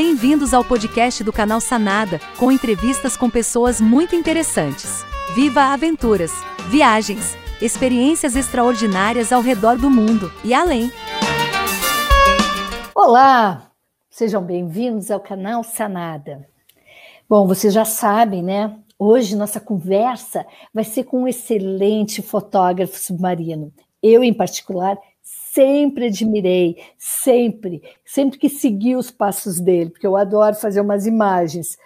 Bem-vindos 0.00 0.54
ao 0.54 0.64
podcast 0.64 1.24
do 1.24 1.32
canal 1.32 1.60
Sanada, 1.60 2.20
com 2.38 2.52
entrevistas 2.52 3.16
com 3.16 3.28
pessoas 3.28 3.80
muito 3.80 4.14
interessantes. 4.14 5.04
Viva 5.34 5.72
aventuras, 5.72 6.30
viagens, 6.70 7.36
experiências 7.60 8.36
extraordinárias 8.36 9.32
ao 9.32 9.40
redor 9.42 9.76
do 9.76 9.90
mundo 9.90 10.30
e 10.44 10.54
além. 10.54 10.92
Olá, 12.94 13.72
sejam 14.08 14.40
bem-vindos 14.40 15.10
ao 15.10 15.18
canal 15.18 15.64
Sanada. 15.64 16.48
Bom, 17.28 17.48
vocês 17.48 17.74
já 17.74 17.84
sabem, 17.84 18.40
né? 18.40 18.78
Hoje 18.96 19.34
nossa 19.34 19.58
conversa 19.58 20.46
vai 20.72 20.84
ser 20.84 21.02
com 21.02 21.22
um 21.22 21.28
excelente 21.28 22.22
fotógrafo 22.22 22.96
submarino. 22.96 23.72
Eu, 24.00 24.22
em 24.22 24.32
particular, 24.32 24.96
sempre 25.58 26.06
admirei, 26.06 26.76
sempre, 26.96 27.82
sempre 28.04 28.38
que 28.38 28.48
segui 28.48 28.94
os 28.94 29.10
passos 29.10 29.58
dele, 29.58 29.90
porque 29.90 30.06
eu 30.06 30.16
adoro 30.16 30.54
fazer 30.54 30.80
umas 30.80 31.04
imagens. 31.04 31.76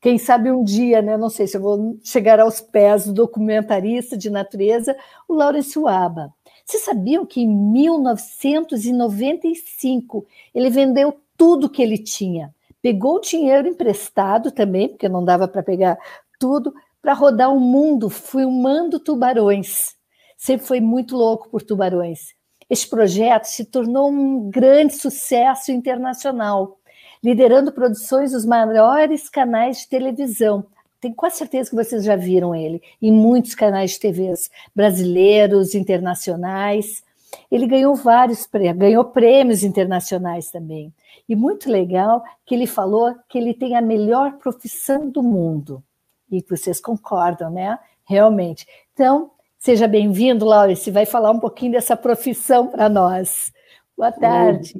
Quem 0.00 0.18
sabe 0.18 0.52
um 0.52 0.62
dia, 0.62 1.02
né? 1.02 1.16
Não 1.16 1.28
sei 1.28 1.48
se 1.48 1.56
eu 1.56 1.60
vou 1.60 1.98
chegar 2.04 2.38
aos 2.38 2.60
pés 2.60 3.06
do 3.06 3.12
documentarista 3.12 4.16
de 4.16 4.30
natureza, 4.30 4.96
o 5.26 5.34
Laurence 5.34 5.76
Waba. 5.76 6.32
Vocês 6.64 6.84
sabiam 6.84 7.26
que 7.26 7.40
em 7.40 7.48
1995 7.48 10.24
ele 10.54 10.70
vendeu 10.70 11.20
tudo 11.36 11.68
que 11.68 11.82
ele 11.82 11.98
tinha? 11.98 12.54
Pegou 12.80 13.16
o 13.16 13.20
dinheiro 13.20 13.66
emprestado 13.66 14.52
também, 14.52 14.86
porque 14.86 15.08
não 15.08 15.24
dava 15.24 15.48
para 15.48 15.64
pegar 15.64 15.98
tudo 16.38 16.72
para 17.02 17.14
rodar 17.14 17.52
o 17.52 17.58
mundo 17.58 18.08
filmando 18.08 19.00
tubarões. 19.00 19.96
Sempre 20.36 20.68
foi 20.68 20.80
muito 20.80 21.16
louco 21.16 21.48
por 21.48 21.62
tubarões. 21.62 22.37
Este 22.68 22.88
projeto 22.88 23.44
se 23.44 23.64
tornou 23.64 24.10
um 24.10 24.50
grande 24.50 24.94
sucesso 24.94 25.72
internacional, 25.72 26.78
liderando 27.22 27.72
produções 27.72 28.32
dos 28.32 28.44
maiores 28.44 29.28
canais 29.28 29.78
de 29.78 29.88
televisão. 29.88 30.66
Tenho 31.00 31.14
quase 31.14 31.36
certeza 31.36 31.70
que 31.70 31.76
vocês 31.76 32.04
já 32.04 32.16
viram 32.16 32.54
ele 32.54 32.82
em 33.00 33.12
muitos 33.12 33.54
canais 33.54 33.92
de 33.92 34.00
TVs 34.00 34.50
brasileiros, 34.74 35.74
internacionais. 35.74 37.02
Ele 37.50 37.66
ganhou 37.66 37.94
vários 37.94 38.46
prêmios, 38.46 38.78
ganhou 38.78 39.04
prêmios 39.04 39.62
internacionais 39.62 40.50
também. 40.50 40.92
E 41.28 41.36
muito 41.36 41.70
legal 41.70 42.24
que 42.44 42.54
ele 42.54 42.66
falou 42.66 43.14
que 43.28 43.38
ele 43.38 43.54
tem 43.54 43.76
a 43.76 43.82
melhor 43.82 44.38
profissão 44.38 45.08
do 45.08 45.22
mundo 45.22 45.82
e 46.30 46.44
vocês 46.48 46.80
concordam, 46.80 47.50
né? 47.50 47.78
Realmente. 48.04 48.66
Então, 48.92 49.30
seja 49.58 49.88
bem-vindo, 49.88 50.44
Laura. 50.44 50.74
Você 50.74 50.90
vai 50.90 51.04
falar 51.04 51.30
um 51.30 51.40
pouquinho 51.40 51.72
dessa 51.72 51.96
profissão 51.96 52.68
para 52.68 52.88
nós. 52.88 53.52
Boa 53.96 54.12
tarde. 54.12 54.74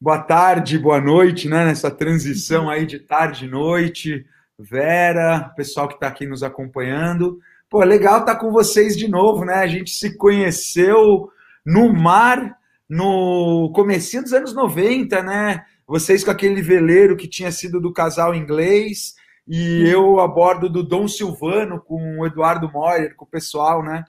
Boa 0.00 0.18
tarde, 0.18 0.78
boa 0.78 1.00
noite, 1.00 1.48
né? 1.48 1.64
Nessa 1.64 1.90
transição 1.90 2.68
aí 2.68 2.86
de 2.86 2.98
tarde 2.98 3.44
e 3.44 3.48
noite. 3.48 4.24
Vera, 4.58 5.52
pessoal 5.56 5.88
que 5.88 5.94
está 5.94 6.08
aqui 6.08 6.26
nos 6.26 6.42
acompanhando. 6.42 7.38
Pô, 7.68 7.82
legal 7.82 8.20
estar 8.20 8.34
tá 8.34 8.40
com 8.40 8.50
vocês 8.50 8.96
de 8.96 9.08
novo, 9.08 9.44
né? 9.44 9.54
A 9.54 9.66
gente 9.66 9.90
se 9.90 10.16
conheceu 10.16 11.30
no 11.64 11.92
mar 11.92 12.56
no 12.88 13.72
comecinho 13.74 14.22
dos 14.22 14.32
anos 14.32 14.54
90, 14.54 15.22
né? 15.22 15.64
Vocês 15.86 16.22
com 16.22 16.30
aquele 16.30 16.60
veleiro 16.60 17.16
que 17.16 17.26
tinha 17.26 17.50
sido 17.50 17.80
do 17.80 17.92
casal 17.92 18.34
inglês, 18.34 19.14
e 19.46 19.88
eu 19.88 20.20
a 20.20 20.28
bordo 20.28 20.68
do 20.68 20.82
Dom 20.82 21.08
Silvano 21.08 21.80
com 21.80 22.20
o 22.20 22.26
Eduardo 22.26 22.70
Moyer, 22.70 23.14
com 23.16 23.24
o 23.24 23.28
pessoal, 23.28 23.82
né? 23.82 24.04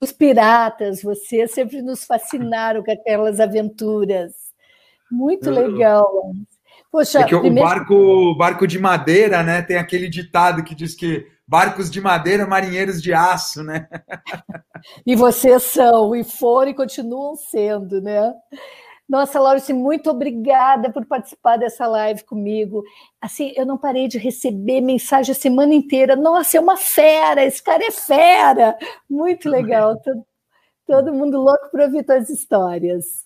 Os 0.00 0.12
piratas, 0.12 1.02
vocês 1.02 1.52
sempre 1.52 1.82
nos 1.82 2.04
fascinaram 2.04 2.82
com 2.82 2.90
aquelas 2.90 3.40
aventuras. 3.40 4.32
Muito 5.10 5.50
legal. 5.50 6.32
Poxa, 6.90 7.20
é 7.20 7.24
que 7.24 7.38
primeiro... 7.38 7.60
o 7.60 7.70
barco, 7.70 8.34
barco 8.36 8.66
de 8.66 8.78
madeira, 8.78 9.42
né? 9.42 9.62
Tem 9.62 9.76
aquele 9.76 10.08
ditado 10.08 10.62
que 10.62 10.74
diz 10.74 10.94
que 10.94 11.26
barcos 11.46 11.90
de 11.90 12.00
madeira, 12.00 12.46
marinheiros 12.46 13.02
de 13.02 13.12
aço, 13.12 13.62
né? 13.62 13.88
e 15.06 15.14
vocês 15.14 15.62
são, 15.64 16.14
e 16.14 16.24
foram 16.24 16.70
e 16.70 16.74
continuam 16.74 17.36
sendo, 17.36 18.00
né? 18.00 18.32
Nossa, 19.08 19.38
Laurice, 19.38 19.72
muito 19.72 20.10
obrigada 20.10 20.90
por 20.90 21.04
participar 21.04 21.58
dessa 21.58 21.86
live 21.86 22.24
comigo. 22.24 22.82
Assim, 23.20 23.52
eu 23.54 23.66
não 23.66 23.76
parei 23.76 24.08
de 24.08 24.16
receber 24.16 24.80
mensagem 24.80 25.32
a 25.32 25.34
semana 25.34 25.74
inteira. 25.74 26.16
Nossa, 26.16 26.56
é 26.56 26.60
uma 26.60 26.76
fera, 26.76 27.44
esse 27.44 27.62
cara 27.62 27.84
é 27.84 27.90
fera. 27.90 28.76
Muito 29.08 29.48
legal. 29.48 30.00
Todo, 30.00 30.26
todo 30.86 31.12
mundo 31.12 31.38
louco 31.38 31.70
para 31.70 31.84
ouvir 31.84 32.04
suas 32.04 32.30
histórias. 32.30 33.24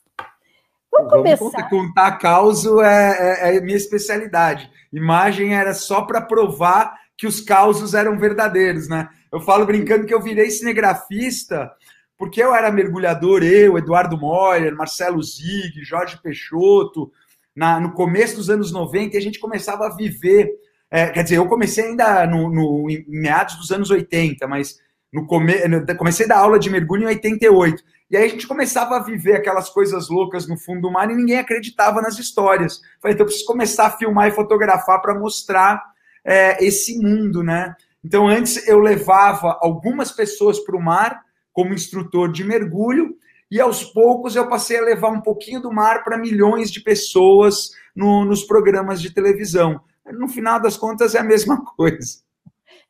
Vamos, 0.91 1.11
Vamos 1.11 1.39
começar. 1.39 1.69
Contar 1.71 2.19
causo 2.19 2.81
é, 2.81 3.53
é, 3.53 3.57
é 3.57 3.61
minha 3.61 3.77
especialidade. 3.77 4.69
Imagem 4.93 5.55
era 5.55 5.73
só 5.75 6.03
para 6.03 6.21
provar 6.21 6.99
que 7.17 7.27
os 7.27 7.41
causos 7.41 7.95
eram 7.95 8.19
verdadeiros, 8.19 8.89
né? 8.89 9.09
Eu 9.31 9.41
falo 9.41 9.67
brincando 9.67 10.07
que 10.07 10.15
eu 10.15 10.23
virei 10.23 10.51
cinegrafista 10.51 11.71
porque 12.19 12.43
eu 12.43 12.53
era 12.53 12.71
mergulhador, 12.73 13.45
eu, 13.45 13.79
Eduardo 13.79 14.19
Moyer, 14.19 14.75
Marcelo 14.75 15.23
Zig, 15.23 15.85
Jorge 15.85 16.21
Peixoto, 16.21 17.13
na, 17.55 17.79
no 17.79 17.93
começo 17.93 18.37
dos 18.37 18.51
anos 18.51 18.73
90, 18.73 19.15
e 19.15 19.19
a 19.19 19.23
gente 19.23 19.39
começava 19.39 19.87
a 19.87 19.95
viver. 19.95 20.51
É, 20.91 21.07
quer 21.07 21.23
dizer, 21.23 21.37
eu 21.37 21.47
comecei 21.47 21.85
ainda 21.85 22.27
no, 22.27 22.51
no, 22.51 22.91
em 22.91 23.05
meados 23.09 23.57
dos 23.57 23.71
anos 23.71 23.91
80, 23.91 24.49
mas 24.49 24.79
no 25.13 25.27
come, 25.27 25.55
comecei 25.97 26.27
da 26.27 26.39
aula 26.39 26.59
de 26.59 26.69
mergulho 26.69 27.05
em 27.05 27.07
88. 27.07 27.83
E 28.11 28.17
aí 28.17 28.25
a 28.25 28.29
gente 28.29 28.49
começava 28.49 28.97
a 28.97 29.03
viver 29.03 29.37
aquelas 29.37 29.69
coisas 29.69 30.09
loucas 30.09 30.49
no 30.49 30.57
fundo 30.57 30.83
do 30.83 30.91
mar 30.91 31.11
e 31.11 31.15
ninguém 31.15 31.39
acreditava 31.39 32.01
nas 32.01 32.19
histórias. 32.19 32.81
Falei, 33.01 33.15
então 33.15 33.25
eu 33.25 33.27
preciso 33.27 33.47
começar 33.47 33.87
a 33.87 33.91
filmar 33.91 34.29
e 34.29 34.33
fotografar 34.33 35.01
para 35.01 35.15
mostrar 35.15 35.83
é, 36.25 36.65
esse 36.65 36.99
mundo, 36.99 37.43
né? 37.43 37.75
Então 38.03 38.27
antes 38.27 38.67
eu 38.67 38.79
levava 38.79 39.59
algumas 39.61 40.11
pessoas 40.11 40.59
para 40.59 40.77
o 40.77 40.83
mar 40.83 41.28
como 41.59 41.75
instrutor 41.75 42.31
de 42.31 42.45
mergulho, 42.45 43.17
e 43.51 43.61
aos 43.61 43.83
poucos 43.83 44.37
eu 44.37 44.49
passei 44.49 44.79
a 44.79 44.85
levar 44.85 45.11
um 45.11 45.21
pouquinho 45.21 45.61
do 45.61 45.73
mar 45.73 46.05
para 46.05 46.17
milhões 46.17 46.71
de 46.71 46.81
pessoas 46.81 47.71
no, 47.97 48.25
nos 48.25 48.45
programas 48.45 49.03
de 49.03 49.13
televisão. 49.13 49.81
No 50.07 50.29
final 50.29 50.63
das 50.63 50.77
contas 50.77 51.17
é 51.17 51.19
a 51.19 51.25
mesma 51.25 51.65
coisa. 51.75 52.21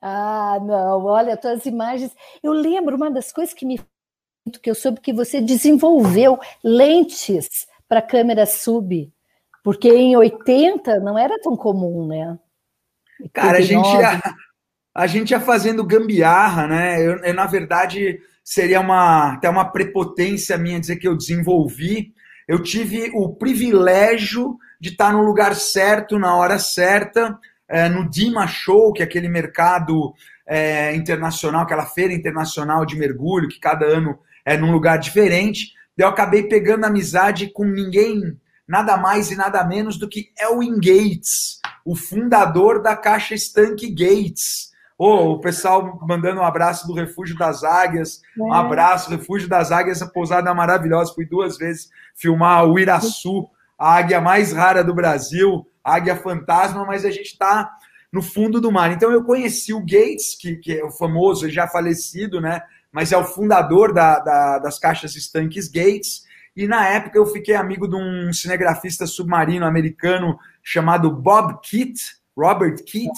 Ah, 0.03 0.59
não, 0.61 1.03
olha, 1.07 1.35
tuas 1.35 1.65
imagens. 1.65 2.15
Eu 2.43 2.53
lembro 2.53 2.95
uma 2.95 3.11
das 3.11 3.33
coisas 3.33 3.55
que 3.55 3.65
me 3.65 3.81
que 4.63 4.69
eu 4.69 4.75
soube 4.75 5.01
que 5.01 5.15
você 5.15 5.41
desenvolveu 5.41 6.39
lentes 6.63 7.49
para 7.89 8.03
câmera 8.03 8.45
sub, 8.45 9.11
porque 9.65 9.89
em 9.89 10.15
80 10.15 11.01
não 11.01 11.19
era 11.19 11.41
tão 11.41 11.57
comum, 11.57 12.07
né? 12.07 12.39
Cara, 13.33 13.57
a 13.57 13.63
gente, 13.63 13.89
ia, 13.97 14.21
a 14.95 15.07
gente 15.07 15.31
ia 15.31 15.41
fazendo 15.41 15.87
gambiarra, 15.87 16.67
né? 16.67 17.01
Eu, 17.01 17.17
eu, 17.19 17.33
na 17.33 17.47
verdade, 17.47 18.21
seria 18.49 18.81
uma, 18.81 19.35
até 19.35 19.51
uma 19.51 19.71
prepotência 19.71 20.57
minha 20.57 20.81
dizer 20.81 20.97
que 20.97 21.07
eu 21.07 21.15
desenvolvi. 21.15 22.15
Eu 22.49 22.63
tive 22.63 23.11
o 23.13 23.35
privilégio 23.35 24.57
de 24.81 24.89
estar 24.89 25.13
no 25.13 25.23
lugar 25.23 25.55
certo, 25.55 26.19
na 26.19 26.35
hora 26.35 26.59
certa, 26.59 27.39
é, 27.69 27.91
no 27.91 28.09
Dima 28.09 28.47
Show, 28.47 28.95
que 28.95 29.03
é 29.03 29.05
aquele 29.05 29.29
mercado 29.29 30.15
é, 30.47 30.95
internacional, 30.97 31.61
aquela 31.61 31.85
feira 31.85 32.15
internacional 32.15 32.87
de 32.87 32.97
mergulho, 32.97 33.51
que 33.51 33.61
cada 33.61 33.85
ano 33.85 34.19
é 34.47 34.57
num 34.57 34.73
lugar 34.73 34.99
diferente. 34.99 35.75
Eu 35.95 36.09
acabei 36.09 36.45
pegando 36.45 36.87
amizade 36.87 37.53
com 37.53 37.65
ninguém, 37.65 38.35
nada 38.67 38.97
mais 38.97 39.31
e 39.31 39.37
nada 39.37 39.63
menos 39.63 39.99
do 39.99 40.09
que 40.09 40.31
Elwin 40.41 40.77
Gates, 40.77 41.61
o 41.85 41.95
fundador 41.95 42.81
da 42.81 42.97
Caixa 42.97 43.35
Stank 43.35 43.91
Gates 43.91 44.71
Oh, 45.01 45.35
o 45.35 45.41
pessoal 45.41 45.97
mandando 46.03 46.41
um 46.41 46.45
abraço 46.45 46.85
do 46.89 46.93
Refúgio 46.93 47.39
das 47.39 47.63
Águias. 47.63 48.21
É. 48.37 48.43
Um 48.43 48.53
abraço, 48.53 49.09
Refúgio 49.09 49.49
das 49.49 49.71
Águias, 49.71 50.03
essa 50.03 50.11
pousada 50.11 50.53
maravilhosa. 50.53 51.15
Fui 51.15 51.25
duas 51.25 51.57
vezes 51.57 51.89
filmar 52.17 52.67
o 52.67 52.77
Iraçu, 52.81 53.49
a 53.79 53.95
águia 53.95 54.21
mais 54.21 54.53
rara 54.53 54.83
do 54.83 54.93
Brasil, 54.93 55.65
águia 55.85 56.17
fantasma, 56.17 56.85
mas 56.85 57.05
a 57.05 57.13
gente 57.13 57.29
está 57.29 57.71
no 58.13 58.21
fundo 58.21 58.61
do 58.61 58.73
mar. 58.73 58.91
Então 58.91 59.13
eu 59.13 59.23
conheci 59.23 59.73
o 59.73 59.81
Gates, 59.81 60.37
que, 60.37 60.57
que 60.57 60.81
é 60.81 60.85
o 60.85 60.91
famoso, 60.91 61.49
já 61.49 61.69
falecido, 61.69 62.41
né? 62.41 62.61
Mas 62.91 63.13
é 63.13 63.17
o 63.17 63.25
fundador 63.25 63.95
da, 63.95 64.19
da, 64.19 64.59
das 64.59 64.81
caixas 64.81 65.15
estanques 65.15 65.69
Gates. 65.69 66.25
E 66.57 66.67
na 66.67 66.89
época 66.89 67.17
eu 67.17 67.27
fiquei 67.27 67.55
amigo 67.55 67.87
de 67.87 67.95
um 67.95 68.33
cinegrafista 68.33 69.07
submarino 69.07 69.65
americano 69.65 70.37
chamado 70.61 71.09
Bob 71.09 71.61
Kitt, 71.63 72.01
Robert 72.37 72.83
Kitt 72.85 73.13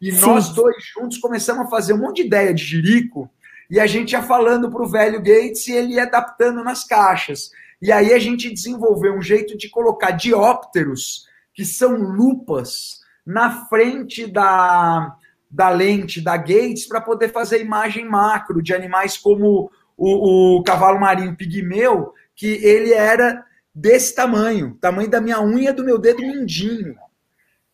e 0.00 0.12
Sim. 0.12 0.20
nós 0.20 0.50
dois 0.50 0.76
juntos 0.94 1.18
começamos 1.18 1.66
a 1.66 1.70
fazer 1.70 1.92
um 1.92 1.98
monte 1.98 2.22
de 2.22 2.28
ideia 2.28 2.54
de 2.54 2.64
jirico, 2.64 3.30
e 3.70 3.78
a 3.78 3.86
gente 3.86 4.12
ia 4.12 4.22
falando 4.22 4.70
para 4.70 4.82
o 4.82 4.88
velho 4.88 5.18
Gates 5.18 5.68
e 5.68 5.72
ele 5.72 5.94
ia 5.94 6.02
adaptando 6.02 6.64
nas 6.64 6.82
caixas. 6.84 7.50
E 7.80 7.92
aí 7.92 8.12
a 8.12 8.18
gente 8.18 8.52
desenvolveu 8.52 9.14
um 9.14 9.22
jeito 9.22 9.56
de 9.56 9.68
colocar 9.68 10.10
diópteros, 10.10 11.26
que 11.54 11.64
são 11.64 11.94
lupas, 11.94 13.00
na 13.24 13.66
frente 13.66 14.26
da, 14.26 15.16
da 15.50 15.68
lente 15.68 16.20
da 16.20 16.36
Gates 16.36 16.86
para 16.86 17.00
poder 17.00 17.28
fazer 17.28 17.60
imagem 17.60 18.08
macro 18.08 18.62
de 18.62 18.74
animais 18.74 19.16
como 19.16 19.70
o, 19.96 20.56
o 20.58 20.62
cavalo 20.62 20.98
marinho 20.98 21.36
pigmeu, 21.36 22.12
que 22.34 22.46
ele 22.64 22.92
era 22.92 23.44
desse 23.74 24.14
tamanho, 24.14 24.76
tamanho 24.80 25.08
da 25.08 25.20
minha 25.20 25.40
unha 25.40 25.72
do 25.72 25.84
meu 25.84 25.98
dedo 25.98 26.22
mindinho. 26.22 26.96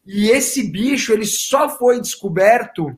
E 0.06 0.30
esse 0.30 0.70
bicho 0.70 1.12
ele 1.12 1.26
só 1.26 1.68
foi 1.68 2.00
descoberto 2.00 2.96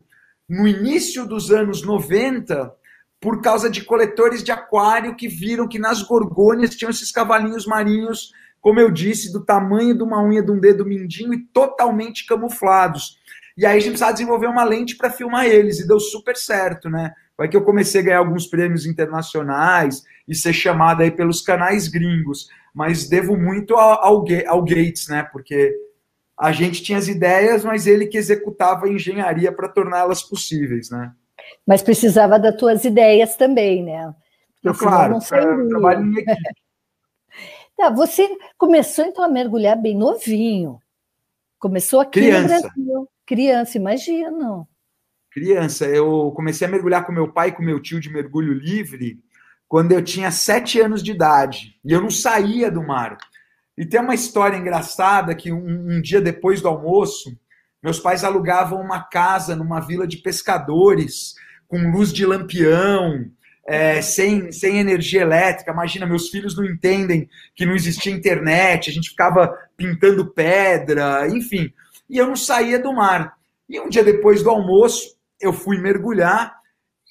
no 0.49 0.69
início 0.69 1.27
dos 1.27 1.51
anos 1.51 1.83
90 1.83 2.73
por 3.21 3.41
causa 3.41 3.69
de 3.69 3.83
coletores 3.83 4.45
de 4.45 4.53
aquário 4.53 5.17
que 5.17 5.27
viram 5.27 5.67
que 5.67 5.79
nas 5.79 6.03
gorgônias 6.03 6.77
tinham 6.77 6.91
esses 6.91 7.11
cavalinhos 7.11 7.67
marinhos, 7.67 8.33
como 8.61 8.79
eu 8.79 8.91
disse, 8.91 9.33
do 9.33 9.45
tamanho 9.45 9.97
de 9.97 10.03
uma 10.03 10.23
unha 10.23 10.43
de 10.43 10.51
um 10.51 10.61
dedo 10.61 10.87
mindinho 10.87 11.35
e 11.35 11.41
totalmente 11.47 12.27
camuflados. 12.27 13.19
E 13.57 13.67
aí 13.67 13.77
a 13.77 13.81
gente 13.81 13.91
precisava 13.91 14.13
desenvolver 14.13 14.47
uma 14.47 14.63
lente 14.63 14.97
para 14.97 15.11
filmar 15.11 15.47
eles, 15.47 15.81
e 15.81 15.89
deu 15.89 15.99
super 15.99 16.37
certo, 16.37 16.89
né? 16.89 17.13
Vai 17.37 17.49
que 17.49 17.57
eu 17.57 17.65
comecei 17.65 18.01
a 18.01 18.05
ganhar 18.05 18.19
alguns 18.19 18.47
prêmios 18.47 18.87
internacionais 18.87 20.03
e 20.29 20.35
ser 20.35 20.53
chamado 20.53 21.03
aí 21.03 21.11
pelos 21.11 21.41
canais 21.41 21.89
gringos, 21.89 22.49
mas 22.73 23.09
devo 23.09 23.37
muito 23.37 23.75
ao, 23.75 24.05
ao, 24.05 24.25
ao 24.47 24.65
Gates, 24.65 25.09
né? 25.09 25.25
Porque 25.33 25.75
a 26.39 26.53
gente 26.53 26.83
tinha 26.83 26.99
as 26.99 27.09
ideias, 27.09 27.65
mas 27.65 27.87
ele 27.87 28.07
que 28.07 28.17
executava 28.17 28.87
a 28.87 28.89
engenharia 28.89 29.51
para 29.51 29.69
torná-las 29.69 30.23
possíveis, 30.23 30.91
né? 30.91 31.13
Mas 31.67 31.83
precisava 31.83 32.39
das 32.39 32.57
tuas 32.57 32.85
ideias 32.85 33.37
também, 33.37 33.83
né? 33.83 34.15
Porque 34.63 34.69
não, 34.69 34.75
claro, 34.75 35.19
não 35.59 35.69
trabalho 35.69 36.05
em 36.05 36.19
equipe. 36.19 36.37
Tá, 37.77 37.91
você 37.91 38.29
começou 38.57 39.05
então 39.05 39.25
a 39.25 39.29
mergulhar 39.29 39.81
bem 39.81 39.97
novinho. 39.97 40.81
Começou 41.61 42.01
aqui 42.01 42.19
Criança. 42.19 42.57
no 42.57 42.61
Brasil. 42.61 43.09
Criança, 43.25 43.79
imagina. 43.79 44.67
Criança, 45.31 45.87
eu 45.87 46.33
comecei 46.35 46.67
a 46.67 46.71
mergulhar 46.71 47.07
com 47.07 47.13
meu 47.13 47.33
pai 47.33 47.51
e 47.51 47.53
com 47.53 47.63
meu 47.63 47.81
tio 47.81 48.01
de 48.01 48.11
mergulho 48.11 48.53
livre 48.53 49.21
quando 49.69 49.93
eu 49.93 50.03
tinha 50.03 50.33
sete 50.33 50.81
anos 50.81 51.05
de 51.05 51.13
idade. 51.13 51.79
E 51.85 51.93
eu 51.93 52.01
não 52.01 52.11
saía 52.11 52.69
do 52.69 52.83
mar. 52.83 53.17
E 53.79 53.87
tem 53.87 54.01
uma 54.01 54.15
história 54.15 54.57
engraçada 54.57 55.37
que 55.37 55.53
um, 55.53 55.93
um 55.93 56.03
dia 56.03 56.21
depois 56.21 56.61
do 56.61 56.67
almoço, 56.67 57.39
meus 57.81 58.01
pais 58.01 58.25
alugavam 58.25 58.81
uma 58.81 59.05
casa 59.05 59.55
numa 59.55 59.79
vila 59.79 60.05
de 60.05 60.17
pescadores, 60.17 61.37
com 61.69 61.93
luz 61.93 62.13
de 62.13 62.27
lampião, 62.27 63.31
é, 63.65 64.03
sem, 64.03 64.51
sem 64.51 64.79
energia 64.81 65.21
elétrica. 65.21 65.71
Imagina, 65.71 66.07
meus 66.07 66.29
filhos 66.29 66.57
não 66.57 66.65
entendem 66.65 67.31
que 67.55 67.65
não 67.65 67.77
existia 67.77 68.13
internet, 68.13 68.91
a 68.91 68.93
gente 68.93 69.11
ficava 69.11 69.57
pintando 69.77 70.27
pedra, 70.27 71.29
enfim. 71.29 71.73
E 72.11 72.19
eu 72.19 72.27
não 72.27 72.35
saía 72.35 72.81
do 72.81 72.93
mar. 72.93 73.37
E 73.69 73.79
um 73.79 73.89
dia 73.89 74.03
depois 74.03 74.43
do 74.43 74.51
almoço, 74.51 75.17
eu 75.41 75.53
fui 75.53 75.79
mergulhar 75.81 76.53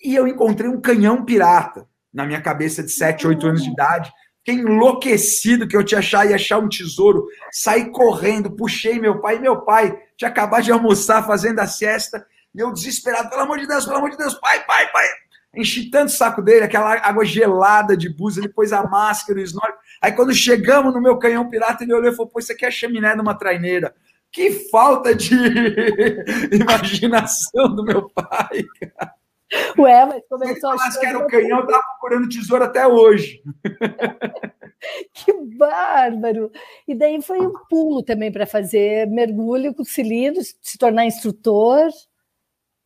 e 0.03 0.13
eu 0.13 0.27
encontrei 0.27 0.69
um 0.69 0.81
canhão 0.81 1.23
pirata 1.23 1.87
na 2.13 2.25
minha 2.25 2.41
cabeça 2.41 2.83
de 2.83 2.91
7, 2.91 3.25
8 3.25 3.47
anos 3.47 3.63
de 3.63 3.69
idade. 3.69 4.11
Fiquei 4.47 4.63
enlouquecido 4.63 5.67
que 5.67 5.75
eu 5.75 5.83
tinha 5.83 5.99
achar, 5.99 6.25
ia 6.25 6.35
achar 6.35 6.57
um 6.57 6.69
tesouro. 6.69 7.27
Saí 7.51 7.91
correndo, 7.91 8.49
puxei 8.49 8.97
meu 8.97 9.19
pai. 9.19 9.37
Meu 9.39 9.59
pai 9.59 10.01
tinha 10.15 10.29
acabado 10.29 10.63
de 10.63 10.71
almoçar, 10.71 11.27
fazendo 11.27 11.59
a 11.59 11.67
siesta. 11.67 12.25
E 12.55 12.59
eu 12.61 12.71
desesperado, 12.71 13.29
pelo 13.29 13.41
amor 13.41 13.59
de 13.59 13.67
Deus, 13.67 13.83
pelo 13.83 13.97
amor 13.97 14.09
de 14.09 14.15
Deus, 14.15 14.35
pai, 14.35 14.65
pai, 14.65 14.89
pai. 14.89 15.05
Enchi 15.53 15.89
tanto 15.89 16.07
o 16.07 16.13
saco 16.13 16.41
dele, 16.41 16.63
aquela 16.63 16.93
água 16.93 17.25
gelada 17.25 17.97
de 17.97 18.07
búzia, 18.07 18.39
ele 18.39 18.47
pôs 18.47 18.71
a 18.71 18.83
máscara, 18.83 19.37
o 19.37 19.41
snorkel. 19.41 19.75
Aí 20.01 20.13
quando 20.13 20.33
chegamos 20.33 20.93
no 20.93 21.01
meu 21.01 21.17
canhão 21.17 21.49
pirata, 21.49 21.83
ele 21.83 21.93
olhou 21.93 22.13
e 22.13 22.15
falou, 22.15 22.31
pô, 22.31 22.39
isso 22.39 22.53
aqui 22.53 22.65
é 22.65 22.71
chaminé 22.71 23.15
de 23.15 23.21
uma 23.21 23.37
traineira. 23.37 23.93
Que 24.31 24.49
falta 24.69 25.13
de 25.13 25.35
imaginação 26.55 27.75
do 27.75 27.83
meu 27.83 28.09
pai, 28.09 28.63
cara. 28.79 29.16
Ué, 29.79 30.05
mas 30.05 30.21
começou 30.27 30.71
a 30.71 30.99
que 30.99 31.05
era 31.05 31.19
o 31.19 31.27
canhão, 31.27 31.65
tava 31.65 31.81
procurando 31.99 32.29
tesouro 32.29 32.63
até 32.63 32.85
hoje. 32.85 33.41
que 35.13 35.33
bárbaro! 35.57 36.51
E 36.87 36.93
daí 36.93 37.21
foi 37.21 37.39
um 37.39 37.53
pulo 37.69 38.03
também 38.03 38.31
para 38.31 38.45
fazer 38.45 39.07
mergulho 39.07 39.73
com 39.73 39.83
cilindros, 39.83 40.55
se 40.61 40.77
tornar 40.77 41.05
instrutor. 41.05 41.89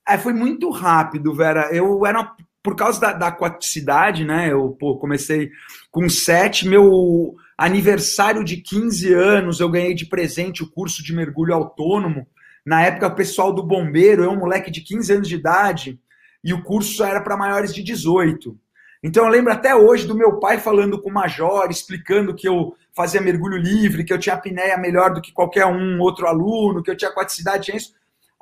É, 0.08 0.18
foi 0.18 0.34
muito 0.34 0.69
rápido, 0.69 1.34
Vera. 1.34 1.69
Eu 1.72 2.06
era 2.06 2.36
por 2.63 2.75
causa 2.75 3.00
da, 3.00 3.13
da 3.13 3.28
aquaticidade, 3.28 4.24
né? 4.24 4.52
Eu 4.52 4.75
pô, 4.80 4.98
comecei 4.98 5.50
com 5.90 6.08
sete, 6.08 6.68
meu 6.68 7.36
aniversário 7.58 8.44
de 8.44 8.58
15 8.58 9.13
anos, 9.13 9.60
eu 9.60 9.69
ganhei 9.69 9.94
de 9.94 10.06
presente 10.06 10.63
o 10.63 10.69
curso 10.69 11.04
de 11.04 11.13
mergulho 11.13 11.54
autônomo. 11.54 12.28
Na 12.66 12.84
época, 12.84 13.08
o 13.08 13.16
pessoal 13.16 13.52
do 13.52 13.63
bombeiro, 13.63 14.24
eu, 14.24 14.31
um 14.31 14.40
moleque 14.40 14.69
de 14.69 14.81
15 14.81 15.13
anos 15.13 15.28
de 15.28 15.36
idade, 15.36 16.00
e 16.43 16.53
o 16.53 16.63
curso 16.63 17.03
era 17.03 17.21
para 17.21 17.38
maiores 17.38 17.73
de 17.73 17.83
18. 17.83 18.57
Então 19.03 19.25
eu 19.25 19.29
lembro 19.29 19.51
até 19.51 19.75
hoje 19.75 20.05
do 20.05 20.15
meu 20.15 20.39
pai 20.39 20.59
falando 20.59 21.01
com 21.01 21.09
o 21.09 21.13
major, 21.13 21.69
explicando 21.69 22.35
que 22.35 22.47
eu 22.47 22.75
fazia 22.93 23.21
mergulho 23.21 23.57
livre, 23.57 24.03
que 24.03 24.13
eu 24.13 24.19
tinha 24.19 24.35
apneia 24.35 24.77
melhor 24.77 25.13
do 25.13 25.21
que 25.21 25.31
qualquer 25.31 25.65
um 25.65 25.99
outro 25.99 26.27
aluno, 26.27 26.83
que 26.83 26.91
eu 26.91 26.97
tinha 26.97 27.09
aquaticidade, 27.09 27.65
tinha 27.65 27.77
isso. 27.77 27.93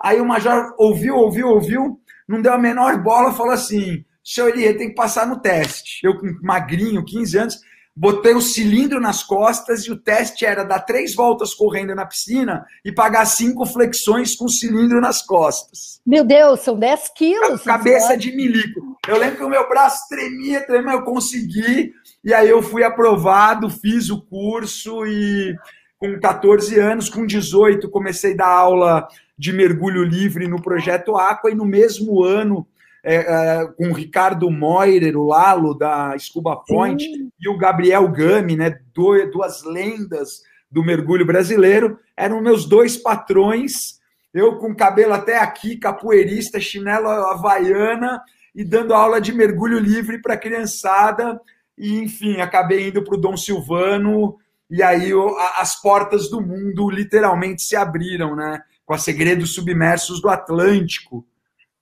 Aí 0.02 0.20
o 0.20 0.26
major 0.26 0.74
ouviu, 0.78 1.16
ouviu, 1.16 1.48
ouviu, 1.48 2.00
não 2.28 2.42
deu 2.42 2.54
a 2.54 2.58
menor 2.58 3.02
bola, 3.02 3.34
falou 3.34 3.54
assim: 3.54 4.04
senhor 4.24 4.50
Elie, 4.50 4.74
tem 4.74 4.90
que 4.90 4.96
passar 4.96 5.26
no 5.26 5.40
teste. 5.40 6.06
Eu, 6.06 6.14
magrinho, 6.42 7.06
15 7.06 7.38
anos, 7.38 7.62
botei 8.00 8.34
o 8.34 8.40
cilindro 8.40 9.02
nas 9.02 9.22
costas 9.22 9.82
e 9.82 9.92
o 9.92 9.98
teste 9.98 10.46
era 10.46 10.64
dar 10.64 10.80
três 10.80 11.14
voltas 11.14 11.54
correndo 11.54 11.94
na 11.94 12.06
piscina 12.06 12.66
e 12.86 12.94
pagar 12.94 13.26
cinco 13.26 13.66
flexões 13.66 14.38
com 14.38 14.46
o 14.46 14.50
cilindro 14.50 15.02
nas 15.02 15.22
costas. 15.22 16.00
Meu 16.06 16.24
Deus, 16.24 16.62
são 16.62 16.80
10 16.80 17.10
quilos. 17.14 17.62
Cabeça 17.62 18.16
de 18.16 18.32
milico. 18.34 18.98
Eu 19.06 19.18
lembro 19.18 19.36
que 19.36 19.44
o 19.44 19.50
meu 19.50 19.68
braço 19.68 20.08
tremia, 20.08 20.66
tremia, 20.66 20.94
eu 20.94 21.04
consegui, 21.04 21.92
e 22.24 22.34
aí 22.34 22.48
eu 22.48 22.62
fui 22.62 22.86
aprovado, 22.86 23.70
fiz 23.70 24.10
o 24.10 24.22
curso 24.22 25.06
e 25.06 25.54
com 25.98 26.18
14 26.18 26.80
anos, 26.80 27.10
com 27.10 27.26
18, 27.26 27.90
comecei 27.90 28.32
a 28.32 28.38
dar 28.38 28.48
aula 28.48 29.10
de 29.38 29.52
mergulho 29.52 30.06
livre 30.06 30.48
no 30.48 30.62
projeto 30.62 31.18
Aqua, 31.18 31.52
e 31.52 31.56
no 31.56 31.66
mesmo 31.66 32.24
ano 32.24 32.66
é, 33.04 33.16
é, 33.16 33.68
com 33.78 33.90
o 33.90 33.94
Ricardo 33.94 34.50
Moirer, 34.50 35.18
o 35.18 35.26
Lalo 35.26 35.74
da 35.74 36.18
Scuba 36.18 36.58
Point, 36.58 37.04
Sim. 37.04 37.32
e 37.40 37.50
o 37.50 37.58
Gabriel 37.58 38.08
Gami, 38.10 38.56
né, 38.56 38.78
duas 38.94 39.64
lendas 39.64 40.42
do 40.70 40.84
mergulho 40.84 41.26
brasileiro, 41.26 42.00
eram 42.16 42.42
meus 42.42 42.66
dois 42.66 42.98
patrões. 42.98 44.00
Eu 44.34 44.58
com 44.58 44.76
cabelo 44.76 45.14
até 45.14 45.38
aqui, 45.38 45.78
capoeirista, 45.78 46.60
chinelo 46.60 47.08
havaiana 47.08 48.22
e 48.54 48.64
dando 48.64 48.94
aula 48.94 49.20
de 49.20 49.34
mergulho 49.34 49.80
livre 49.80 50.22
para 50.22 50.38
criançada. 50.38 51.40
E, 51.78 51.98
enfim, 52.00 52.42
acabei 52.42 52.90
indo 52.90 53.04
para 53.04 53.16
o 53.16 53.20
Dom 53.20 53.38
Silvano, 53.38 54.38
e 54.70 54.84
aí 54.84 55.12
as 55.58 55.82
portas 55.82 56.30
do 56.30 56.42
mundo 56.42 56.90
literalmente 56.90 57.64
se 57.64 57.76
abriram, 57.76 58.36
né? 58.36 58.62
Com 58.86 58.94
a 58.94 58.98
Segredos 58.98 59.54
Submersos 59.54 60.22
do 60.22 60.30
Atlântico, 60.30 61.26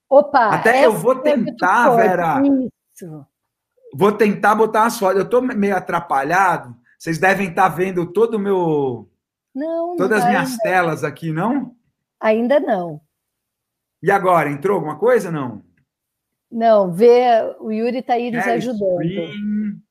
Opa! 0.10 0.50
Até 0.56 0.86
eu 0.86 0.94
vou 0.94 1.16
tentar, 1.16 1.96
Vera. 1.96 2.42
Isso. 2.42 3.26
Vou 3.94 4.12
tentar 4.12 4.56
botar 4.56 4.84
umas 4.84 4.98
fotos. 4.98 5.18
Eu 5.18 5.24
estou 5.24 5.42
meio 5.42 5.76
atrapalhado. 5.76 6.76
Vocês 6.98 7.18
devem 7.18 7.50
estar 7.50 7.70
tá 7.70 7.76
vendo 7.76 8.12
todo 8.12 8.36
o 8.36 8.40
meu. 8.40 9.10
Não, 9.54 9.96
Todas 9.98 10.24
as 10.24 10.30
minhas 10.30 10.52
ainda. 10.52 10.64
telas 10.64 11.04
aqui, 11.04 11.32
não? 11.32 11.76
Ainda 12.20 12.60
não. 12.60 13.02
E 14.02 14.12
agora, 14.12 14.50
entrou 14.50 14.76
alguma 14.76 14.98
coisa 14.98 15.32
não? 15.32 15.64
Não, 16.52 16.92
vê, 16.94 17.28
o 17.60 17.72
Yuri 17.72 17.98
está 17.98 18.14
aí 18.14 18.32
nos 18.32 18.46
ajudando. 18.48 19.04
Screen. 19.04 19.82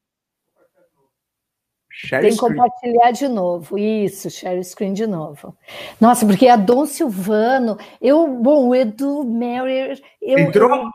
Share 1.99 2.21
Tem 2.21 2.33
que 2.33 2.37
compartilhar 2.37 3.11
de 3.11 3.26
novo. 3.26 3.79
Isso, 3.79 4.29
share 4.29 4.62
screen 4.62 4.93
de 4.93 5.07
novo. 5.07 5.57
Nossa, 5.99 6.26
porque 6.26 6.47
a 6.47 6.55
Dom 6.55 6.85
Silvano, 6.85 7.79
eu, 8.03 8.29
bom, 8.29 8.69
o 8.69 8.75
Edu 8.75 9.25
Mary. 9.25 9.99
Eu, 10.21 10.38
Entrou? 10.41 10.76
Eu, 10.76 10.91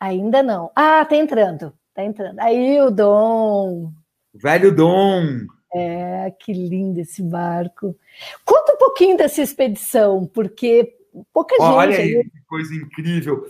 ainda 0.00 0.42
não. 0.42 0.70
Ah, 0.74 1.04
tá 1.04 1.14
entrando. 1.14 1.74
Tá 1.94 2.02
entrando. 2.02 2.38
Aí 2.40 2.80
o 2.80 2.90
Dom. 2.90 3.92
Velho 4.32 4.74
Dom. 4.74 5.40
É, 5.74 6.32
que 6.40 6.54
lindo 6.54 7.00
esse 7.00 7.22
barco. 7.22 7.94
Conta 8.46 8.72
um 8.72 8.78
pouquinho 8.78 9.14
dessa 9.14 9.42
expedição, 9.42 10.24
porque 10.24 10.90
pouca 11.34 11.54
gente. 11.54 11.64
Olha 11.66 11.98
aí, 11.98 12.24
que 12.24 12.40
coisa 12.48 12.74
incrível. 12.74 13.44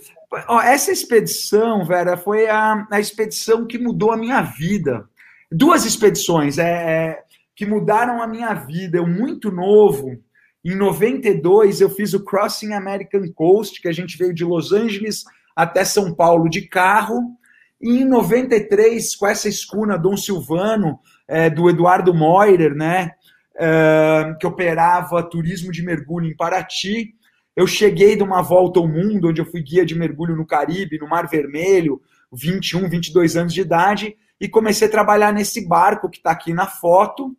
essa 0.65 0.91
expedição, 0.91 1.85
Vera, 1.85 2.17
foi 2.17 2.49
a, 2.49 2.85
a 2.91 2.99
expedição 2.99 3.65
que 3.65 3.77
mudou 3.77 4.11
a 4.11 4.17
minha 4.17 4.41
vida 4.41 5.08
duas 5.51 5.85
expedições 5.85 6.57
é, 6.57 6.63
é, 6.63 7.23
que 7.55 7.65
mudaram 7.65 8.21
a 8.21 8.27
minha 8.27 8.53
vida. 8.53 8.97
Eu, 8.97 9.07
muito 9.07 9.51
novo, 9.51 10.17
em 10.63 10.75
92, 10.75 11.81
eu 11.81 11.89
fiz 11.89 12.13
o 12.13 12.23
Crossing 12.23 12.73
American 12.73 13.31
Coast, 13.33 13.81
que 13.81 13.87
a 13.87 13.93
gente 13.93 14.17
veio 14.17 14.33
de 14.33 14.43
Los 14.43 14.71
Angeles 14.71 15.23
até 15.55 15.83
São 15.83 16.13
Paulo 16.13 16.49
de 16.49 16.61
carro. 16.63 17.37
E 17.81 18.01
em 18.01 18.05
93, 18.05 19.15
com 19.15 19.27
essa 19.27 19.47
escuna 19.47 19.97
Dom 19.97 20.17
Silvano, 20.17 20.99
é, 21.27 21.49
do 21.49 21.69
Eduardo 21.69 22.13
Moirer, 22.13 22.75
né, 22.75 23.11
é, 23.57 24.35
que 24.39 24.47
operava 24.47 25.23
turismo 25.23 25.71
de 25.71 25.83
mergulho 25.83 26.27
em 26.27 26.35
Paraty, 26.35 27.13
eu 27.55 27.67
cheguei 27.67 28.15
de 28.15 28.23
uma 28.23 28.41
volta 28.41 28.79
ao 28.79 28.87
mundo, 28.87 29.29
onde 29.29 29.41
eu 29.41 29.45
fui 29.45 29.61
guia 29.61 29.85
de 29.85 29.93
mergulho 29.93 30.35
no 30.35 30.45
Caribe, 30.45 30.97
no 30.97 31.07
Mar 31.07 31.27
Vermelho, 31.27 32.01
21, 32.31 32.89
22 32.89 33.35
anos 33.35 33.53
de 33.53 33.61
idade, 33.61 34.15
e 34.39 34.47
comecei 34.47 34.87
a 34.87 34.91
trabalhar 34.91 35.33
nesse 35.33 35.67
barco 35.67 36.09
que 36.09 36.17
está 36.17 36.31
aqui 36.31 36.53
na 36.53 36.65
foto. 36.65 37.35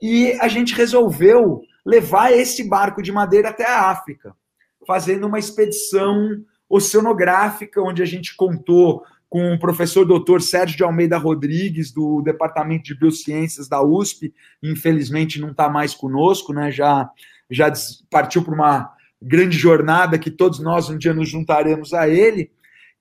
E 0.00 0.32
a 0.40 0.48
gente 0.48 0.74
resolveu 0.74 1.62
levar 1.84 2.32
esse 2.32 2.68
barco 2.68 3.02
de 3.02 3.12
madeira 3.12 3.50
até 3.50 3.66
a 3.66 3.90
África, 3.90 4.34
fazendo 4.86 5.26
uma 5.26 5.38
expedição 5.38 6.42
oceanográfica, 6.68 7.82
onde 7.82 8.02
a 8.02 8.06
gente 8.06 8.34
contou 8.34 9.04
com 9.32 9.54
o 9.54 9.58
professor 9.58 10.04
doutor 10.04 10.42
Sérgio 10.42 10.76
de 10.76 10.84
Almeida 10.84 11.16
Rodrigues, 11.16 11.90
do 11.90 12.20
Departamento 12.20 12.84
de 12.84 12.98
Biociências 12.98 13.66
da 13.66 13.82
USP, 13.82 14.34
infelizmente 14.62 15.40
não 15.40 15.52
está 15.52 15.70
mais 15.70 15.94
conosco, 15.94 16.52
né? 16.52 16.70
já, 16.70 17.08
já 17.50 17.72
partiu 18.10 18.42
para 18.42 18.54
uma 18.54 18.92
grande 19.22 19.56
jornada 19.56 20.18
que 20.18 20.30
todos 20.30 20.58
nós 20.58 20.90
um 20.90 20.98
dia 20.98 21.14
nos 21.14 21.30
juntaremos 21.30 21.94
a 21.94 22.08
ele, 22.08 22.50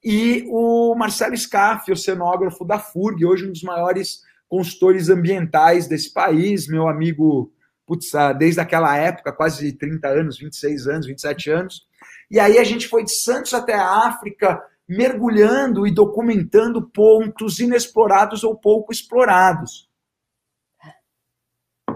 e 0.03 0.45
o 0.47 0.95
Marcelo 0.95 1.37
Scaff, 1.37 1.91
oceanógrafo 1.91 2.65
da 2.65 2.79
FURG, 2.79 3.25
hoje 3.25 3.47
um 3.47 3.51
dos 3.51 3.61
maiores 3.61 4.21
consultores 4.49 5.09
ambientais 5.09 5.87
desse 5.87 6.11
país, 6.11 6.67
meu 6.67 6.87
amigo, 6.87 7.53
putz, 7.85 8.13
ah, 8.15 8.33
desde 8.33 8.59
aquela 8.59 8.97
época, 8.97 9.31
quase 9.31 9.71
30 9.73 10.07
anos, 10.07 10.37
26 10.39 10.87
anos, 10.87 11.05
27 11.05 11.49
anos. 11.51 11.87
E 12.29 12.39
aí 12.39 12.57
a 12.57 12.63
gente 12.63 12.87
foi 12.87 13.03
de 13.03 13.13
Santos 13.13 13.53
até 13.53 13.73
a 13.73 14.07
África, 14.07 14.61
mergulhando 14.87 15.85
e 15.85 15.91
documentando 15.91 16.81
pontos 16.81 17.59
inexplorados 17.59 18.43
ou 18.43 18.55
pouco 18.55 18.91
explorados. 18.91 19.89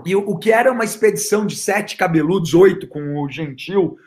E 0.06 0.16
o, 0.16 0.38
que 0.38 0.52
era 0.52 0.72
uma 0.72 0.86
expedição 0.86 1.46
de 1.46 1.56
sete 1.56 1.98
cabeludos, 1.98 2.54
oito 2.54 2.88
com 2.88 3.22
o 3.22 3.30
Gentil, 3.30 3.98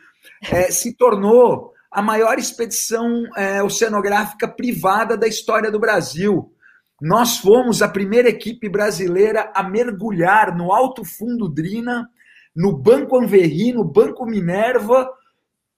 é, 0.49 0.71
se 0.71 0.95
tornou 0.95 1.73
a 1.91 2.01
maior 2.01 2.37
expedição 2.37 3.23
é, 3.35 3.63
oceanográfica 3.63 4.47
privada 4.47 5.17
da 5.17 5.27
história 5.27 5.71
do 5.71 5.79
Brasil. 5.79 6.53
Nós 7.01 7.37
fomos 7.37 7.81
a 7.81 7.87
primeira 7.87 8.29
equipe 8.29 8.69
brasileira 8.69 9.51
a 9.55 9.63
mergulhar 9.63 10.55
no 10.55 10.71
Alto 10.71 11.03
Fundo 11.03 11.47
Drina, 11.49 12.07
no 12.55 12.77
Banco 12.77 13.17
Anverri, 13.17 13.73
no 13.73 13.83
Banco 13.83 14.25
Minerva 14.25 15.09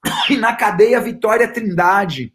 e 0.28 0.36
na 0.36 0.54
cadeia 0.54 1.00
Vitória 1.00 1.50
Trindade. 1.50 2.34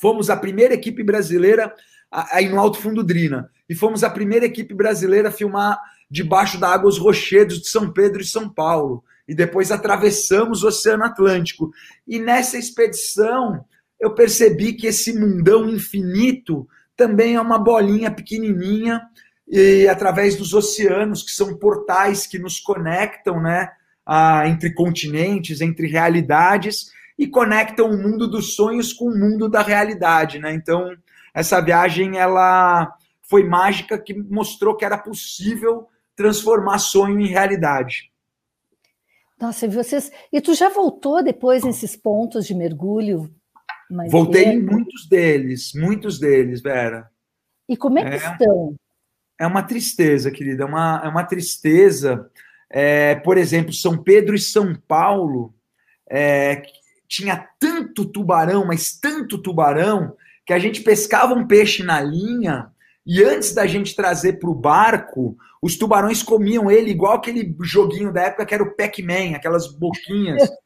Fomos 0.00 0.30
a 0.30 0.36
primeira 0.36 0.74
equipe 0.74 1.02
brasileira 1.02 1.74
aí 2.10 2.48
no 2.48 2.58
Alto 2.58 2.78
Fundo 2.78 3.02
Drina. 3.02 3.50
E 3.68 3.74
fomos 3.74 4.04
a 4.04 4.10
primeira 4.10 4.46
equipe 4.46 4.74
brasileira 4.74 5.28
a 5.28 5.32
filmar 5.32 5.78
debaixo 6.10 6.58
da 6.58 6.68
água 6.68 6.88
os 6.88 6.98
rochedos 6.98 7.60
de 7.60 7.68
São 7.68 7.92
Pedro 7.92 8.22
e 8.22 8.26
São 8.26 8.48
Paulo. 8.48 9.02
E 9.28 9.34
depois 9.34 9.70
atravessamos 9.70 10.62
o 10.62 10.68
Oceano 10.68 11.04
Atlântico. 11.04 11.70
E 12.06 12.18
nessa 12.18 12.56
expedição 12.56 13.64
eu 14.00 14.14
percebi 14.14 14.74
que 14.74 14.86
esse 14.86 15.18
mundão 15.18 15.68
infinito 15.68 16.68
também 16.96 17.34
é 17.34 17.40
uma 17.40 17.58
bolinha 17.58 18.10
pequenininha 18.10 19.02
e 19.48 19.86
através 19.88 20.34
dos 20.34 20.52
oceanos, 20.54 21.22
que 21.22 21.30
são 21.30 21.56
portais 21.56 22.26
que 22.26 22.38
nos 22.38 22.58
conectam, 22.58 23.40
né, 23.40 23.70
a, 24.04 24.48
entre 24.48 24.72
continentes, 24.74 25.60
entre 25.60 25.86
realidades 25.86 26.90
e 27.18 27.26
conectam 27.26 27.88
o 27.88 27.96
mundo 27.96 28.28
dos 28.28 28.54
sonhos 28.54 28.92
com 28.92 29.06
o 29.06 29.18
mundo 29.18 29.48
da 29.48 29.62
realidade, 29.62 30.38
né? 30.38 30.52
Então, 30.52 30.94
essa 31.32 31.60
viagem 31.60 32.18
ela 32.18 32.94
foi 33.22 33.44
mágica 33.44 33.98
que 33.98 34.14
mostrou 34.14 34.76
que 34.76 34.84
era 34.84 34.98
possível 34.98 35.88
transformar 36.14 36.78
sonho 36.78 37.20
em 37.20 37.28
realidade. 37.28 38.10
Nossa, 39.40 39.66
e 39.66 39.68
vocês. 39.68 40.10
E 40.32 40.40
tu 40.40 40.54
já 40.54 40.68
voltou 40.68 41.22
depois 41.22 41.62
nesses 41.62 41.94
pontos 41.94 42.46
de 42.46 42.54
mergulho 42.54 43.30
Voltei 44.10 44.44
em 44.46 44.62
muitos 44.62 45.06
deles, 45.08 45.72
muitos 45.74 46.18
deles, 46.18 46.60
Vera. 46.60 47.08
E 47.68 47.76
como 47.76 47.98
é 47.98 48.04
que 48.04 48.14
é, 48.14 48.32
estão? 48.32 48.74
É 49.38 49.46
uma 49.46 49.62
tristeza, 49.62 50.30
querida, 50.30 50.64
é 50.64 50.66
uma, 50.66 51.00
é 51.04 51.08
uma 51.08 51.24
tristeza. 51.24 52.28
É, 52.68 53.14
por 53.16 53.38
exemplo, 53.38 53.72
São 53.72 53.96
Pedro 53.96 54.34
e 54.34 54.40
São 54.40 54.74
Paulo 54.74 55.54
é, 56.10 56.62
tinha 57.06 57.48
tanto 57.60 58.04
tubarão, 58.04 58.66
mas 58.66 58.98
tanto 58.98 59.38
tubarão, 59.38 60.16
que 60.44 60.52
a 60.52 60.58
gente 60.58 60.82
pescava 60.82 61.34
um 61.34 61.46
peixe 61.46 61.82
na 61.82 62.00
linha 62.00 62.70
e 63.06 63.22
antes 63.22 63.54
da 63.54 63.66
gente 63.66 63.94
trazer 63.94 64.40
para 64.40 64.50
o 64.50 64.54
barco, 64.54 65.36
os 65.62 65.76
tubarões 65.76 66.22
comiam 66.22 66.70
ele 66.70 66.90
igual 66.90 67.14
aquele 67.14 67.54
joguinho 67.62 68.12
da 68.12 68.22
época 68.22 68.44
que 68.44 68.54
era 68.54 68.62
o 68.62 68.74
Pac-Man, 68.74 69.36
aquelas 69.36 69.68
boquinhas. 69.68 70.48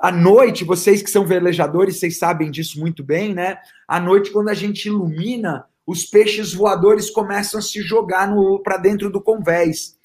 À 0.00 0.12
noite, 0.12 0.62
vocês 0.62 1.02
que 1.02 1.10
são 1.10 1.26
velejadores, 1.26 1.98
vocês 1.98 2.18
sabem 2.18 2.50
disso 2.50 2.78
muito 2.78 3.02
bem, 3.02 3.34
né? 3.34 3.58
À 3.88 3.98
noite, 3.98 4.30
quando 4.30 4.50
a 4.50 4.54
gente 4.54 4.86
ilumina, 4.86 5.64
os 5.86 6.04
peixes 6.04 6.52
voadores 6.52 7.10
começam 7.10 7.58
a 7.58 7.62
se 7.62 7.80
jogar 7.80 8.30
para 8.62 8.76
dentro 8.76 9.10
do 9.10 9.22
convés. 9.22 9.98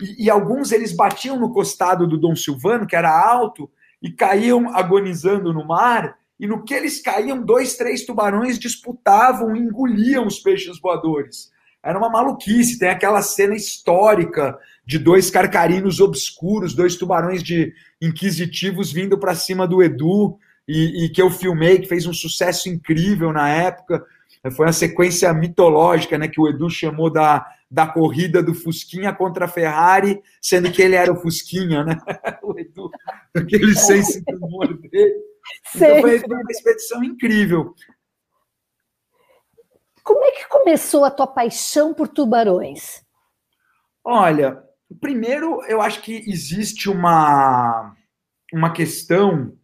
E, 0.00 0.26
e, 0.26 0.30
alguns 0.30 0.70
eles 0.70 0.94
batiam 0.94 1.40
no 1.40 1.52
costado 1.52 2.06
do 2.06 2.18
Dom 2.18 2.36
Silvano, 2.36 2.86
que 2.86 2.94
era 2.94 3.10
alto, 3.10 3.70
e 4.00 4.10
caíam 4.12 4.68
agonizando 4.74 5.52
no 5.52 5.66
mar. 5.66 6.16
E 6.42 6.46
no 6.48 6.64
que 6.64 6.74
eles 6.74 7.00
caíam, 7.00 7.40
dois, 7.40 7.76
três 7.76 8.04
tubarões 8.04 8.58
disputavam 8.58 9.54
engoliam 9.54 10.26
os 10.26 10.40
peixes 10.40 10.80
voadores. 10.80 11.52
Era 11.80 11.96
uma 11.96 12.10
maluquice. 12.10 12.80
Tem 12.80 12.88
aquela 12.88 13.22
cena 13.22 13.54
histórica 13.54 14.58
de 14.84 14.98
dois 14.98 15.30
carcarinos 15.30 16.00
obscuros, 16.00 16.74
dois 16.74 16.96
tubarões 16.96 17.44
de 17.44 17.72
inquisitivos 18.00 18.90
vindo 18.90 19.16
para 19.16 19.36
cima 19.36 19.68
do 19.68 19.84
Edu, 19.84 20.36
e, 20.66 21.04
e, 21.04 21.08
que 21.10 21.22
eu 21.22 21.30
filmei, 21.30 21.78
que 21.78 21.86
fez 21.86 22.06
um 22.06 22.12
sucesso 22.12 22.68
incrível 22.68 23.32
na 23.32 23.48
época. 23.48 24.04
Foi 24.56 24.66
uma 24.66 24.72
sequência 24.72 25.32
mitológica, 25.32 26.18
né, 26.18 26.26
que 26.26 26.40
o 26.40 26.48
Edu 26.48 26.68
chamou 26.68 27.08
da, 27.08 27.46
da 27.70 27.86
corrida 27.86 28.42
do 28.42 28.52
Fusquinha 28.52 29.12
contra 29.12 29.44
a 29.44 29.48
Ferrari, 29.48 30.20
sendo 30.40 30.72
que 30.72 30.82
ele 30.82 30.96
era 30.96 31.12
o 31.12 31.20
Fusquinha, 31.20 31.84
né? 31.84 31.96
o 32.42 32.58
Edu, 32.58 32.90
aquele 33.32 33.76
senso 33.76 34.20
de 34.24 34.34
humor 34.34 34.76
dele. 34.76 35.31
Então 35.74 36.00
foi 36.00 36.18
uma 36.20 36.50
expedição 36.50 37.02
incrível. 37.02 37.74
Como 40.02 40.24
é 40.24 40.32
que 40.32 40.48
começou 40.48 41.04
a 41.04 41.10
tua 41.10 41.26
paixão 41.26 41.94
por 41.94 42.08
tubarões? 42.08 43.04
Olha, 44.04 44.62
Primeiro, 45.00 45.62
eu 45.68 45.80
acho 45.80 46.02
que 46.02 46.16
existe 46.28 46.88
uma, 46.90 47.94
uma 48.52 48.72
questão 48.72 49.56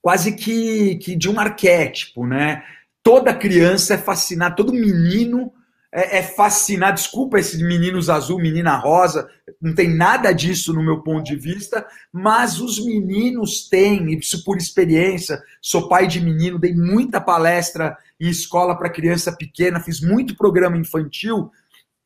quase 0.00 0.36
que, 0.36 0.96
que 0.96 1.16
de 1.16 1.28
um 1.28 1.38
arquétipo, 1.38 2.26
né? 2.26 2.64
Toda 3.02 3.34
criança 3.34 3.94
é 3.94 3.98
fascinada, 3.98 4.54
todo 4.54 4.72
menino 4.72 5.52
é, 5.94 6.18
é 6.18 6.22
fascinado. 6.22 6.96
Desculpa 6.96 7.38
esses 7.38 7.62
meninos 7.62 8.10
azul, 8.10 8.40
menina 8.40 8.76
rosa, 8.76 9.28
não 9.62 9.74
tem 9.74 9.88
nada 9.88 10.32
disso 10.32 10.74
no 10.74 10.82
meu 10.82 11.00
ponto 11.02 11.24
de 11.24 11.36
vista, 11.36 11.86
mas 12.12 12.60
os 12.60 12.84
meninos 12.84 13.68
têm, 13.68 14.18
isso 14.18 14.42
por 14.44 14.56
experiência. 14.56 15.40
Sou 15.62 15.88
pai 15.88 16.08
de 16.08 16.20
menino, 16.20 16.58
dei 16.58 16.74
muita 16.74 17.20
palestra 17.20 17.96
em 18.20 18.28
escola 18.28 18.76
para 18.76 18.90
criança 18.90 19.32
pequena, 19.32 19.80
fiz 19.80 20.00
muito 20.00 20.36
programa 20.36 20.76
infantil 20.76 21.50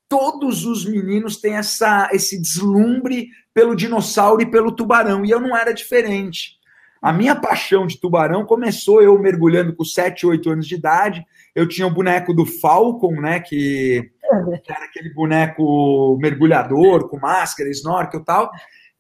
todos 0.09 0.65
os 0.65 0.87
meninos 0.87 1.37
têm 1.37 1.55
essa, 1.57 2.09
esse 2.13 2.41
deslumbre 2.41 3.29
pelo 3.53 3.77
dinossauro 3.77 4.41
e 4.41 4.51
pelo 4.51 4.73
tubarão, 4.73 5.25
e 5.25 5.31
eu 5.31 5.39
não 5.41 5.57
era 5.57 5.73
diferente. 5.73 6.58
A 7.01 7.13
minha 7.13 7.37
paixão 7.37 7.87
de 7.87 8.01
tubarão 8.01 8.45
começou 8.45 9.01
eu 9.01 9.19
mergulhando 9.19 9.75
com 9.75 9.85
7, 9.85 10.27
8 10.27 10.51
anos 10.51 10.67
de 10.67 10.75
idade. 10.75 11.25
Eu 11.55 11.69
tinha 11.69 11.87
o 11.87 11.95
boneco 11.95 12.35
do 12.35 12.45
Falcon, 12.45 13.21
né? 13.21 13.41
Que, 13.41 14.11
que 14.65 14.73
era 14.73 14.85
aquele 14.85 15.13
boneco 15.15 16.19
mergulhador, 16.21 17.09
com 17.09 17.19
máscara, 17.19 17.71
snorkel 17.71 18.21
e 18.21 18.25
tal. 18.25 18.51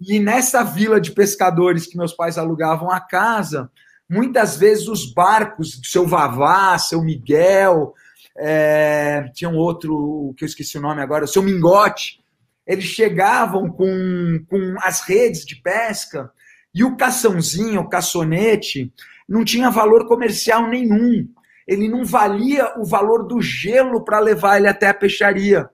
E 0.00 0.20
nessa 0.20 0.62
vila 0.62 1.00
de 1.00 1.10
pescadores 1.10 1.86
que 1.86 1.96
meus 1.96 2.12
pais 2.12 2.38
alugavam 2.38 2.88
a 2.90 3.00
casa, 3.00 3.68
muitas 4.08 4.56
vezes 4.56 4.86
os 4.86 5.12
barcos, 5.12 5.80
seu 5.84 6.06
Vavá, 6.06 6.78
seu 6.78 7.02
Miguel, 7.02 7.94
é, 8.36 9.28
tinha 9.34 9.50
um 9.50 9.56
outro 9.56 10.32
que 10.36 10.44
eu 10.44 10.46
esqueci 10.46 10.78
o 10.78 10.80
nome 10.80 11.02
agora, 11.02 11.24
o 11.24 11.28
seu 11.28 11.42
Mingote. 11.42 12.20
Eles 12.64 12.84
chegavam 12.84 13.68
com, 13.68 14.44
com 14.48 14.76
as 14.82 15.00
redes 15.00 15.44
de 15.44 15.56
pesca 15.56 16.30
e 16.74 16.84
o 16.84 16.96
caçãozinho, 16.96 17.80
o 17.80 17.88
caçonete, 17.88 18.92
não 19.28 19.44
tinha 19.44 19.70
valor 19.70 20.06
comercial 20.06 20.68
nenhum. 20.68 21.28
Ele 21.66 21.88
não 21.88 22.04
valia 22.04 22.72
o 22.78 22.84
valor 22.84 23.26
do 23.26 23.40
gelo 23.40 24.04
para 24.04 24.18
levar 24.18 24.56
ele 24.56 24.68
até 24.68 24.88
a 24.88 24.94
peixaria. 24.94 25.68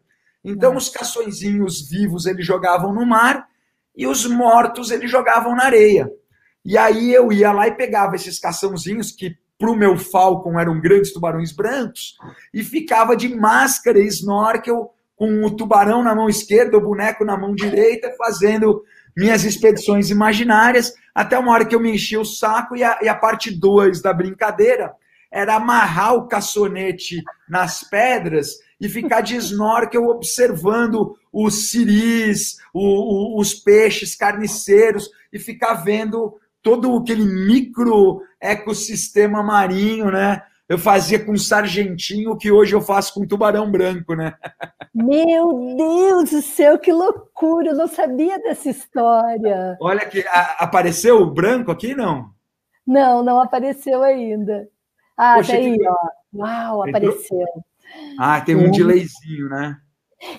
Então, 0.44 0.76
os 0.76 0.88
caçõezinhos 0.88 1.88
vivos 1.88 2.26
eles 2.26 2.44
jogavam 2.46 2.92
no 2.92 3.06
mar 3.06 3.46
e 3.96 4.06
os 4.06 4.26
mortos 4.26 4.90
eles 4.90 5.10
jogavam 5.10 5.54
na 5.54 5.64
areia. 5.64 6.10
E 6.64 6.76
aí 6.76 7.12
eu 7.12 7.32
ia 7.32 7.52
lá 7.52 7.68
e 7.68 7.76
pegava 7.76 8.16
esses 8.16 8.38
caçãozinhos 8.38 9.12
que 9.12 9.36
para 9.58 9.70
o 9.70 9.76
meu 9.76 9.96
Falcon 9.96 10.58
eram 10.58 10.80
grandes 10.80 11.12
tubarões 11.12 11.52
brancos, 11.52 12.16
e 12.52 12.62
ficava 12.62 13.16
de 13.16 13.34
máscara 13.34 13.98
e 13.98 14.06
snorkel 14.06 14.92
com 15.16 15.44
o 15.44 15.50
tubarão 15.50 16.02
na 16.02 16.14
mão 16.14 16.28
esquerda, 16.28 16.76
o 16.76 16.80
boneco 16.80 17.24
na 17.24 17.36
mão 17.36 17.54
direita, 17.54 18.12
fazendo 18.18 18.82
minhas 19.16 19.44
expedições 19.44 20.10
imaginárias, 20.10 20.92
até 21.14 21.38
uma 21.38 21.52
hora 21.52 21.64
que 21.64 21.74
eu 21.74 21.80
me 21.80 21.92
enchi 21.92 22.16
o 22.16 22.24
saco 22.24 22.76
e 22.76 22.82
a, 22.82 22.98
e 23.02 23.08
a 23.08 23.14
parte 23.14 23.50
2 23.50 24.02
da 24.02 24.12
brincadeira 24.12 24.92
era 25.30 25.56
amarrar 25.56 26.14
o 26.14 26.28
caçonete 26.28 27.22
nas 27.48 27.82
pedras 27.82 28.58
e 28.80 28.88
ficar 28.88 29.20
de 29.20 29.36
snorkel 29.36 30.04
observando 30.04 31.16
os 31.32 31.70
siris, 31.70 32.56
o, 32.72 33.36
o, 33.36 33.40
os 33.40 33.52
peixes 33.52 34.14
carniceiros 34.14 35.10
e 35.32 35.38
ficar 35.38 35.74
vendo 35.74 36.38
todo 36.62 36.96
aquele 36.96 37.24
micro 37.24 38.22
ecossistema 38.40 39.42
marinho, 39.42 40.10
né? 40.10 40.42
Eu 40.68 40.78
fazia 40.78 41.22
com 41.22 41.36
sargentinho 41.36 42.32
o 42.32 42.36
que 42.38 42.50
hoje 42.50 42.74
eu 42.74 42.80
faço 42.80 43.12
com 43.14 43.26
tubarão 43.26 43.70
branco, 43.70 44.14
né? 44.14 44.34
Meu 44.94 45.76
Deus 45.76 46.30
do 46.30 46.40
céu, 46.40 46.78
que 46.78 46.90
loucura! 46.90 47.68
Eu 47.68 47.76
não 47.76 47.86
sabia 47.86 48.38
dessa 48.38 48.70
história. 48.70 49.76
Olha 49.80 50.06
que 50.06 50.24
apareceu 50.58 51.20
o 51.20 51.30
branco 51.30 51.70
aqui, 51.70 51.94
não? 51.94 52.30
Não, 52.86 53.22
não 53.22 53.40
apareceu 53.40 54.02
ainda. 54.02 54.68
Ah, 55.16 55.34
Poxa, 55.36 55.52
tá 55.52 55.58
aí, 55.58 55.78
que... 55.78 55.88
ó. 55.88 55.96
Uau, 56.34 56.88
apareceu. 56.88 57.46
Ah, 58.18 58.40
tem 58.40 58.56
um 58.56 58.70
delayzinho, 58.70 59.48
né? 59.48 59.76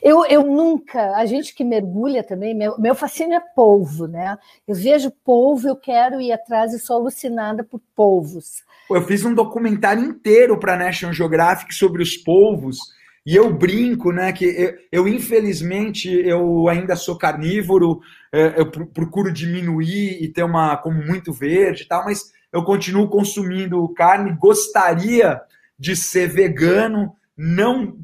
Eu, 0.02 0.26
eu 0.26 0.44
nunca, 0.44 1.16
a 1.16 1.26
gente 1.26 1.54
que 1.54 1.64
mergulha 1.64 2.24
também, 2.24 2.56
meu, 2.56 2.80
meu 2.80 2.96
fascínio 2.96 3.36
é 3.36 3.40
polvo, 3.40 4.08
né? 4.08 4.38
Eu 4.68 4.76
vejo 4.76 5.12
polvo, 5.24 5.68
eu 5.68 5.76
quero 5.76 6.22
ir 6.22 6.32
atrás 6.32 6.74
e 6.74 6.80
sou 6.80 6.98
alucinada 6.98 7.64
por 7.64 7.82
polvos. 7.96 8.64
Eu 8.90 9.02
fiz 9.02 9.26
um 9.26 9.34
documentário 9.34 10.04
inteiro 10.04 10.60
para 10.60 10.78
National 10.78 11.14
Geographic 11.14 11.74
sobre 11.74 12.04
os 12.04 12.16
polvos 12.18 12.78
e 13.26 13.36
eu 13.36 13.52
brinco, 13.52 14.12
né, 14.12 14.32
que 14.32 14.46
eu, 14.46 14.76
eu, 14.92 15.08
infelizmente 15.08 16.08
eu 16.10 16.70
ainda 16.70 16.96
sou 16.96 17.18
carnívoro, 17.18 18.00
é, 18.32 18.60
eu 18.60 18.70
procuro 18.70 19.34
diminuir 19.34 20.22
e 20.24 20.28
ter 20.28 20.44
uma 20.44 20.78
como 20.78 21.04
muito 21.04 21.34
verde 21.34 21.84
e 21.84 21.88
tal, 21.88 22.06
mas 22.06 22.32
eu 22.54 22.64
continuo 22.64 23.10
consumindo 23.10 23.92
carne, 23.96 24.38
gostaria 24.38 25.42
de 25.78 25.96
ser 25.96 26.28
vegano, 26.28 27.16
não 27.36 27.98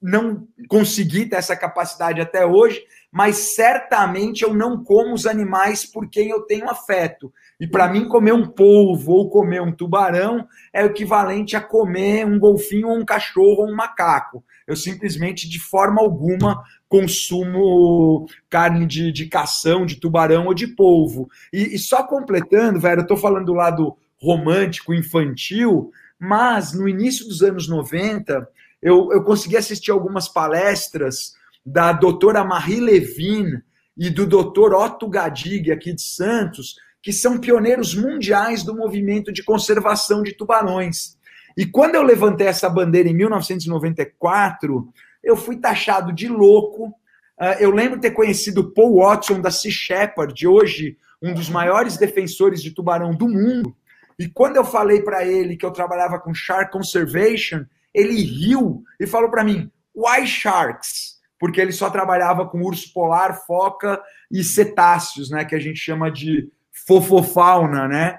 não 0.00 0.46
consegui 0.68 1.26
ter 1.26 1.36
essa 1.36 1.54
capacidade 1.54 2.20
até 2.20 2.46
hoje, 2.46 2.82
mas 3.12 3.54
certamente 3.54 4.42
eu 4.42 4.54
não 4.54 4.82
como 4.82 5.14
os 5.14 5.26
animais 5.26 5.84
por 5.84 6.08
quem 6.08 6.30
eu 6.30 6.42
tenho 6.42 6.70
afeto. 6.70 7.32
E 7.58 7.66
para 7.66 7.88
mim, 7.88 8.08
comer 8.08 8.32
um 8.32 8.46
polvo 8.46 9.12
ou 9.12 9.28
comer 9.28 9.60
um 9.60 9.72
tubarão 9.72 10.46
é 10.72 10.82
o 10.82 10.86
equivalente 10.86 11.56
a 11.56 11.60
comer 11.60 12.24
um 12.24 12.38
golfinho 12.38 12.88
ou 12.88 12.96
um 12.96 13.04
cachorro 13.04 13.64
ou 13.64 13.68
um 13.68 13.76
macaco. 13.76 14.42
Eu 14.66 14.76
simplesmente, 14.76 15.48
de 15.48 15.58
forma 15.58 16.00
alguma, 16.00 16.62
consumo 16.88 18.26
carne 18.48 18.86
de, 18.86 19.12
de 19.12 19.26
cação, 19.26 19.84
de 19.84 19.96
tubarão 19.96 20.46
ou 20.46 20.54
de 20.54 20.68
polvo. 20.68 21.28
E, 21.52 21.74
e 21.74 21.78
só 21.78 22.04
completando, 22.04 22.80
velho, 22.80 23.00
eu 23.00 23.02
estou 23.02 23.16
falando 23.16 23.46
do 23.46 23.54
lado 23.54 23.96
romântico, 24.22 24.94
infantil, 24.94 25.90
mas 26.18 26.72
no 26.72 26.88
início 26.88 27.26
dos 27.26 27.42
anos 27.42 27.68
90, 27.68 28.46
eu, 28.82 29.10
eu 29.12 29.22
consegui 29.22 29.56
assistir 29.56 29.90
algumas 29.90 30.28
palestras 30.28 31.34
da 31.64 31.92
doutora 31.92 32.44
Marie 32.44 32.80
Levin 32.80 33.60
e 33.96 34.08
do 34.08 34.26
doutor 34.26 34.74
Otto 34.74 35.08
Gadig, 35.08 35.70
aqui 35.70 35.92
de 35.92 36.02
Santos, 36.02 36.76
que 37.02 37.12
são 37.12 37.38
pioneiros 37.38 37.94
mundiais 37.94 38.62
do 38.62 38.74
movimento 38.74 39.32
de 39.32 39.42
conservação 39.42 40.22
de 40.22 40.32
tubarões. 40.32 41.16
E 41.56 41.66
quando 41.66 41.94
eu 41.94 42.02
levantei 42.02 42.46
essa 42.46 42.68
bandeira 42.68 43.08
em 43.08 43.14
1994, 43.14 44.88
eu 45.22 45.36
fui 45.36 45.56
taxado 45.56 46.12
de 46.12 46.28
louco. 46.28 46.94
Ah, 47.38 47.56
eu 47.60 47.70
lembro 47.70 48.00
ter 48.00 48.12
conhecido 48.12 48.72
Paul 48.72 49.02
Watson 49.02 49.40
da 49.40 49.50
Sea 49.50 49.70
Shepherd, 49.70 50.46
hoje 50.46 50.96
um 51.22 51.34
dos 51.34 51.50
maiores 51.50 51.98
defensores 51.98 52.62
de 52.62 52.70
tubarão 52.70 53.14
do 53.14 53.28
mundo. 53.28 53.76
E 54.18 54.28
quando 54.28 54.56
eu 54.56 54.64
falei 54.64 55.02
para 55.02 55.24
ele 55.24 55.56
que 55.56 55.64
eu 55.64 55.70
trabalhava 55.70 56.18
com 56.18 56.32
Shark 56.32 56.72
Conservation, 56.72 57.64
ele 57.94 58.22
riu 58.22 58.82
e 58.98 59.06
falou 59.06 59.30
para 59.30 59.44
mim: 59.44 59.70
Why 59.94 60.26
sharks? 60.26 61.18
Porque 61.38 61.60
ele 61.60 61.72
só 61.72 61.88
trabalhava 61.88 62.46
com 62.46 62.62
urso 62.62 62.92
polar, 62.92 63.44
foca 63.46 64.00
e 64.30 64.44
cetáceos, 64.44 65.30
né? 65.30 65.44
Que 65.44 65.54
a 65.54 65.58
gente 65.58 65.78
chama 65.78 66.10
de 66.10 66.50
fofofauna, 66.86 67.88
né? 67.88 68.18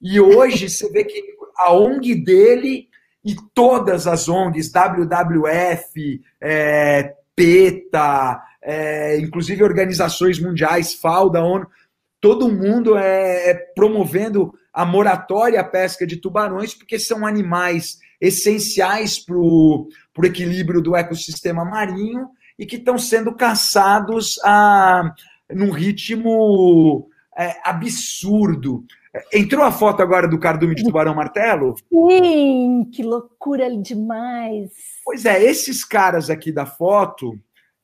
E 0.00 0.20
hoje 0.20 0.68
você 0.68 0.90
vê 0.90 1.04
que 1.04 1.22
a 1.56 1.72
ONG 1.72 2.14
dele 2.14 2.88
e 3.24 3.36
todas 3.54 4.06
as 4.06 4.28
ONGs, 4.28 4.72
WWF, 4.72 6.20
é, 6.40 7.14
PETA, 7.36 8.42
é, 8.60 9.18
inclusive 9.18 9.62
organizações 9.62 10.40
mundiais, 10.40 10.94
FAO, 10.94 11.30
da 11.30 11.42
ONU, 11.42 11.66
todo 12.20 12.50
mundo 12.50 12.96
é, 12.96 13.50
é 13.50 13.54
promovendo 13.54 14.52
a 14.72 14.84
moratória 14.84 15.60
à 15.60 15.64
pesca 15.64 16.06
de 16.06 16.16
tubarões, 16.16 16.74
porque 16.74 16.98
são 16.98 17.26
animais 17.26 17.98
essenciais 18.22 19.18
para 19.18 19.36
o 19.36 19.88
equilíbrio 20.22 20.80
do 20.80 20.94
ecossistema 20.94 21.64
marinho 21.64 22.28
e 22.56 22.64
que 22.64 22.76
estão 22.76 22.96
sendo 22.96 23.34
caçados 23.34 24.38
a, 24.44 25.12
num 25.50 25.72
ritmo 25.72 27.08
é, 27.36 27.56
absurdo. 27.64 28.84
Entrou 29.32 29.64
a 29.64 29.72
foto 29.72 30.00
agora 30.00 30.28
do 30.28 30.38
cardume 30.38 30.76
de 30.76 30.84
tubarão 30.84 31.14
martelo? 31.14 31.74
Sim, 31.92 32.88
que 32.92 33.02
loucura 33.02 33.76
demais. 33.76 34.70
Pois 35.04 35.26
é, 35.26 35.42
esses 35.42 35.84
caras 35.84 36.30
aqui 36.30 36.52
da 36.52 36.64
foto, 36.64 37.36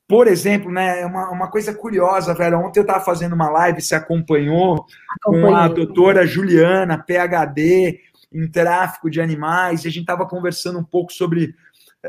por 0.06 0.28
exemplo, 0.28 0.70
né, 0.70 1.00
é 1.00 1.06
uma, 1.06 1.30
uma 1.30 1.50
coisa 1.50 1.74
curiosa, 1.74 2.32
velho. 2.32 2.60
Ontem 2.60 2.78
eu 2.80 2.82
estava 2.82 3.04
fazendo 3.04 3.34
uma 3.34 3.50
live, 3.50 3.82
se 3.82 3.94
acompanhou, 3.94 4.86
Acompanhei. 5.20 5.48
com 5.48 5.56
a 5.56 5.68
doutora 5.68 6.26
Juliana, 6.26 6.96
PhD, 6.96 8.00
em 8.32 8.48
tráfico 8.50 9.10
de 9.10 9.20
animais, 9.20 9.84
e 9.84 9.88
a 9.88 9.90
gente 9.90 10.02
estava 10.02 10.26
conversando 10.26 10.78
um 10.78 10.84
pouco 10.84 11.12
sobre, 11.12 11.54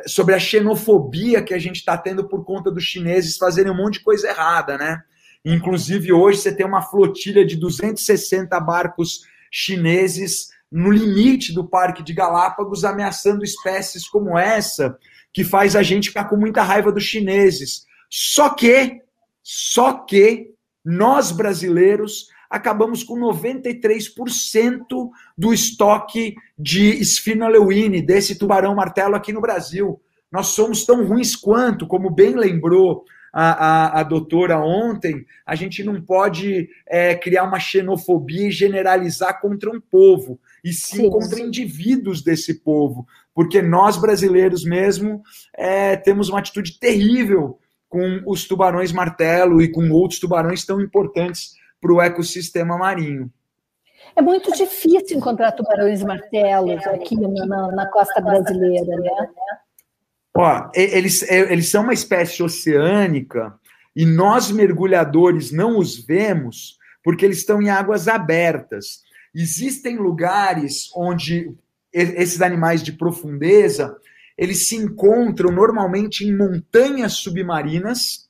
sobre 0.05 0.35
a 0.35 0.39
xenofobia 0.39 1.41
que 1.41 1.53
a 1.53 1.59
gente 1.59 1.77
está 1.77 1.97
tendo 1.97 2.27
por 2.27 2.43
conta 2.43 2.69
dos 2.71 2.83
chineses 2.83 3.37
fazerem 3.37 3.71
um 3.71 3.77
monte 3.77 3.95
de 3.95 4.03
coisa 4.03 4.27
errada, 4.27 4.77
né? 4.77 5.01
Inclusive, 5.43 6.11
hoje 6.11 6.39
você 6.39 6.53
tem 6.53 6.65
uma 6.65 6.81
flotilha 6.81 7.45
de 7.45 7.55
260 7.55 8.59
barcos 8.59 9.21
chineses 9.49 10.49
no 10.71 10.91
limite 10.91 11.53
do 11.53 11.67
Parque 11.67 12.03
de 12.03 12.13
Galápagos, 12.13 12.83
ameaçando 12.83 13.43
espécies 13.43 14.07
como 14.07 14.37
essa, 14.37 14.97
que 15.33 15.43
faz 15.43 15.75
a 15.75 15.81
gente 15.81 16.09
ficar 16.09 16.25
com 16.25 16.35
muita 16.35 16.61
raiva 16.61 16.91
dos 16.91 17.03
chineses. 17.03 17.85
Só 18.09 18.49
que, 18.49 19.01
só 19.41 19.93
que, 19.93 20.53
nós 20.83 21.31
brasileiros 21.31 22.27
acabamos 22.49 23.03
com 23.03 23.19
93% 23.19 25.09
do 25.37 25.53
estoque 25.53 26.35
de 26.57 27.03
Sphina 27.05 27.47
lewini, 27.47 28.01
desse 28.01 28.37
tubarão 28.37 28.75
martelo 28.75 29.15
aqui 29.15 29.31
no 29.31 29.41
Brasil. 29.41 30.01
Nós 30.31 30.47
somos 30.47 30.85
tão 30.85 31.05
ruins 31.05 31.35
quanto, 31.35 31.85
como 31.85 32.09
bem 32.09 32.35
lembrou 32.35 33.05
a, 33.31 33.51
a, 33.51 33.99
a 33.99 34.03
doutora 34.03 34.59
ontem, 34.59 35.25
a 35.45 35.55
gente 35.55 35.83
não 35.83 36.01
pode 36.01 36.69
é, 36.87 37.15
criar 37.15 37.43
uma 37.43 37.59
xenofobia 37.59 38.47
e 38.47 38.51
generalizar 38.51 39.39
contra 39.39 39.69
um 39.69 39.79
povo, 39.79 40.39
e 40.63 40.73
sim, 40.73 40.97
sim 40.97 41.09
contra 41.09 41.37
sim. 41.37 41.43
indivíduos 41.43 42.23
desse 42.23 42.55
povo, 42.55 43.07
porque 43.33 43.61
nós 43.61 43.97
brasileiros 43.97 44.63
mesmo 44.63 45.21
é, 45.55 45.95
temos 45.95 46.29
uma 46.29 46.39
atitude 46.39 46.79
terrível 46.79 47.59
com 47.87 48.21
os 48.25 48.47
tubarões 48.47 48.91
martelo 48.91 49.61
e 49.61 49.67
com 49.67 49.89
outros 49.91 50.19
tubarões 50.19 50.65
tão 50.65 50.81
importantes 50.81 51.53
para 51.79 51.93
o 51.93 52.01
ecossistema 52.01 52.77
marinho. 52.77 53.31
É 54.15 54.21
muito 54.21 54.51
difícil 54.51 55.17
encontrar 55.17 55.51
tubarões 55.51 56.03
martelos 56.03 56.85
aqui 56.87 57.15
na, 57.15 57.71
na 57.71 57.87
costa 57.87 58.19
brasileira, 58.21 58.95
né? 58.97 59.27
Ó, 60.35 60.69
eles, 60.73 61.21
eles 61.29 61.69
são 61.69 61.83
uma 61.83 61.93
espécie 61.93 62.41
oceânica 62.41 63.53
e 63.95 64.05
nós 64.05 64.51
mergulhadores 64.51 65.51
não 65.51 65.77
os 65.77 65.97
vemos 65.97 66.77
porque 67.03 67.25
eles 67.25 67.39
estão 67.39 67.61
em 67.61 67.69
águas 67.69 68.07
abertas. 68.07 69.01
Existem 69.33 69.97
lugares 69.97 70.89
onde 70.95 71.53
esses 71.91 72.41
animais 72.41 72.83
de 72.83 72.93
profundeza 72.93 73.95
eles 74.37 74.69
se 74.69 74.75
encontram 74.77 75.51
normalmente 75.51 76.23
em 76.23 76.33
montanhas 76.35 77.13
submarinas 77.13 78.28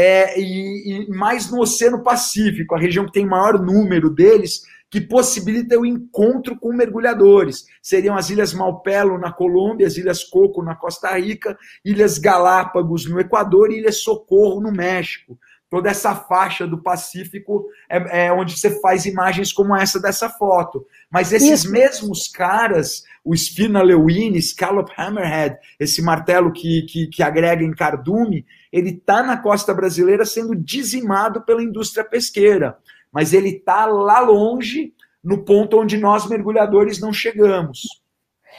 é, 0.00 0.38
e, 0.40 1.06
e, 1.06 1.10
mais 1.10 1.50
no 1.50 1.60
Oceano 1.60 2.04
Pacífico, 2.04 2.72
a 2.72 2.78
região 2.78 3.04
que 3.04 3.10
tem 3.10 3.26
maior 3.26 3.60
número 3.60 4.08
deles, 4.08 4.62
que 4.88 5.00
possibilita 5.00 5.76
o 5.76 5.84
encontro 5.84 6.56
com 6.56 6.72
mergulhadores. 6.72 7.66
Seriam 7.82 8.16
as 8.16 8.30
Ilhas 8.30 8.54
Malpelo 8.54 9.18
na 9.18 9.32
Colômbia, 9.32 9.88
as 9.88 9.96
Ilhas 9.96 10.22
Coco 10.22 10.62
na 10.62 10.76
Costa 10.76 11.18
Rica, 11.18 11.58
Ilhas 11.84 12.16
Galápagos 12.16 13.10
no 13.10 13.18
Equador 13.18 13.72
e 13.72 13.78
Ilhas 13.78 14.00
Socorro 14.00 14.60
no 14.60 14.70
México. 14.70 15.36
Toda 15.68 15.90
essa 15.90 16.14
faixa 16.14 16.64
do 16.64 16.80
Pacífico 16.80 17.66
é, 17.90 18.26
é 18.28 18.32
onde 18.32 18.56
você 18.56 18.80
faz 18.80 19.04
imagens 19.04 19.52
como 19.52 19.74
essa 19.74 20.00
dessa 20.00 20.30
foto. 20.30 20.86
Mas 21.10 21.32
esses 21.32 21.64
Isso. 21.64 21.72
mesmos 21.72 22.28
caras, 22.28 23.02
o 23.24 23.34
Spina 23.36 23.82
lewini, 23.82 24.40
Scallop 24.40 24.88
Hammerhead, 24.96 25.56
esse 25.78 26.00
martelo 26.00 26.52
que, 26.52 26.82
que, 26.82 27.08
que 27.08 27.22
agrega 27.22 27.64
em 27.64 27.74
cardume, 27.74 28.46
ele 28.72 28.90
está 28.90 29.22
na 29.22 29.36
costa 29.36 29.72
brasileira 29.72 30.24
sendo 30.24 30.54
dizimado 30.54 31.42
pela 31.42 31.62
indústria 31.62 32.04
pesqueira 32.04 32.76
mas 33.12 33.32
ele 33.32 33.50
está 33.50 33.86
lá 33.86 34.20
longe, 34.20 34.94
no 35.22 35.44
ponto 35.44 35.80
onde 35.80 35.96
nós 35.96 36.28
mergulhadores 36.28 37.00
não 37.00 37.12
chegamos. 37.12 37.82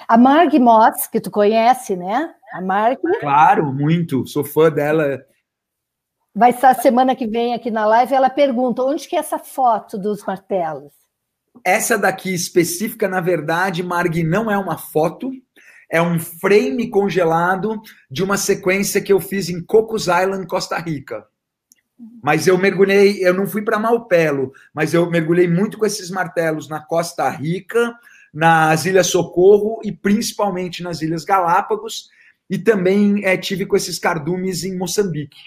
A 0.08 0.18
Marg 0.18 0.58
Moss, 0.60 1.08
que 1.08 1.20
tu 1.20 1.30
conhece, 1.30 1.96
né? 1.96 2.34
A 2.54 2.62
Marg. 2.62 3.00
Claro, 3.20 3.74
muito. 3.74 4.26
Sou 4.26 4.44
fã 4.44 4.72
dela. 4.72 5.20
Vai 6.34 6.52
estar 6.52 6.74
semana 6.76 7.16
que 7.16 7.28
vem 7.28 7.54
aqui 7.54 7.70
na 7.70 7.86
live. 7.86 8.14
Ela 8.14 8.30
pergunta: 8.30 8.84
onde 8.84 9.08
que 9.08 9.16
é 9.16 9.20
essa 9.20 9.38
foto 9.38 9.98
dos 9.98 10.24
martelos? 10.24 10.94
Essa 11.66 11.98
daqui 11.98 12.34
específica, 12.34 13.08
na 13.08 13.20
verdade, 13.20 13.84
Marg, 13.84 14.24
não 14.24 14.50
é 14.50 14.58
uma 14.58 14.78
foto, 14.78 15.32
é 15.90 16.02
um 16.02 16.20
frame 16.20 16.90
congelado 16.90 17.82
de 18.10 18.24
uma 18.24 18.38
sequência 18.38 19.02
que 19.02 19.12
eu 19.12 19.20
fiz 19.20 19.50
em 19.50 19.64
Cocos 19.64 20.04
Island, 20.04 20.46
Costa 20.46 20.78
Rica. 20.78 21.26
Mas 22.24 22.48
eu 22.48 22.58
mergulhei, 22.58 23.26
eu 23.26 23.34
não 23.34 23.46
fui 23.46 23.62
para 23.62 23.80
Malpelo, 23.80 24.54
mas 24.74 24.94
eu 24.94 25.10
mergulhei 25.10 25.48
muito 25.48 25.78
com 25.78 25.86
esses 25.86 26.10
martelos 26.10 26.70
na 26.70 26.80
Costa 26.80 27.30
Rica, 27.30 27.94
nas 28.34 28.86
Ilhas 28.86 29.08
Socorro 29.08 29.80
e 29.84 29.92
principalmente 29.92 30.84
nas 30.84 31.02
Ilhas 31.02 31.26
Galápagos, 31.26 32.10
e 32.50 32.58
também 32.58 33.26
é, 33.26 33.36
tive 33.38 33.66
com 33.66 33.76
esses 33.76 34.00
cardumes 34.00 34.64
em 34.64 34.78
Moçambique. 34.78 35.38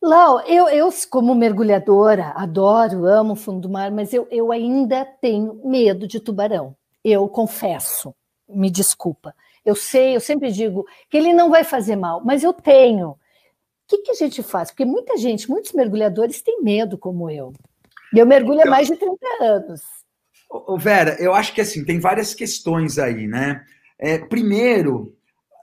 Lau, 0.00 0.40
eu, 0.46 0.68
eu, 0.68 0.88
como 1.08 1.34
mergulhadora, 1.34 2.32
adoro, 2.34 3.04
amo 3.06 3.34
o 3.34 3.36
fundo 3.36 3.60
do 3.60 3.68
mar, 3.68 3.90
mas 3.90 4.12
eu, 4.12 4.26
eu 4.30 4.50
ainda 4.50 5.04
tenho 5.04 5.60
medo 5.64 6.08
de 6.08 6.18
tubarão. 6.18 6.76
Eu 7.04 7.28
confesso, 7.28 8.14
me 8.54 8.70
desculpa. 8.70 9.34
Eu 9.64 9.76
sei, 9.76 10.16
eu 10.16 10.20
sempre 10.20 10.50
digo 10.50 10.86
que 11.08 11.16
ele 11.16 11.32
não 11.32 11.50
vai 11.50 11.64
fazer 11.64 11.96
mal, 11.96 12.22
mas 12.24 12.42
eu 12.42 12.52
tenho. 12.52 13.10
O 13.10 13.16
que, 13.86 13.98
que 13.98 14.10
a 14.10 14.14
gente 14.14 14.42
faz? 14.42 14.70
Porque 14.70 14.84
muita 14.84 15.16
gente, 15.16 15.48
muitos 15.48 15.72
mergulhadores 15.72 16.42
têm 16.42 16.62
medo, 16.62 16.98
como 16.98 17.30
eu. 17.30 17.52
E 18.12 18.18
eu 18.18 18.26
mergulho 18.26 18.62
há 18.62 18.66
mais 18.66 18.88
de 18.88 18.96
30 18.96 19.16
anos. 19.40 19.80
Vera, 20.78 21.16
eu 21.18 21.32
acho 21.34 21.54
que 21.54 21.60
assim, 21.60 21.84
tem 21.84 21.98
várias 21.98 22.34
questões 22.34 22.98
aí, 22.98 23.26
né? 23.26 23.64
É, 23.98 24.18
primeiro, 24.18 25.16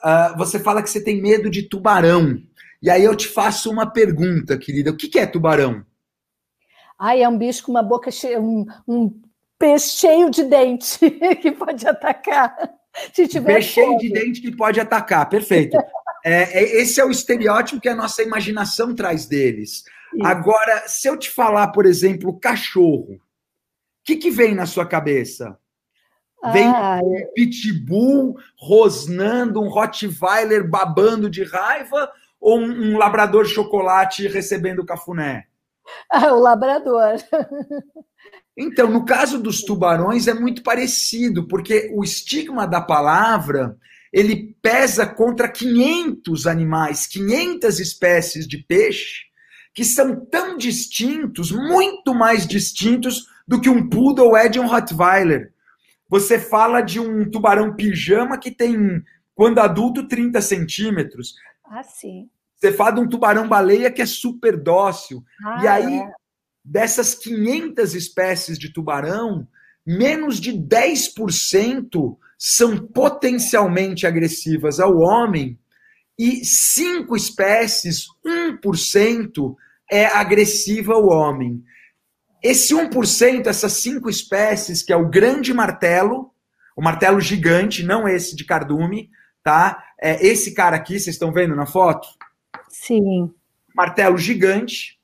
uh, 0.03 0.37
você 0.37 0.59
fala 0.59 0.81
que 0.81 0.89
você 0.89 1.03
tem 1.03 1.21
medo 1.21 1.49
de 1.49 1.63
tubarão. 1.63 2.41
E 2.81 2.89
aí 2.89 3.03
eu 3.03 3.15
te 3.15 3.27
faço 3.27 3.69
uma 3.69 3.85
pergunta, 3.85 4.57
querida. 4.57 4.91
O 4.91 4.97
que, 4.97 5.07
que 5.07 5.19
é 5.19 5.25
tubarão? 5.25 5.85
Ai, 6.97 7.21
é 7.21 7.29
um 7.29 7.37
bicho 7.37 7.63
com 7.63 7.71
uma 7.71 7.83
boca 7.83 8.09
cheia, 8.09 8.41
um, 8.41 8.65
um 8.87 9.21
peixe 9.57 9.97
cheio 9.97 10.29
de 10.29 10.43
dente 10.43 10.97
que 11.41 11.51
pode 11.51 11.87
atacar. 11.87 12.78
Se 13.13 13.27
tiver 13.27 13.55
peixe 13.55 13.73
cheio 13.73 13.97
de 13.97 14.11
dente 14.11 14.41
que 14.41 14.55
pode 14.55 14.79
atacar, 14.79 15.27
perfeito. 15.29 15.77
É, 16.23 16.59
é, 16.59 16.81
esse 16.81 16.99
é 16.99 17.05
o 17.05 17.11
estereótipo 17.11 17.81
que 17.81 17.89
a 17.89 17.95
nossa 17.95 18.21
imaginação 18.21 18.93
traz 18.93 19.25
deles. 19.25 19.83
Isso. 20.13 20.25
Agora, 20.25 20.87
se 20.87 21.07
eu 21.07 21.17
te 21.17 21.29
falar, 21.29 21.69
por 21.69 21.85
exemplo, 21.85 22.39
cachorro, 22.39 23.13
o 23.13 23.19
que, 24.03 24.15
que 24.15 24.31
vem 24.31 24.55
na 24.55 24.65
sua 24.65 24.85
cabeça? 24.85 25.57
Vem 26.53 26.67
ah, 26.67 26.99
um 27.03 27.33
pitbull 27.35 28.37
rosnando, 28.57 29.61
um 29.61 29.67
Rottweiler 29.67 30.67
babando 30.67 31.29
de 31.29 31.43
raiva 31.43 32.09
ou 32.39 32.59
um, 32.59 32.93
um 32.93 32.97
labrador 32.97 33.45
chocolate 33.45 34.27
recebendo 34.27 34.85
cafuné? 34.85 35.47
Ah, 36.09 36.33
o 36.33 36.39
labrador. 36.39 37.15
Então, 38.61 38.91
no 38.91 39.05
caso 39.05 39.41
dos 39.41 39.63
tubarões 39.63 40.27
é 40.27 40.33
muito 40.33 40.61
parecido, 40.61 41.47
porque 41.47 41.89
o 41.93 42.03
estigma 42.03 42.67
da 42.67 42.81
palavra 42.81 43.77
ele 44.11 44.53
pesa 44.61 45.05
contra 45.05 45.47
500 45.47 46.45
animais, 46.45 47.07
500 47.07 47.79
espécies 47.79 48.45
de 48.45 48.57
peixe, 48.57 49.29
que 49.73 49.85
são 49.85 50.25
tão 50.25 50.57
distintos, 50.57 51.53
muito 51.53 52.13
mais 52.13 52.45
distintos 52.45 53.27
do 53.47 53.61
que 53.61 53.69
um 53.69 53.87
poodle 53.87 54.35
é 54.35 54.49
de 54.49 54.59
um 54.59 54.67
Rottweiler. 54.67 55.53
Você 56.09 56.37
fala 56.37 56.81
de 56.81 56.99
um 56.99 57.29
tubarão 57.29 57.75
pijama 57.75 58.37
que 58.37 58.51
tem, 58.51 59.01
quando 59.33 59.59
adulto, 59.59 60.05
30 60.05 60.41
centímetros. 60.41 61.33
Ah, 61.63 61.83
sim. 61.83 62.29
Você 62.57 62.73
fala 62.73 62.91
de 62.91 62.99
um 62.99 63.07
tubarão-baleia 63.07 63.89
que 63.89 64.01
é 64.01 64.05
super 64.05 64.57
dócil. 64.57 65.23
Ah, 65.45 65.63
e 65.63 65.67
aí, 65.67 65.99
é. 65.99 66.11
Dessas 66.69 67.15
500 67.15 67.95
espécies 67.95 68.59
de 68.59 68.71
tubarão, 68.71 69.47
menos 69.85 70.39
de 70.39 70.53
10% 70.53 72.15
são 72.37 72.77
potencialmente 72.77 74.05
agressivas 74.05 74.79
ao 74.79 74.99
homem 74.99 75.59
e 76.17 76.45
cinco 76.45 77.15
espécies, 77.15 78.05
1%, 78.23 79.55
é 79.91 80.05
agressiva 80.05 80.93
ao 80.93 81.07
homem. 81.07 81.63
Esse 82.43 82.75
1%, 82.75 83.47
essas 83.47 83.73
cinco 83.73 84.09
espécies, 84.09 84.83
que 84.83 84.93
é 84.93 84.95
o 84.95 85.09
grande 85.09 85.53
martelo, 85.53 86.31
o 86.75 86.83
martelo 86.83 87.19
gigante, 87.19 87.83
não 87.83 88.07
esse 88.07 88.35
de 88.35 88.45
cardume, 88.45 89.09
tá? 89.43 89.83
É 89.99 90.25
esse 90.25 90.53
cara 90.53 90.75
aqui, 90.75 90.99
vocês 90.99 91.15
estão 91.15 91.33
vendo 91.33 91.55
na 91.55 91.65
foto? 91.65 92.07
Sim. 92.69 93.33
Martelo 93.75 94.17
gigante. 94.17 94.98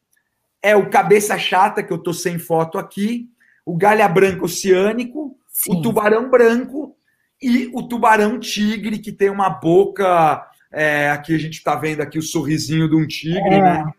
É 0.65 0.75
o 0.75 0.89
cabeça 0.89 1.37
chata, 1.37 1.83
que 1.83 1.93
eu 1.93 1.99
tô 1.99 2.11
sem 2.11 2.39
foto 2.39 2.79
aqui. 2.79 3.29
O 3.63 3.77
galha 3.77 4.07
branca 4.07 4.45
oceânico. 4.45 5.37
Sim. 5.47 5.73
O 5.73 5.81
tubarão 5.83 6.27
branco. 6.27 6.97
E 7.39 7.69
o 7.71 7.83
tubarão 7.83 8.39
tigre, 8.39 8.97
que 8.97 9.11
tem 9.11 9.29
uma 9.29 9.47
boca. 9.47 10.43
É, 10.71 11.11
aqui 11.11 11.35
a 11.35 11.37
gente 11.37 11.59
está 11.59 11.75
vendo 11.75 12.01
aqui 12.01 12.17
o 12.17 12.23
sorrisinho 12.23 12.89
de 12.89 12.95
um 12.95 13.05
tigre, 13.05 13.53
é. 13.53 13.61
né? 13.61 13.93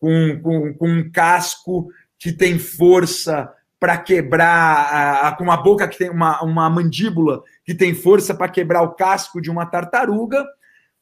Com, 0.00 0.40
com, 0.40 0.74
com 0.78 0.88
um 0.88 1.10
casco 1.10 1.90
que 2.18 2.32
tem 2.32 2.58
força 2.58 3.52
para 3.78 3.98
quebrar, 3.98 5.36
com 5.36 5.44
uma 5.44 5.58
boca 5.58 5.86
que 5.86 5.98
tem 5.98 6.08
uma, 6.08 6.42
uma 6.42 6.70
mandíbula 6.70 7.42
que 7.66 7.74
tem 7.74 7.94
força 7.94 8.34
para 8.34 8.48
quebrar 8.48 8.80
o 8.80 8.94
casco 8.94 9.42
de 9.42 9.50
uma 9.50 9.66
tartaruga, 9.66 10.42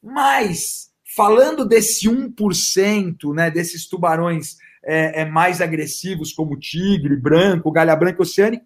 mas 0.03 0.91
falando 1.17 1.65
desse 1.65 2.09
1%, 2.09 3.35
né, 3.35 3.53
desses 3.53 3.89
tubarões 3.89 4.57
é, 4.87 5.23
é, 5.23 5.25
mais 5.25 5.61
agressivos, 5.61 6.33
como 6.33 6.59
tigre, 6.59 7.17
branco, 7.17 7.73
galha 7.73 7.97
branca 7.97 8.23
oceânica, 8.23 8.65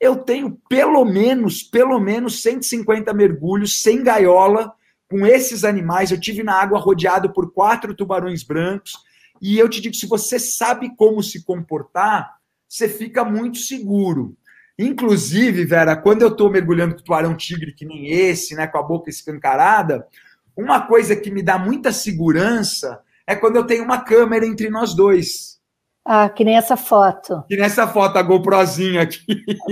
eu 0.00 0.16
tenho 0.16 0.58
pelo 0.68 1.04
menos, 1.04 1.62
pelo 1.62 2.00
menos 2.00 2.42
150 2.42 3.14
mergulhos 3.14 3.80
sem 3.80 4.02
gaiola 4.02 4.72
com 5.08 5.24
esses 5.24 5.62
animais. 5.62 6.10
Eu 6.10 6.18
tive 6.18 6.42
na 6.42 6.60
água 6.60 6.80
rodeado 6.80 7.32
por 7.32 7.52
quatro 7.52 7.94
tubarões 7.94 8.42
brancos, 8.42 8.94
e 9.40 9.58
eu 9.58 9.68
te 9.68 9.80
digo, 9.80 9.94
se 9.94 10.06
você 10.06 10.38
sabe 10.38 10.94
como 10.96 11.22
se 11.22 11.44
comportar, 11.44 12.36
você 12.68 12.88
fica 12.88 13.24
muito 13.24 13.58
seguro. 13.58 14.36
Inclusive, 14.78 15.64
Vera, 15.64 15.96
quando 15.96 16.22
eu 16.22 16.28
estou 16.28 16.50
mergulhando 16.50 16.96
com 16.96 17.02
tubarão 17.02 17.36
tigre, 17.36 17.72
que 17.72 17.84
nem 17.84 18.10
esse, 18.10 18.54
né, 18.54 18.66
com 18.66 18.78
a 18.78 18.82
boca 18.82 19.10
escancarada, 19.10 20.06
uma 20.56 20.80
coisa 20.80 21.14
que 21.14 21.30
me 21.30 21.42
dá 21.42 21.58
muita 21.58 21.92
segurança 21.92 23.00
é 23.32 23.36
quando 23.36 23.56
eu 23.56 23.66
tenho 23.66 23.84
uma 23.84 24.02
câmera 24.02 24.46
entre 24.46 24.70
nós 24.70 24.94
dois. 24.94 25.52
Ah, 26.04 26.28
que 26.28 26.44
nem 26.44 26.56
essa 26.56 26.76
foto. 26.76 27.44
Que 27.48 27.56
nessa 27.56 27.86
foto, 27.86 28.16
a 28.16 28.22
GoProzinha 28.22 29.02
aqui. 29.02 29.24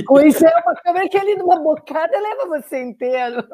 Pois 0.06 0.40
é, 0.40 0.48
uma 0.48 0.74
câmera 0.76 1.08
que 1.08 1.18
ali 1.18 1.34
numa 1.34 1.58
bocada 1.60 2.12
leva 2.20 2.60
você 2.60 2.82
inteiro. 2.82 3.44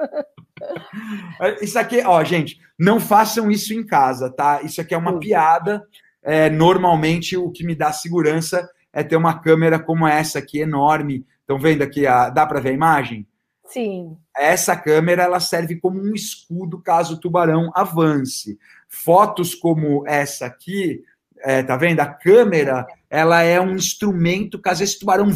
Isso 1.62 1.78
aqui, 1.78 2.02
ó, 2.04 2.22
gente, 2.22 2.58
não 2.78 3.00
façam 3.00 3.50
isso 3.50 3.72
em 3.72 3.84
casa, 3.84 4.30
tá? 4.30 4.60
Isso 4.62 4.80
aqui 4.80 4.94
é 4.94 4.98
uma 4.98 5.18
piada 5.18 5.82
é, 6.26 6.50
normalmente 6.50 7.36
o 7.36 7.52
que 7.52 7.64
me 7.64 7.76
dá 7.76 7.92
segurança 7.92 8.68
é 8.92 9.04
ter 9.04 9.14
uma 9.14 9.38
câmera 9.38 9.78
como 9.78 10.08
essa 10.08 10.40
aqui, 10.40 10.58
enorme. 10.58 11.24
Estão 11.40 11.56
vendo 11.56 11.82
aqui? 11.82 12.04
A, 12.04 12.28
dá 12.30 12.44
para 12.44 12.58
ver 12.58 12.70
a 12.70 12.72
imagem? 12.72 13.24
Sim. 13.64 14.16
Essa 14.36 14.76
câmera 14.76 15.22
ela 15.22 15.38
serve 15.38 15.76
como 15.76 16.00
um 16.00 16.12
escudo 16.14 16.82
caso 16.82 17.14
o 17.14 17.20
tubarão 17.20 17.70
avance. 17.76 18.58
Fotos 19.04 19.54
como 19.54 20.06
essa 20.06 20.46
aqui, 20.46 21.02
é, 21.38 21.62
tá 21.62 21.76
vendo? 21.76 22.00
A 22.00 22.06
câmera 22.06 22.86
ela 23.10 23.42
é 23.42 23.60
um 23.60 23.74
instrumento 23.74 24.58
caso 24.58 24.82
esse 24.82 24.98
tubarão 24.98 25.30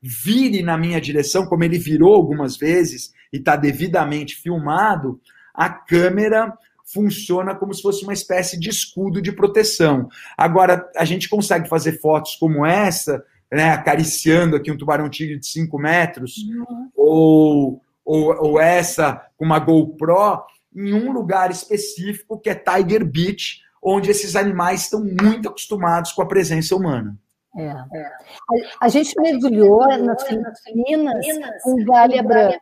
vire 0.00 0.62
na 0.62 0.76
minha 0.76 1.00
direção, 1.00 1.46
como 1.46 1.64
ele 1.64 1.78
virou 1.78 2.14
algumas 2.14 2.56
vezes 2.56 3.12
e 3.32 3.38
está 3.38 3.56
devidamente 3.56 4.36
filmado, 4.36 5.20
a 5.54 5.68
câmera 5.70 6.52
funciona 6.84 7.54
como 7.54 7.72
se 7.72 7.80
fosse 7.80 8.04
uma 8.04 8.12
espécie 8.12 8.58
de 8.58 8.68
escudo 8.68 9.22
de 9.22 9.32
proteção. 9.32 10.08
Agora, 10.36 10.88
a 10.96 11.04
gente 11.04 11.28
consegue 11.28 11.68
fazer 11.68 12.00
fotos 12.00 12.36
como 12.36 12.66
essa, 12.66 13.24
né, 13.50 13.70
acariciando 13.70 14.56
aqui 14.56 14.70
um 14.70 14.76
tubarão-tigre 14.76 15.38
de 15.38 15.46
5 15.46 15.78
metros, 15.78 16.36
uhum. 16.36 16.90
ou, 16.94 17.82
ou, 18.04 18.36
ou 18.44 18.60
essa 18.60 19.22
com 19.36 19.44
uma 19.44 19.58
GoPro, 19.58 20.42
em 20.74 20.92
um 20.92 21.12
lugar 21.12 21.50
específico 21.50 22.38
que 22.38 22.50
é 22.50 22.54
Tiger 22.54 23.04
Beach, 23.04 23.60
onde 23.82 24.10
esses 24.10 24.34
animais 24.34 24.82
estão 24.82 25.04
muito 25.04 25.48
acostumados 25.48 26.12
com 26.12 26.22
a 26.22 26.26
presença 26.26 26.74
humana. 26.74 27.16
É. 27.56 27.66
é. 27.66 28.06
A, 28.06 28.86
a, 28.86 28.88
gente 28.88 29.14
mergulhou 29.20 29.86
nas 29.98 30.26
Filipinas 30.26 31.24
com 31.62 31.84
galha 31.84 32.22
branca. 32.22 32.58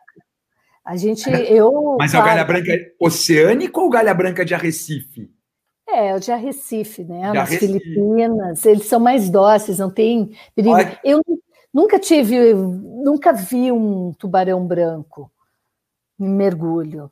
A 0.85 0.97
gente, 0.97 1.29
eu. 1.49 1.95
Mas 1.97 2.13
é 2.13 2.19
o 2.19 2.23
galha 2.23 2.43
branca 2.43 2.73
oceânico 2.99 3.81
ou 3.81 3.89
galha 3.89 4.13
branca 4.13 4.43
de 4.43 4.53
Arrecife? 4.53 5.31
É, 5.87 6.13
o 6.13 6.19
de 6.19 6.31
Arrecife, 6.31 7.03
né? 7.03 7.31
De 7.31 7.37
Nas 7.37 7.49
Arrecife. 7.49 7.79
Filipinas, 7.79 8.65
eles 8.65 8.85
são 8.85 8.99
mais 8.99 9.29
dóceis, 9.29 9.79
não 9.79 9.89
tem 9.89 10.31
perigo. 10.53 10.75
Olha... 10.75 10.99
Eu 11.03 11.21
nunca 11.73 11.97
tive, 11.97 12.53
nunca 12.53 13.31
vi 13.33 13.71
um 13.71 14.13
tubarão 14.13 14.65
branco. 14.67 15.31
mergulho. 16.19 17.11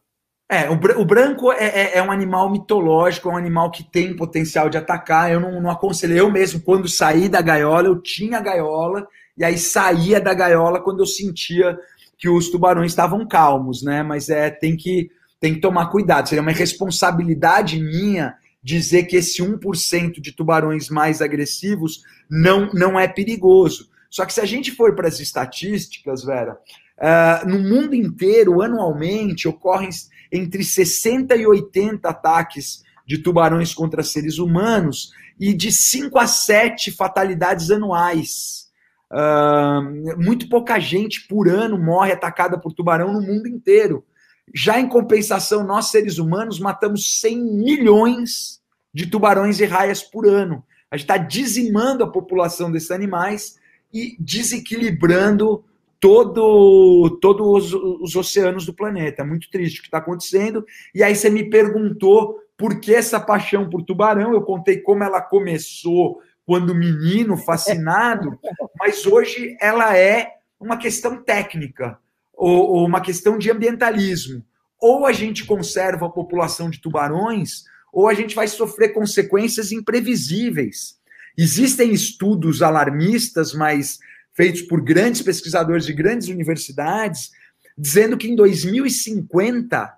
É, 0.52 0.70
o, 0.70 0.74
o 0.74 1.06
branco 1.06 1.50
é, 1.54 1.64
é, 1.64 1.98
é, 1.98 2.04
um 2.04 2.12
animal 2.12 2.50
mitológico, 2.50 3.30
é 3.30 3.32
um 3.32 3.38
animal 3.38 3.72
que 3.72 3.86
tem 3.86 4.14
potencial 4.14 4.70
de 4.70 4.78
atacar. 4.78 5.32
Eu 5.32 5.40
não, 5.40 5.62
não 5.62 5.72
aconselho. 5.72 6.14
Eu 6.14 6.30
mesmo, 6.30 6.60
quando 6.60 6.90
saí 6.90 7.30
da 7.30 7.42
gaiola, 7.42 7.88
eu 7.88 8.02
tinha 8.02 8.42
gaiola, 8.42 9.08
e 9.38 9.46
aí 9.46 9.58
saía 9.58 10.20
da 10.20 10.34
gaiola 10.34 10.82
quando 10.82 11.00
eu 11.00 11.06
sentia 11.06 11.80
que 12.18 12.28
os 12.28 12.50
tubarões 12.50 12.92
estavam 12.92 13.26
calmos, 13.26 13.82
né? 13.82 14.04
Mas 14.04 14.28
é, 14.28 14.50
tem 14.50 14.76
que, 14.76 15.10
tem 15.40 15.54
que 15.54 15.62
tomar 15.62 15.86
cuidado. 15.86 16.28
Seria 16.28 16.42
uma 16.42 16.52
responsabilidade 16.52 17.80
minha 17.80 18.36
dizer 18.62 19.04
que 19.04 19.16
esse 19.16 19.42
1% 19.42 20.20
de 20.20 20.34
tubarões 20.34 20.90
mais 20.90 21.22
agressivos 21.22 22.04
não, 22.30 22.70
não 22.74 23.00
é 23.00 23.08
perigoso. 23.08 23.90
Só 24.10 24.26
que 24.26 24.34
se 24.34 24.42
a 24.42 24.46
gente 24.46 24.70
for 24.72 24.96
para 24.96 25.08
as 25.08 25.22
estatísticas, 25.22 26.26
Vera, 26.26 26.60
uh, 27.00 27.48
no 27.48 27.58
mundo 27.58 27.96
inteiro, 27.96 28.62
anualmente, 28.62 29.48
ocorrem 29.48 29.90
entre 30.32 30.64
60 30.64 31.36
e 31.36 31.46
80 31.46 32.08
ataques 32.08 32.84
de 33.06 33.18
tubarões 33.18 33.74
contra 33.74 34.04
seres 34.04 34.38
humanos 34.38 35.12
e 35.40 35.54
de 35.54 35.72
5 35.72 36.18
a 36.18 36.28
7 36.28 36.92
fatalidades 36.92 37.70
anuais. 37.72 38.70
Uh, 39.12 40.18
muito 40.24 40.48
pouca 40.48 40.80
gente 40.80 41.28
por 41.28 41.50
ano 41.50 41.78
morre 41.78 42.14
atacada 42.14 42.58
por 42.58 42.72
tubarão 42.72 43.12
no 43.12 43.22
mundo 43.22 43.48
inteiro. 43.48 44.06
Já 44.54 44.80
em 44.80 44.88
compensação, 44.88 45.66
nós 45.66 45.88
seres 45.88 46.18
humanos 46.18 46.60
matamos 46.60 47.20
100 47.20 47.44
milhões 47.44 48.62
de 48.94 49.08
tubarões 49.08 49.60
e 49.60 49.66
raias 49.66 50.02
por 50.02 50.26
ano. 50.26 50.64
A 50.90 50.98
gente 50.98 51.04
está 51.04 51.18
dizimando 51.18 52.04
a 52.04 52.12
população 52.12 52.72
desses 52.72 52.92
animais 52.92 53.58
e 53.94 54.16
desequilibrando 54.20 55.64
todo, 56.02 57.20
todos 57.22 57.74
os, 57.74 58.02
os 58.02 58.16
oceanos 58.16 58.66
do 58.66 58.74
planeta. 58.74 59.22
É 59.22 59.26
muito 59.26 59.50
triste 59.52 59.80
o 59.80 59.82
que 59.84 59.88
está 59.88 60.00
acontecendo. 60.00 60.66
E 60.94 61.04
aí 61.04 61.16
você 61.16 61.30
me 61.30 61.50
perguntou 61.50 62.40
por 62.58 62.80
que 62.80 62.94
essa 62.94 63.20
paixão 63.20 63.70
por 63.70 63.84
tubarão. 63.84 64.34
Eu 64.34 64.42
contei 64.42 64.80
como 64.80 65.04
ela 65.04 65.22
começou 65.22 66.20
quando 66.44 66.76
menino, 66.76 67.38
fascinado, 67.38 68.38
mas 68.78 69.06
hoje 69.06 69.56
ela 69.62 69.96
é 69.96 70.34
uma 70.60 70.76
questão 70.76 71.24
técnica 71.24 71.98
ou, 72.34 72.72
ou 72.72 72.86
uma 72.86 73.00
questão 73.00 73.38
de 73.38 73.52
ambientalismo. 73.52 74.44
Ou 74.80 75.06
a 75.06 75.14
gente 75.14 75.46
conserva 75.46 76.08
a 76.08 76.10
população 76.10 76.72
de 76.72 76.82
tubarões, 76.82 77.64
ou 77.94 78.08
a 78.08 78.16
gente 78.16 78.34
vai 78.34 78.48
sofrer 78.48 78.90
consequências 78.90 79.72
imprevisíveis. 79.72 81.00
Existem 81.38 81.92
estudos 81.92 82.64
alarmistas, 82.64 83.54
mas 83.54 84.00
feitos 84.34 84.62
por 84.62 84.82
grandes 84.82 85.22
pesquisadores 85.22 85.86
de 85.86 85.94
grandes 85.94 86.28
universidades, 86.28 87.32
dizendo 87.78 88.18
que 88.18 88.30
em 88.30 88.36
2050, 88.36 89.94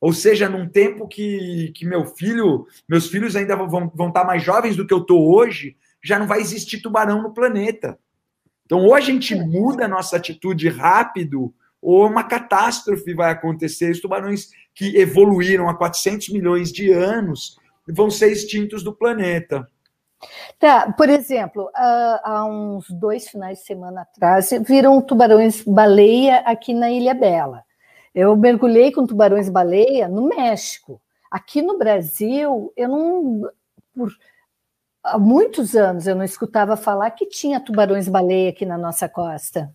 ou 0.00 0.12
seja, 0.12 0.48
num 0.48 0.68
tempo 0.68 1.06
que, 1.06 1.72
que 1.74 1.84
meu 1.84 2.06
filho, 2.06 2.66
meus 2.88 3.08
filhos 3.08 3.36
ainda 3.36 3.56
vão, 3.56 3.90
vão 3.94 4.08
estar 4.08 4.24
mais 4.24 4.42
jovens 4.42 4.76
do 4.76 4.86
que 4.86 4.94
eu 4.94 4.98
estou 4.98 5.34
hoje, 5.34 5.76
já 6.02 6.18
não 6.18 6.26
vai 6.26 6.40
existir 6.40 6.80
tubarão 6.80 7.22
no 7.22 7.34
planeta. 7.34 7.98
Então, 8.64 8.80
ou 8.80 8.94
a 8.94 9.00
gente 9.00 9.34
muda 9.34 9.86
a 9.86 9.88
nossa 9.88 10.16
atitude 10.16 10.68
rápido, 10.68 11.54
ou 11.80 12.06
uma 12.06 12.24
catástrofe 12.24 13.14
vai 13.14 13.30
acontecer. 13.30 13.90
Os 13.90 14.00
tubarões 14.00 14.50
que 14.74 14.96
evoluíram 14.96 15.68
há 15.68 15.74
400 15.74 16.28
milhões 16.30 16.72
de 16.72 16.92
anos 16.92 17.56
vão 17.88 18.10
ser 18.10 18.30
extintos 18.30 18.82
do 18.82 18.92
planeta. 18.92 19.68
Tá, 20.58 20.92
por 20.92 21.08
exemplo, 21.08 21.70
há, 21.74 22.44
uns 22.44 22.90
dois 22.90 23.28
finais 23.28 23.58
de 23.58 23.64
semana 23.64 24.02
atrás, 24.02 24.50
viram 24.66 25.00
tubarões 25.00 25.62
baleia 25.62 26.38
aqui 26.38 26.74
na 26.74 26.90
Ilha 26.90 27.14
Bela. 27.14 27.64
Eu 28.14 28.36
mergulhei 28.36 28.90
com 28.90 29.06
tubarões 29.06 29.48
baleia 29.48 30.08
no 30.08 30.28
México. 30.28 31.00
Aqui 31.30 31.62
no 31.62 31.78
Brasil, 31.78 32.72
eu 32.76 32.88
não. 32.88 33.50
Por, 33.94 34.10
há 35.04 35.18
muitos 35.18 35.76
anos 35.76 36.06
eu 36.06 36.16
não 36.16 36.24
escutava 36.24 36.76
falar 36.76 37.10
que 37.12 37.26
tinha 37.26 37.60
tubarões 37.60 38.08
baleia 38.08 38.50
aqui 38.50 38.66
na 38.66 38.76
nossa 38.76 39.08
costa. 39.08 39.70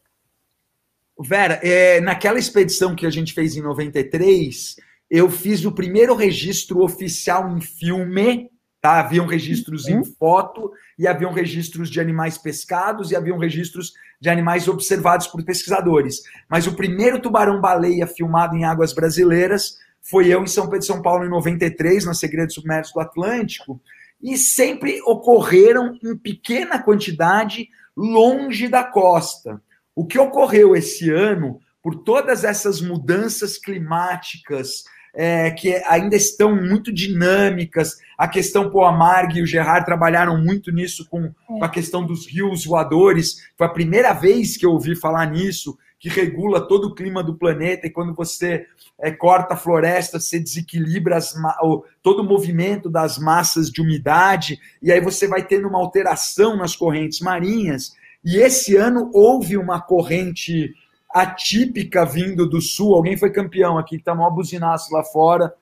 Vera, 1.17 1.59
é, 1.63 2.01
naquela 2.01 2.39
expedição 2.39 2.95
que 2.95 3.05
a 3.05 3.09
gente 3.09 3.33
fez 3.33 3.55
em 3.55 3.61
93, 3.61 4.75
eu 5.09 5.29
fiz 5.29 5.63
o 5.63 5.71
primeiro 5.71 6.15
registro 6.15 6.83
oficial 6.83 7.49
em 7.55 7.61
filme 7.61 8.51
Tá? 8.83 8.99
Haviam 8.99 9.25
registros 9.25 9.85
uhum. 9.85 10.01
em 10.01 10.03
foto, 10.03 10.73
e 10.99 11.07
haviam 11.07 11.31
registros 11.31 11.89
de 11.89 12.01
animais 12.01 12.37
pescados, 12.37 13.11
e 13.11 13.15
haviam 13.15 13.37
registros 13.37 13.93
de 14.19 14.29
animais 14.29 14.67
observados 14.67 15.25
por 15.25 15.41
pesquisadores. 15.41 16.21
Mas 16.49 16.67
o 16.67 16.75
primeiro 16.75 17.21
tubarão-baleia 17.21 18.05
filmado 18.05 18.57
em 18.57 18.65
águas 18.65 18.91
brasileiras 18.91 19.77
foi 20.01 20.27
eu 20.27 20.43
em 20.43 20.47
São 20.47 20.65
Pedro 20.65 20.79
de 20.79 20.85
São 20.85 21.01
Paulo, 21.01 21.23
em 21.23 21.29
93, 21.29 22.03
na 22.03 22.13
Segredo 22.13 22.51
Submerso 22.51 22.93
do 22.93 22.99
Atlântico, 22.99 23.79
e 24.21 24.37
sempre 24.37 25.01
ocorreram 25.05 25.97
em 26.03 26.17
pequena 26.17 26.77
quantidade 26.77 27.69
longe 27.95 28.67
da 28.67 28.83
costa. 28.83 29.61
O 29.95 30.05
que 30.05 30.19
ocorreu 30.19 30.75
esse 30.75 31.09
ano, 31.09 31.57
por 31.81 32.03
todas 32.03 32.43
essas 32.43 32.81
mudanças 32.81 33.57
climáticas, 33.57 34.83
é, 35.13 35.51
que 35.51 35.75
ainda 35.85 36.15
estão 36.15 36.55
muito 36.55 36.91
dinâmicas. 36.91 37.97
A 38.17 38.27
questão, 38.27 38.69
pô, 38.69 38.83
a 38.83 38.91
Marg 38.91 39.37
e 39.37 39.43
o 39.43 39.45
Gerard 39.45 39.85
trabalharam 39.85 40.41
muito 40.41 40.71
nisso 40.71 41.07
com, 41.09 41.25
é. 41.25 41.31
com, 41.45 41.63
a 41.63 41.69
questão 41.69 42.05
dos 42.05 42.27
rios 42.27 42.65
voadores. 42.65 43.35
Foi 43.55 43.67
a 43.67 43.71
primeira 43.71 44.13
vez 44.13 44.57
que 44.57 44.65
eu 44.65 44.71
ouvi 44.71 44.95
falar 44.95 45.27
nisso, 45.27 45.77
que 45.99 46.09
regula 46.09 46.67
todo 46.67 46.87
o 46.87 46.95
clima 46.95 47.23
do 47.23 47.35
planeta, 47.35 47.87
e 47.87 47.91
quando 47.91 48.13
você 48.13 48.65
é, 48.99 49.11
corta 49.11 49.53
a 49.53 49.57
floresta, 49.57 50.19
você 50.19 50.39
desequilibra 50.39 51.15
as, 51.15 51.33
o, 51.61 51.85
todo 52.01 52.21
o 52.21 52.25
movimento 52.25 52.89
das 52.89 53.17
massas 53.17 53.69
de 53.69 53.81
umidade, 53.81 54.59
e 54.81 54.91
aí 54.91 54.99
você 54.99 55.27
vai 55.27 55.45
tendo 55.45 55.67
uma 55.67 55.79
alteração 55.79 56.57
nas 56.57 56.75
correntes 56.75 57.21
marinhas. 57.21 57.93
E 58.25 58.37
esse 58.37 58.75
ano 58.75 59.11
houve 59.13 59.57
uma 59.57 59.81
corrente 59.81 60.73
atípica 61.13 62.05
vindo 62.05 62.49
do 62.49 62.59
sul. 62.59 62.95
Alguém 62.95 63.15
foi 63.15 63.29
campeão 63.29 63.77
aqui, 63.77 63.97
que 63.97 64.03
tá 64.03 64.15
maior 64.15 64.31
buzinaço 64.31 64.91
lá 64.93 65.03
fora. 65.03 65.53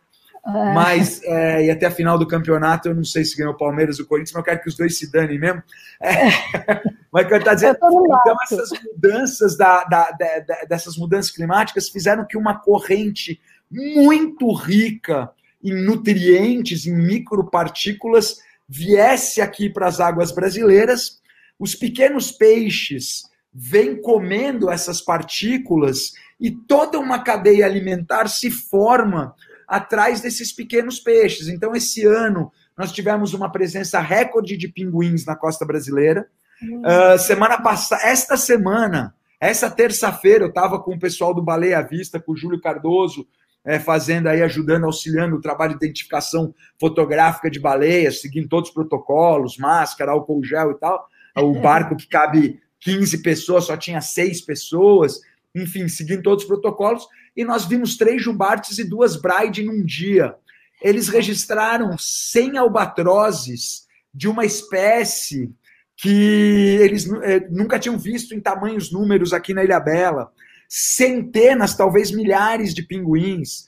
É. 0.44 0.74
Mas, 0.74 1.22
é, 1.24 1.66
e 1.66 1.70
até 1.70 1.86
a 1.86 1.92
final 1.92 2.18
do 2.18 2.28
campeonato, 2.28 2.88
eu 2.88 2.96
não 2.96 3.04
sei 3.04 3.24
se 3.24 3.38
ganhou 3.38 3.54
o 3.54 3.58
Palmeiras 3.58 4.00
ou 4.00 4.06
o 4.06 4.08
Corinthians, 4.08 4.32
mas 4.34 4.40
eu 4.40 4.46
quero 4.46 4.62
que 4.62 4.70
os 4.70 4.76
dois 4.76 4.98
se 4.98 5.12
danem 5.12 5.38
mesmo. 5.38 5.62
É. 6.02 6.30
mas 7.12 7.28
que 7.28 7.34
eu 7.34 7.38
estou 7.38 7.54
dizendo, 7.54 7.78
então 7.78 8.38
essas 8.44 8.70
mudanças 8.84 9.58
da, 9.58 9.84
da, 9.84 10.12
da, 10.12 10.64
dessas 10.68 10.98
mudanças 10.98 11.30
climáticas 11.30 11.90
fizeram 11.90 12.26
que 12.26 12.38
uma 12.38 12.58
corrente 12.58 13.40
muito 13.70 14.52
rica 14.54 15.30
em 15.64 15.74
nutrientes, 15.74 16.88
em 16.88 16.96
micropartículas, 16.96 18.40
viesse 18.68 19.42
aqui 19.42 19.70
para 19.70 19.88
as 19.88 20.00
águas 20.00 20.32
brasileiras. 20.32 21.22
Os 21.60 21.76
pequenos 21.76 22.32
peixes 22.32 23.30
vem 23.54 24.02
comendo 24.02 24.70
essas 24.70 25.02
partículas 25.02 26.14
e 26.40 26.52
toda 26.52 27.00
uma 27.00 27.20
cadeia 27.20 27.66
alimentar 27.66 28.28
se 28.28 28.50
forma 28.50 29.36
atrás 29.68 30.22
desses 30.22 30.52
pequenos 30.52 31.00
peixes. 31.00 31.48
Então, 31.48 31.76
esse 31.76 32.06
ano, 32.06 32.52
nós 32.78 32.92
tivemos 32.92 33.34
uma 33.34 33.52
presença 33.52 34.00
recorde 34.00 34.58
de 34.58 34.68
pinguins 34.68 35.26
na 35.26 35.36
costa 35.36 35.66
brasileira. 35.66 36.28
Uh, 36.64 37.18
semana 37.20 37.62
passada, 37.62 38.04
esta 38.04 38.38
semana, 38.38 39.16
essa 39.40 39.70
terça-feira, 39.70 40.44
eu 40.44 40.50
estava 40.50 40.80
com 40.80 40.94
o 40.94 41.00
pessoal 41.00 41.34
do 41.34 41.42
Baleia 41.42 41.80
à 41.80 41.82
Vista, 41.82 42.20
com 42.20 42.34
o 42.34 42.38
Júlio 42.38 42.62
Cardoso, 42.62 43.28
é, 43.64 43.80
fazendo 43.80 44.28
aí, 44.28 44.42
ajudando, 44.42 44.86
auxiliando 44.86 45.36
o 45.36 45.42
trabalho 45.42 45.78
de 45.78 45.86
identificação 45.86 46.54
fotográfica 46.80 47.50
de 47.50 47.60
baleias, 47.60 48.22
seguindo 48.22 48.50
todos 48.50 48.70
os 48.70 48.74
protocolos, 48.74 49.58
máscara, 49.58 50.12
álcool 50.12 50.44
gel 50.44 50.72
e 50.72 50.80
tal. 50.80 51.08
O 51.38 51.54
barco 51.62 51.96
que 51.96 52.08
cabe 52.08 52.60
15 52.82 53.22
pessoas, 53.22 53.66
só 53.66 53.78
tinha 53.78 54.02
seis 54.02 54.42
pessoas, 54.42 55.22
enfim, 55.56 55.88
seguindo 55.88 56.24
todos 56.24 56.44
os 56.44 56.48
protocolos, 56.48 57.08
e 57.36 57.46
nós 57.46 57.66
vimos 57.66 57.96
três 57.98 58.22
jubartes 58.22 58.78
e 58.78 58.84
duas 58.84 59.16
bride 59.16 59.64
num 59.64 59.84
dia. 59.86 60.36
Eles 60.82 61.08
registraram 61.08 61.96
100 61.98 62.58
albatrozes 62.58 63.88
de 64.14 64.28
uma 64.28 64.44
espécie 64.44 65.54
que 65.96 66.78
eles 66.82 67.08
é, 67.22 67.48
nunca 67.52 67.78
tinham 67.78 67.98
visto 67.98 68.34
em 68.34 68.40
tamanhos 68.40 68.92
números 68.92 69.34
aqui 69.34 69.54
na 69.54 69.64
Ilha 69.64 69.80
Bela. 69.80 70.32
Centenas, 70.68 71.76
talvez 71.76 72.12
milhares 72.12 72.74
de 72.74 72.82
pinguins. 72.82 73.68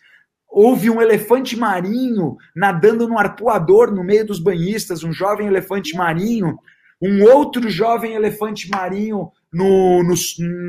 Houve 0.49 0.89
um 0.89 1.01
elefante 1.01 1.55
marinho 1.55 2.37
nadando 2.55 3.07
no 3.07 3.19
arpoador 3.19 3.91
no 3.91 4.03
meio 4.03 4.25
dos 4.25 4.39
banhistas, 4.39 5.03
um 5.03 5.13
jovem 5.13 5.47
elefante 5.47 5.95
marinho 5.95 6.57
um 7.05 7.21
outro 7.23 7.69
jovem 7.69 8.13
elefante 8.13 8.69
marinho 8.69 9.29
no, 9.51 10.01
no, 10.03 10.15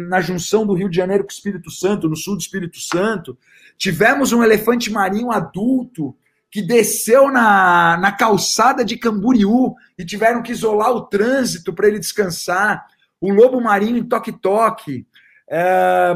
na 0.08 0.20
junção 0.20 0.66
do 0.66 0.74
Rio 0.74 0.90
de 0.90 0.96
Janeiro 0.96 1.22
com 1.22 1.30
o 1.30 1.32
Espírito 1.32 1.70
Santo, 1.70 2.08
no 2.08 2.16
sul 2.16 2.34
do 2.34 2.40
Espírito 2.40 2.80
Santo. 2.80 3.38
Tivemos 3.78 4.32
um 4.32 4.42
elefante 4.42 4.90
marinho 4.90 5.30
adulto 5.30 6.16
que 6.50 6.60
desceu 6.60 7.30
na, 7.30 7.96
na 7.98 8.10
calçada 8.10 8.84
de 8.84 8.96
Camboriú 8.96 9.76
e 9.96 10.04
tiveram 10.04 10.42
que 10.42 10.50
isolar 10.50 10.90
o 10.90 11.02
trânsito 11.02 11.72
para 11.72 11.86
ele 11.86 12.00
descansar. 12.00 12.84
O 13.20 13.32
lobo 13.32 13.60
marinho 13.60 13.98
em 13.98 14.04
Toque 14.04 14.32
Toque. 14.32 15.06
É, 15.48 16.14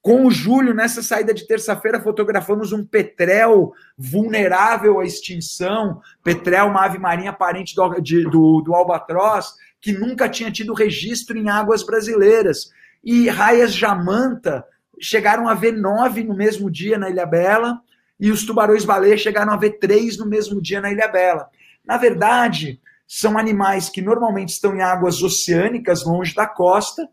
Com 0.00 0.26
o 0.26 0.30
Júlio, 0.30 0.72
nessa 0.72 1.02
saída 1.02 1.34
de 1.34 1.46
terça-feira, 1.46 2.00
fotografamos 2.00 2.72
um 2.72 2.84
petrel 2.84 3.72
vulnerável 3.96 5.00
à 5.00 5.04
extinção. 5.04 6.00
Petrel, 6.22 6.68
uma 6.68 6.84
ave 6.84 6.98
marinha 6.98 7.32
parente 7.32 7.74
do, 7.74 8.00
de, 8.00 8.24
do, 8.24 8.60
do 8.60 8.74
albatroz, 8.74 9.54
que 9.80 9.92
nunca 9.92 10.28
tinha 10.28 10.50
tido 10.50 10.72
registro 10.72 11.36
em 11.36 11.48
águas 11.48 11.82
brasileiras. 11.82 12.70
E 13.04 13.28
raias 13.28 13.74
jamanta 13.74 14.64
chegaram 15.00 15.48
a 15.48 15.54
ver 15.54 15.72
nove 15.72 16.24
no 16.24 16.34
mesmo 16.34 16.70
dia 16.70 16.98
na 16.98 17.10
Ilha 17.10 17.26
Bela, 17.26 17.80
e 18.18 18.30
os 18.30 18.44
tubarões-baleia 18.44 19.16
chegaram 19.16 19.52
a 19.52 19.56
ver 19.56 19.78
três 19.78 20.16
no 20.18 20.26
mesmo 20.26 20.60
dia 20.60 20.80
na 20.80 20.90
Ilha 20.90 21.06
Bela. 21.06 21.48
Na 21.84 21.96
verdade, 21.96 22.80
são 23.06 23.38
animais 23.38 23.88
que 23.88 24.02
normalmente 24.02 24.50
estão 24.50 24.76
em 24.76 24.82
águas 24.82 25.22
oceânicas, 25.22 26.04
longe 26.04 26.34
da 26.34 26.46
costa, 26.46 27.08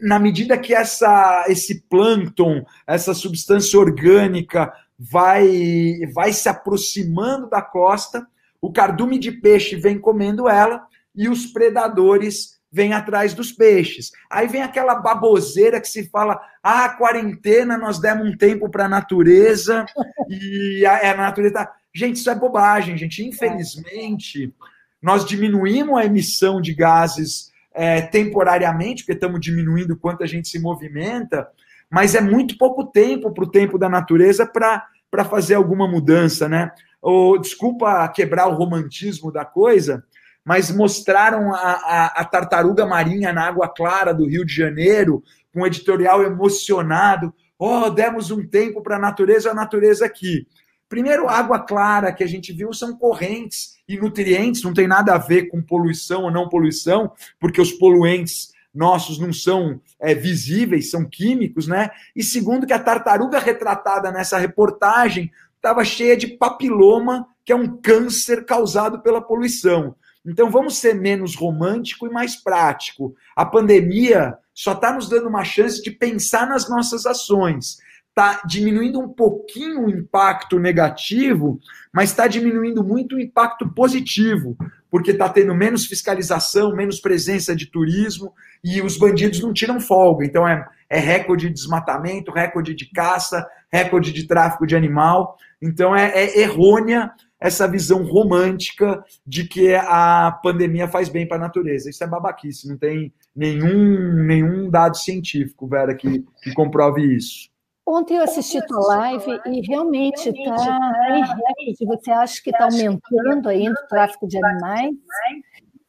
na 0.00 0.18
medida 0.18 0.58
que 0.58 0.74
essa, 0.74 1.44
esse 1.48 1.82
plâncton, 1.82 2.64
essa 2.86 3.12
substância 3.14 3.78
orgânica 3.78 4.72
vai, 4.98 5.98
vai 6.12 6.32
se 6.32 6.48
aproximando 6.48 7.48
da 7.48 7.60
costa, 7.60 8.26
o 8.60 8.72
cardume 8.72 9.18
de 9.18 9.32
peixe 9.32 9.76
vem 9.76 9.98
comendo 9.98 10.48
ela 10.48 10.86
e 11.14 11.28
os 11.28 11.46
predadores 11.46 12.54
vêm 12.72 12.92
atrás 12.92 13.34
dos 13.34 13.52
peixes. 13.52 14.10
Aí 14.28 14.48
vem 14.48 14.62
aquela 14.62 14.96
baboseira 14.96 15.80
que 15.80 15.88
se 15.88 16.08
fala: 16.08 16.40
ah, 16.62 16.88
quarentena, 16.88 17.78
nós 17.78 18.00
demos 18.00 18.26
um 18.26 18.36
tempo 18.36 18.68
para 18.68 18.86
a 18.86 18.88
natureza 18.88 19.84
e 20.28 20.84
a, 20.84 21.12
a 21.12 21.16
natureza. 21.16 21.54
Tá... 21.54 21.72
Gente, 21.94 22.16
isso 22.16 22.30
é 22.30 22.34
bobagem, 22.34 22.96
gente. 22.96 23.24
Infelizmente, 23.24 24.52
nós 25.00 25.24
diminuímos 25.24 25.98
a 25.98 26.04
emissão 26.04 26.60
de 26.60 26.74
gases 26.74 27.52
é, 27.74 28.00
temporariamente, 28.00 29.02
porque 29.02 29.12
estamos 29.12 29.40
diminuindo 29.40 29.96
quanto 29.96 30.22
a 30.22 30.26
gente 30.26 30.48
se 30.48 30.60
movimenta, 30.60 31.48
mas 31.90 32.14
é 32.14 32.20
muito 32.20 32.56
pouco 32.56 32.84
tempo 32.86 33.32
para 33.32 33.44
o 33.44 33.50
tempo 33.50 33.76
da 33.76 33.88
natureza 33.88 34.46
para 34.46 35.24
fazer 35.24 35.54
alguma 35.54 35.88
mudança, 35.88 36.48
né? 36.48 36.70
Ou, 37.02 37.38
desculpa 37.38 38.08
quebrar 38.08 38.46
o 38.46 38.54
romantismo 38.54 39.30
da 39.30 39.44
coisa, 39.44 40.04
mas 40.44 40.70
mostraram 40.70 41.54
a, 41.54 41.58
a, 41.58 42.06
a, 42.20 42.24
tartaruga 42.24 42.86
marinha 42.86 43.32
na 43.32 43.46
água 43.46 43.68
clara 43.68 44.14
do 44.14 44.26
Rio 44.26 44.44
de 44.44 44.54
Janeiro, 44.54 45.22
com 45.52 45.62
um 45.62 45.66
editorial 45.66 46.22
emocionado. 46.22 47.34
Oh, 47.58 47.90
demos 47.90 48.30
um 48.30 48.46
tempo 48.46 48.82
para 48.82 48.96
a 48.96 49.00
natureza, 49.00 49.50
a 49.50 49.54
natureza 49.54 50.06
aqui. 50.06 50.46
Primeiro, 50.94 51.28
água 51.28 51.58
clara 51.58 52.12
que 52.12 52.22
a 52.22 52.26
gente 52.26 52.52
viu 52.52 52.72
são 52.72 52.96
correntes 52.96 53.74
e 53.88 53.98
nutrientes, 53.98 54.62
não 54.62 54.72
tem 54.72 54.86
nada 54.86 55.12
a 55.12 55.18
ver 55.18 55.48
com 55.48 55.60
poluição 55.60 56.22
ou 56.22 56.30
não 56.30 56.48
poluição, 56.48 57.10
porque 57.40 57.60
os 57.60 57.72
poluentes 57.72 58.52
nossos 58.72 59.18
não 59.18 59.32
são 59.32 59.80
é, 59.98 60.14
visíveis, 60.14 60.92
são 60.92 61.04
químicos, 61.04 61.66
né? 61.66 61.90
E 62.14 62.22
segundo, 62.22 62.64
que 62.64 62.72
a 62.72 62.78
tartaruga 62.78 63.40
retratada 63.40 64.12
nessa 64.12 64.38
reportagem 64.38 65.32
estava 65.56 65.84
cheia 65.84 66.16
de 66.16 66.28
papiloma, 66.28 67.26
que 67.44 67.50
é 67.50 67.56
um 67.56 67.76
câncer 67.78 68.44
causado 68.44 69.00
pela 69.00 69.20
poluição. 69.20 69.96
Então 70.24 70.48
vamos 70.48 70.76
ser 70.78 70.94
menos 70.94 71.34
romântico 71.34 72.06
e 72.06 72.10
mais 72.10 72.36
prático. 72.36 73.16
A 73.34 73.44
pandemia 73.44 74.38
só 74.54 74.74
está 74.74 74.92
nos 74.92 75.08
dando 75.08 75.28
uma 75.28 75.42
chance 75.42 75.82
de 75.82 75.90
pensar 75.90 76.46
nas 76.46 76.68
nossas 76.68 77.04
ações 77.04 77.78
está 78.14 78.42
diminuindo 78.46 79.00
um 79.00 79.08
pouquinho 79.08 79.86
o 79.86 79.90
impacto 79.90 80.60
negativo, 80.60 81.58
mas 81.92 82.10
está 82.10 82.28
diminuindo 82.28 82.84
muito 82.84 83.16
o 83.16 83.20
impacto 83.20 83.68
positivo, 83.68 84.56
porque 84.88 85.10
está 85.10 85.28
tendo 85.28 85.52
menos 85.52 85.84
fiscalização, 85.84 86.76
menos 86.76 87.00
presença 87.00 87.56
de 87.56 87.66
turismo 87.66 88.32
e 88.62 88.80
os 88.80 88.96
bandidos 88.96 89.42
não 89.42 89.52
tiram 89.52 89.80
folga. 89.80 90.24
Então 90.24 90.46
é, 90.46 90.64
é 90.88 91.00
recorde 91.00 91.48
de 91.48 91.54
desmatamento, 91.54 92.30
recorde 92.30 92.72
de 92.72 92.88
caça, 92.92 93.44
recorde 93.68 94.12
de 94.12 94.28
tráfico 94.28 94.64
de 94.64 94.76
animal. 94.76 95.36
Então 95.60 95.94
é, 95.94 96.12
é 96.14 96.40
errônea 96.40 97.10
essa 97.40 97.66
visão 97.66 98.04
romântica 98.04 99.04
de 99.26 99.44
que 99.44 99.74
a 99.74 100.38
pandemia 100.40 100.86
faz 100.86 101.08
bem 101.08 101.26
para 101.26 101.36
a 101.36 101.40
natureza. 101.40 101.90
Isso 101.90 102.04
é 102.04 102.06
babaquice, 102.06 102.68
não 102.68 102.78
tem 102.78 103.12
nenhum, 103.34 104.24
nenhum 104.24 104.70
dado 104.70 104.96
científico, 104.96 105.66
Vera, 105.66 105.96
que, 105.96 106.24
que 106.42 106.54
comprove 106.54 107.02
isso. 107.02 107.52
Ontem 107.86 108.16
eu 108.16 108.22
assisti 108.22 108.64
tua 108.66 108.80
live 108.96 109.40
e 109.46 109.60
realmente 109.60 110.30
está 110.30 110.78
em 111.10 111.20
recorde. 111.20 111.86
Você 111.86 112.10
acha 112.10 112.42
que 112.42 112.50
está 112.50 112.64
aumentando 112.64 113.48
ainda 113.48 113.78
o 113.78 113.88
tráfico 113.88 114.26
de 114.26 114.42
animais? 114.42 114.94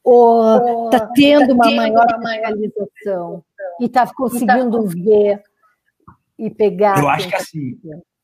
Ou 0.04 0.86
está 0.86 1.08
tendo 1.08 1.54
uma 1.54 1.72
maior 1.72 2.06
fiscalização? 2.20 3.44
E 3.80 3.86
está 3.86 4.06
conseguindo 4.14 4.86
ver 4.88 5.42
e 6.38 6.50
pegar? 6.50 7.00
Eu 7.00 7.08
acho 7.08 7.30
que 7.30 7.36
assim, 7.36 7.80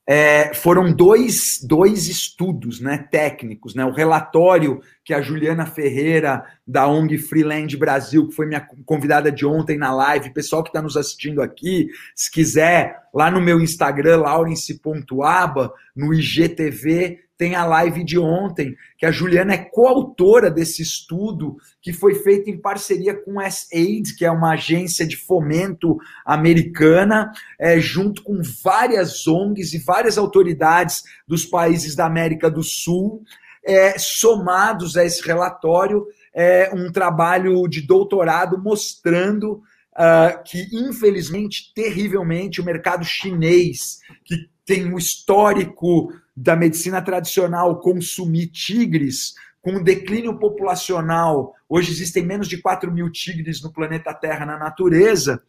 é, 0.08 0.54
foram 0.54 0.92
dois, 0.92 1.60
dois 1.64 2.08
estudos 2.08 2.80
né, 2.80 3.08
técnicos. 3.12 3.76
Né, 3.76 3.86
o 3.86 3.92
relatório 3.92 4.82
que 5.04 5.14
a 5.14 5.22
Juliana 5.22 5.66
Ferreira, 5.66 6.44
da 6.66 6.88
ONG 6.88 7.18
Freeland 7.18 7.76
Brasil, 7.78 8.28
que 8.28 8.36
foi 8.36 8.46
minha 8.46 8.66
convidada 8.86 9.32
de 9.32 9.46
ontem 9.46 9.78
na 9.78 9.94
live, 9.94 10.34
pessoal 10.34 10.64
que 10.64 10.70
está 10.70 10.82
nos 10.82 10.98
assistindo 10.98 11.42
aqui, 11.42 11.88
se 12.16 12.32
quiser, 12.32 12.98
lá 13.14 13.30
no 13.30 13.42
meu 13.42 13.62
Instagram, 13.62 14.18
laurence.aba, 14.18 15.72
no 15.96 16.14
IGTV, 16.14 17.20
tem 17.42 17.56
a 17.56 17.66
live 17.66 18.04
de 18.04 18.20
ontem, 18.20 18.78
que 19.00 19.04
a 19.04 19.10
Juliana 19.10 19.56
é 19.56 19.58
coautora 19.58 20.52
desse 20.52 20.84
estudo, 20.84 21.58
que 21.82 21.92
foi 21.92 22.14
feito 22.14 22.52
em 22.52 22.62
parceria 22.62 23.16
com 23.16 23.40
a 23.40 23.46
S-Aid, 23.46 24.16
que 24.16 24.24
é 24.24 24.30
uma 24.30 24.52
agência 24.52 25.08
de 25.08 25.18
fomento 25.18 25.98
americana, 26.24 27.32
é, 27.58 27.80
junto 27.80 28.22
com 28.22 28.44
várias 28.64 29.28
ONGs 29.28 29.74
e 29.74 29.80
várias 29.80 30.20
autoridades 30.20 31.02
dos 31.28 31.44
países 31.44 31.96
da 31.96 32.06
América 32.06 32.48
do 32.48 32.62
Sul, 32.62 33.24
é, 33.66 33.98
somados 33.98 34.96
a 34.96 35.04
esse 35.04 35.26
relatório, 35.26 36.06
é, 36.36 36.70
um 36.76 36.92
trabalho 36.92 37.68
de 37.68 37.82
doutorado 37.82 38.62
mostrando 38.62 39.64
Uh, 39.92 40.42
que, 40.46 40.70
infelizmente, 40.72 41.74
terrivelmente, 41.76 42.62
o 42.62 42.64
mercado 42.64 43.04
chinês, 43.04 44.00
que 44.24 44.50
tem 44.66 44.86
um 44.86 44.98
histórico 44.98 46.14
da 46.36 46.56
medicina 46.56 47.02
tradicional 47.02 47.80
consumir 47.80 48.48
tigres, 48.48 49.34
com 49.62 49.76
o 49.76 49.84
declínio 49.84 50.40
populacional, 50.40 51.54
hoje 51.70 51.92
existem 51.92 52.26
menos 52.26 52.48
de 52.48 52.58
4 52.58 52.92
mil 52.92 53.12
tigres 53.12 53.62
no 53.62 53.72
planeta 53.72 54.14
Terra 54.14 54.46
na 54.46 54.58
natureza, 54.58 55.42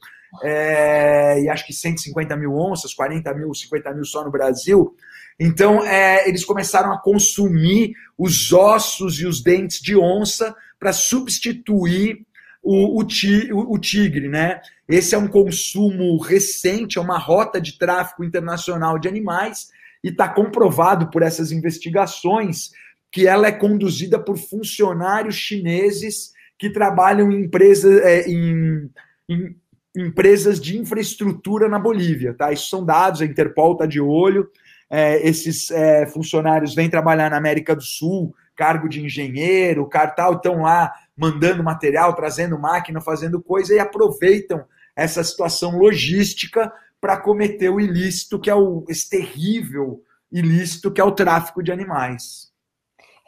é, 0.42 1.40
e 1.42 1.48
acho 1.48 1.66
que 1.66 1.72
150 1.72 2.36
mil 2.36 2.54
onças, 2.54 2.94
40 2.94 3.34
mil, 3.34 3.54
50 3.54 3.94
mil 3.94 4.04
só 4.04 4.24
no 4.24 4.30
Brasil. 4.30 4.94
Então, 5.38 5.84
é, 5.84 6.28
eles 6.28 6.44
começaram 6.44 6.92
a 6.92 7.00
consumir 7.00 7.92
os 8.16 8.52
ossos 8.52 9.18
e 9.20 9.26
os 9.26 9.42
dentes 9.42 9.80
de 9.80 9.96
onça 9.96 10.54
para 10.78 10.92
substituir 10.92 12.26
o, 12.62 13.00
o, 13.00 13.04
ti, 13.04 13.50
o, 13.52 13.74
o, 13.74 13.78
tigre, 13.78 14.28
né? 14.28 14.60
Esse 14.88 15.14
é 15.14 15.18
um 15.18 15.26
consumo 15.26 16.16
recente, 16.18 16.98
é 16.98 17.00
uma 17.00 17.18
rota 17.18 17.60
de 17.60 17.78
tráfico 17.78 18.22
internacional 18.22 18.98
de 18.98 19.08
animais 19.08 19.70
e 20.02 20.08
está 20.08 20.28
comprovado 20.28 21.10
por 21.10 21.22
essas 21.22 21.52
investigações 21.52 22.70
que 23.10 23.26
ela 23.26 23.46
é 23.46 23.52
conduzida 23.52 24.18
por 24.18 24.36
funcionários 24.38 25.34
chineses 25.34 26.32
que 26.58 26.70
trabalham 26.70 27.30
em, 27.30 27.44
empresa, 27.44 28.00
é, 28.02 28.28
em, 28.28 28.90
em 29.28 29.54
empresas 29.96 30.60
de 30.60 30.78
infraestrutura 30.78 31.68
na 31.68 31.78
Bolívia. 31.78 32.34
Tá? 32.34 32.52
Isso 32.52 32.68
são 32.68 32.84
dados, 32.84 33.20
a 33.20 33.26
Interpol 33.26 33.72
está 33.72 33.86
de 33.86 34.00
olho. 34.00 34.48
É, 34.88 35.26
esses 35.26 35.70
é, 35.70 36.06
funcionários 36.06 36.74
vêm 36.74 36.88
trabalhar 36.88 37.30
na 37.30 37.36
América 37.36 37.74
do 37.74 37.82
Sul, 37.82 38.34
cargo 38.56 38.88
de 38.88 39.02
engenheiro, 39.02 39.88
cartal, 39.88 40.34
estão 40.34 40.62
lá 40.62 40.92
mandando 41.16 41.62
material, 41.62 42.14
trazendo 42.14 42.58
máquina, 42.58 43.00
fazendo 43.00 43.40
coisa 43.40 43.74
e 43.74 43.78
aproveitam 43.78 44.64
essa 44.94 45.22
situação 45.24 45.78
logística 45.78 46.72
para 47.02 47.16
cometer 47.16 47.68
o 47.68 47.80
ilícito, 47.80 48.38
que 48.38 48.48
é 48.48 48.54
o, 48.54 48.84
esse 48.88 49.10
terrível 49.10 50.04
ilícito, 50.30 50.88
que 50.88 51.00
é 51.00 51.04
o 51.04 51.10
tráfico 51.10 51.60
de 51.60 51.72
animais. 51.72 52.52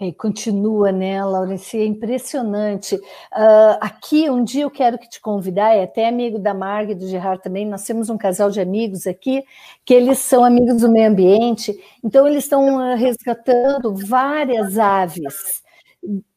É, 0.01 0.13
continua, 0.13 0.93
né, 0.93 1.25
Laurence? 1.25 1.77
É 1.77 1.85
impressionante. 1.85 2.95
Uh, 2.95 3.79
aqui, 3.81 4.31
um 4.31 4.45
dia 4.45 4.63
eu 4.63 4.71
quero 4.71 4.97
que 4.97 5.09
te 5.09 5.21
convidar, 5.21 5.75
é 5.75 5.83
até 5.83 6.07
amigo 6.07 6.39
da 6.39 6.55
Marg 6.55 6.93
e 6.93 6.95
do 6.95 7.09
Gerard 7.09 7.43
também, 7.43 7.67
nós 7.67 7.85
temos 7.85 8.09
um 8.09 8.17
casal 8.17 8.49
de 8.49 8.61
amigos 8.61 9.09
aqui, 9.09 9.43
que 9.85 9.93
eles 9.93 10.19
são 10.19 10.45
amigos 10.45 10.81
do 10.81 10.89
meio 10.89 11.11
ambiente, 11.11 11.77
então 12.03 12.29
eles 12.29 12.45
estão 12.45 12.77
uh, 12.77 12.97
resgatando 12.97 13.93
várias 13.93 14.79
aves, 14.79 15.63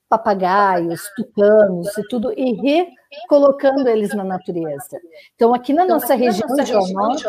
papagaios, 0.10 1.04
tucanos 1.16 1.96
e 1.98 2.08
tudo, 2.08 2.34
e 2.36 2.88
recolocando 3.12 3.88
eles 3.88 4.14
na 4.14 4.24
natureza. 4.24 5.00
Então, 5.36 5.54
aqui 5.54 5.74
na 5.74 5.84
então, 5.84 5.96
nossa 5.96 6.16
região 6.16 6.48
de 6.48 6.76
Ornópolis, 6.76 7.24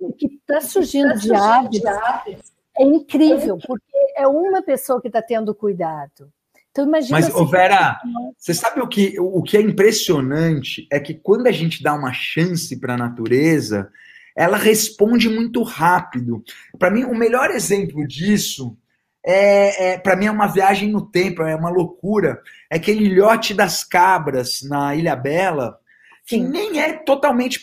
o 0.00 0.12
que 0.12 0.26
está 0.26 0.60
surgindo 0.60 1.18
de 1.18 1.34
aves 1.34 1.82
é 2.78 2.84
incrível, 2.84 3.58
porque 3.66 4.12
é 4.16 4.26
uma 4.26 4.62
pessoa 4.62 5.00
que 5.00 5.08
está 5.08 5.20
tendo 5.20 5.54
cuidado. 5.54 6.32
Então, 6.70 6.86
imagina. 6.86 7.18
Mas, 7.18 7.34
assim, 7.34 7.46
Vera, 7.46 7.98
você 8.38 8.54
sabe 8.54 8.80
o 8.80 8.88
que, 8.88 9.18
o 9.18 9.42
que 9.42 9.56
é 9.56 9.60
impressionante? 9.60 10.86
É 10.90 11.00
que 11.00 11.14
quando 11.14 11.46
a 11.46 11.52
gente 11.52 11.82
dá 11.82 11.94
uma 11.94 12.12
chance 12.12 12.78
para 12.78 12.94
a 12.94 12.98
natureza, 12.98 13.90
ela 14.36 14.56
responde 14.56 15.28
muito 15.28 15.62
rápido. 15.62 16.42
Para 16.78 16.90
mim, 16.90 17.04
o 17.04 17.14
melhor 17.14 17.50
exemplo 17.50 18.06
disso 18.06 18.76
é, 19.24 19.92
é 19.92 19.98
para 19.98 20.16
mim 20.16 20.26
é 20.26 20.30
uma 20.30 20.46
viagem 20.46 20.90
no 20.90 21.06
tempo, 21.06 21.42
é 21.42 21.54
uma 21.54 21.70
loucura. 21.70 22.40
É 22.70 22.76
aquele 22.76 23.04
ilhote 23.04 23.54
das 23.54 23.84
cabras 23.84 24.62
na 24.62 24.94
Ilha 24.94 25.14
Bela, 25.14 25.78
que 26.26 26.36
Sim. 26.36 26.48
nem 26.48 26.80
é 26.80 26.92
totalmente 26.92 27.62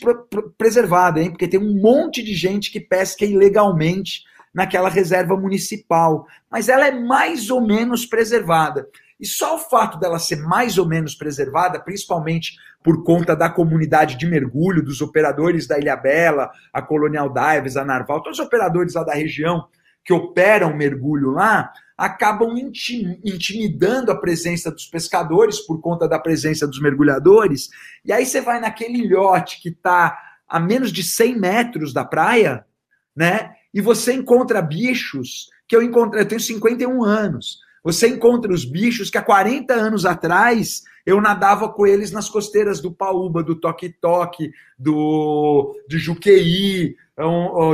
preservada, 0.58 1.22
hein? 1.22 1.30
Porque 1.30 1.48
tem 1.48 1.60
um 1.60 1.82
monte 1.82 2.22
de 2.24 2.34
gente 2.34 2.72
que 2.72 2.80
pesca 2.80 3.26
ilegalmente 3.26 4.24
naquela 4.54 4.90
reserva 4.90 5.38
municipal, 5.38 6.26
mas 6.50 6.68
ela 6.68 6.88
é 6.88 6.92
mais 6.92 7.50
ou 7.50 7.62
menos 7.62 8.06
preservada. 8.06 8.88
E 9.20 9.26
só 9.26 9.56
o 9.56 9.60
fato 9.60 10.00
dela 10.00 10.20
ser 10.20 10.38
mais 10.38 10.78
ou 10.78 10.88
menos 10.88 11.16
preservada, 11.16 11.80
principalmente 11.80 12.56
por 12.84 13.04
conta 13.04 13.36
da 13.36 13.50
comunidade 13.50 14.16
de 14.16 14.26
mergulho, 14.26 14.84
dos 14.84 15.02
operadores 15.02 15.68
da 15.68 15.78
Ilha 15.78 15.96
Bela, 15.96 16.52
a 16.72 16.82
Colonial 16.82 17.34
Dives, 17.34 17.78
a 17.78 17.84
Narval, 17.84 18.22
todos 18.22 18.40
os 18.40 18.46
operadores 18.46 18.94
lá 18.94 19.04
da 19.04 19.14
região 19.14 19.68
que 20.08 20.14
operam 20.14 20.74
mergulho 20.74 21.32
lá, 21.32 21.70
acabam 21.98 22.56
intimidando 22.58 24.10
a 24.10 24.16
presença 24.16 24.72
dos 24.72 24.86
pescadores 24.86 25.60
por 25.60 25.82
conta 25.82 26.08
da 26.08 26.18
presença 26.18 26.66
dos 26.66 26.80
mergulhadores. 26.80 27.70
E 28.06 28.14
aí 28.14 28.26
você 28.26 28.40
vai 28.40 28.62
naquele 28.62 29.00
ilhote 29.00 29.62
que 29.62 29.68
está 29.68 30.18
a 30.48 30.62
menos 30.62 30.94
de 30.94 31.04
100 31.04 31.38
metros 31.38 31.92
da 31.92 32.06
praia, 32.06 32.66
né? 33.14 33.52
E 33.74 33.82
você 33.82 34.14
encontra 34.14 34.62
bichos 34.62 35.50
que 35.68 35.76
eu 35.76 35.84
encontrei, 35.84 36.24
eu 36.24 36.28
tenho 36.28 36.40
51 36.40 37.04
anos. 37.04 37.58
Você 37.84 38.08
encontra 38.08 38.54
os 38.54 38.64
bichos 38.64 39.10
que 39.10 39.18
há 39.18 39.22
40 39.22 39.74
anos 39.74 40.06
atrás 40.06 40.84
eu 41.06 41.20
nadava 41.20 41.68
com 41.68 41.86
eles 41.86 42.12
nas 42.12 42.30
costeiras 42.30 42.80
do 42.80 42.94
Paúba, 42.94 43.44
do 43.44 43.56
Toque-Toque, 43.56 44.52
do 44.80 45.76
de 45.90 45.98
Juqueí, 45.98 46.96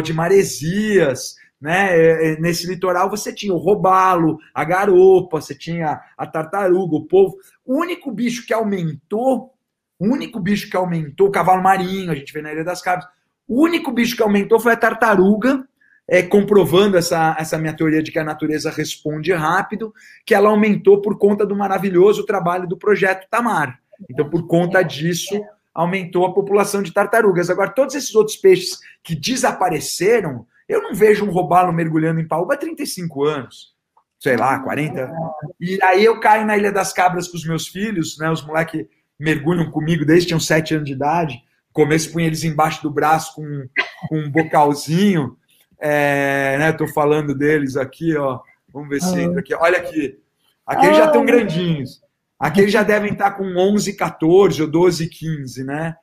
de 0.03 0.13
Maresias. 0.13 1.35
Né? 1.63 1.97
É, 1.97 2.33
é, 2.33 2.39
nesse 2.41 2.67
litoral 2.67 3.09
você 3.09 3.33
tinha 3.33 3.53
o 3.53 3.57
robalo, 3.57 4.37
a 4.53 4.65
garopa, 4.65 5.39
você 5.39 5.55
tinha 5.55 6.01
a 6.17 6.27
tartaruga, 6.27 6.97
o 6.97 7.05
povo. 7.05 7.37
O 7.65 7.79
único 7.79 8.11
bicho 8.11 8.45
que 8.45 8.53
aumentou, 8.53 9.53
o 9.97 10.05
único 10.05 10.41
bicho 10.41 10.69
que 10.69 10.75
aumentou, 10.75 11.29
o 11.29 11.31
cavalo 11.31 11.63
marinho, 11.63 12.11
a 12.11 12.15
gente 12.15 12.33
vê 12.33 12.41
na 12.41 12.51
Ilha 12.51 12.65
das 12.65 12.81
Cabras, 12.81 13.07
o 13.47 13.63
único 13.63 13.93
bicho 13.93 14.13
que 14.13 14.21
aumentou 14.21 14.59
foi 14.59 14.73
a 14.73 14.75
tartaruga 14.75 15.65
é, 16.05 16.21
comprovando 16.21 16.97
essa, 16.97 17.33
essa 17.39 17.57
minha 17.57 17.73
teoria 17.73 18.03
de 18.03 18.11
que 18.11 18.19
a 18.19 18.25
natureza 18.25 18.69
responde 18.69 19.31
rápido, 19.31 19.93
que 20.25 20.35
ela 20.35 20.49
aumentou 20.49 20.99
por 20.99 21.17
conta 21.17 21.45
do 21.45 21.55
maravilhoso 21.55 22.25
trabalho 22.25 22.67
do 22.67 22.77
projeto 22.77 23.29
Tamar. 23.29 23.79
Então, 24.09 24.29
por 24.29 24.47
conta 24.47 24.81
disso, 24.81 25.41
aumentou 25.73 26.25
a 26.25 26.33
população 26.33 26.83
de 26.83 26.91
tartarugas. 26.91 27.49
Agora, 27.49 27.69
todos 27.69 27.95
esses 27.95 28.13
outros 28.13 28.35
peixes 28.35 28.79
que 29.01 29.15
desapareceram, 29.15 30.45
eu 30.67 30.81
não 30.81 30.93
vejo 30.93 31.25
um 31.25 31.31
robalo 31.31 31.71
mergulhando 31.73 32.19
em 32.19 32.27
paúba 32.27 32.53
há 32.53 32.57
35 32.57 33.23
anos, 33.23 33.73
sei 34.19 34.37
lá, 34.37 34.59
40. 34.59 35.11
E 35.59 35.79
aí 35.83 36.03
eu 36.03 36.19
caio 36.19 36.45
na 36.45 36.57
Ilha 36.57 36.71
das 36.71 36.93
Cabras 36.93 37.27
com 37.27 37.37
os 37.37 37.45
meus 37.45 37.67
filhos, 37.67 38.17
né? 38.17 38.29
Os 38.29 38.45
moleques 38.45 38.85
mergulham 39.19 39.69
comigo 39.71 40.05
desde 40.05 40.25
que 40.25 40.27
tinham 40.29 40.39
7 40.39 40.75
anos 40.75 40.87
de 40.87 40.93
idade. 40.93 41.35
No 41.35 41.73
começo 41.73 42.11
punha 42.11 42.27
eles 42.27 42.43
embaixo 42.43 42.81
do 42.81 42.91
braço 42.91 43.35
com, 43.35 43.67
com 44.07 44.19
um 44.19 44.29
bocalzinho. 44.29 45.37
É, 45.79 46.57
né, 46.57 46.71
tô 46.71 46.87
falando 46.87 47.35
deles 47.35 47.75
aqui, 47.75 48.15
ó. 48.15 48.39
Vamos 48.71 48.89
ver 48.89 49.01
se 49.01 49.19
entra 49.19 49.39
aqui. 49.39 49.53
Olha 49.53 49.77
aqui. 49.77 50.17
Aqueles 50.65 50.97
já 50.97 51.05
estão 51.05 51.25
grandinhos. 51.25 52.01
Aqueles 52.39 52.71
já 52.71 52.83
devem 52.83 53.13
estar 53.13 53.31
com 53.31 53.43
11, 53.55 53.95
14 53.95 54.61
ou 54.61 54.67
12, 54.67 55.07
15, 55.07 55.63
né? 55.63 55.95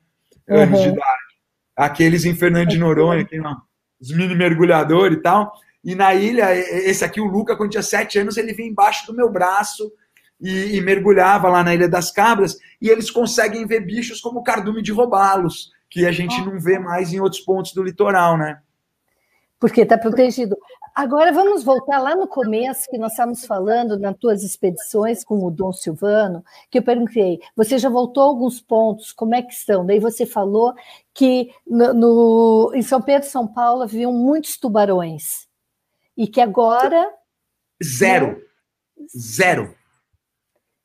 Anos 0.47 0.79
uhum. 0.79 0.85
de 0.85 0.89
idade. 0.89 1.21
Aqueles 1.75 2.25
em 2.25 2.35
Fernando 2.35 2.69
de 2.69 2.77
Noronha, 2.77 3.21
aqui, 3.21 3.39
ó, 3.39 3.55
os 4.01 4.11
mini 4.11 4.35
mergulhadores 4.35 5.17
e 5.17 5.21
tal. 5.21 5.53
E 5.83 5.95
na 5.95 6.13
ilha, 6.13 6.55
esse 6.55 7.03
aqui, 7.03 7.21
o 7.21 7.25
Luca, 7.25 7.55
quando 7.55 7.71
tinha 7.71 7.83
7 7.83 8.19
anos, 8.19 8.37
ele 8.37 8.53
vinha 8.53 8.69
embaixo 8.69 9.05
do 9.07 9.15
meu 9.15 9.29
braço 9.29 9.91
e, 10.39 10.77
e, 10.77 10.81
mergulhava 10.81 11.49
lá 11.49 11.63
na 11.63 11.73
Ilha 11.73 11.87
das 11.87 12.11
Cabras. 12.11 12.57
E 12.81 12.89
eles 12.89 13.09
conseguem 13.09 13.65
ver 13.65 13.85
bichos 13.85 14.19
como 14.19 14.39
o 14.39 14.43
cardume 14.43 14.81
de 14.81 14.91
robalos, 14.91 15.71
que 15.89 16.05
a 16.05 16.11
gente 16.11 16.39
não 16.43 16.59
vê 16.59 16.77
mais 16.77 17.13
em 17.13 17.19
outros 17.19 17.41
pontos 17.41 17.73
do 17.73 17.83
litoral, 17.83 18.37
né? 18.37 18.59
porque 19.61 19.81
está 19.81 19.95
protegido. 19.95 20.57
Agora 21.01 21.31
vamos 21.31 21.63
voltar 21.63 21.97
lá 21.97 22.15
no 22.15 22.27
começo, 22.27 22.87
que 22.87 22.95
nós 22.95 23.13
estávamos 23.13 23.43
falando 23.43 23.97
nas 23.97 24.15
tuas 24.19 24.43
expedições 24.43 25.23
com 25.23 25.43
o 25.43 25.49
Dom 25.49 25.73
Silvano, 25.73 26.45
que 26.69 26.77
eu 26.77 26.83
perguntei, 26.83 27.39
você 27.57 27.79
já 27.79 27.89
voltou 27.89 28.21
a 28.21 28.27
alguns 28.27 28.61
pontos, 28.61 29.11
como 29.11 29.33
é 29.33 29.41
que 29.41 29.51
estão? 29.51 29.83
Daí 29.83 29.99
você 29.99 30.27
falou 30.27 30.75
que 31.11 31.49
no, 31.65 31.91
no, 31.91 32.71
em 32.75 32.83
São 32.83 33.01
Pedro 33.01 33.27
e 33.27 33.31
São 33.31 33.47
Paulo 33.47 33.81
haviam 33.81 34.13
muitos 34.13 34.57
tubarões, 34.57 35.47
e 36.15 36.27
que 36.27 36.39
agora... 36.39 37.11
Zero. 37.83 38.27
Né? 38.27 39.05
Zero. 39.17 39.75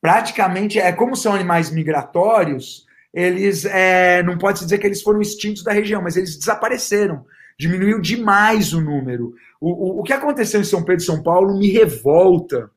Praticamente, 0.01 0.79
é 0.79 0.91
como 0.91 1.15
são 1.15 1.35
animais 1.35 1.69
migratórios, 1.69 2.87
eles, 3.13 3.65
é, 3.65 4.23
não 4.23 4.35
pode 4.35 4.57
se 4.57 4.65
dizer 4.65 4.79
que 4.79 4.87
eles 4.87 5.03
foram 5.03 5.21
extintos 5.21 5.61
da 5.63 5.71
região, 5.71 6.01
mas 6.01 6.17
eles 6.17 6.35
desapareceram 6.39 7.23
diminuiu 7.59 7.99
demais 7.99 8.73
o 8.73 8.81
número. 8.81 9.33
O, 9.59 9.69
o, 9.69 9.99
o 9.99 10.03
que 10.03 10.13
aconteceu 10.13 10.61
em 10.61 10.65
São 10.65 10.83
Pedro 10.83 11.01
e 11.01 11.05
São 11.05 11.23
Paulo 11.23 11.57
me 11.57 11.69
revolta. 11.69 12.69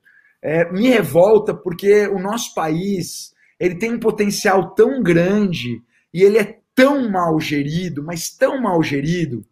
É, 0.43 0.71
me 0.73 0.89
revolta 0.89 1.53
porque 1.53 2.07
o 2.07 2.19
nosso 2.19 2.55
país 2.55 3.35
ele 3.59 3.75
tem 3.75 3.93
um 3.93 4.01
potencial 4.01 4.75
tão 4.75 5.03
grande 5.03 5.83
e 6.15 6.23
ele 6.23 6.39
é 6.39 6.59
tão 6.75 7.11
mal 7.11 7.39
gerido, 7.39 8.03
mas 8.03 8.31
tão 8.31 8.61
mal 8.61 8.83
gerido. 8.83 9.45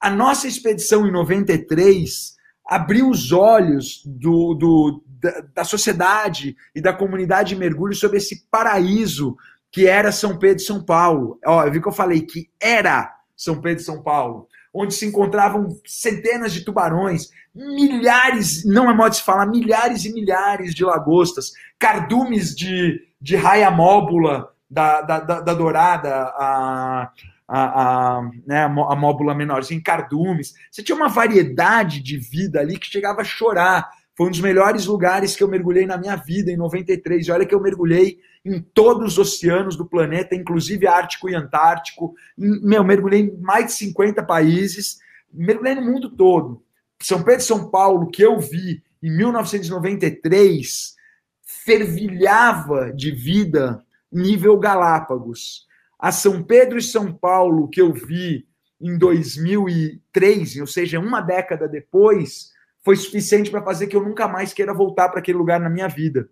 A 0.00 0.08
nossa 0.08 0.48
expedição 0.48 1.06
em 1.06 1.12
93 1.12 2.36
abriu 2.66 3.10
os 3.10 3.32
olhos 3.32 4.02
do, 4.06 4.54
do 4.54 5.04
da, 5.06 5.44
da, 5.56 5.64
sociedade 5.64 6.56
e 6.74 6.80
da 6.80 6.94
comunidade 6.94 7.50
de 7.50 7.56
mergulho 7.56 7.94
sobre 7.94 8.16
esse 8.16 8.46
paraíso 8.50 9.36
que 9.70 9.86
era 9.86 10.10
São 10.10 10.38
Pedro 10.38 10.62
e 10.62 10.66
São 10.66 10.82
Paulo. 10.82 11.38
Ó, 11.44 11.64
eu 11.66 11.70
vi 11.70 11.82
que 11.82 11.88
eu 11.88 11.92
falei 11.92 12.22
que 12.22 12.48
era 12.58 13.14
São 13.36 13.60
Pedro 13.60 13.82
e 13.82 13.84
São 13.84 14.02
Paulo 14.02 14.48
onde 14.72 14.94
se 14.94 15.06
encontravam 15.06 15.76
centenas 15.84 16.52
de 16.52 16.64
tubarões, 16.64 17.28
milhares, 17.54 18.64
não 18.64 18.90
é 18.90 18.94
modo 18.94 19.10
de 19.10 19.16
se 19.16 19.22
falar, 19.22 19.46
milhares 19.46 20.04
e 20.04 20.12
milhares 20.12 20.74
de 20.74 20.84
lagostas, 20.84 21.52
cardumes 21.78 22.54
de, 22.54 23.00
de 23.20 23.36
raia 23.36 23.70
móbula 23.70 24.50
da, 24.70 25.02
da, 25.02 25.20
da, 25.20 25.40
da 25.40 25.54
dourada, 25.54 26.14
a, 26.36 27.10
a, 27.48 28.18
a, 28.18 28.30
né, 28.46 28.62
a 28.62 28.96
móbula 28.96 29.34
menorzinha, 29.34 29.82
cardumes. 29.82 30.54
Você 30.70 30.82
tinha 30.82 30.94
uma 30.94 31.08
variedade 31.08 32.00
de 32.00 32.16
vida 32.16 32.60
ali 32.60 32.78
que 32.78 32.86
chegava 32.86 33.22
a 33.22 33.24
chorar. 33.24 33.90
Foi 34.20 34.26
um 34.26 34.30
dos 34.30 34.40
melhores 34.40 34.84
lugares 34.84 35.34
que 35.34 35.42
eu 35.42 35.48
mergulhei 35.48 35.86
na 35.86 35.96
minha 35.96 36.14
vida, 36.14 36.52
em 36.52 36.56
93. 36.58 37.26
E 37.26 37.32
olha 37.32 37.46
que 37.46 37.54
eu 37.54 37.60
mergulhei 37.60 38.20
em 38.44 38.60
todos 38.60 39.12
os 39.12 39.18
oceanos 39.18 39.76
do 39.78 39.86
planeta, 39.86 40.34
inclusive 40.34 40.86
Ártico 40.86 41.30
e 41.30 41.34
Antártico. 41.34 42.14
Meu, 42.36 42.84
mergulhei 42.84 43.20
em 43.20 43.40
mais 43.40 43.68
de 43.68 43.72
50 43.72 44.22
países, 44.24 44.98
mergulhei 45.32 45.74
no 45.74 45.80
mundo 45.80 46.10
todo. 46.10 46.62
São 47.00 47.22
Pedro 47.22 47.40
e 47.40 47.46
São 47.46 47.70
Paulo, 47.70 48.10
que 48.10 48.20
eu 48.20 48.38
vi 48.38 48.82
em 49.02 49.10
1993, 49.10 50.96
fervilhava 51.42 52.92
de 52.92 53.12
vida 53.12 53.82
nível 54.12 54.58
Galápagos. 54.58 55.66
A 55.98 56.12
São 56.12 56.42
Pedro 56.42 56.76
e 56.76 56.82
São 56.82 57.10
Paulo, 57.10 57.70
que 57.70 57.80
eu 57.80 57.90
vi 57.90 58.46
em 58.78 58.98
2003, 58.98 60.56
ou 60.56 60.66
seja, 60.66 61.00
uma 61.00 61.22
década 61.22 61.66
depois, 61.66 62.50
foi 62.82 62.96
suficiente 62.96 63.50
para 63.50 63.62
fazer 63.62 63.86
que 63.86 63.96
eu 63.96 64.02
nunca 64.02 64.26
mais 64.26 64.52
queira 64.52 64.74
voltar 64.74 65.08
para 65.08 65.20
aquele 65.20 65.38
lugar 65.38 65.60
na 65.60 65.70
minha 65.70 65.88
vida. 65.88 66.28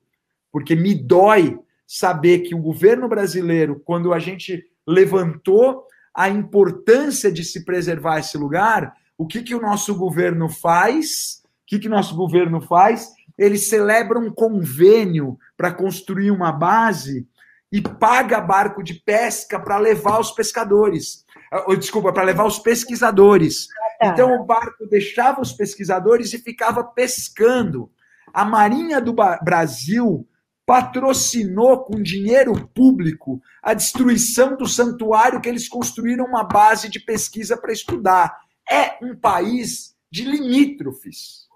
Porque 0.50 0.74
me 0.74 0.94
dói 0.94 1.58
saber 1.86 2.40
que 2.40 2.54
o 2.54 2.62
governo 2.62 3.08
brasileiro, 3.08 3.80
quando 3.84 4.12
a 4.12 4.18
gente 4.18 4.64
levantou 4.86 5.84
a 6.14 6.28
importância 6.28 7.30
de 7.30 7.44
se 7.44 7.64
preservar 7.64 8.18
esse 8.18 8.36
lugar, 8.36 8.94
o 9.16 9.26
que, 9.26 9.42
que 9.42 9.54
o 9.54 9.60
nosso 9.60 9.94
governo 9.94 10.48
faz? 10.48 11.42
O 11.44 11.66
que, 11.66 11.78
que 11.78 11.88
nosso 11.88 12.14
governo 12.14 12.60
faz? 12.60 13.12
Ele 13.36 13.58
celebra 13.58 14.18
um 14.18 14.30
convênio 14.30 15.38
para 15.56 15.72
construir 15.72 16.30
uma 16.30 16.50
base 16.50 17.26
e 17.70 17.82
paga 17.82 18.40
barco 18.40 18.82
de 18.82 18.94
pesca 18.94 19.60
para 19.60 19.78
levar 19.78 20.18
os 20.18 20.30
pescadores. 20.30 21.24
Ah, 21.52 21.74
desculpa, 21.74 22.12
para 22.12 22.22
levar 22.22 22.44
os 22.44 22.58
pesquisadores. 22.58 23.66
Ah, 23.70 24.04
tá. 24.04 24.12
Então 24.12 24.34
o 24.34 24.44
barco 24.44 24.86
deixava 24.86 25.40
os 25.40 25.52
pesquisadores 25.52 26.32
e 26.32 26.38
ficava 26.38 26.82
pescando. 26.82 27.90
A 28.32 28.44
Marinha 28.44 29.00
do 29.00 29.14
Brasil 29.42 30.26
patrocinou 30.66 31.84
com 31.84 32.02
dinheiro 32.02 32.68
público 32.74 33.40
a 33.62 33.72
destruição 33.72 34.54
do 34.54 34.66
santuário 34.66 35.40
que 35.40 35.48
eles 35.48 35.66
construíram 35.66 36.26
uma 36.26 36.44
base 36.44 36.90
de 36.90 37.00
pesquisa 37.00 37.56
para 37.56 37.72
estudar. 37.72 38.36
É 38.70 39.02
um 39.02 39.16
país 39.16 39.94
de 40.10 40.24
limítrofes. 40.24 41.47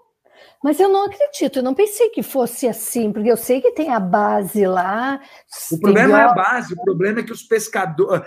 Mas 0.62 0.78
eu 0.78 0.88
não 0.88 1.06
acredito, 1.06 1.58
eu 1.58 1.62
não 1.62 1.74
pensei 1.74 2.10
que 2.10 2.22
fosse 2.22 2.68
assim, 2.68 3.12
porque 3.12 3.30
eu 3.30 3.36
sei 3.36 3.60
que 3.60 3.72
tem 3.72 3.90
a 3.90 3.98
base 3.98 4.64
lá. 4.64 5.20
O 5.72 5.78
problema 5.80 6.20
é 6.20 6.24
a 6.24 6.32
base, 6.32 6.74
o 6.74 6.82
problema 6.82 7.20
é 7.20 7.22
que 7.22 7.32
os 7.32 7.42
pescadores. 7.42 8.22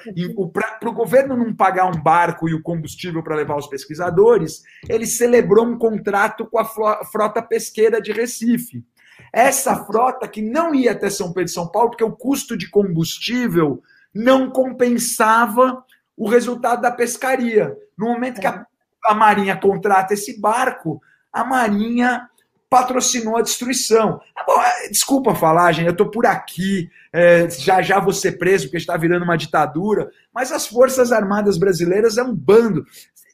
Para 0.52 0.90
o 0.90 0.94
governo 0.94 1.38
não 1.38 1.56
pagar 1.56 1.86
um 1.86 2.02
barco 2.02 2.50
e 2.50 2.54
o 2.54 2.62
combustível 2.62 3.24
para 3.24 3.36
levar 3.36 3.56
os 3.56 3.68
pesquisadores, 3.68 4.64
ele 4.90 5.06
celebrou 5.06 5.66
um 5.66 5.78
contrato 5.78 6.46
com 6.46 6.60
a 6.60 6.66
frota 7.06 7.42
pesqueira 7.42 8.02
de 8.02 8.12
Recife. 8.12 8.84
Essa 9.32 9.86
frota 9.86 10.28
que 10.28 10.42
não 10.42 10.74
ia 10.76 10.92
até 10.92 11.10
São 11.10 11.34
Pedro 11.34 11.50
e 11.50 11.54
São 11.54 11.70
Paulo, 11.70 11.90
porque 11.90 12.04
o 12.04 12.16
custo 12.16 12.58
de 12.58 12.70
combustível 12.70 13.82
não 14.14 14.50
compensava 14.50 15.84
o 16.16 16.30
resultado 16.30 16.82
da 16.82 16.92
pescaria. 16.92 17.76
No 17.98 18.08
momento 18.08 18.40
que 18.40 18.48
a, 18.48 18.66
a 19.06 19.14
Marinha 19.14 19.58
contrata 19.58 20.14
esse 20.14 20.40
barco, 20.40 21.02
a 21.36 21.44
Marinha 21.44 22.30
patrocinou 22.70 23.36
a 23.36 23.42
destruição. 23.42 24.22
Tá 24.34 24.74
é, 24.86 24.90
desculpa 24.90 25.36
falar, 25.36 25.74
gente, 25.74 25.88
eu 25.88 25.92
estou 25.92 26.10
por 26.10 26.26
aqui, 26.26 26.90
é, 27.12 27.50
já 27.50 27.82
já 27.82 28.00
vou 28.00 28.14
ser 28.14 28.38
preso 28.38 28.68
porque 28.68 28.78
está 28.78 28.96
virando 28.96 29.24
uma 29.24 29.36
ditadura, 29.38 30.10
mas 30.34 30.54
as 30.54 30.66
Forças 30.66 31.12
Armadas 31.12 31.58
Brasileiras 31.58 32.18
é 32.18 32.24
um 32.24 32.34
bando. 32.34 32.86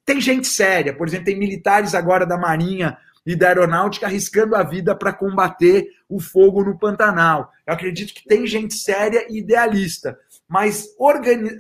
Tem 0.04 0.20
gente 0.20 0.48
séria, 0.48 0.96
por 0.96 1.08
exemplo, 1.08 1.26
tem 1.26 1.38
militares 1.38 1.94
agora 1.94 2.26
da 2.26 2.40
Marinha 2.40 2.98
e 3.24 3.36
da 3.36 3.50
Aeronáutica 3.50 4.08
arriscando 4.08 4.56
a 4.56 4.64
vida 4.64 4.96
para 4.96 5.14
combater 5.14 5.86
o 6.10 6.20
fogo 6.20 6.64
no 6.64 6.80
Pantanal. 6.80 7.52
Eu 7.68 7.76
acredito 7.76 8.16
que 8.16 8.28
tem 8.28 8.48
gente 8.48 8.74
séria 8.74 9.28
e 9.30 9.38
idealista, 9.38 10.18
mas 10.48 10.88
organi 10.98 11.60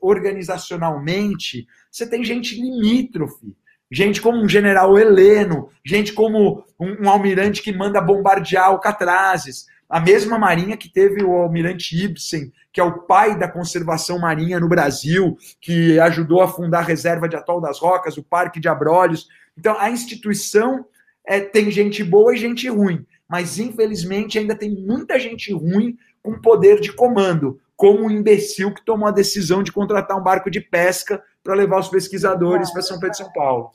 organizacionalmente 0.00 1.68
você 1.90 2.04
tem 2.04 2.24
gente 2.24 2.60
limítrofe 2.60 3.56
gente 3.90 4.20
como 4.20 4.38
um 4.38 4.48
general 4.48 4.98
Heleno, 4.98 5.70
gente 5.84 6.12
como 6.12 6.64
um, 6.78 7.04
um 7.04 7.08
almirante 7.08 7.62
que 7.62 7.72
manda 7.72 8.00
bombardear 8.00 8.66
Alcatrazes, 8.66 9.66
a 9.88 9.98
mesma 9.98 10.38
marinha 10.38 10.76
que 10.76 10.92
teve 10.92 11.24
o 11.24 11.32
almirante 11.32 11.96
Ibsen, 11.96 12.52
que 12.72 12.80
é 12.80 12.84
o 12.84 13.00
pai 13.02 13.38
da 13.38 13.48
conservação 13.48 14.18
marinha 14.18 14.60
no 14.60 14.68
Brasil, 14.68 15.36
que 15.60 15.98
ajudou 16.00 16.42
a 16.42 16.48
fundar 16.48 16.80
a 16.80 16.82
reserva 16.82 17.28
de 17.28 17.36
Atol 17.36 17.60
das 17.60 17.78
Rocas, 17.78 18.18
o 18.18 18.22
Parque 18.22 18.60
de 18.60 18.68
Abrolhos. 18.68 19.28
Então, 19.56 19.74
a 19.78 19.90
instituição 19.90 20.84
é, 21.26 21.40
tem 21.40 21.70
gente 21.70 22.04
boa 22.04 22.34
e 22.34 22.38
gente 22.38 22.68
ruim, 22.68 23.06
mas 23.26 23.58
infelizmente 23.58 24.38
ainda 24.38 24.54
tem 24.54 24.70
muita 24.70 25.18
gente 25.18 25.52
ruim 25.52 25.96
com 26.22 26.38
poder 26.38 26.80
de 26.80 26.92
comando, 26.92 27.58
como 27.78 28.08
o 28.08 28.10
imbecil 28.10 28.74
que 28.74 28.84
tomou 28.84 29.08
a 29.08 29.12
decisão 29.12 29.62
de 29.62 29.70
contratar 29.70 30.18
um 30.18 30.22
barco 30.22 30.50
de 30.50 30.60
pesca 30.60 31.22
para 31.44 31.54
levar 31.54 31.78
os 31.78 31.88
pesquisadores 31.88 32.72
para 32.72 32.82
São 32.82 32.98
Pedro 32.98 33.14
e 33.14 33.16
São 33.18 33.32
Paulo. 33.32 33.70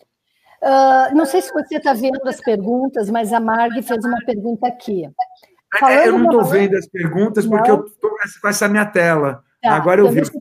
Uh, 0.62 1.16
não 1.16 1.26
sei 1.26 1.42
se 1.42 1.54
você 1.54 1.78
está 1.78 1.94
vendo 1.94 2.20
as 2.28 2.42
perguntas, 2.42 3.10
mas 3.10 3.32
a 3.32 3.40
Marg 3.40 3.82
fez 3.82 4.04
uma 4.04 4.20
pergunta 4.26 4.68
aqui. 4.68 5.06
É, 5.06 5.80
Falando 5.80 6.06
eu 6.06 6.20
não 6.20 6.26
estou 6.26 6.44
vendo 6.44 6.76
as 6.76 6.86
perguntas 6.86 7.46
porque 7.48 7.70
não. 7.70 7.78
eu 7.78 7.86
estou 7.86 8.12
com 8.42 8.48
essa 8.50 8.68
minha 8.68 8.86
tela. 8.86 9.42
Tá, 9.62 9.72
Agora 9.72 10.02
eu 10.02 10.08
então 10.08 10.22
vi. 10.22 10.40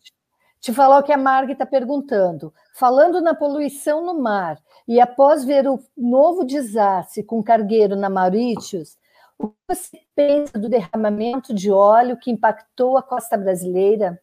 Te 0.60 0.72
falar 0.72 0.98
o 0.98 1.02
que 1.04 1.12
a 1.12 1.16
Marg 1.16 1.52
está 1.52 1.64
perguntando. 1.64 2.52
Falando 2.74 3.20
na 3.20 3.34
poluição 3.34 4.04
no 4.04 4.20
mar, 4.20 4.58
e 4.88 5.00
após 5.00 5.44
ver 5.44 5.68
o 5.68 5.78
novo 5.96 6.44
desastre 6.44 7.22
com 7.22 7.42
cargueiro 7.42 7.94
na 7.94 8.10
Mauritius, 8.10 8.96
o 9.42 9.48
que 9.48 9.56
você 9.68 10.00
pensa 10.14 10.58
do 10.58 10.68
derramamento 10.68 11.52
de 11.52 11.70
óleo 11.70 12.16
que 12.16 12.30
impactou 12.30 12.96
a 12.96 13.02
costa 13.02 13.36
brasileira? 13.36 14.20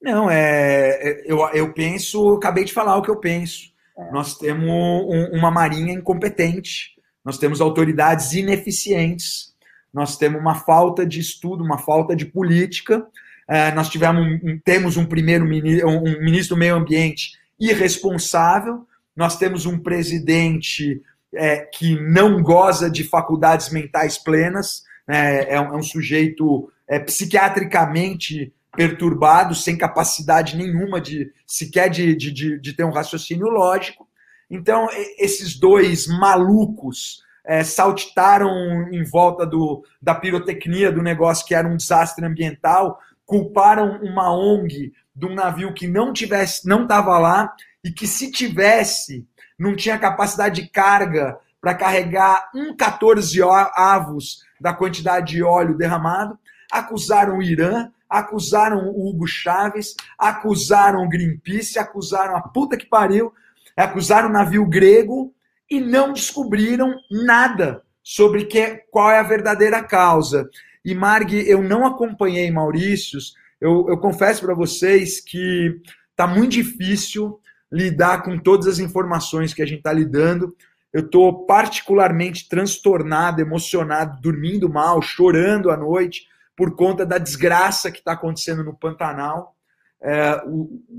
Não, 0.00 0.30
é, 0.30 0.90
é, 0.90 1.22
eu, 1.26 1.40
eu 1.48 1.72
penso, 1.72 2.34
acabei 2.34 2.64
de 2.64 2.72
falar 2.72 2.96
o 2.96 3.02
que 3.02 3.10
eu 3.10 3.16
penso. 3.16 3.72
É. 3.96 4.10
Nós 4.12 4.36
temos 4.36 4.68
um, 4.68 5.38
uma 5.38 5.50
marinha 5.50 5.92
incompetente, 5.92 6.94
nós 7.24 7.38
temos 7.38 7.60
autoridades 7.60 8.32
ineficientes, 8.32 9.54
nós 9.92 10.16
temos 10.16 10.40
uma 10.40 10.54
falta 10.54 11.06
de 11.06 11.20
estudo, 11.20 11.64
uma 11.64 11.78
falta 11.78 12.14
de 12.14 12.26
política. 12.26 13.06
É, 13.48 13.72
nós 13.72 13.88
tivemos 13.88 14.22
um, 14.22 14.58
temos 14.64 14.96
um 14.96 15.06
primeiro 15.06 15.44
ministro, 15.44 15.88
um 15.88 16.22
ministro 16.22 16.54
do 16.54 16.58
meio 16.58 16.76
ambiente 16.76 17.32
irresponsável, 17.58 18.86
nós 19.16 19.38
temos 19.38 19.64
um 19.64 19.78
presidente 19.78 21.00
é, 21.36 21.58
que 21.58 21.98
não 22.00 22.42
goza 22.42 22.90
de 22.90 23.04
faculdades 23.04 23.70
mentais 23.70 24.18
plenas, 24.18 24.82
né, 25.06 25.44
é, 25.50 25.60
um, 25.60 25.74
é 25.74 25.76
um 25.76 25.82
sujeito 25.82 26.70
é, 26.88 26.98
psiquiatricamente 26.98 28.52
perturbado, 28.76 29.54
sem 29.54 29.78
capacidade 29.78 30.56
nenhuma 30.56 31.00
de 31.00 31.32
sequer 31.46 31.88
de, 31.88 32.14
de, 32.14 32.32
de, 32.32 32.60
de 32.60 32.72
ter 32.72 32.84
um 32.84 32.92
raciocínio 32.92 33.48
lógico. 33.48 34.08
Então, 34.50 34.88
esses 35.18 35.58
dois 35.58 36.06
malucos 36.06 37.22
é, 37.44 37.62
saltitaram 37.62 38.48
em 38.90 39.04
volta 39.04 39.46
do, 39.46 39.84
da 40.00 40.14
pirotecnia 40.14 40.90
do 40.90 41.02
negócio 41.02 41.46
que 41.46 41.54
era 41.54 41.68
um 41.68 41.76
desastre 41.76 42.24
ambiental, 42.24 42.98
culparam 43.26 44.00
uma 44.02 44.34
ONG 44.34 44.92
de 45.14 45.26
um 45.26 45.34
navio 45.34 45.72
que 45.72 45.86
não 45.86 46.12
tivesse, 46.12 46.66
não 46.66 46.82
estava 46.82 47.18
lá 47.18 47.52
e 47.82 47.90
que 47.92 48.06
se 48.06 48.30
tivesse, 48.30 49.26
não 49.58 49.74
tinha 49.74 49.98
capacidade 49.98 50.62
de 50.62 50.68
carga 50.68 51.38
para 51.60 51.74
carregar 51.74 52.50
um 52.54 52.76
14 52.76 53.40
avos 53.74 54.40
da 54.60 54.72
quantidade 54.72 55.32
de 55.32 55.42
óleo 55.42 55.76
derramado, 55.76 56.38
acusaram 56.70 57.38
o 57.38 57.42
Irã, 57.42 57.88
acusaram 58.08 58.88
o 58.88 59.08
Hugo 59.08 59.26
Chaves, 59.26 59.94
acusaram 60.18 61.04
o 61.04 61.08
Greenpeace, 61.08 61.78
acusaram 61.78 62.36
a 62.36 62.42
puta 62.42 62.76
que 62.76 62.86
pariu, 62.86 63.32
acusaram 63.76 64.28
o 64.28 64.32
navio 64.32 64.66
grego 64.66 65.34
e 65.70 65.80
não 65.80 66.12
descobriram 66.12 66.94
nada 67.10 67.82
sobre 68.02 68.44
que, 68.44 68.82
qual 68.90 69.10
é 69.10 69.18
a 69.18 69.22
verdadeira 69.22 69.82
causa. 69.82 70.48
E 70.84 70.94
Marg, 70.94 71.32
eu 71.32 71.62
não 71.62 71.86
acompanhei 71.86 72.50
Maurícios, 72.50 73.34
eu, 73.60 73.86
eu 73.88 73.96
confesso 73.96 74.44
para 74.44 74.54
vocês 74.54 75.20
que 75.20 75.80
está 76.10 76.26
muito 76.26 76.52
difícil 76.52 77.40
lidar 77.74 78.22
com 78.22 78.38
todas 78.38 78.68
as 78.68 78.78
informações 78.78 79.52
que 79.52 79.60
a 79.60 79.66
gente 79.66 79.78
está 79.78 79.92
lidando. 79.92 80.54
Eu 80.92 81.00
estou 81.00 81.44
particularmente 81.44 82.48
transtornado, 82.48 83.40
emocionado, 83.40 84.20
dormindo 84.22 84.68
mal, 84.68 85.02
chorando 85.02 85.72
à 85.72 85.76
noite, 85.76 86.28
por 86.56 86.76
conta 86.76 87.04
da 87.04 87.18
desgraça 87.18 87.90
que 87.90 87.98
está 87.98 88.12
acontecendo 88.12 88.62
no 88.62 88.72
Pantanal. 88.72 89.56
É, 90.00 90.40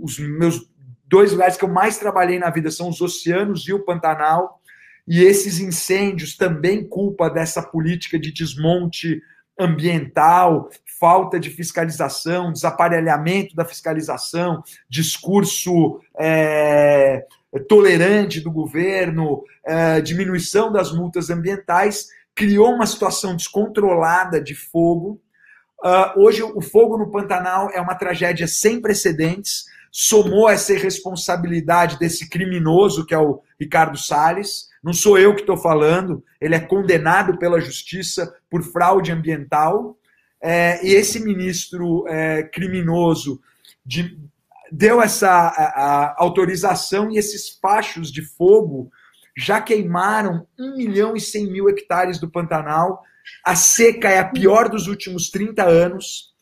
os 0.01 0.19
meus 0.19 0.69
dois 1.07 1.31
lugares 1.31 1.55
que 1.55 1.63
eu 1.63 1.69
mais 1.69 1.97
trabalhei 1.97 2.37
na 2.37 2.49
vida 2.49 2.69
são 2.69 2.89
os 2.89 2.99
oceanos 2.99 3.65
e 3.69 3.71
o 3.71 3.85
Pantanal. 3.85 4.59
E 5.07 5.23
esses 5.23 5.59
incêndios 5.59 6.35
também 6.35 6.85
culpa 6.85 7.29
dessa 7.29 7.63
política 7.63 8.19
de 8.19 8.33
desmonte 8.33 9.21
ambiental, 9.57 10.69
falta 10.99 11.39
de 11.39 11.49
fiscalização, 11.49 12.51
desaparelhamento 12.51 13.55
da 13.55 13.65
fiscalização, 13.65 14.63
discurso 14.89 15.99
é, 16.17 17.25
tolerante 17.67 18.41
do 18.41 18.51
governo, 18.51 19.43
é, 19.65 20.01
diminuição 20.01 20.71
das 20.71 20.91
multas 20.91 21.29
ambientais, 21.29 22.07
criou 22.33 22.73
uma 22.73 22.85
situação 22.85 23.35
descontrolada 23.35 24.41
de 24.41 24.53
fogo 24.53 25.21
Uh, 25.85 26.19
hoje, 26.19 26.41
o 26.41 26.61
fogo 26.61 26.97
no 26.97 27.11
Pantanal 27.11 27.69
é 27.71 27.79
uma 27.79 27.93
tragédia 27.93 28.47
sem 28.47 28.81
precedentes. 28.81 29.65
Somou 29.91 30.49
essa 30.49 30.73
irresponsabilidade 30.73 31.99
desse 31.99 32.27
criminoso 32.27 33.05
que 33.05 33.13
é 33.13 33.19
o 33.19 33.43
Ricardo 33.59 33.95
Salles. 33.95 34.67
Não 34.85 34.93
sou 34.93 35.17
eu 35.17 35.33
que 35.33 35.41
estou 35.41 35.57
falando, 35.57 36.23
ele 36.39 36.53
é 36.55 36.59
condenado 36.59 37.37
pela 37.37 37.59
justiça 37.59 38.33
por 38.49 38.61
fraude 38.61 39.11
ambiental. 39.11 39.97
É, 40.39 40.85
e 40.85 40.93
esse 40.93 41.19
ministro 41.19 42.07
é, 42.07 42.43
criminoso 42.43 43.41
de, 43.83 44.17
deu 44.71 45.01
essa 45.01 45.29
a, 45.29 45.63
a 46.09 46.15
autorização 46.19 47.09
e 47.09 47.17
esses 47.17 47.57
fachos 47.59 48.11
de 48.11 48.21
fogo 48.21 48.91
já 49.35 49.59
queimaram 49.59 50.45
1 50.59 50.77
milhão 50.77 51.15
e 51.15 51.19
100 51.19 51.51
mil 51.51 51.67
hectares 51.67 52.19
do 52.19 52.29
Pantanal 52.29 53.03
a 53.43 53.55
seca 53.55 54.09
é 54.09 54.19
a 54.19 54.27
pior 54.27 54.69
dos 54.69 54.87
últimos 54.87 55.29
30 55.29 55.63
anos. 55.63 56.33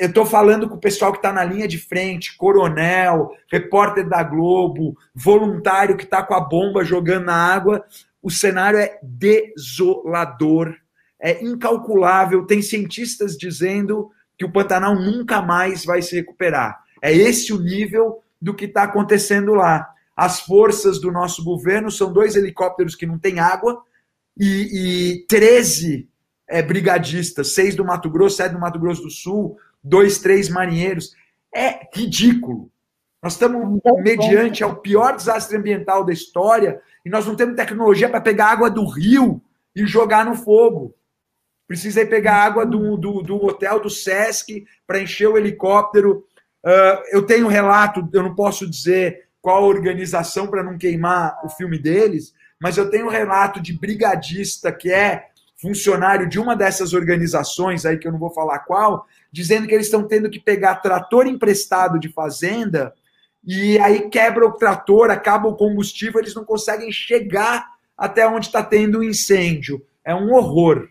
Eu 0.00 0.08
estou 0.08 0.24
falando 0.24 0.68
com 0.68 0.76
o 0.76 0.80
pessoal 0.80 1.10
que 1.10 1.18
está 1.18 1.32
na 1.32 1.44
linha 1.44 1.66
de 1.66 1.76
frente, 1.76 2.36
coronel, 2.36 3.30
repórter 3.50 4.08
da 4.08 4.22
Globo, 4.22 4.96
voluntário 5.14 5.96
que 5.96 6.04
está 6.04 6.22
com 6.22 6.34
a 6.34 6.40
bomba 6.40 6.84
jogando 6.84 7.26
na 7.26 7.34
água. 7.34 7.84
O 8.22 8.30
cenário 8.30 8.78
é 8.78 8.98
desolador, 9.02 10.76
é 11.20 11.42
incalculável. 11.44 12.46
Tem 12.46 12.62
cientistas 12.62 13.36
dizendo 13.36 14.10
que 14.38 14.44
o 14.44 14.52
Pantanal 14.52 14.94
nunca 14.94 15.42
mais 15.42 15.84
vai 15.84 16.00
se 16.00 16.14
recuperar. 16.14 16.80
É 17.02 17.12
esse 17.12 17.52
o 17.52 17.58
nível 17.58 18.22
do 18.40 18.54
que 18.54 18.66
está 18.66 18.84
acontecendo 18.84 19.52
lá. 19.54 19.88
As 20.16 20.40
forças 20.40 21.00
do 21.00 21.10
nosso 21.10 21.42
governo 21.42 21.90
são 21.90 22.12
dois 22.12 22.36
helicópteros 22.36 22.94
que 22.94 23.06
não 23.06 23.18
têm 23.18 23.40
água, 23.40 23.82
e, 24.38 25.18
e 25.18 25.26
13 25.26 26.08
é, 26.50 26.60
brigadistas, 26.60 27.54
seis 27.54 27.76
do 27.76 27.84
Mato 27.84 28.10
Grosso, 28.10 28.36
sete 28.36 28.52
do 28.52 28.58
Mato 28.58 28.78
Grosso 28.78 29.02
do 29.02 29.10
Sul, 29.10 29.56
dois, 29.82 30.18
três 30.18 30.48
marinheiros. 30.48 31.14
É 31.54 31.88
ridículo. 31.94 32.70
Nós 33.22 33.34
estamos 33.34 33.80
mediante 34.02 34.64
ao 34.64 34.76
pior 34.76 35.14
desastre 35.14 35.56
ambiental 35.56 36.04
da 36.04 36.12
história 36.12 36.80
e 37.04 37.10
nós 37.10 37.26
não 37.26 37.36
temos 37.36 37.54
tecnologia 37.54 38.08
para 38.08 38.20
pegar 38.20 38.46
água 38.46 38.70
do 38.70 38.84
rio 38.84 39.40
e 39.76 39.86
jogar 39.86 40.24
no 40.24 40.34
fogo. 40.34 40.94
Precisei 41.68 42.04
pegar 42.04 42.42
água 42.42 42.66
do, 42.66 42.96
do, 42.96 43.22
do 43.22 43.44
hotel 43.44 43.78
do 43.78 43.88
Sesc 43.88 44.66
para 44.86 45.00
encher 45.00 45.28
o 45.28 45.38
helicóptero. 45.38 46.24
Uh, 46.64 47.02
eu 47.12 47.22
tenho 47.22 47.46
relato, 47.46 48.08
eu 48.12 48.22
não 48.22 48.34
posso 48.34 48.68
dizer 48.68 49.28
qual 49.40 49.64
organização 49.64 50.48
para 50.48 50.64
não 50.64 50.76
queimar 50.76 51.38
o 51.44 51.48
filme 51.48 51.78
deles, 51.78 52.34
mas 52.60 52.76
eu 52.76 52.90
tenho 52.90 53.08
relato 53.08 53.60
de 53.60 53.72
brigadista 53.72 54.72
que 54.72 54.90
é 54.90 55.29
funcionário 55.60 56.28
de 56.28 56.38
uma 56.38 56.56
dessas 56.56 56.92
organizações 56.92 57.84
aí 57.84 57.98
que 57.98 58.08
eu 58.08 58.12
não 58.12 58.18
vou 58.18 58.30
falar 58.30 58.60
qual, 58.60 59.06
dizendo 59.30 59.66
que 59.66 59.74
eles 59.74 59.86
estão 59.86 60.06
tendo 60.06 60.30
que 60.30 60.40
pegar 60.40 60.76
trator 60.76 61.26
emprestado 61.26 61.98
de 61.98 62.08
fazenda 62.08 62.94
e 63.44 63.78
aí 63.78 64.08
quebra 64.08 64.46
o 64.46 64.52
trator, 64.52 65.10
acaba 65.10 65.48
o 65.48 65.56
combustível, 65.56 66.20
eles 66.20 66.34
não 66.34 66.44
conseguem 66.44 66.92
chegar 66.92 67.66
até 67.96 68.26
onde 68.26 68.46
está 68.46 68.62
tendo 68.62 68.98
o 68.98 69.00
um 69.00 69.04
incêndio. 69.04 69.84
É 70.04 70.14
um 70.14 70.32
horror. 70.32 70.88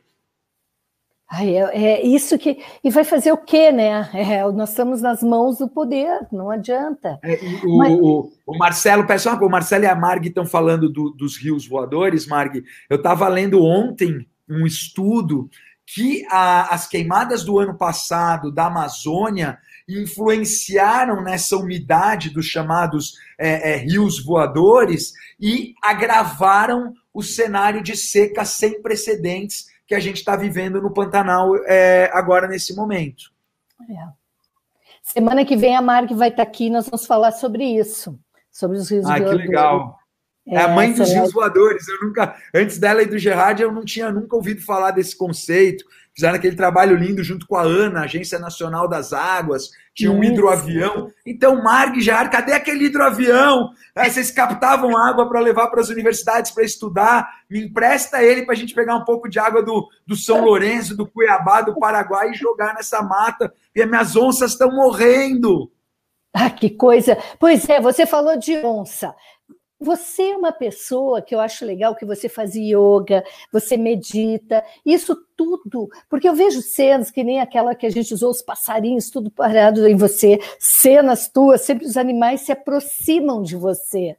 Ai, 1.32 1.56
é, 1.56 1.84
é, 1.84 2.08
isso 2.08 2.40
que. 2.40 2.58
E 2.84 2.90
vai 2.90 3.04
fazer 3.04 3.32
o 3.32 3.38
quê, 3.38 3.72
né? 3.72 4.10
É, 4.16 4.52
nós 4.52 4.70
estamos 4.70 5.00
nas 5.00 5.22
mãos 5.22 5.60
do 5.60 5.68
poder, 5.68 6.28
não 6.32 6.50
adianta. 6.50 7.20
É, 7.24 7.40
o, 7.64 7.78
Mas... 7.78 8.00
o, 8.00 8.32
o, 8.48 8.58
Marcelo, 8.58 9.06
pessoal, 9.06 9.38
o 9.40 9.50
Marcelo 9.50 9.84
e 9.84 9.88
a 9.88 9.96
Marg 9.96 10.26
estão 10.26 10.46
falando 10.46 10.90
do, 10.90 11.12
dos 11.12 11.38
rios 11.38 11.68
voadores, 11.68 12.26
Marg. 12.26 12.64
Eu 12.90 12.98
estava 12.98 13.28
lendo 13.28 13.64
ontem 13.64 14.28
um 14.50 14.66
estudo 14.66 15.50
que 15.86 16.26
a, 16.30 16.74
as 16.74 16.88
queimadas 16.88 17.44
do 17.44 17.60
ano 17.60 17.76
passado 17.76 18.52
da 18.52 18.68
Amazônia 18.68 19.58
influenciaram 19.88 21.24
nessa 21.24 21.58
umidade 21.58 22.30
dos 22.30 22.46
chamados 22.46 23.16
é, 23.38 23.72
é, 23.72 23.78
rios 23.78 24.24
voadores 24.24 25.14
e 25.40 25.74
agravaram 25.82 26.94
o 27.12 27.24
cenário 27.24 27.82
de 27.82 27.96
seca 27.98 28.46
sem 28.46 28.82
precedentes 28.82 29.68
que 29.88 29.96
a 29.96 30.00
gente 30.00 30.18
está 30.18 30.36
vivendo 30.36 30.80
no 30.80 30.94
Pantanal 30.94 31.56
é, 31.66 32.10
agora 32.14 32.48
nesse 32.48 32.76
momento. 32.76 33.32
É. 33.90 34.08
Semana 35.02 35.44
que 35.44 35.58
vem 35.58 35.76
a 35.76 35.82
Marg 35.82 36.14
vai 36.14 36.30
estar 36.30 36.46
tá 36.46 36.50
aqui, 36.50 36.70
nós 36.70 36.88
vamos 36.88 37.08
falar 37.08 37.32
sobre 37.32 37.64
isso, 37.64 38.20
sobre 38.52 38.78
os 38.78 38.92
rios 38.92 39.06
ah, 39.06 39.18
voadores. 39.18 39.40
Ah, 39.40 39.42
que 39.42 39.48
legal. 39.48 39.99
É 40.52 40.62
a 40.62 40.68
mãe 40.68 40.92
dos 40.92 41.12
rios 41.12 41.32
voadores. 41.32 41.88
Eu 41.88 42.08
nunca, 42.08 42.36
antes 42.54 42.78
dela 42.78 43.02
e 43.04 43.06
do 43.06 43.18
Gerard, 43.18 43.62
eu 43.62 43.72
não 43.72 43.86
tinha 43.86 44.12
nunca 44.12 44.36
ouvido 44.36 44.62
falar 44.62 44.92
desse 44.92 45.16
conceito. 45.16 45.86
Fizeram 46.14 46.36
aquele 46.36 46.56
trabalho 46.56 46.98
lindo 46.98 47.24
junto 47.24 47.48
com 47.48 47.56
a 47.56 47.62
ANA, 47.62 48.02
Agência 48.02 48.38
Nacional 48.40 48.90
das 48.90 49.14
Águas, 49.14 49.70
tinha 49.94 50.12
um 50.12 50.22
Isso. 50.22 50.34
hidroavião. 50.34 51.12
Então, 51.26 51.64
Marg, 51.64 52.02
Gerard, 52.02 52.30
cadê 52.30 52.52
aquele 52.52 52.86
hidroavião? 52.86 53.70
Aí 53.96 54.10
vocês 54.10 54.30
captavam 54.32 54.98
água 54.98 55.30
para 55.30 55.40
levar 55.40 55.68
para 55.68 55.80
as 55.80 55.90
universidades 55.90 56.52
para 56.52 56.64
estudar. 56.64 57.30
Me 57.50 57.64
empresta 57.64 58.24
ele 58.24 58.44
para 58.44 58.54
a 58.54 58.58
gente 58.58 58.74
pegar 58.74 58.96
um 58.96 59.06
pouco 59.06 59.30
de 59.30 59.40
água 59.40 59.64
do, 59.64 59.88
do 60.06 60.16
São 60.16 60.44
Lourenço, 60.44 60.98
do 60.98 61.08
Cuiabá, 61.08 61.62
do 61.62 61.80
Paraguai 61.80 62.32
e 62.32 62.34
jogar 62.34 62.74
nessa 62.74 63.02
mata. 63.02 63.54
E 63.74 63.82
as 63.82 63.90
minhas 63.90 64.16
onças 64.16 64.52
estão 64.52 64.72
morrendo. 64.72 65.72
Ah, 66.34 66.50
que 66.50 66.70
coisa! 66.70 67.18
Pois 67.40 67.68
é, 67.70 67.80
você 67.80 68.06
falou 68.06 68.38
de 68.38 68.58
onça. 68.58 69.16
Você 69.82 70.24
é 70.32 70.36
uma 70.36 70.52
pessoa 70.52 71.22
que 71.22 71.34
eu 71.34 71.40
acho 71.40 71.66
legal 71.66 71.96
que 71.96 72.06
você 72.06 72.28
faz 72.28 72.54
yoga, 72.54 73.24
você 73.50 73.78
medita, 73.78 74.62
isso 74.86 75.16
tudo, 75.38 75.88
porque 76.10 76.28
eu 76.28 76.36
vejo 76.36 76.62
cenas 76.62 77.10
que 77.10 77.24
nem 77.24 77.40
aquela 77.40 77.74
que 77.74 77.86
a 77.86 77.90
gente 77.90 78.14
usou, 78.14 78.30
os 78.30 78.42
passarinhos, 78.42 79.10
tudo 79.10 79.32
parado 79.32 79.88
em 79.88 79.96
você, 79.96 80.38
cenas 80.60 81.30
tuas, 81.30 81.62
sempre 81.62 81.86
os 81.86 81.96
animais 81.96 82.42
se 82.42 82.52
aproximam 82.52 83.42
de 83.42 83.56
você. 83.56 84.18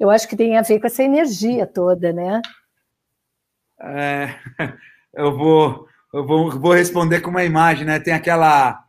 Eu 0.00 0.08
acho 0.08 0.26
que 0.26 0.36
tem 0.36 0.56
a 0.56 0.62
ver 0.62 0.80
com 0.80 0.86
essa 0.86 1.02
energia 1.02 1.66
toda, 1.66 2.10
né? 2.10 2.40
É, 3.78 4.34
eu 5.12 5.36
vou, 5.36 5.86
eu 6.14 6.26
vou, 6.26 6.50
vou 6.50 6.72
responder 6.72 7.20
com 7.20 7.28
uma 7.28 7.44
imagem, 7.44 7.84
né? 7.84 8.00
Tem 8.00 8.14
aquela. 8.14 8.82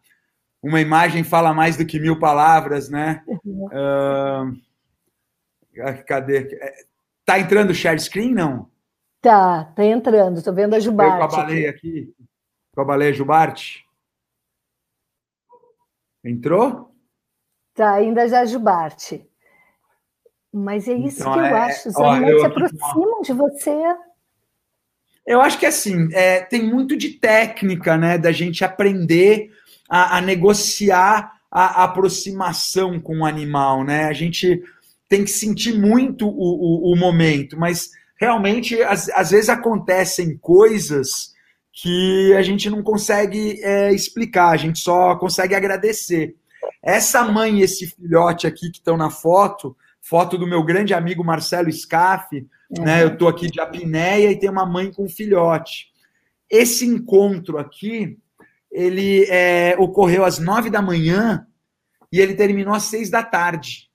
Uma 0.64 0.82
imagem 0.82 1.24
fala 1.24 1.54
mais 1.54 1.78
do 1.78 1.86
que 1.86 2.00
mil 2.00 2.18
palavras, 2.18 2.90
né? 2.90 3.22
Uhum. 3.28 3.68
Uh 3.68 4.65
cadê? 6.06 6.56
É, 6.62 6.74
tá 7.26 7.40
entrando 7.40 7.72
o 7.72 7.74
share 7.74 8.00
screen, 8.00 8.34
não? 8.34 8.70
Tá, 9.22 9.66
tá 9.76 9.84
entrando. 9.84 10.44
Tô 10.44 10.54
vendo 10.54 10.76
a 10.76 10.80
Jubarte. 10.80 11.18
Com 11.18 11.24
a 11.24 11.44
baleia 11.44 11.70
aqui. 11.70 11.88
aqui. 11.90 12.16
Com 12.74 12.82
a 12.82 12.86
baleia 12.86 13.14
Jubarte. 13.14 13.86
Entrou? 16.24 16.96
Tá, 17.74 17.94
ainda 17.94 18.28
já 18.28 18.46
Jubarte. 18.46 19.28
Mas 20.52 20.88
é 20.88 20.94
isso 20.94 21.22
então, 21.22 21.34
que 21.34 21.40
eu 21.40 21.46
é... 21.46 21.52
acho. 21.54 21.90
Os 21.90 21.98
animais 21.98 22.40
se 22.40 22.46
aproximam 22.46 23.22
de 23.22 23.34
você. 23.34 23.96
Eu 25.26 25.42
acho 25.42 25.60
que 25.60 25.66
assim, 25.66 26.08
é, 26.14 26.42
tem 26.42 26.64
muito 26.64 26.96
de 26.96 27.10
técnica, 27.10 27.98
né? 27.98 28.18
Da 28.18 28.32
gente 28.32 28.64
aprender 28.64 29.52
a, 29.90 30.18
a 30.18 30.22
negociar 30.22 31.40
a, 31.52 31.82
a 31.82 31.84
aproximação 31.86 33.00
com 33.00 33.20
o 33.20 33.26
animal, 33.26 33.84
né? 33.84 34.06
A 34.06 34.14
gente 34.14 34.64
tem 35.08 35.24
que 35.24 35.32
sentir 35.32 35.74
muito 35.74 36.28
o, 36.28 36.32
o, 36.32 36.94
o 36.94 36.96
momento, 36.96 37.58
mas 37.58 37.90
realmente 38.20 38.82
às, 38.84 39.10
às, 39.10 39.32
vezes 39.32 39.50
acontecem 39.50 40.38
coisas 40.38 41.34
que 41.72 42.34
a 42.34 42.42
gente 42.42 42.70
não 42.70 42.82
consegue 42.82 43.62
é, 43.62 43.94
explicar, 43.94 44.50
a 44.50 44.58
gente 44.58 44.80
só 44.80 45.16
consegue 45.16 45.54
agradecer. 45.54 46.36
Essa 46.82 47.24
mãe 47.24 47.60
e 47.60 47.64
esse 47.64 47.88
filhote 47.88 48.48
aqui 48.48 48.72
que 48.72 48.78
estão 48.78 48.96
na 48.96 49.10
foto, 49.10 49.76
foto 50.02 50.38
do 50.38 50.48
meu 50.48 50.64
grande 50.64 50.94
amigo 50.94 51.24
Marcelo 51.24 51.72
Scaff, 51.72 52.28
uhum. 52.70 52.84
né? 52.84 53.04
Eu 53.04 53.10
estou 53.10 53.28
aqui 53.28 53.50
de 53.50 53.60
apneia 53.60 54.32
e 54.32 54.40
tem 54.40 54.50
uma 54.50 54.66
mãe 54.66 54.92
com 54.92 55.04
um 55.04 55.10
filhote. 55.10 55.88
Esse 56.50 56.86
encontro 56.86 57.58
aqui, 57.58 58.18
ele 58.72 59.26
é, 59.30 59.76
ocorreu 59.78 60.24
às 60.24 60.40
nove 60.40 60.70
da 60.70 60.82
manhã 60.82 61.46
e 62.12 62.20
ele 62.20 62.36
terminou 62.36 62.74
às 62.74 62.84
seis 62.84 63.10
da 63.10 63.24
tarde. 63.24 63.90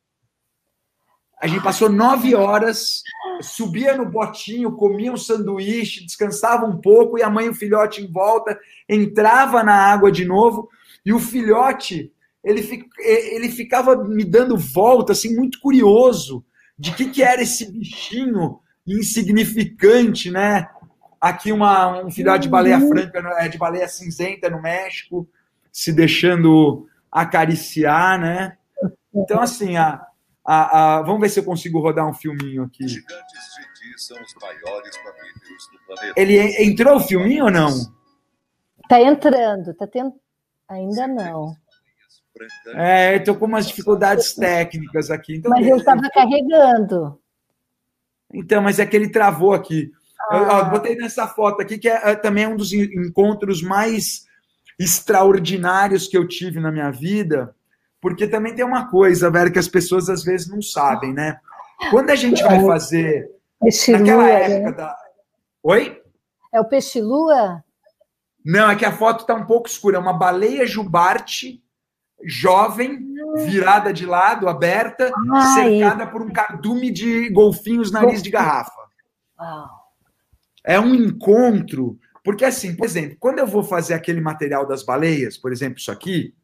A 1.41 1.47
gente 1.47 1.63
passou 1.63 1.89
nove 1.89 2.35
horas, 2.35 3.03
subia 3.41 3.97
no 3.97 4.05
botinho, 4.05 4.73
comia 4.73 5.11
um 5.11 5.17
sanduíche, 5.17 6.05
descansava 6.05 6.67
um 6.67 6.79
pouco, 6.79 7.19
e 7.19 7.23
a 7.23 7.31
mãe 7.31 7.47
e 7.47 7.49
o 7.49 7.55
filhote 7.55 8.03
em 8.03 8.13
volta, 8.13 8.59
entrava 8.87 9.63
na 9.63 9.75
água 9.75 10.13
de 10.13 10.27
novo, 10.27 10.69
e 11.05 11.15
o 11.15 11.19
filhote, 11.19 12.13
ele, 12.45 12.87
ele 12.99 13.49
ficava 13.49 13.97
me 14.05 14.23
dando 14.23 14.55
volta, 14.59 15.13
assim, 15.13 15.35
muito 15.35 15.59
curioso, 15.61 16.45
de 16.79 16.93
que, 16.93 17.07
que 17.09 17.23
era 17.23 17.41
esse 17.41 17.73
bichinho 17.73 18.61
insignificante, 18.87 20.31
né? 20.31 20.69
Aqui 21.19 21.53
uma, 21.53 22.05
um 22.05 22.11
filhote 22.11 22.43
de 22.43 22.49
baleia 22.49 22.79
uhum. 22.79 22.89
franca, 22.89 23.19
é, 23.39 23.49
de 23.49 23.57
baleia 23.57 23.89
cinzenta 23.89 24.51
no 24.51 24.61
México, 24.61 25.27
se 25.73 25.91
deixando 25.91 26.87
acariciar, 27.11 28.21
né? 28.21 28.57
Então, 29.15 29.41
assim, 29.41 29.77
a, 29.77 30.01
a, 30.45 30.97
a, 30.97 31.03
vamos 31.03 31.21
ver 31.21 31.29
se 31.29 31.41
eu 31.41 31.45
consigo 31.45 31.81
rodar 31.81 32.09
um 32.09 32.15
filminho 32.15 32.65
aqui. 32.65 32.87
Ele 36.17 36.39
entrou 36.65 36.97
o 36.97 37.01
filminho 37.01 37.45
ou 37.45 37.51
não? 37.51 37.71
Tá 38.89 39.01
entrando, 39.01 39.75
tá 39.75 39.87
tendo. 39.87 40.15
Ainda 40.69 41.07
não. 41.07 41.55
É, 42.75 43.17
eu 43.17 43.25
tô 43.25 43.35
com 43.35 43.45
umas 43.45 43.67
dificuldades 43.67 44.35
técnicas 44.35 45.11
aqui. 45.11 45.37
Então, 45.37 45.51
mas 45.51 45.67
eu 45.67 45.77
estava 45.77 46.09
carregando. 46.11 47.21
Então, 48.33 48.63
mas 48.63 48.79
é 48.79 48.87
que 48.87 48.97
ele 48.97 49.11
travou 49.11 49.53
aqui. 49.53 49.91
Ah. 50.31 50.37
Eu, 50.37 50.43
ó, 50.45 50.65
botei 50.65 50.95
nessa 50.95 51.27
foto 51.27 51.61
aqui, 51.61 51.77
que 51.77 51.89
é, 51.89 52.11
é 52.11 52.15
também 52.15 52.47
um 52.47 52.57
dos 52.57 52.73
encontros 52.73 53.63
mais 53.63 54.25
extraordinários 54.79 56.09
que 56.09 56.17
eu 56.17 56.27
tive 56.27 56.61
na 56.61 56.73
minha 56.73 56.91
vida 56.91 57.55
porque 58.01 58.27
também 58.27 58.55
tem 58.55 58.65
uma 58.65 58.89
coisa, 58.89 59.31
velho, 59.31 59.53
que 59.53 59.59
as 59.59 59.69
pessoas 59.69 60.09
às 60.09 60.25
vezes 60.25 60.49
não 60.49 60.63
sabem, 60.63 61.13
né? 61.13 61.39
Quando 61.91 62.11
a 62.11 62.17
gente 62.17 62.43
vai 62.43 62.65
fazer. 62.65 63.31
Peixe 63.61 63.93
naquela 63.93 64.23
lua, 64.23 64.31
época 64.31 64.71
né? 64.71 64.77
da. 64.77 64.97
Oi? 65.63 66.03
É 66.53 66.61
o 66.61 66.65
peixe 66.65 67.01
lua? 67.01 67.63
Não, 68.45 68.71
é 68.71 68.77
que 68.77 68.85
a 68.85 68.93
foto 68.93 69.21
está 69.21 69.35
um 69.35 69.47
pouco 69.47 69.69
escura. 69.69 69.97
É 69.97 70.01
uma 70.01 70.15
baleia 70.15 70.67
jubarte, 70.67 71.63
jovem, 72.25 73.15
virada 73.45 73.93
de 73.93 74.07
lado, 74.07 74.49
aberta, 74.49 75.13
Ai. 75.33 75.55
cercada 75.55 76.07
por 76.07 76.23
um 76.23 76.33
cardume 76.33 76.91
de 76.91 77.29
golfinhos 77.31 77.93
nariz 77.93 78.23
de 78.23 78.31
garrafa. 78.31 78.81
É 80.65 80.81
um 80.81 80.95
encontro. 80.95 81.99
Porque, 82.25 82.45
assim, 82.45 82.75
por 82.75 82.85
exemplo, 82.85 83.17
quando 83.19 83.39
eu 83.39 83.47
vou 83.47 83.63
fazer 83.63 83.95
aquele 83.95 84.21
material 84.21 84.67
das 84.67 84.83
baleias, 84.83 85.37
por 85.37 85.53
exemplo, 85.53 85.79
isso 85.79 85.91
aqui, 85.91 86.35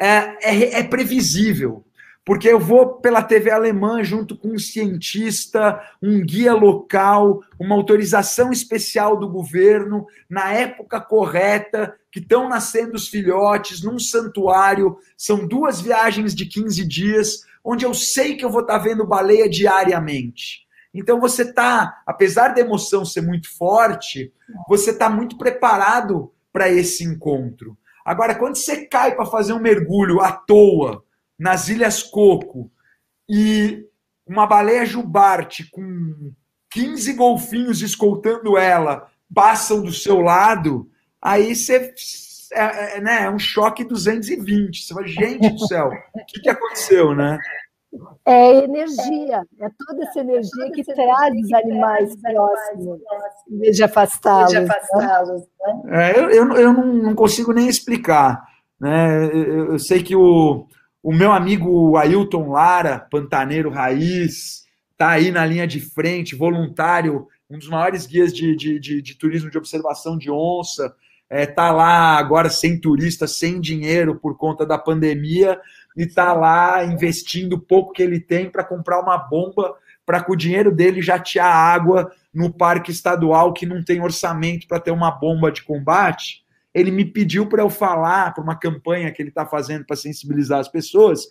é, 0.00 0.06
é, 0.42 0.80
é 0.80 0.82
previsível. 0.82 1.84
porque 2.24 2.48
eu 2.48 2.58
vou 2.58 3.00
pela 3.00 3.22
TV 3.22 3.50
alemã 3.50 4.02
junto 4.02 4.34
com 4.34 4.48
um 4.54 4.58
cientista, 4.58 5.78
um 6.02 6.24
guia 6.24 6.54
local, 6.54 7.42
uma 7.60 7.74
autorização 7.74 8.50
especial 8.50 9.18
do 9.18 9.28
governo, 9.28 10.06
na 10.28 10.50
época 10.50 11.02
correta, 11.02 11.94
que 12.10 12.20
estão 12.20 12.48
nascendo 12.48 12.94
os 12.94 13.08
filhotes, 13.08 13.82
num 13.82 13.98
santuário. 13.98 14.96
São 15.18 15.46
duas 15.46 15.82
viagens 15.82 16.34
de 16.34 16.46
15 16.46 16.82
dias, 16.88 17.40
onde 17.62 17.84
eu 17.84 17.92
sei 17.92 18.36
que 18.36 18.44
eu 18.44 18.50
vou 18.50 18.62
estar 18.62 18.78
tá 18.78 18.84
vendo 18.84 19.06
baleia 19.06 19.48
diariamente. 19.48 20.64
Então 20.94 21.20
você 21.20 21.42
está, 21.42 22.02
apesar 22.06 22.54
da 22.54 22.60
emoção 22.60 23.04
ser 23.04 23.20
muito 23.20 23.54
forte, 23.54 24.32
você 24.68 24.92
está 24.92 25.10
muito 25.10 25.36
preparado 25.36 26.32
para 26.52 26.70
esse 26.70 27.02
encontro. 27.04 27.76
Agora, 28.04 28.34
quando 28.34 28.56
você 28.56 28.86
cai 28.86 29.14
para 29.14 29.26
fazer 29.26 29.52
um 29.52 29.60
mergulho 29.60 30.20
à 30.20 30.30
toa, 30.32 31.02
nas 31.38 31.68
Ilhas 31.68 32.02
Coco 32.02 32.70
e 33.28 33.84
uma 34.26 34.46
baleia 34.46 34.84
jubarte 34.84 35.68
com 35.70 36.32
15 36.70 37.12
golfinhos 37.14 37.82
escoltando 37.82 38.58
ela 38.58 39.08
passam 39.32 39.82
do 39.82 39.92
seu 39.92 40.20
lado, 40.20 40.88
aí 41.20 41.56
você 41.56 41.92
é, 42.52 42.96
é, 42.96 43.00
né, 43.00 43.24
é 43.24 43.30
um 43.30 43.38
choque 43.38 43.84
220. 43.84 44.82
Você 44.82 44.94
fala, 44.94 45.06
gente 45.06 45.50
do 45.50 45.66
céu, 45.66 45.90
o 46.14 46.24
que, 46.26 46.40
que 46.40 46.48
aconteceu, 46.48 47.14
né? 47.14 47.38
É 48.26 48.64
energia, 48.64 49.42
é 49.60 49.68
toda 49.86 50.04
essa 50.04 50.20
energia 50.20 50.70
que 50.72 50.82
traz 50.82 51.34
os 51.34 51.52
animais 51.52 52.16
próximos, 52.16 53.00
em 53.50 53.58
vez 53.58 53.76
de 53.76 53.84
afastá-los. 53.84 54.52
Né? 54.52 54.68
É, 55.88 56.18
eu, 56.18 56.30
eu, 56.30 56.52
eu 56.54 56.72
não 56.72 57.14
consigo 57.14 57.52
nem 57.52 57.68
explicar. 57.68 58.42
Né? 58.80 59.26
Eu, 59.26 59.72
eu 59.72 59.78
sei 59.78 60.02
que 60.02 60.16
o, 60.16 60.66
o 61.02 61.12
meu 61.12 61.32
amigo 61.32 61.96
Ailton 61.96 62.48
Lara, 62.50 62.98
pantaneiro 62.98 63.70
raiz, 63.70 64.64
está 64.92 65.10
aí 65.10 65.30
na 65.30 65.44
linha 65.44 65.66
de 65.66 65.80
frente, 65.80 66.34
voluntário, 66.34 67.26
um 67.50 67.58
dos 67.58 67.68
maiores 67.68 68.06
guias 68.06 68.32
de, 68.32 68.56
de, 68.56 68.80
de, 68.80 69.02
de 69.02 69.14
turismo 69.18 69.50
de 69.50 69.58
observação 69.58 70.16
de 70.16 70.30
onça. 70.30 70.94
Está 71.30 71.36
é, 71.36 71.46
tá 71.46 71.72
lá 71.72 72.16
agora 72.16 72.48
sem 72.48 72.80
turista, 72.80 73.26
sem 73.26 73.60
dinheiro 73.60 74.18
por 74.18 74.36
conta 74.36 74.64
da 74.64 74.78
pandemia, 74.78 75.60
e 75.96 76.02
está 76.02 76.32
lá 76.32 76.84
investindo 76.84 77.54
o 77.54 77.60
pouco 77.60 77.92
que 77.92 78.02
ele 78.02 78.20
tem 78.20 78.50
para 78.50 78.64
comprar 78.64 79.00
uma 79.00 79.16
bomba 79.16 79.76
para 80.04 80.22
com 80.22 80.32
o 80.32 80.36
dinheiro 80.36 80.70
dele 80.70 81.00
jatear 81.00 81.46
água 81.46 82.12
no 82.32 82.52
parque 82.52 82.90
estadual 82.90 83.52
que 83.52 83.64
não 83.64 83.82
tem 83.82 84.00
orçamento 84.00 84.66
para 84.66 84.80
ter 84.80 84.90
uma 84.90 85.10
bomba 85.10 85.50
de 85.50 85.62
combate. 85.62 86.44
Ele 86.74 86.90
me 86.90 87.04
pediu 87.04 87.46
para 87.46 87.62
eu 87.62 87.70
falar, 87.70 88.34
para 88.34 88.42
uma 88.42 88.56
campanha 88.56 89.10
que 89.12 89.22
ele 89.22 89.28
está 89.28 89.46
fazendo 89.46 89.84
para 89.84 89.96
sensibilizar 89.96 90.58
as 90.58 90.68
pessoas, 90.68 91.26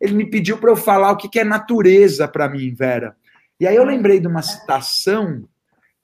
ele 0.00 0.14
me 0.14 0.28
pediu 0.28 0.58
para 0.58 0.70
eu 0.70 0.76
falar 0.76 1.12
o 1.12 1.16
que, 1.16 1.28
que 1.28 1.40
é 1.40 1.44
natureza 1.44 2.28
para 2.28 2.48
mim, 2.48 2.74
Vera. 2.74 3.16
E 3.58 3.66
aí 3.66 3.74
eu 3.74 3.84
lembrei 3.84 4.20
de 4.20 4.26
uma 4.26 4.42
citação 4.42 5.44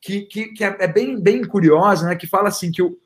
que, 0.01 0.23
que, 0.23 0.49
que 0.49 0.65
é, 0.65 0.77
é 0.81 0.87
bem, 0.87 1.21
bem 1.21 1.43
curiosa, 1.45 2.07
né, 2.07 2.17
que 2.17 2.27
fala 2.27 2.49
assim 2.49 2.71
que 2.71 2.83
o, 2.83 2.97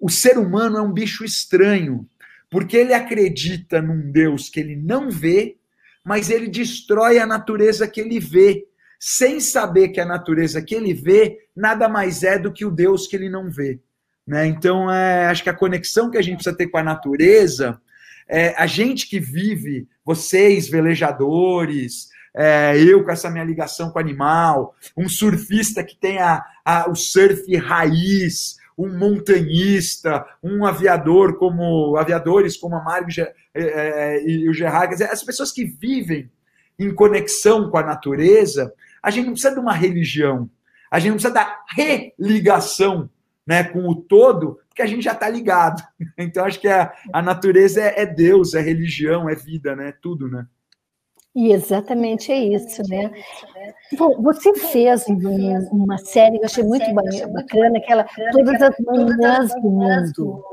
o 0.00 0.08
ser 0.08 0.38
humano 0.38 0.76
é 0.76 0.82
um 0.82 0.92
bicho 0.92 1.24
estranho, 1.24 2.06
porque 2.54 2.76
ele 2.76 2.94
acredita 2.94 3.82
num 3.82 4.12
Deus 4.12 4.48
que 4.48 4.60
ele 4.60 4.76
não 4.76 5.10
vê, 5.10 5.56
mas 6.04 6.30
ele 6.30 6.46
destrói 6.46 7.18
a 7.18 7.26
natureza 7.26 7.88
que 7.88 8.00
ele 8.00 8.20
vê, 8.20 8.64
sem 8.96 9.40
saber 9.40 9.88
que 9.88 9.98
a 9.98 10.04
natureza 10.04 10.62
que 10.62 10.72
ele 10.72 10.94
vê 10.94 11.48
nada 11.56 11.88
mais 11.88 12.22
é 12.22 12.38
do 12.38 12.52
que 12.52 12.64
o 12.64 12.70
Deus 12.70 13.08
que 13.08 13.16
ele 13.16 13.28
não 13.28 13.50
vê. 13.50 13.80
Né? 14.24 14.46
Então, 14.46 14.88
é, 14.88 15.26
acho 15.26 15.42
que 15.42 15.50
a 15.50 15.56
conexão 15.56 16.08
que 16.08 16.16
a 16.16 16.22
gente 16.22 16.36
precisa 16.36 16.56
ter 16.56 16.68
com 16.68 16.78
a 16.78 16.84
natureza, 16.84 17.80
é, 18.28 18.54
a 18.56 18.68
gente 18.68 19.08
que 19.08 19.18
vive, 19.18 19.88
vocês, 20.04 20.68
velejadores, 20.68 22.08
é, 22.36 22.80
eu 22.80 23.02
com 23.02 23.10
essa 23.10 23.28
minha 23.28 23.44
ligação 23.44 23.90
com 23.90 23.98
o 23.98 24.00
animal, 24.00 24.76
um 24.96 25.08
surfista 25.08 25.82
que 25.82 25.96
tem 25.96 26.18
a, 26.18 26.40
a, 26.64 26.88
o 26.88 26.94
surf 26.94 27.52
raiz, 27.56 28.58
um 28.76 28.96
montanhista, 28.96 30.26
um 30.42 30.66
aviador 30.66 31.36
como 31.36 31.96
aviadores 31.96 32.56
como 32.56 32.76
a 32.76 32.82
Mário 32.82 33.06
é, 33.18 33.34
é, 33.54 34.28
e 34.28 34.48
o 34.48 34.52
Gerard, 34.52 35.02
as 35.04 35.22
pessoas 35.22 35.52
que 35.52 35.64
vivem 35.64 36.30
em 36.78 36.92
conexão 36.92 37.70
com 37.70 37.78
a 37.78 37.82
natureza, 37.82 38.72
a 39.02 39.10
gente 39.10 39.26
não 39.26 39.32
precisa 39.32 39.54
de 39.54 39.60
uma 39.60 39.72
religião, 39.72 40.50
a 40.90 40.98
gente 40.98 41.10
não 41.10 41.16
precisa 41.16 41.34
da 41.34 41.60
religação 41.68 43.08
né, 43.46 43.62
com 43.62 43.88
o 43.88 43.94
todo, 43.94 44.58
porque 44.68 44.82
a 44.82 44.86
gente 44.86 45.02
já 45.02 45.12
está 45.12 45.28
ligado. 45.28 45.82
Então, 46.16 46.44
acho 46.44 46.60
que 46.60 46.68
a, 46.68 46.92
a 47.12 47.20
natureza 47.20 47.80
é, 47.80 48.02
é, 48.02 48.06
Deus, 48.06 48.54
é 48.54 48.60
religião, 48.60 49.28
é 49.28 49.34
vida, 49.34 49.74
né? 49.74 49.92
Tudo, 50.00 50.28
né? 50.28 50.46
E 51.34 51.52
exatamente 51.52 52.30
é 52.30 52.38
isso, 52.38 52.80
né? 52.88 53.10
Bom, 53.98 54.22
você 54.22 54.54
fez 54.54 55.04
uma 55.72 55.98
série 55.98 56.38
que 56.38 56.42
eu 56.42 56.46
achei 56.46 56.62
muito 56.62 56.92
bacana, 56.94 57.78
aquela 57.78 58.06
Todas 58.30 58.62
as 58.62 58.74
Manhãs 58.80 59.52
do 59.52 59.70
Mundo. 59.70 60.44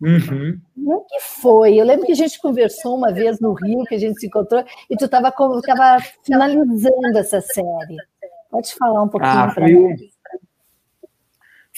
Uhum. 0.00 0.60
O 0.76 1.00
que 1.02 1.20
foi? 1.20 1.76
Eu 1.76 1.84
lembro 1.84 2.04
que 2.04 2.12
a 2.12 2.16
gente 2.16 2.40
conversou 2.40 2.96
uma 2.96 3.12
vez 3.12 3.38
no 3.38 3.52
Rio, 3.52 3.84
que 3.84 3.94
a 3.94 3.98
gente 3.98 4.18
se 4.18 4.26
encontrou, 4.26 4.64
e 4.90 4.96
tu 4.96 5.04
estava 5.04 5.32
finalizando 6.24 7.16
essa 7.16 7.40
série. 7.40 7.96
Pode 8.50 8.74
falar 8.74 9.02
um 9.02 9.08
pouquinho 9.08 9.32
ah, 9.32 9.52
para 9.54 9.68
nós 9.68 10.14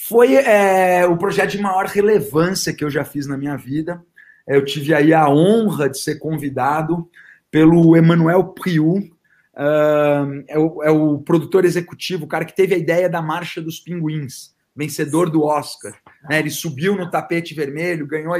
foi 0.07 0.35
é, 0.35 1.05
o 1.05 1.17
projeto 1.17 1.51
de 1.51 1.61
maior 1.61 1.85
relevância 1.85 2.73
que 2.73 2.83
eu 2.83 2.89
já 2.89 3.03
fiz 3.03 3.27
na 3.27 3.37
minha 3.37 3.57
vida. 3.57 4.01
Eu 4.47 4.63
tive 4.63 4.93
aí 4.93 5.13
a 5.13 5.27
honra 5.29 5.89
de 5.89 5.99
ser 5.99 6.17
convidado 6.17 7.09
pelo 7.51 7.95
Emmanuel 7.95 8.43
Priu, 8.45 8.93
uh, 8.93 10.43
é, 10.47 10.57
o, 10.57 10.83
é, 10.83 10.91
o, 10.91 11.19
produtor 11.19 11.65
executivo, 11.65 12.25
o 12.25 12.27
cara 12.27 12.45
que 12.45 12.55
teve 12.55 12.75
a 12.75 12.77
ideia 12.77 13.09
da 13.09 13.21
Marcha 13.21 13.61
dos 13.61 13.79
Pinguins, 13.79 14.55
vencedor 14.75 15.29
do 15.29 15.43
Oscar. 15.43 15.93
Né? 16.29 16.39
Ele 16.39 16.49
subiu 16.49 16.95
no 16.95 17.09
tapete 17.09 17.53
vermelho, 17.53 18.07
ganhou 18.07 18.33
a 18.33 18.39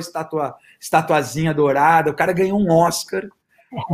estatuazinha 0.79 1.53
dourada, 1.53 2.11
o 2.11 2.15
cara 2.15 2.33
ganhou 2.33 2.59
um 2.59 2.71
Oscar 2.71 3.27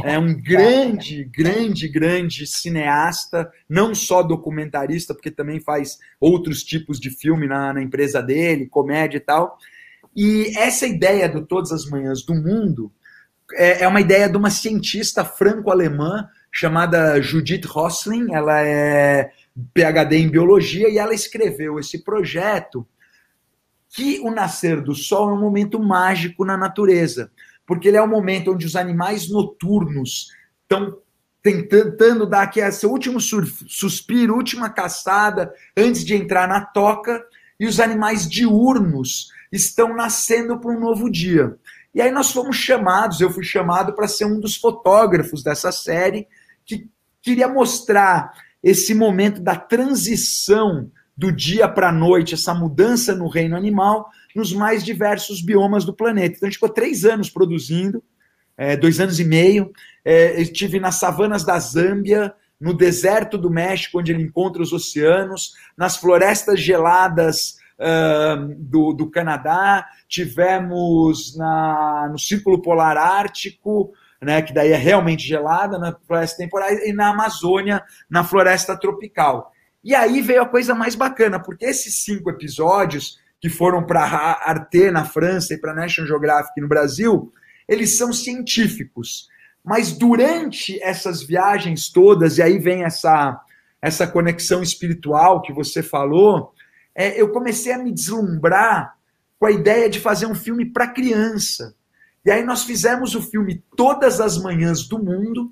é 0.04 0.20
um 0.20 0.34
grande, 0.40 1.24
grande, 1.24 1.88
grande 1.88 2.46
cineasta, 2.46 3.52
não 3.68 3.96
só 3.96 4.22
documentarista, 4.22 5.14
porque 5.14 5.32
também 5.32 5.60
faz 5.60 5.98
outros 6.20 6.64
tipos 6.64 7.00
de 7.00 7.10
filme 7.10 7.48
na, 7.48 7.74
na 7.74 7.82
empresa 7.82 8.22
dele, 8.22 8.68
comédia 8.68 9.18
e 9.18 9.22
tal. 9.22 9.58
E 10.16 10.54
essa 10.58 10.86
ideia 10.86 11.28
do 11.28 11.46
Todas 11.46 11.72
as 11.72 11.90
Manhãs 11.90 12.24
do 12.24 12.36
Mundo 12.36 12.92
é, 13.56 13.84
é 13.84 13.88
uma 13.88 14.02
ideia 14.02 14.30
de 14.30 14.38
uma 14.38 14.50
cientista 14.50 15.24
franco-alemã 15.24 16.28
chamada 16.52 17.22
Judith 17.22 17.66
Rosling. 17.66 18.34
Ela 18.34 18.62
é 18.62 19.32
PhD 19.74 20.18
em 20.18 20.30
biologia 20.30 20.90
e 20.90 20.98
ela 20.98 21.14
escreveu 21.14 21.80
esse 21.80 22.04
projeto 22.04 22.88
que 23.90 24.20
o 24.22 24.32
nascer 24.32 24.82
do 24.82 24.96
sol 24.96 25.30
é 25.30 25.34
um 25.34 25.40
momento 25.40 25.80
mágico 25.80 26.44
na 26.44 26.58
natureza 26.58 27.32
porque 27.66 27.88
ele 27.88 27.98
é 27.98 28.02
o 28.02 28.08
momento 28.08 28.52
onde 28.52 28.66
os 28.66 28.76
animais 28.76 29.30
noturnos 29.30 30.32
estão 30.62 30.98
tentando 31.42 32.26
dar 32.26 32.44
aqui 32.44 32.72
seu 32.72 32.90
último 32.90 33.20
suspiro, 33.20 34.36
última 34.36 34.70
caçada, 34.70 35.54
antes 35.76 36.06
de 36.06 36.16
entrar 36.16 36.48
na 36.48 36.62
toca, 36.62 37.24
e 37.60 37.68
os 37.68 37.80
animais 37.80 38.28
diurnos 38.28 39.30
estão 39.52 39.96
nascendo 39.96 40.58
para 40.58 40.72
um 40.72 40.80
novo 40.80 41.12
dia. 41.12 41.58
E 41.94 42.02
aí 42.02 42.12
nós 42.12 42.32
fomos 42.32 42.56
chamados, 42.56 43.22
eu 43.22 43.30
fui 43.30 43.44
chamado 43.44 43.94
para 43.94 44.08
ser 44.08 44.26
um 44.26 44.40
dos 44.40 44.56
fotógrafos 44.56 45.44
dessa 45.44 45.72
série, 45.72 46.28
que 46.66 46.88
queria 47.22 47.48
mostrar 47.48 48.34
esse 48.62 48.94
momento 48.94 49.42
da 49.42 49.56
transição 49.56 50.90
do 51.16 51.32
dia 51.32 51.68
para 51.68 51.90
a 51.90 51.92
noite, 51.92 52.34
essa 52.34 52.54
mudança 52.54 53.14
no 53.14 53.28
reino 53.28 53.56
animal, 53.56 54.10
nos 54.36 54.52
mais 54.54 54.84
diversos 54.84 55.42
biomas 55.42 55.86
do 55.86 55.94
planeta. 55.94 56.38
Então 56.38 56.48
a 56.48 56.50
gente 56.50 56.58
ficou 56.58 56.70
três 56.70 57.06
anos 57.06 57.30
produzindo, 57.30 58.04
é, 58.58 58.76
dois 58.76 59.00
anos 59.00 59.20
e 59.20 59.24
meio. 59.24 59.72
É, 60.04 60.42
estive 60.42 60.80
nas 60.80 60.96
savanas 60.96 61.44
da 61.44 61.60
Zâmbia, 61.60 62.34
no 62.60 62.74
deserto 62.74 63.38
do 63.38 63.50
México, 63.50 64.00
onde 64.00 64.12
ele 64.12 64.24
encontra 64.24 64.62
os 64.62 64.74
oceanos, 64.74 65.52
nas 65.78 65.98
florestas 65.98 66.60
geladas 66.60 67.58
do, 68.58 68.94
do 68.94 69.10
Canadá, 69.10 69.86
tivemos 70.08 71.36
na, 71.38 72.10
no 72.12 72.20
Círculo 72.20 72.62
Polar 72.62 72.98
Ártico, 72.98 73.92
né, 74.22 74.42
que 74.42 74.54
daí 74.54 74.72
é 74.72 74.78
realmente 74.78 75.28
gelada, 75.28 75.78
na 75.78 75.96
floresta 76.08 76.38
temporal, 76.38 76.70
e 76.72 76.94
na 76.94 77.10
Amazônia, 77.10 77.84
na 78.10 78.24
floresta 78.24 78.78
tropical. 78.78 79.52
E 79.84 79.94
aí 79.94 80.22
veio 80.22 80.44
a 80.44 80.50
coisa 80.50 80.74
mais 80.74 80.96
bacana, 80.96 81.40
porque 81.40 81.66
esses 81.66 82.04
cinco 82.06 82.30
episódios 82.30 83.20
que 83.42 83.50
foram 83.50 83.86
para 83.86 84.02
a 84.02 84.50
Arte 84.50 84.90
na 84.90 85.04
França 85.04 85.54
e 85.54 85.58
para 85.58 85.74
a 85.74 85.76
National 85.76 86.08
Geographic 86.08 86.62
no 86.62 86.70
Brasil, 86.70 87.34
eles 87.68 87.98
são 87.98 88.14
científicos. 88.14 89.28
Mas 89.64 89.92
durante 89.92 90.82
essas 90.82 91.22
viagens 91.22 91.90
todas, 91.90 92.38
e 92.38 92.42
aí 92.42 92.58
vem 92.58 92.86
essa, 92.86 93.38
essa 93.82 94.08
conexão 94.08 94.64
espiritual 94.64 95.42
que 95.42 95.52
você 95.52 95.84
falou, 95.84 96.54
é, 96.96 97.20
eu 97.20 97.30
comecei 97.32 97.74
a 97.74 97.78
me 97.78 97.92
deslumbrar 97.92 98.96
com 99.40 99.46
a 99.46 99.52
ideia 99.52 99.90
de 99.90 100.00
fazer 100.00 100.26
um 100.26 100.36
filme 100.36 100.66
para 100.66 100.88
criança. 100.88 101.76
E 102.26 102.32
aí 102.32 102.44
nós 102.44 102.64
fizemos 102.64 103.16
o 103.16 103.22
filme 103.22 103.64
Todas 103.76 104.22
as 104.22 104.38
Manhãs 104.38 104.88
do 104.88 104.98
Mundo, 104.98 105.52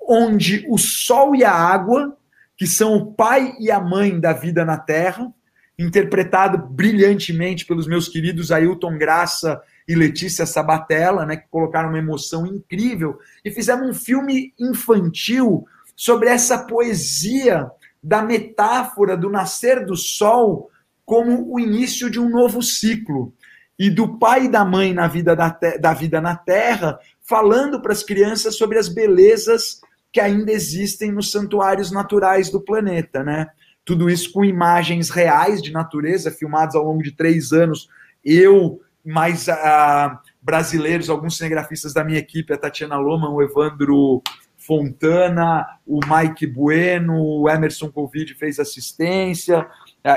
onde 0.00 0.64
o 0.68 0.78
sol 0.78 1.36
e 1.36 1.44
a 1.44 1.52
água, 1.52 2.16
que 2.56 2.66
são 2.66 2.96
o 2.96 3.12
pai 3.12 3.54
e 3.60 3.70
a 3.70 3.78
mãe 3.78 4.18
da 4.18 4.32
vida 4.32 4.64
na 4.64 4.78
Terra, 4.78 5.32
interpretado 5.78 6.58
brilhantemente 6.58 7.66
pelos 7.66 7.86
meus 7.86 8.08
queridos 8.08 8.50
Ailton 8.50 8.96
Graça 8.96 9.60
e 9.86 9.94
Letícia 9.94 10.44
Sabatella, 10.44 11.24
né, 11.24 11.36
que 11.36 11.48
colocaram 11.48 11.90
uma 11.90 11.98
emoção 11.98 12.46
incrível 12.46 13.18
e 13.44 13.50
fizeram 13.50 13.88
um 13.88 13.94
filme 13.94 14.52
infantil 14.58 15.66
sobre 15.94 16.28
essa 16.28 16.58
poesia 16.58 17.70
da 18.02 18.22
metáfora 18.22 19.16
do 19.16 19.30
nascer 19.30 19.84
do 19.84 19.96
sol 19.96 20.70
como 21.04 21.52
o 21.52 21.58
início 21.58 22.10
de 22.10 22.20
um 22.20 22.28
novo 22.28 22.62
ciclo 22.62 23.32
e 23.78 23.88
do 23.88 24.18
pai 24.18 24.44
e 24.44 24.50
da 24.50 24.64
mãe 24.64 24.92
na 24.92 25.06
vida 25.06 25.34
da, 25.34 25.48
da 25.80 25.94
vida 25.94 26.20
na 26.20 26.36
Terra, 26.36 26.98
falando 27.22 27.80
para 27.80 27.92
as 27.92 28.02
crianças 28.02 28.56
sobre 28.56 28.78
as 28.78 28.88
belezas 28.88 29.80
que 30.12 30.20
ainda 30.20 30.50
existem 30.50 31.12
nos 31.12 31.30
santuários 31.30 31.90
naturais 31.90 32.50
do 32.50 32.60
planeta, 32.60 33.22
né? 33.22 33.46
Tudo 33.84 34.10
isso 34.10 34.32
com 34.32 34.44
imagens 34.44 35.10
reais 35.10 35.62
de 35.62 35.72
natureza, 35.72 36.30
filmadas 36.30 36.74
ao 36.74 36.84
longo 36.84 37.02
de 37.02 37.12
três 37.12 37.52
anos. 37.52 37.88
Eu, 38.24 38.80
mais 39.04 39.48
uh, 39.48 40.18
brasileiros, 40.42 41.08
alguns 41.08 41.36
cinegrafistas 41.36 41.94
da 41.94 42.04
minha 42.04 42.18
equipe, 42.18 42.52
a 42.52 42.58
Tatiana 42.58 42.96
Loma, 42.96 43.30
o 43.30 43.42
Evandro 43.42 44.22
Fontana, 44.68 45.66
o 45.86 45.98
Mike 46.06 46.46
Bueno, 46.46 47.14
o 47.18 47.48
Emerson 47.48 47.90
Covid 47.90 48.34
fez 48.34 48.60
assistência, 48.60 49.66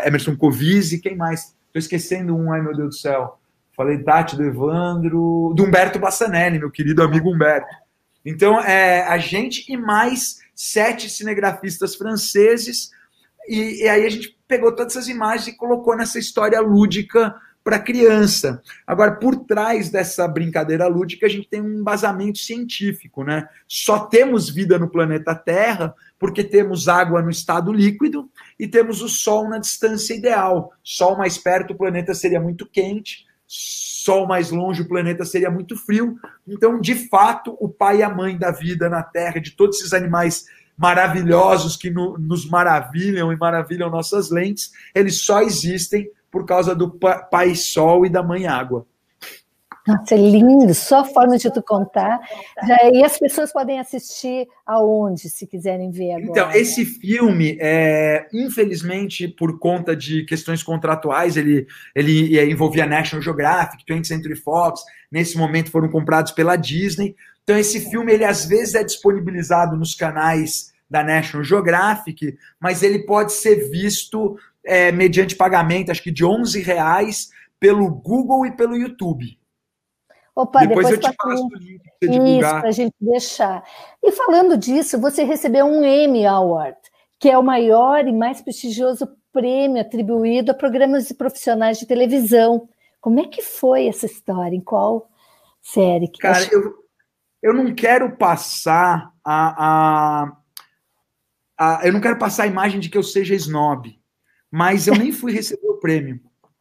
Emerson 0.06 0.36
Covise, 0.36 0.99
quem 0.99 1.16
mais? 1.16 1.56
Estou 1.68 1.80
esquecendo 1.80 2.36
um, 2.36 2.52
ai 2.52 2.62
meu 2.62 2.76
Deus 2.76 2.89
do 2.89 2.99
céu. 2.99 3.39
Falei 3.78 3.99
Tati, 3.99 4.36
do 4.36 4.43
Evandro, 4.43 5.54
do 5.56 5.64
Humberto 5.64 5.97
Bassanelli, 5.97 6.60
meu 6.60 6.70
querido 6.70 7.02
amigo 7.02 7.34
Humberto. 7.34 7.74
Então, 8.26 8.60
é 8.60 9.08
a 9.08 9.18
gente 9.18 9.72
e 9.72 9.78
mais 9.78 10.39
sete 10.54 11.10
cinegrafistas 11.10 11.95
franceses, 11.95 12.91
e, 13.47 13.86
e 13.86 13.88
aí 13.88 14.06
a 14.06 14.10
gente 14.10 14.38
pegou 14.49 14.76
todas 14.76 14.97
essas 14.97 15.08
imagens 15.08 15.47
e 15.47 15.58
colocou 15.58 15.95
nessa 15.95 16.20
história 16.20 16.60
lúdica 16.60 17.34
para 17.64 17.80
criança. 17.80 18.62
Agora, 18.86 19.12
por 19.14 19.45
trás 19.45 19.89
dessa 19.89 20.28
brincadeira 20.28 20.88
lúdica, 20.88 21.26
a 21.26 21.30
gente 21.30 21.47
tem 21.47 21.62
um 21.62 21.80
embasamento 21.80 22.39
científico, 22.39 23.24
né? 23.24 23.47
Só 23.68 23.99
temos 23.99 24.49
vida 24.49 24.80
no 24.80 24.89
planeta 24.89 25.36
Terra 25.36 25.93
porque 26.18 26.43
temos 26.43 26.88
água 26.88 27.22
no 27.22 27.30
estado 27.30 27.72
líquido 27.72 28.30
e 28.59 28.68
temos 28.68 29.01
o 29.01 29.09
Sol 29.09 29.47
na 29.49 29.57
distância 29.57 30.14
ideal. 30.14 30.72
Sol 30.84 31.18
mais 31.18 31.38
perto, 31.38 31.74
o 31.74 31.78
planeta 31.78 32.14
seria 32.14 32.39
muito 32.39 32.66
quente. 32.66 33.26
Sol 33.47 34.26
mais 34.28 34.49
longe, 34.49 34.82
o 34.82 34.88
planeta 34.88 35.26
seria 35.26 35.51
muito 35.51 35.76
frio. 35.76 36.18
Então, 36.47 36.80
de 36.80 36.95
fato, 37.09 37.55
o 37.59 37.70
pai 37.70 37.97
e 37.97 38.03
a 38.03 38.09
mãe 38.09 38.38
da 38.38 38.51
vida 38.51 38.89
na 38.89 39.03
Terra, 39.03 39.39
de 39.39 39.51
todos 39.51 39.80
esses 39.80 39.93
animais 39.93 40.45
maravilhosos 40.78 41.76
que 41.78 41.91
no, 41.91 42.18
nos 42.18 42.49
maravilham 42.49 43.32
e 43.32 43.38
maravilham 43.38 43.89
nossas 43.89 44.32
lentes, 44.32 44.72
eles 44.95 45.22
só 45.22 45.41
existem 45.41 46.09
por 46.32 46.45
causa 46.45 46.73
do 46.73 46.89
pai 46.89 47.53
Sol 47.55 48.05
e 48.05 48.09
da 48.09 48.23
mãe 48.23 48.47
Água. 48.47 48.88
Nossa, 49.88 50.13
é 50.13 50.17
lindo, 50.17 50.73
só 50.75 50.99
a 50.99 51.05
forma 51.05 51.38
de 51.38 51.51
tu 51.51 51.61
contar. 51.61 52.19
Já, 52.67 52.77
e 52.93 53.03
as 53.03 53.17
pessoas 53.17 53.51
podem 53.51 53.79
assistir 53.79 54.47
aonde, 54.63 55.27
se 55.27 55.47
quiserem 55.47 55.89
ver 55.89 56.11
agora. 56.11 56.29
Então, 56.29 56.51
esse 56.51 56.86
filme, 56.86 57.57
é, 57.59 58.27
infelizmente, 58.32 59.27
por 59.27 59.57
conta 59.57 59.95
de 59.95 60.23
questões 60.25 60.61
contratuais, 60.61 61.36
ele, 61.36 61.65
ele 61.95 62.39
envolvia 62.51 62.86
National 62.86 63.23
Geographic, 63.23 63.84
20th 63.84 64.05
Century 64.05 64.36
Fox, 64.36 64.82
nesse 65.11 65.36
momento 65.36 65.71
foram 65.71 65.89
comprados 65.89 66.32
pela 66.32 66.55
Disney. 66.55 67.15
Então, 67.43 67.57
esse 67.57 67.79
filme, 67.89 68.13
ele 68.13 68.23
às 68.23 68.45
vezes 68.45 68.75
é 68.75 68.84
disponibilizado 68.84 69.75
nos 69.75 69.95
canais 69.95 70.71
da 70.88 71.03
National 71.03 71.43
Geographic, 71.43 72.38
mas 72.59 72.84
ele 72.84 72.99
pode 72.99 73.34
ser 73.34 73.69
visto 73.71 74.38
é, 74.66 74.91
mediante 74.91 75.36
pagamento, 75.36 75.91
acho 75.91 76.03
que 76.03 76.12
de 76.12 76.24
11 76.24 76.62
reais, 76.62 77.30
pelo 77.59 77.89
Google 77.89 78.45
e 78.45 78.51
pelo 78.55 78.76
YouTube. 78.76 79.38
Opa, 80.36 80.62
depois, 80.62 80.88
depois 80.88 81.05
eu 81.05 81.12
te 81.12 81.16
passo 81.16 81.45
o 81.45 81.57
link 81.57 81.82
para 81.99 82.09
divulgar. 82.09 82.51
Isso, 82.51 82.59
para 82.59 82.70
a 82.70 82.72
gente 82.72 82.95
deixar. 82.99 83.64
E 84.01 84.12
falando 84.12 84.57
disso, 84.57 84.99
você 84.99 85.24
recebeu 85.24 85.66
um 85.66 85.84
Emmy 85.84 86.26
Award, 86.26 86.78
que 87.20 87.30
é 87.30 87.38
o 87.38 87.43
maior 87.43 88.07
e 88.07 88.14
mais 88.14 88.41
prestigioso 88.41 89.07
prêmio 89.32 89.82
atribuído 89.82 90.51
a 90.51 90.55
programas 90.55 91.07
de 91.07 91.14
profissionais 91.14 91.78
de 91.78 91.86
televisão. 91.86 92.68
Como 92.99 93.20
é 93.20 93.28
que 93.28 93.41
foi 93.41 93.88
essa 93.88 94.05
história? 94.05 94.55
Em 94.55 94.62
qual 94.62 95.09
série? 95.62 96.07
Que 96.07 96.20
Cara, 96.20 96.38
acho... 96.38 96.53
eu, 96.53 96.74
eu 97.41 97.53
não 97.53 97.74
quero 97.74 98.16
passar 98.16 99.12
a, 99.24 99.66
a, 99.66 100.38
a, 101.57 101.88
Eu 101.88 101.93
não 101.93 102.01
quero 102.01 102.18
passar 102.18 102.43
a 102.43 102.47
imagem 102.47 102.80
de 102.80 102.89
que 102.89 102.97
eu 102.97 103.03
seja 103.03 103.36
snob, 103.36 103.99
mas 104.52 104.86
eu 104.86 104.95
nem 104.95 105.12
fui 105.12 105.32
receber 105.32 105.68
o 105.68 105.80
prêmio. 105.80 106.20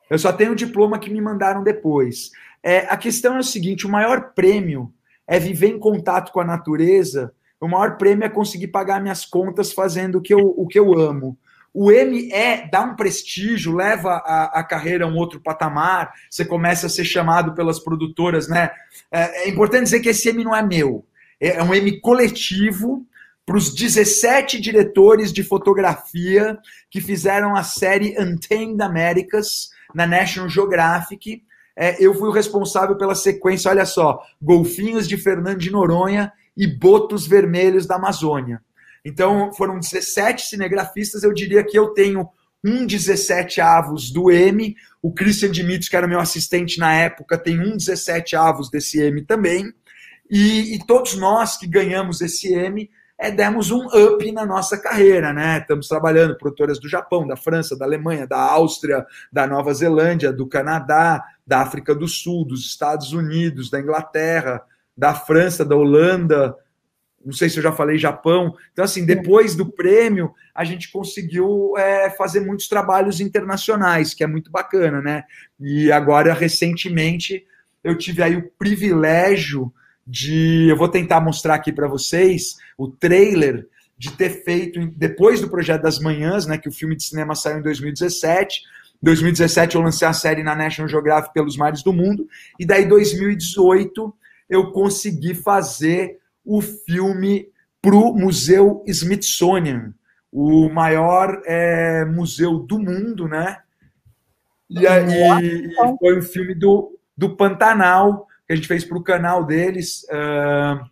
Eu 0.08 0.18
só 0.18 0.32
tenho 0.32 0.52
o 0.52 0.56
diploma 0.56 0.98
que 0.98 1.10
me 1.10 1.20
mandaram 1.20 1.62
depois. 1.62 2.30
É, 2.62 2.80
a 2.88 2.96
questão 2.96 3.36
é 3.36 3.40
o 3.40 3.44
seguinte: 3.44 3.86
o 3.86 3.90
maior 3.90 4.32
prêmio 4.34 4.92
é 5.26 5.38
viver 5.38 5.68
em 5.68 5.78
contato 5.78 6.32
com 6.32 6.40
a 6.40 6.44
natureza, 6.44 7.32
o 7.60 7.68
maior 7.68 7.96
prêmio 7.96 8.24
é 8.24 8.28
conseguir 8.28 8.68
pagar 8.68 9.00
minhas 9.00 9.24
contas 9.24 9.72
fazendo 9.72 10.18
o 10.18 10.20
que 10.20 10.32
eu, 10.32 10.54
o 10.56 10.66
que 10.66 10.78
eu 10.78 10.98
amo. 10.98 11.36
O 11.72 11.92
M 11.92 12.32
é 12.32 12.68
dá 12.68 12.82
um 12.82 12.96
prestígio, 12.96 13.74
leva 13.74 14.14
a, 14.24 14.60
a 14.60 14.64
carreira 14.64 15.04
a 15.04 15.08
um 15.08 15.16
outro 15.16 15.40
patamar, 15.40 16.12
você 16.28 16.44
começa 16.44 16.86
a 16.86 16.90
ser 16.90 17.04
chamado 17.04 17.54
pelas 17.54 17.78
produtoras, 17.78 18.48
né? 18.48 18.70
É, 19.10 19.44
é 19.44 19.48
importante 19.48 19.84
dizer 19.84 20.00
que 20.00 20.08
esse 20.08 20.28
M 20.30 20.42
não 20.42 20.54
é 20.54 20.62
meu, 20.62 21.04
é, 21.40 21.58
é 21.58 21.62
um 21.62 21.72
M 21.72 22.00
coletivo 22.00 23.06
para 23.44 23.56
os 23.56 23.74
17 23.74 24.60
diretores 24.60 25.32
de 25.32 25.42
fotografia 25.42 26.58
que 26.90 27.00
fizeram 27.00 27.56
a 27.56 27.62
série 27.62 28.16
Untamed 28.20 28.80
Americas 28.82 29.70
na 29.94 30.06
National 30.06 30.48
Geographic. 30.48 31.42
É, 31.76 31.96
eu 32.04 32.14
fui 32.14 32.28
o 32.28 32.32
responsável 32.32 32.96
pela 32.96 33.14
sequência, 33.14 33.70
olha 33.70 33.86
só, 33.86 34.22
Golfinhos 34.40 35.08
de 35.08 35.16
Fernando 35.16 35.58
de 35.58 35.70
Noronha 35.70 36.32
e 36.56 36.66
Botos 36.66 37.26
Vermelhos 37.26 37.86
da 37.86 37.96
Amazônia. 37.96 38.62
Então, 39.04 39.52
foram 39.52 39.78
17 39.78 40.46
cinegrafistas, 40.46 41.22
eu 41.22 41.32
diria 41.32 41.64
que 41.64 41.78
eu 41.78 41.88
tenho 41.88 42.28
um 42.62 42.84
17 42.84 43.60
avos 43.60 44.10
do 44.10 44.30
M, 44.30 44.76
o 45.02 45.12
Christian 45.12 45.50
Dimitri, 45.50 45.88
que 45.88 45.96
era 45.96 46.06
meu 46.06 46.20
assistente 46.20 46.78
na 46.78 46.92
época, 46.92 47.38
tem 47.38 47.58
um 47.58 47.76
17 47.76 48.36
avos 48.36 48.70
desse 48.70 49.00
M 49.00 49.22
também, 49.22 49.72
e, 50.30 50.74
e 50.74 50.86
todos 50.86 51.16
nós 51.16 51.56
que 51.56 51.66
ganhamos 51.66 52.20
esse 52.20 52.52
M 52.52 52.88
é, 53.20 53.30
demos 53.30 53.70
um 53.70 53.86
up 53.86 54.32
na 54.32 54.46
nossa 54.46 54.78
carreira, 54.78 55.30
né? 55.30 55.58
Estamos 55.58 55.86
trabalhando 55.86 56.38
produtoras 56.38 56.80
do 56.80 56.88
Japão, 56.88 57.26
da 57.26 57.36
França, 57.36 57.76
da 57.76 57.84
Alemanha, 57.84 58.26
da 58.26 58.40
Áustria, 58.40 59.04
da 59.30 59.46
Nova 59.46 59.74
Zelândia, 59.74 60.32
do 60.32 60.46
Canadá, 60.46 61.22
da 61.46 61.60
África 61.60 61.94
do 61.94 62.08
Sul, 62.08 62.46
dos 62.46 62.64
Estados 62.64 63.12
Unidos, 63.12 63.68
da 63.68 63.78
Inglaterra, 63.78 64.62
da 64.96 65.12
França, 65.12 65.66
da 65.66 65.76
Holanda, 65.76 66.56
não 67.22 67.34
sei 67.34 67.50
se 67.50 67.58
eu 67.58 67.62
já 67.62 67.72
falei 67.72 67.98
Japão. 67.98 68.54
Então, 68.72 68.86
assim, 68.86 69.04
depois 69.04 69.54
do 69.54 69.70
prêmio, 69.70 70.32
a 70.54 70.64
gente 70.64 70.90
conseguiu 70.90 71.74
é, 71.76 72.08
fazer 72.08 72.40
muitos 72.40 72.68
trabalhos 72.68 73.20
internacionais, 73.20 74.14
que 74.14 74.24
é 74.24 74.26
muito 74.26 74.50
bacana, 74.50 75.02
né? 75.02 75.24
E 75.60 75.92
agora, 75.92 76.32
recentemente, 76.32 77.44
eu 77.84 77.98
tive 77.98 78.22
aí 78.22 78.36
o 78.36 78.50
privilégio 78.58 79.70
de. 80.10 80.68
Eu 80.68 80.76
vou 80.76 80.88
tentar 80.88 81.20
mostrar 81.20 81.54
aqui 81.54 81.72
para 81.72 81.86
vocês 81.86 82.56
o 82.76 82.88
trailer 82.88 83.68
de 83.96 84.10
ter 84.12 84.42
feito, 84.42 84.80
depois 84.96 85.40
do 85.40 85.50
Projeto 85.50 85.82
das 85.82 85.98
Manhãs, 85.98 86.46
né, 86.46 86.56
que 86.56 86.68
o 86.68 86.72
filme 86.72 86.96
de 86.96 87.04
cinema 87.04 87.34
saiu 87.34 87.58
em 87.58 87.62
2017. 87.62 88.62
2017 89.02 89.76
eu 89.76 89.82
lancei 89.82 90.08
a 90.08 90.12
série 90.12 90.42
na 90.42 90.54
National 90.54 90.88
Geographic 90.88 91.32
pelos 91.32 91.56
mares 91.56 91.82
do 91.82 91.92
mundo, 91.92 92.26
e 92.58 92.66
daí 92.66 92.86
2018 92.86 94.14
eu 94.48 94.72
consegui 94.72 95.34
fazer 95.34 96.18
o 96.44 96.60
filme 96.60 97.48
para 97.80 97.94
o 97.94 98.14
Museu 98.14 98.82
Smithsonian, 98.86 99.94
o 100.32 100.68
maior 100.68 101.40
é, 101.44 102.04
museu 102.04 102.58
do 102.58 102.78
mundo, 102.78 103.28
né? 103.28 103.58
E, 104.68 104.86
aí 104.86 105.74
foi 105.98 106.18
um 106.18 106.22
filme 106.22 106.54
do, 106.54 106.98
do 107.16 107.36
Pantanal, 107.36 108.26
que 108.50 108.54
a 108.54 108.56
gente 108.56 108.66
fez 108.66 108.84
para 108.84 108.98
o 108.98 109.02
canal 109.02 109.44
deles. 109.44 110.02
Uh, 110.10 110.84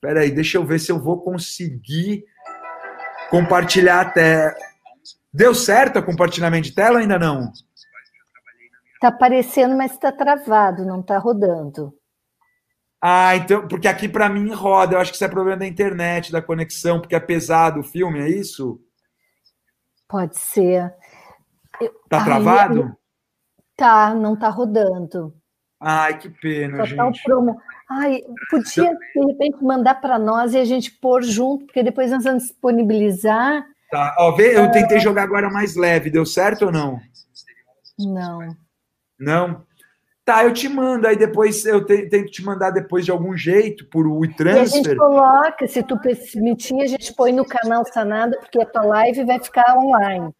peraí, 0.00 0.30
deixa 0.30 0.56
eu 0.56 0.64
ver 0.64 0.78
se 0.78 0.90
eu 0.90 0.98
vou 0.98 1.20
conseguir 1.20 2.24
compartilhar 3.28 4.00
até. 4.00 4.56
Deu 5.30 5.54
certo 5.54 5.98
o 5.98 6.02
compartilhamento 6.02 6.68
de 6.68 6.74
tela 6.74 7.00
ainda 7.00 7.18
não? 7.18 7.52
Está 8.94 9.08
aparecendo, 9.08 9.76
mas 9.76 9.92
está 9.92 10.10
travado, 10.10 10.86
não 10.86 11.00
está 11.00 11.18
rodando. 11.18 11.94
Ah, 12.98 13.36
então, 13.36 13.68
porque 13.68 13.88
aqui 13.88 14.08
para 14.08 14.30
mim 14.30 14.50
roda. 14.54 14.94
Eu 14.94 15.00
acho 15.00 15.10
que 15.10 15.16
isso 15.16 15.24
é 15.24 15.28
problema 15.28 15.58
da 15.58 15.66
internet, 15.66 16.32
da 16.32 16.40
conexão, 16.40 16.98
porque 16.98 17.14
é 17.14 17.20
pesado 17.20 17.80
o 17.80 17.84
filme, 17.84 18.20
é 18.20 18.28
isso? 18.30 18.80
Pode 20.08 20.38
ser. 20.38 20.94
Tá 22.08 22.24
travado? 22.24 22.96
Tá, 23.76 24.14
não 24.14 24.34
tá 24.34 24.48
rodando. 24.48 25.41
Ai, 25.84 26.16
que 26.16 26.30
pena, 26.30 26.78
Total 26.78 27.06
gente. 27.12 27.22
Promo. 27.24 27.60
Ai, 27.90 28.22
podia, 28.48 28.96
de 29.14 29.26
repente, 29.26 29.62
mandar 29.62 29.96
para 29.96 30.16
nós 30.16 30.54
e 30.54 30.58
a 30.58 30.64
gente 30.64 30.92
pôr 30.92 31.22
junto, 31.22 31.66
porque 31.66 31.82
depois 31.82 32.10
nós 32.10 32.22
vamos 32.22 32.44
disponibilizar. 32.44 33.66
Tá, 33.90 34.14
ó, 34.18 34.30
vê, 34.30 34.56
eu 34.56 34.70
tentei 34.70 35.00
jogar 35.00 35.24
agora 35.24 35.50
mais 35.50 35.74
leve, 35.74 36.08
deu 36.08 36.24
certo 36.24 36.66
ou 36.66 36.72
não? 36.72 37.00
Não. 37.98 38.56
Não? 39.18 39.66
Tá, 40.24 40.44
eu 40.44 40.52
te 40.52 40.68
mando, 40.68 41.08
aí 41.08 41.16
depois 41.16 41.66
eu 41.66 41.84
tento 41.84 42.30
te 42.30 42.44
mandar 42.44 42.70
depois 42.70 43.04
de 43.04 43.10
algum 43.10 43.36
jeito, 43.36 43.84
por 43.86 44.06
WeTransfer. 44.06 44.56
E 44.56 44.60
a 44.60 44.64
gente 44.84 44.96
coloca, 44.96 45.66
se 45.66 45.82
tu 45.82 45.98
permitir, 45.98 46.80
a 46.80 46.86
gente 46.86 47.12
põe 47.12 47.32
no 47.32 47.44
canal 47.44 47.84
Sanada, 47.84 48.38
porque 48.38 48.62
a 48.62 48.66
tua 48.66 48.84
live 48.84 49.24
vai 49.24 49.42
ficar 49.42 49.76
online. 49.76 50.32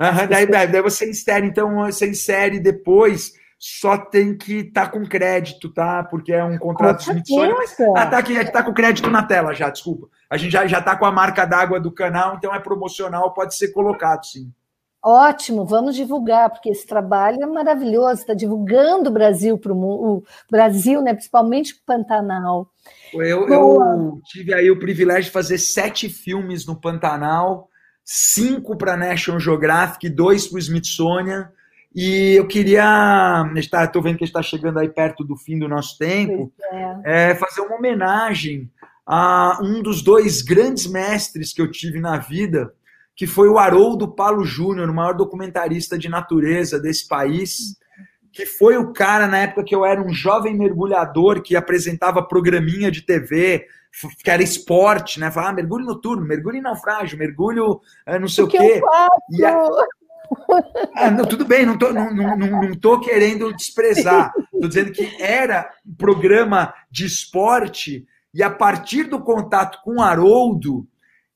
Aham, 0.00 0.26
daí, 0.28 0.46
daí, 0.46 0.68
daí 0.68 0.80
você 0.80 1.10
insere, 1.10 1.48
então 1.48 1.74
você 1.74 2.08
insere 2.08 2.60
depois, 2.60 3.32
só 3.58 3.98
tem 3.98 4.36
que 4.36 4.58
estar 4.58 4.86
tá 4.86 4.90
com 4.92 5.04
crédito, 5.04 5.68
tá? 5.68 6.04
Porque 6.04 6.32
é 6.32 6.44
um 6.44 6.56
contrato 6.56 6.98
de 6.98 7.10
Smithsonian. 7.10 7.56
Ah, 7.96 8.06
tá 8.06 8.18
aqui, 8.18 8.44
tá 8.52 8.62
com 8.62 8.72
crédito 8.72 9.10
na 9.10 9.24
tela 9.24 9.52
já, 9.52 9.68
desculpa. 9.68 10.08
A 10.30 10.36
gente 10.36 10.52
já, 10.52 10.66
já 10.66 10.80
tá 10.80 10.96
com 10.96 11.04
a 11.04 11.10
marca 11.10 11.44
d'água 11.44 11.80
do 11.80 11.90
canal, 11.90 12.36
então 12.36 12.54
é 12.54 12.60
promocional, 12.60 13.34
pode 13.34 13.56
ser 13.56 13.72
colocado, 13.72 14.24
sim. 14.24 14.52
Ótimo, 15.02 15.64
vamos 15.64 15.94
divulgar, 15.94 16.50
porque 16.50 16.70
esse 16.70 16.86
trabalho 16.86 17.42
é 17.42 17.46
maravilhoso, 17.46 18.20
está 18.20 18.34
divulgando 18.34 19.10
o 19.10 19.12
Brasil 19.12 19.56
para 19.56 19.72
o 19.72 20.24
Brasil, 20.50 21.00
né, 21.02 21.14
principalmente 21.14 21.72
o 21.72 21.76
Pantanal. 21.86 22.68
Eu, 23.12 23.48
eu, 23.48 24.20
tive 24.26 24.52
aí 24.52 24.70
o 24.70 24.78
privilégio 24.78 25.24
de 25.24 25.30
fazer 25.30 25.58
sete 25.58 26.08
filmes 26.08 26.66
no 26.66 26.76
Pantanal, 26.76 27.68
cinco 28.04 28.76
para 28.76 28.96
National 28.96 29.40
Geographic, 29.40 30.08
dois 30.08 30.48
para 30.48 30.56
o 30.56 30.58
Smithsonian, 30.58 31.48
e 31.94 32.34
eu 32.34 32.46
queria, 32.46 33.44
estou 33.56 34.02
vendo 34.02 34.18
que 34.18 34.24
está 34.24 34.42
chegando 34.42 34.78
aí 34.78 34.88
perto 34.88 35.24
do 35.24 35.36
fim 35.36 35.58
do 35.58 35.68
nosso 35.68 35.96
tempo, 35.98 36.52
é. 37.04 37.30
É, 37.30 37.34
fazer 37.34 37.62
uma 37.62 37.76
homenagem 37.76 38.70
a 39.06 39.58
um 39.62 39.82
dos 39.82 40.02
dois 40.02 40.42
grandes 40.42 40.86
mestres 40.86 41.52
que 41.52 41.62
eu 41.62 41.70
tive 41.70 41.98
na 41.98 42.18
vida, 42.18 42.72
que 43.16 43.26
foi 43.26 43.48
o 43.48 43.58
Haroldo 43.58 44.06
Paulo 44.06 44.44
Júnior, 44.44 44.88
o 44.88 44.94
maior 44.94 45.14
documentarista 45.14 45.98
de 45.98 46.08
natureza 46.08 46.78
desse 46.78 47.08
país, 47.08 47.76
que 48.30 48.44
foi 48.44 48.76
o 48.76 48.92
cara 48.92 49.26
na 49.26 49.38
época 49.38 49.64
que 49.64 49.74
eu 49.74 49.84
era 49.84 50.00
um 50.00 50.12
jovem 50.12 50.56
mergulhador 50.56 51.42
que 51.42 51.56
apresentava 51.56 52.22
programinha 52.22 52.90
de 52.90 53.02
TV, 53.02 53.66
que 54.22 54.30
era 54.30 54.42
esporte, 54.42 55.18
né? 55.18 55.30
Falava, 55.30 55.52
ah, 55.52 55.56
mergulho 55.56 55.86
noturno, 55.86 56.24
mergulho 56.24 56.58
em 56.58 56.62
naufrágio, 56.62 57.18
mergulho 57.18 57.80
é, 58.06 58.18
não 58.18 58.28
sei 58.28 58.44
o, 58.44 58.46
o 58.46 58.50
quê. 58.50 58.80
E. 59.32 59.42
ah, 60.94 61.10
não, 61.10 61.24
tudo 61.24 61.44
bem, 61.44 61.64
não 61.64 61.78
tô, 61.78 61.92
não, 61.92 62.14
não, 62.14 62.36
não 62.36 62.74
tô 62.74 63.00
querendo 63.00 63.52
desprezar. 63.54 64.32
Estou 64.52 64.68
dizendo 64.68 64.92
que 64.92 65.22
era 65.22 65.70
um 65.86 65.94
programa 65.94 66.74
de 66.90 67.06
esporte 67.06 68.06
e 68.34 68.42
a 68.42 68.50
partir 68.50 69.04
do 69.04 69.20
contato 69.20 69.80
com 69.82 69.96
o 69.96 70.02
Haroldo, 70.02 70.86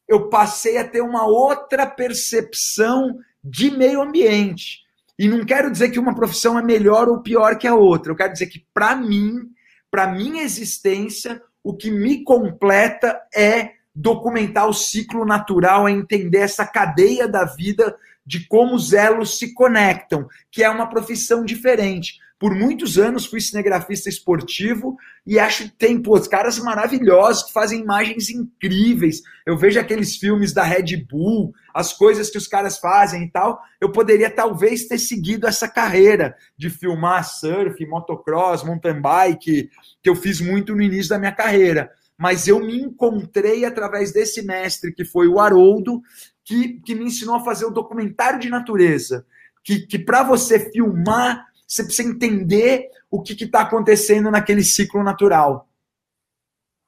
eu 0.06 0.28
passei 0.28 0.78
a 0.78 0.86
ter 0.86 1.00
uma 1.00 1.26
outra 1.26 1.86
percepção 1.86 3.18
de 3.42 3.70
meio 3.70 4.02
ambiente. 4.02 4.80
E 5.18 5.28
não 5.28 5.44
quero 5.44 5.70
dizer 5.70 5.90
que 5.90 5.98
uma 5.98 6.14
profissão 6.14 6.58
é 6.58 6.62
melhor 6.62 7.08
ou 7.08 7.22
pior 7.22 7.56
que 7.56 7.66
a 7.66 7.74
outra. 7.74 8.12
Eu 8.12 8.16
quero 8.16 8.32
dizer 8.32 8.46
que, 8.46 8.66
para 8.74 8.94
mim, 8.94 9.50
para 9.90 10.06
minha 10.06 10.42
existência, 10.42 11.42
o 11.62 11.74
que 11.74 11.90
me 11.90 12.24
completa 12.24 13.20
é 13.34 13.72
documentar 13.94 14.68
o 14.68 14.72
ciclo 14.72 15.24
natural, 15.24 15.86
é 15.86 15.92
entender 15.92 16.38
essa 16.38 16.66
cadeia 16.66 17.28
da 17.28 17.44
vida 17.44 17.96
de 18.24 18.46
como 18.46 18.74
os 18.74 18.92
elos 18.92 19.38
se 19.38 19.52
conectam, 19.54 20.26
que 20.50 20.62
é 20.62 20.70
uma 20.70 20.88
profissão 20.88 21.44
diferente. 21.44 22.20
Por 22.42 22.56
muitos 22.56 22.98
anos 22.98 23.24
fui 23.24 23.40
cinegrafista 23.40 24.08
esportivo 24.08 24.96
e 25.24 25.38
acho 25.38 25.62
que 25.62 25.76
tem 25.78 26.02
pô, 26.02 26.20
caras 26.22 26.58
maravilhosos 26.58 27.44
que 27.44 27.52
fazem 27.52 27.80
imagens 27.80 28.30
incríveis. 28.30 29.22
Eu 29.46 29.56
vejo 29.56 29.78
aqueles 29.78 30.16
filmes 30.16 30.52
da 30.52 30.64
Red 30.64 31.04
Bull, 31.08 31.52
as 31.72 31.92
coisas 31.92 32.30
que 32.30 32.38
os 32.38 32.48
caras 32.48 32.78
fazem 32.78 33.22
e 33.22 33.30
tal. 33.30 33.60
Eu 33.80 33.92
poderia 33.92 34.28
talvez 34.28 34.88
ter 34.88 34.98
seguido 34.98 35.46
essa 35.46 35.68
carreira 35.68 36.34
de 36.58 36.68
filmar 36.68 37.24
surf, 37.24 37.86
motocross, 37.86 38.64
mountain 38.64 39.00
bike, 39.00 39.70
que 40.02 40.10
eu 40.10 40.16
fiz 40.16 40.40
muito 40.40 40.74
no 40.74 40.82
início 40.82 41.10
da 41.10 41.20
minha 41.20 41.30
carreira. 41.30 41.92
Mas 42.18 42.48
eu 42.48 42.58
me 42.58 42.80
encontrei 42.80 43.64
através 43.64 44.12
desse 44.12 44.42
mestre 44.42 44.92
que 44.92 45.04
foi 45.04 45.28
o 45.28 45.38
Haroldo, 45.38 46.02
que, 46.44 46.80
que 46.80 46.94
me 46.94 47.04
ensinou 47.04 47.36
a 47.36 47.44
fazer 47.44 47.64
o 47.64 47.70
documentário 47.70 48.38
de 48.38 48.48
natureza. 48.48 49.26
Que, 49.64 49.86
que 49.86 49.98
para 49.98 50.22
você 50.22 50.70
filmar 50.70 51.46
você 51.72 51.84
precisa 51.84 52.08
entender 52.08 52.90
o 53.10 53.22
que 53.22 53.32
está 53.32 53.62
acontecendo 53.62 54.30
naquele 54.30 54.62
ciclo 54.62 55.02
natural. 55.02 55.66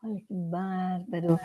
Ai, 0.02 0.22
que 0.28 0.34
bárbaro. 0.34 1.40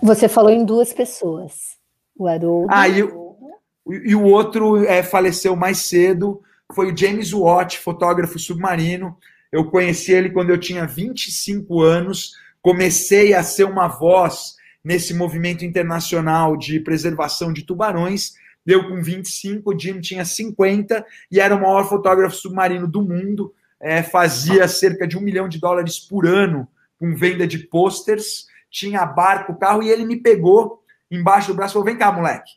Você 0.00 0.28
falou 0.28 0.50
em 0.50 0.64
duas 0.64 0.92
pessoas. 0.92 1.76
O 2.16 2.28
Haroldo. 2.28 2.68
Ah, 2.70 2.88
e, 2.88 2.98
e 2.98 4.14
o 4.14 4.22
outro 4.22 4.84
é, 4.84 5.02
faleceu 5.02 5.56
mais 5.56 5.78
cedo. 5.78 6.40
Foi 6.72 6.92
o 6.92 6.96
James 6.96 7.32
Watt, 7.32 7.78
fotógrafo 7.78 8.38
submarino. 8.38 9.16
Eu 9.50 9.68
conheci 9.68 10.12
ele 10.12 10.30
quando 10.30 10.50
eu 10.50 10.58
tinha 10.58 10.86
25 10.86 11.82
anos. 11.82 12.32
Comecei 12.62 13.34
a 13.34 13.42
ser 13.42 13.64
uma 13.64 13.88
voz 13.88 14.55
nesse 14.86 15.12
movimento 15.12 15.64
internacional 15.64 16.56
de 16.56 16.78
preservação 16.78 17.52
de 17.52 17.64
tubarões 17.64 18.34
deu 18.64 18.88
com 18.88 19.02
25, 19.02 19.74
o 19.74 19.78
Jim 19.78 20.00
tinha 20.00 20.24
50 20.24 21.04
e 21.28 21.40
era 21.40 21.56
o 21.56 21.60
maior 21.60 21.88
fotógrafo 21.88 22.36
submarino 22.36 22.86
do 22.86 23.02
mundo, 23.02 23.52
é, 23.80 24.00
fazia 24.00 24.68
cerca 24.68 25.04
de 25.04 25.18
um 25.18 25.20
milhão 25.20 25.48
de 25.48 25.58
dólares 25.58 25.98
por 25.98 26.24
ano 26.24 26.68
com 27.00 27.16
venda 27.16 27.48
de 27.48 27.58
posters, 27.58 28.46
tinha 28.70 29.04
barco, 29.04 29.58
carro, 29.58 29.82
e 29.82 29.90
ele 29.90 30.04
me 30.04 30.16
pegou 30.16 30.80
embaixo 31.10 31.48
do 31.48 31.56
braço 31.56 31.72
e 31.72 31.74
falou: 31.74 31.86
vem 31.86 31.98
cá, 31.98 32.12
moleque. 32.12 32.52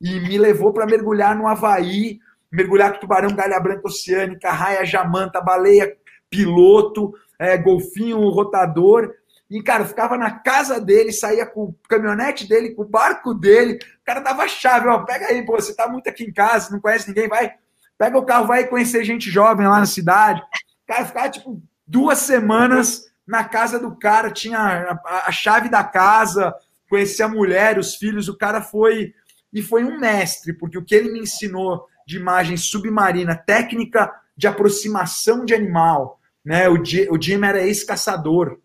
E 0.00 0.20
me 0.20 0.38
levou 0.38 0.72
para 0.72 0.86
mergulhar 0.86 1.36
no 1.36 1.46
Havaí, 1.46 2.18
mergulhar 2.50 2.94
com 2.94 3.00
tubarão, 3.00 3.34
galha 3.34 3.60
branca 3.60 3.86
oceânica, 3.86 4.50
raia 4.50 4.84
jamanta, 4.86 5.40
baleia, 5.40 5.94
piloto, 6.30 7.14
é, 7.38 7.58
golfinho 7.58 8.26
rotador. 8.30 9.12
E, 9.54 9.62
cara, 9.62 9.84
ficava 9.84 10.18
na 10.18 10.32
casa 10.32 10.80
dele, 10.80 11.12
saía 11.12 11.46
com 11.46 11.66
o 11.66 11.76
caminhonete 11.88 12.44
dele, 12.44 12.74
com 12.74 12.82
o 12.82 12.88
barco 12.88 13.32
dele. 13.32 13.74
O 13.74 14.04
cara 14.04 14.18
dava 14.18 14.48
chave, 14.48 14.88
ó, 14.88 15.04
pega 15.04 15.26
aí, 15.26 15.46
pô, 15.46 15.52
você 15.52 15.72
tá 15.72 15.86
muito 15.86 16.08
aqui 16.08 16.24
em 16.24 16.32
casa, 16.32 16.72
não 16.72 16.80
conhece 16.80 17.06
ninguém, 17.06 17.28
vai, 17.28 17.52
pega 17.96 18.18
o 18.18 18.24
carro, 18.24 18.48
vai 18.48 18.66
conhecer 18.66 19.04
gente 19.04 19.30
jovem 19.30 19.68
lá 19.68 19.78
na 19.78 19.86
cidade. 19.86 20.42
Cara, 20.84 21.04
ficava, 21.04 21.28
tipo, 21.28 21.62
duas 21.86 22.18
semanas 22.18 23.04
na 23.24 23.44
casa 23.44 23.78
do 23.78 23.96
cara, 23.96 24.28
tinha 24.28 24.58
a, 24.58 25.28
a 25.28 25.30
chave 25.30 25.68
da 25.68 25.84
casa, 25.84 26.52
conhecia 26.90 27.26
a 27.26 27.28
mulher, 27.28 27.78
os 27.78 27.94
filhos, 27.94 28.28
o 28.28 28.36
cara 28.36 28.60
foi... 28.60 29.14
E 29.52 29.62
foi 29.62 29.84
um 29.84 30.00
mestre, 30.00 30.52
porque 30.52 30.76
o 30.76 30.84
que 30.84 30.96
ele 30.96 31.12
me 31.12 31.20
ensinou 31.20 31.86
de 32.04 32.16
imagem 32.16 32.56
submarina, 32.56 33.36
técnica 33.36 34.12
de 34.36 34.48
aproximação 34.48 35.44
de 35.44 35.54
animal, 35.54 36.18
né? 36.44 36.68
O, 36.68 36.74
o 36.74 37.22
Jim 37.22 37.44
era 37.44 37.62
ex-caçador, 37.64 38.58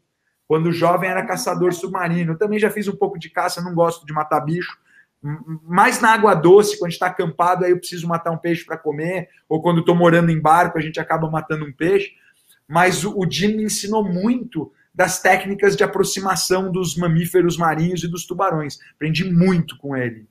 quando 0.50 0.72
jovem 0.72 1.12
era 1.12 1.24
caçador 1.24 1.72
submarino. 1.72 2.34
Eu 2.34 2.38
também 2.38 2.58
já 2.58 2.72
fiz 2.72 2.88
um 2.88 2.96
pouco 2.96 3.20
de 3.20 3.30
caça, 3.30 3.62
não 3.62 3.76
gosto 3.76 4.04
de 4.04 4.12
matar 4.12 4.40
bicho. 4.40 4.80
Mais 5.22 6.02
na 6.02 6.12
água 6.12 6.34
doce, 6.34 6.80
quando 6.80 6.92
está 6.92 7.06
acampado, 7.06 7.64
aí 7.64 7.70
eu 7.70 7.78
preciso 7.78 8.08
matar 8.08 8.32
um 8.32 8.38
peixe 8.38 8.66
para 8.66 8.76
comer, 8.76 9.30
ou 9.48 9.62
quando 9.62 9.82
estou 9.82 9.94
morando 9.94 10.32
em 10.32 10.42
barco, 10.42 10.80
a 10.80 10.82
gente 10.82 11.00
acaba 11.00 11.30
matando 11.30 11.66
um 11.66 11.72
peixe. 11.72 12.14
Mas 12.68 13.04
o, 13.04 13.16
o 13.16 13.30
Jim 13.30 13.58
me 13.58 13.64
ensinou 13.64 14.04
muito 14.04 14.74
das 14.92 15.22
técnicas 15.22 15.78
de 15.78 15.84
aproximação 15.84 16.72
dos 16.72 16.98
mamíferos 16.98 17.56
marinhos 17.56 18.04
e 18.04 18.08
dos 18.08 18.26
tubarões. 18.26 18.80
Aprendi 18.96 19.32
muito 19.32 19.78
com 19.78 19.96
ele. 19.96 20.28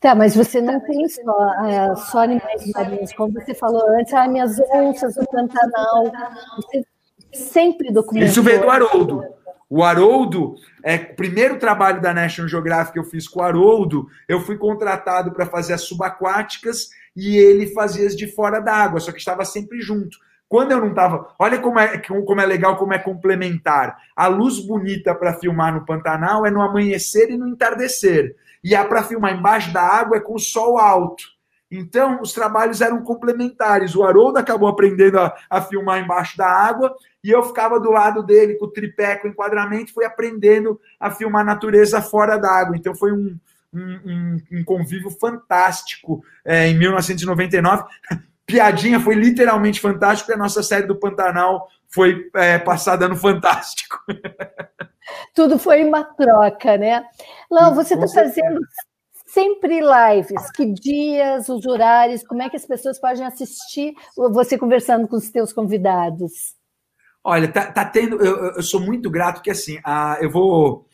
Tá, 0.00 0.14
mas 0.14 0.36
você 0.36 0.60
não 0.60 0.78
tem 0.80 1.08
só, 1.08 1.64
é, 1.64 1.96
só 1.96 2.18
animais 2.24 2.70
marinhos, 2.74 3.12
como 3.14 3.32
você 3.32 3.54
falou 3.54 3.88
antes, 3.98 4.12
ah, 4.12 4.28
minhas 4.28 4.60
onças 4.70 5.16
no 5.16 5.26
Pantanal. 5.26 6.12
Você 6.56 6.84
sempre 7.38 7.92
documentou. 7.92 8.28
Isso 8.28 8.42
veio 8.42 8.60
do 8.60 8.70
Haroldo. 8.70 9.22
O 9.70 9.84
Haroldo, 9.84 10.54
é, 10.82 10.96
o 10.96 11.14
primeiro 11.14 11.58
trabalho 11.58 12.00
da 12.00 12.14
National 12.14 12.48
Geographic 12.48 12.94
que 12.94 12.98
eu 12.98 13.04
fiz 13.04 13.28
com 13.28 13.40
o 13.40 13.42
Haroldo, 13.42 14.06
eu 14.26 14.40
fui 14.40 14.56
contratado 14.56 15.30
para 15.32 15.44
fazer 15.44 15.74
as 15.74 15.82
subaquáticas 15.82 16.88
e 17.14 17.36
ele 17.36 17.66
fazia 17.66 18.06
as 18.06 18.16
de 18.16 18.26
fora 18.26 18.60
d'água, 18.60 18.98
só 18.98 19.12
que 19.12 19.18
estava 19.18 19.44
sempre 19.44 19.80
junto. 19.80 20.16
Quando 20.48 20.72
eu 20.72 20.80
não 20.80 20.88
estava. 20.88 21.34
Olha 21.38 21.58
como 21.58 21.78
é, 21.78 21.98
como 21.98 22.40
é 22.40 22.46
legal, 22.46 22.76
como 22.76 22.94
é 22.94 22.98
complementar. 22.98 23.98
A 24.16 24.26
luz 24.28 24.58
bonita 24.58 25.14
para 25.14 25.34
filmar 25.34 25.74
no 25.74 25.84
Pantanal 25.84 26.46
é 26.46 26.50
no 26.50 26.62
amanhecer 26.62 27.30
e 27.30 27.36
no 27.36 27.46
entardecer. 27.46 28.34
E 28.64 28.74
a 28.74 28.82
para 28.84 29.02
filmar 29.02 29.36
embaixo 29.36 29.70
da 29.72 29.82
água 29.82 30.16
é 30.16 30.20
com 30.20 30.34
o 30.34 30.38
sol 30.38 30.78
alto. 30.78 31.22
Então, 31.70 32.20
os 32.22 32.32
trabalhos 32.32 32.80
eram 32.80 33.02
complementares. 33.02 33.94
O 33.94 34.02
Haroldo 34.02 34.38
acabou 34.38 34.68
aprendendo 34.68 35.18
a, 35.18 35.34
a, 35.50 35.60
filmar 35.60 36.02
embaixo 36.02 36.36
da 36.36 36.46
água 36.46 36.94
e 37.22 37.30
eu 37.30 37.42
ficava 37.42 37.78
do 37.78 37.90
lado 37.90 38.22
dele 38.22 38.54
com 38.54 38.66
o 38.66 38.70
tripé, 38.70 39.16
com 39.16 39.28
o 39.28 39.30
enquadramento, 39.30 39.92
fui 39.92 40.04
aprendendo 40.04 40.80
a 40.98 41.10
filmar 41.10 41.42
a 41.42 41.44
natureza 41.44 42.00
fora 42.00 42.38
da 42.38 42.50
água. 42.50 42.76
Então, 42.76 42.94
foi 42.94 43.12
um, 43.12 43.36
um, 43.72 43.80
um, 43.80 44.36
um 44.52 44.64
convívio 44.64 45.10
fantástico 45.10 46.24
é, 46.44 46.68
em 46.68 46.78
1999. 46.78 47.84
piadinha 48.48 48.98
foi 48.98 49.14
literalmente 49.14 49.78
fantástico, 49.78 50.30
e 50.30 50.34
a 50.34 50.38
nossa 50.38 50.62
série 50.62 50.86
do 50.86 50.96
Pantanal 50.96 51.68
foi 51.86 52.30
é, 52.34 52.58
passada 52.58 53.06
no 53.06 53.14
Fantástico. 53.14 53.98
Tudo 55.34 55.58
foi 55.58 55.84
uma 55.84 56.02
troca, 56.02 56.76
né? 56.78 57.04
Lau, 57.50 57.74
você 57.74 57.94
está 57.94 58.08
fazendo 58.08 58.60
sempre 59.38 59.80
lives. 59.80 60.50
Que 60.50 60.66
dias, 60.66 61.48
os 61.48 61.64
horários, 61.64 62.24
como 62.24 62.42
é 62.42 62.50
que 62.50 62.56
as 62.56 62.66
pessoas 62.66 63.00
podem 63.00 63.24
assistir 63.24 63.94
você 64.16 64.58
conversando 64.58 65.06
com 65.06 65.16
os 65.16 65.30
teus 65.30 65.52
convidados? 65.52 66.56
Olha, 67.22 67.46
tá, 67.46 67.70
tá 67.70 67.84
tendo. 67.84 68.16
Eu, 68.16 68.54
eu, 68.56 68.62
sou 68.62 68.80
muito 68.80 69.08
grato 69.08 69.42
que 69.42 69.50
assim, 69.50 69.78
a, 69.84 70.18
eu 70.20 70.30
vou 70.30 70.86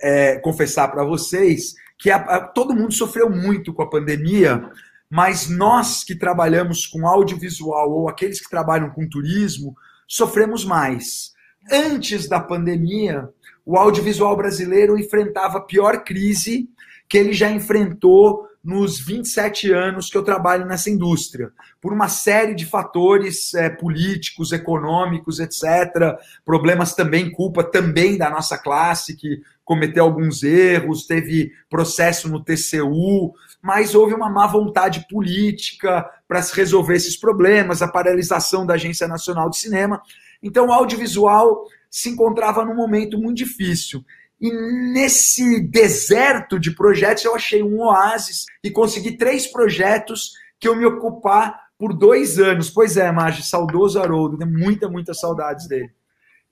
é, 0.00 0.38
confessar 0.38 0.88
para 0.88 1.04
vocês 1.04 1.74
que 1.98 2.10
a, 2.10 2.16
a, 2.16 2.40
todo 2.40 2.74
mundo 2.74 2.92
sofreu 2.92 3.28
muito 3.28 3.74
com 3.74 3.82
a 3.82 3.90
pandemia, 3.90 4.70
mas 5.08 5.48
nós 5.48 6.04
que 6.04 6.14
trabalhamos 6.14 6.86
com 6.86 7.06
audiovisual 7.06 7.90
ou 7.90 8.08
aqueles 8.08 8.40
que 8.40 8.50
trabalham 8.50 8.90
com 8.90 9.08
turismo 9.08 9.74
sofremos 10.06 10.64
mais. 10.64 11.32
Antes 11.70 12.28
da 12.28 12.40
pandemia, 12.40 13.28
o 13.64 13.76
audiovisual 13.76 14.36
brasileiro 14.36 14.98
enfrentava 14.98 15.58
a 15.58 15.62
pior 15.62 16.02
crise 16.04 16.68
que 17.10 17.18
ele 17.18 17.32
já 17.32 17.50
enfrentou 17.50 18.48
nos 18.62 19.00
27 19.00 19.72
anos 19.72 20.08
que 20.08 20.16
eu 20.16 20.22
trabalho 20.22 20.64
nessa 20.64 20.90
indústria, 20.90 21.50
por 21.80 21.92
uma 21.92 22.08
série 22.08 22.54
de 22.54 22.66
fatores 22.66 23.52
é, 23.54 23.68
políticos, 23.68 24.52
econômicos, 24.52 25.40
etc. 25.40 26.16
Problemas 26.44 26.94
também, 26.94 27.32
culpa 27.32 27.64
também 27.64 28.16
da 28.16 28.30
nossa 28.30 28.56
classe, 28.56 29.16
que 29.16 29.40
cometeu 29.64 30.04
alguns 30.04 30.42
erros, 30.42 31.06
teve 31.06 31.52
processo 31.68 32.28
no 32.28 32.44
TCU, 32.44 33.32
mas 33.62 33.94
houve 33.94 34.14
uma 34.14 34.30
má 34.30 34.46
vontade 34.46 35.06
política 35.08 36.08
para 36.28 36.42
se 36.42 36.54
resolver 36.54 36.94
esses 36.94 37.16
problemas, 37.16 37.82
a 37.82 37.88
paralisação 37.88 38.64
da 38.64 38.74
Agência 38.74 39.08
Nacional 39.08 39.50
de 39.50 39.56
Cinema. 39.56 40.00
Então, 40.42 40.68
o 40.68 40.72
audiovisual 40.72 41.64
se 41.90 42.08
encontrava 42.10 42.64
num 42.64 42.76
momento 42.76 43.18
muito 43.18 43.38
difícil. 43.38 44.04
E 44.40 44.50
nesse 44.50 45.60
deserto 45.60 46.58
de 46.58 46.70
projetos, 46.70 47.24
eu 47.24 47.34
achei 47.34 47.62
um 47.62 47.78
oásis 47.80 48.46
e 48.64 48.70
consegui 48.70 49.16
três 49.16 49.46
projetos 49.46 50.32
que 50.58 50.66
eu 50.66 50.74
me 50.74 50.86
ocupar 50.86 51.68
por 51.78 51.92
dois 51.92 52.38
anos. 52.38 52.70
Pois 52.70 52.96
é, 52.96 53.10
Marge, 53.12 53.42
saudoso 53.42 54.00
Haroldo, 54.00 54.38
tem 54.38 54.46
muita, 54.46 54.88
muita 54.88 55.12
saudades 55.12 55.68
dele. 55.68 55.90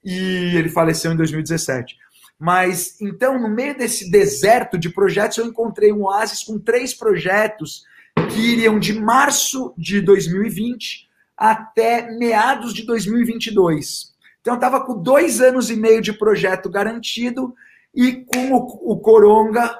E 0.04 0.56
ele 0.56 0.68
faleceu 0.68 1.12
em 1.12 1.16
2017. 1.16 1.96
Mas, 2.38 3.00
então, 3.00 3.38
no 3.40 3.48
meio 3.48 3.76
desse 3.76 4.10
deserto 4.10 4.78
de 4.78 4.90
projetos, 4.90 5.38
eu 5.38 5.46
encontrei 5.46 5.92
um 5.92 6.04
oásis 6.04 6.44
com 6.44 6.58
três 6.58 6.94
projetos 6.94 7.84
que 8.30 8.40
iriam 8.40 8.78
de 8.78 8.92
março 8.92 9.74
de 9.76 10.00
2020 10.00 11.08
até 11.36 12.10
meados 12.16 12.72
de 12.74 12.84
2022. 12.84 14.14
Então, 14.40 14.54
eu 14.54 14.58
estava 14.58 14.84
com 14.84 15.02
dois 15.02 15.40
anos 15.40 15.68
e 15.68 15.76
meio 15.76 16.00
de 16.00 16.12
projeto 16.12 16.68
garantido 16.70 17.54
e 17.94 18.24
com 18.24 18.52
o, 18.52 18.92
o 18.92 19.00
Coronga, 19.00 19.78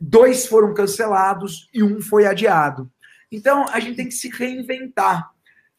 dois 0.00 0.46
foram 0.46 0.74
cancelados 0.74 1.68
e 1.72 1.82
um 1.82 2.00
foi 2.00 2.26
adiado. 2.26 2.90
Então, 3.30 3.66
a 3.68 3.80
gente 3.80 3.96
tem 3.96 4.08
que 4.08 4.14
se 4.14 4.28
reinventar. 4.28 5.30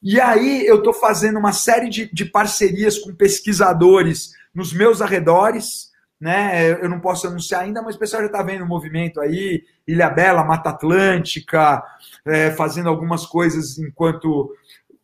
E 0.01 0.19
aí, 0.19 0.65
eu 0.65 0.79
estou 0.79 0.93
fazendo 0.93 1.37
uma 1.39 1.53
série 1.53 1.89
de, 1.89 2.13
de 2.13 2.25
parcerias 2.25 2.97
com 2.97 3.15
pesquisadores 3.15 4.33
nos 4.53 4.73
meus 4.73 5.01
arredores. 5.01 5.91
Né? 6.19 6.71
Eu 6.71 6.89
não 6.89 6.99
posso 6.99 7.27
anunciar 7.27 7.61
ainda, 7.61 7.81
mas 7.81 7.95
o 7.95 7.99
pessoal 7.99 8.21
já 8.21 8.27
está 8.27 8.41
vendo 8.41 8.63
o 8.63 8.67
movimento 8.67 9.19
aí, 9.19 9.63
Ilha 9.87 10.09
Bela, 10.09 10.43
Mata 10.43 10.69
Atlântica, 10.69 11.83
é, 12.25 12.51
fazendo 12.51 12.89
algumas 12.89 13.25
coisas 13.25 13.77
enquanto 13.77 14.53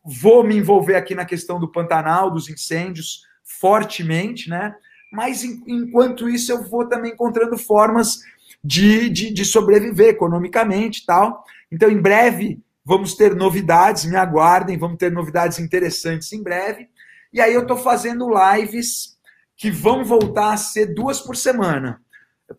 vou 0.03 0.43
me 0.43 0.55
envolver 0.55 0.95
aqui 0.95 1.13
na 1.13 1.25
questão 1.25 1.59
do 1.59 1.71
Pantanal, 1.71 2.31
dos 2.31 2.49
incêndios, 2.49 3.23
fortemente, 3.43 4.49
né? 4.49 4.73
Mas 5.11 5.43
enquanto 5.43 6.29
isso 6.29 6.51
eu 6.51 6.63
vou 6.63 6.87
também 6.87 7.11
encontrando 7.11 7.57
formas 7.57 8.19
de, 8.63 9.09
de, 9.09 9.31
de 9.31 9.45
sobreviver 9.45 10.09
economicamente 10.09 11.01
e 11.01 11.05
tal. 11.05 11.43
Então, 11.71 11.89
em 11.89 12.01
breve, 12.01 12.59
vamos 12.83 13.15
ter 13.15 13.35
novidades, 13.35 14.05
me 14.05 14.15
aguardem, 14.15 14.77
vamos 14.77 14.97
ter 14.97 15.11
novidades 15.11 15.59
interessantes 15.59 16.31
em 16.33 16.43
breve. 16.43 16.89
E 17.31 17.39
aí 17.39 17.53
eu 17.53 17.61
estou 17.61 17.77
fazendo 17.77 18.29
lives 18.29 19.17
que 19.55 19.69
vão 19.69 20.03
voltar 20.03 20.53
a 20.53 20.57
ser 20.57 20.93
duas 20.93 21.19
por 21.19 21.35
semana. 21.35 22.01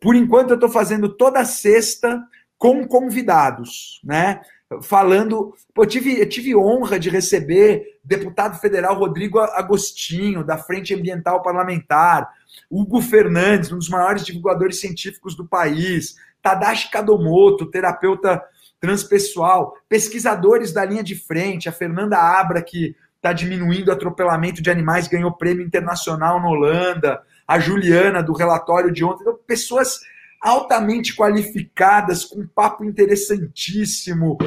Por 0.01 0.15
enquanto, 0.15 0.51
eu 0.51 0.55
estou 0.55 0.69
fazendo 0.69 1.09
toda 1.09 1.45
sexta 1.45 2.23
com 2.57 2.87
convidados, 2.87 4.01
né? 4.05 4.41
Falando. 4.83 5.55
Pô, 5.75 5.83
eu, 5.83 5.89
tive, 5.89 6.21
eu 6.21 6.29
tive 6.29 6.55
honra 6.55 6.99
de 6.99 7.11
receber 7.11 7.85
deputado 8.11 8.59
federal 8.59 8.97
Rodrigo 8.97 9.39
Agostinho, 9.39 10.43
da 10.43 10.59
Frente 10.59 10.93
Ambiental 10.93 11.41
Parlamentar, 11.43 12.29
Hugo 12.69 13.01
Fernandes, 13.01 13.71
um 13.71 13.79
dos 13.79 13.89
maiores 13.89 14.27
divulgadores 14.27 14.81
científicos 14.81 15.37
do 15.37 15.47
país, 15.47 16.17
Tadashi 16.43 16.91
Kadomoto, 16.91 17.67
terapeuta 17.67 18.43
transpessoal, 18.81 19.77
pesquisadores 19.89 20.73
da 20.73 20.85
linha 20.85 21.05
de 21.05 21.15
frente, 21.15 21.69
a 21.69 21.73
Fernanda 21.73 22.19
Abra, 22.19 22.61
que 22.61 22.97
está 23.15 23.33
diminuindo 23.33 23.91
o 23.91 23.93
atropelamento 23.93 24.61
de 24.61 24.71
animais, 24.71 25.07
ganhou 25.07 25.31
prêmio 25.31 25.65
internacional 25.65 26.41
na 26.41 26.49
Holanda, 26.49 27.23
a 27.47 27.61
Juliana, 27.61 28.25
do 28.25 28.33
relatório 28.33 28.91
de 28.91 29.05
ontem, 29.05 29.23
então, 29.23 29.39
pessoas 29.47 30.01
altamente 30.41 31.15
qualificadas, 31.15 32.25
com 32.25 32.41
um 32.41 32.47
papo 32.47 32.83
interessantíssimo. 32.85 34.39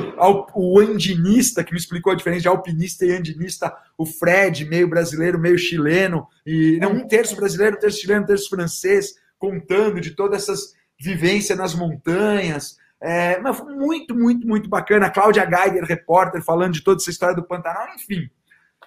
O 0.56 0.80
andinista, 0.80 1.64
que 1.64 1.72
me 1.72 1.78
explicou 1.78 2.12
a 2.12 2.16
diferença 2.16 2.42
de 2.42 2.48
alpinista 2.48 3.06
e 3.06 3.12
andinista, 3.12 3.76
o 3.98 4.06
Fred, 4.06 4.66
meio 4.66 4.88
brasileiro, 4.88 5.38
meio 5.38 5.58
chileno, 5.58 6.28
e 6.46 6.78
não, 6.82 6.94
um 6.94 7.08
terço 7.08 7.36
brasileiro, 7.36 7.78
um 7.78 7.80
terço 7.80 8.02
chileno, 8.02 8.24
um 8.24 8.28
terço 8.28 8.50
francês, 8.50 9.14
contando 9.38 10.02
de 10.02 10.12
todas 10.12 10.44
essas 10.44 10.74
vivências 11.00 11.58
nas 11.58 11.76
montanhas. 11.76 12.78
É, 13.00 13.38
mas 13.40 13.58
foi 13.58 13.76
muito, 13.76 14.16
muito, 14.16 14.48
muito 14.48 14.70
bacana. 14.70 15.08
A 15.08 15.12
Cláudia 15.12 15.46
Geiger, 15.46 15.84
repórter, 15.84 16.42
falando 16.42 16.74
de 16.74 16.84
toda 16.84 17.02
essa 17.02 17.12
história 17.12 17.36
do 17.36 17.44
Pantanal, 17.44 17.94
enfim. 17.96 18.30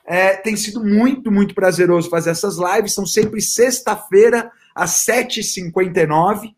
É, 0.05 0.37
tem 0.37 0.57
sido 0.57 0.83
muito, 0.83 1.31
muito 1.31 1.55
prazeroso 1.55 2.09
fazer 2.09 2.31
essas 2.31 2.57
lives. 2.57 2.95
São 2.95 3.05
sempre 3.05 3.41
sexta-feira, 3.41 4.51
às 4.75 5.05
7h59 5.05 6.55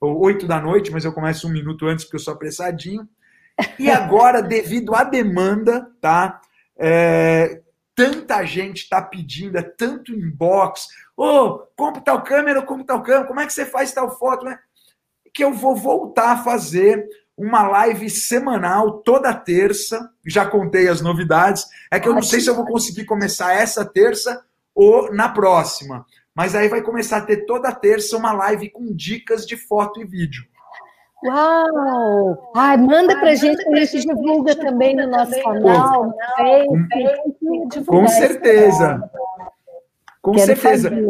ou 0.00 0.18
8 0.20 0.46
da 0.46 0.60
noite, 0.60 0.90
mas 0.90 1.04
eu 1.04 1.12
começo 1.12 1.46
um 1.46 1.52
minuto 1.52 1.86
antes 1.86 2.04
porque 2.04 2.16
eu 2.16 2.20
sou 2.20 2.34
apressadinho. 2.34 3.08
E 3.78 3.90
agora, 3.90 4.42
devido 4.42 4.94
à 4.94 5.02
demanda, 5.02 5.90
tá? 6.00 6.40
É, 6.78 7.62
tanta 7.94 8.44
gente 8.44 8.82
está 8.82 9.00
pedindo, 9.00 9.56
é 9.56 9.62
tanto 9.62 10.12
inbox. 10.12 10.86
Ô, 11.16 11.24
oh, 11.24 11.58
compra 11.74 12.02
tal 12.02 12.22
câmera, 12.22 12.62
compra 12.62 12.84
tal 12.84 13.02
câmera, 13.02 13.26
como 13.26 13.40
é 13.40 13.46
que 13.46 13.52
você 13.52 13.64
faz 13.64 13.92
tal 13.92 14.16
foto? 14.18 14.44
Né? 14.44 14.58
Que 15.32 15.42
eu 15.42 15.54
vou 15.54 15.74
voltar 15.74 16.32
a 16.32 16.44
fazer 16.44 17.08
uma 17.36 17.66
live 17.66 18.08
semanal 18.10 18.98
toda 18.98 19.32
terça. 19.34 20.10
Já 20.26 20.44
contei 20.44 20.88
as 20.88 21.00
novidades. 21.00 21.64
É 21.90 21.98
que 21.98 22.08
eu 22.08 22.14
não 22.14 22.22
sei 22.22 22.40
se 22.40 22.50
eu 22.50 22.54
vou 22.54 22.66
conseguir 22.66 23.04
começar 23.06 23.54
essa 23.54 23.84
terça 23.84 24.44
ou 24.74 25.12
na 25.14 25.28
próxima. 25.28 26.04
Mas 26.36 26.54
aí 26.54 26.68
vai 26.68 26.82
começar 26.82 27.16
a 27.16 27.22
ter 27.22 27.46
toda 27.46 27.72
terça 27.72 28.14
uma 28.16 28.30
live 28.30 28.68
com 28.68 28.94
dicas 28.94 29.46
de 29.46 29.56
foto 29.56 30.02
e 30.02 30.04
vídeo. 30.04 30.44
Uau! 31.24 32.52
Ai, 32.54 32.76
manda 32.76 33.18
pra 33.18 33.30
Ai, 33.30 33.36
gente 33.36 33.64
que 33.64 33.74
a 33.74 33.84
gente 33.84 34.06
divulga 34.06 34.54
também 34.54 34.94
no 34.94 35.06
nosso 35.06 35.32
canal. 35.42 36.14
Com, 36.66 37.68
com 37.86 38.08
certeza. 38.08 39.10
Com 40.20 40.32
Quero 40.32 40.46
certeza. 40.46 40.90
Fazer. 40.90 41.08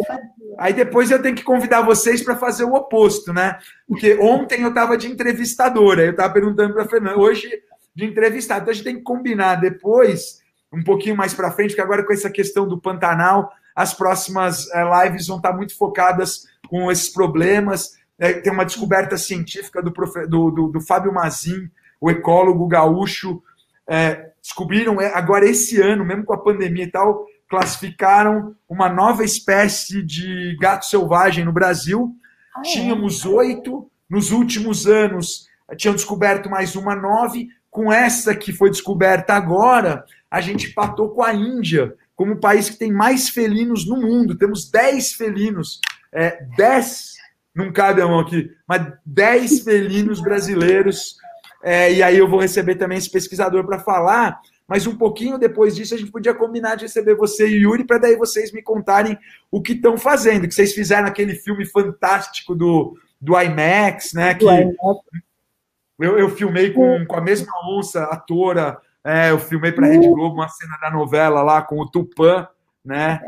Aí 0.58 0.72
depois 0.72 1.10
eu 1.10 1.20
tenho 1.20 1.34
que 1.34 1.42
convidar 1.42 1.82
vocês 1.82 2.22
para 2.22 2.36
fazer 2.36 2.64
o 2.64 2.74
oposto, 2.74 3.32
né? 3.32 3.58
Porque 3.88 4.16
ontem 4.20 4.62
eu 4.62 4.68
estava 4.68 4.96
de 4.96 5.08
entrevistadora, 5.08 6.04
eu 6.04 6.12
estava 6.12 6.32
perguntando 6.32 6.72
para 6.72 6.84
a 6.84 6.88
Fernanda, 6.88 7.18
hoje 7.18 7.50
de 7.94 8.04
entrevistado. 8.04 8.60
Então 8.60 8.70
a 8.70 8.74
gente 8.74 8.84
tem 8.84 8.96
que 8.96 9.02
combinar 9.02 9.56
depois, 9.56 10.40
um 10.72 10.84
pouquinho 10.84 11.16
mais 11.16 11.34
para 11.34 11.50
frente, 11.50 11.70
porque 11.70 11.80
agora 11.80 12.04
com 12.04 12.12
essa 12.12 12.30
questão 12.30 12.68
do 12.68 12.80
Pantanal, 12.80 13.50
as 13.76 13.92
próximas 13.92 14.66
é, 14.70 14.82
lives 15.04 15.26
vão 15.26 15.36
estar 15.36 15.52
muito 15.52 15.76
focadas 15.76 16.46
com 16.66 16.90
esses 16.90 17.10
problemas. 17.10 17.92
É, 18.18 18.32
tem 18.32 18.50
uma 18.50 18.64
descoberta 18.64 19.18
científica 19.18 19.82
do, 19.82 19.90
do, 19.90 20.50
do, 20.50 20.68
do 20.68 20.80
Fábio 20.80 21.12
Mazin, 21.12 21.70
o 22.00 22.10
ecólogo 22.10 22.66
gaúcho. 22.66 23.42
É, 23.86 24.30
descobriram 24.42 24.98
agora 25.12 25.44
esse 25.44 25.78
ano, 25.80 26.06
mesmo 26.06 26.24
com 26.24 26.32
a 26.32 26.42
pandemia 26.42 26.84
e 26.84 26.90
tal, 26.90 27.26
classificaram 27.48 28.56
uma 28.66 28.88
nova 28.88 29.22
espécie 29.22 30.02
de 30.02 30.56
gato 30.58 30.86
selvagem 30.86 31.44
no 31.44 31.52
Brasil. 31.52 32.16
Ah, 32.54 32.60
é? 32.60 32.62
Tínhamos 32.62 33.26
oito, 33.26 33.90
nos 34.08 34.30
últimos 34.30 34.86
anos 34.86 35.48
tinham 35.76 35.94
descoberto 35.94 36.48
mais 36.48 36.76
uma 36.76 36.96
nove. 36.96 37.48
Com 37.70 37.92
essa 37.92 38.34
que 38.34 38.54
foi 38.54 38.70
descoberta 38.70 39.34
agora, 39.34 40.06
a 40.30 40.40
gente 40.40 40.70
patou 40.70 41.10
com 41.10 41.22
a 41.22 41.34
Índia 41.34 41.94
como 42.16 42.32
o 42.32 42.40
país 42.40 42.68
que 42.68 42.78
tem 42.78 42.90
mais 42.90 43.28
felinos 43.28 43.86
no 43.86 43.96
mundo. 43.96 44.36
Temos 44.36 44.68
10 44.70 45.12
felinos, 45.12 45.80
é, 46.12 46.42
10, 46.56 47.12
não 47.54 47.72
cabe 47.72 48.02
a 48.02 48.08
mão 48.08 48.18
aqui, 48.18 48.50
mas 48.66 48.92
10 49.04 49.60
felinos 49.64 50.20
brasileiros. 50.20 51.16
É, 51.62 51.92
e 51.92 52.02
aí 52.02 52.18
eu 52.18 52.28
vou 52.28 52.40
receber 52.40 52.74
também 52.74 52.98
esse 52.98 53.10
pesquisador 53.10 53.64
para 53.64 53.78
falar 53.78 54.40
mas 54.68 54.86
um 54.86 54.96
pouquinho 54.96 55.38
depois 55.38 55.76
disso 55.76 55.94
a 55.94 55.98
gente 55.98 56.10
podia 56.10 56.34
combinar 56.34 56.74
de 56.74 56.84
receber 56.84 57.14
você 57.14 57.46
e 57.46 57.62
Yuri 57.62 57.84
para 57.84 57.98
daí 57.98 58.16
vocês 58.16 58.52
me 58.52 58.62
contarem 58.62 59.16
o 59.50 59.62
que 59.62 59.72
estão 59.72 59.96
fazendo, 59.96 60.48
que 60.48 60.54
vocês 60.54 60.72
fizeram 60.72 61.06
aquele 61.06 61.34
filme 61.34 61.64
fantástico 61.64 62.54
do, 62.54 62.98
do 63.20 63.40
IMAX, 63.40 64.12
né? 64.12 64.34
Que 64.34 64.44
eu, 64.44 66.18
eu 66.18 66.28
filmei 66.30 66.72
com, 66.72 67.06
com 67.06 67.16
a 67.16 67.20
mesma 67.20 67.52
onça 67.70 68.04
atora, 68.04 68.78
é, 69.06 69.30
eu 69.30 69.38
filmei 69.38 69.70
para 69.70 69.86
a 69.86 69.90
Rede 69.90 70.08
Globo 70.08 70.34
uma 70.34 70.48
cena 70.48 70.76
da 70.82 70.90
novela 70.90 71.40
lá 71.42 71.62
com 71.62 71.78
o 71.78 71.88
Tupã, 71.88 72.48
né? 72.84 73.20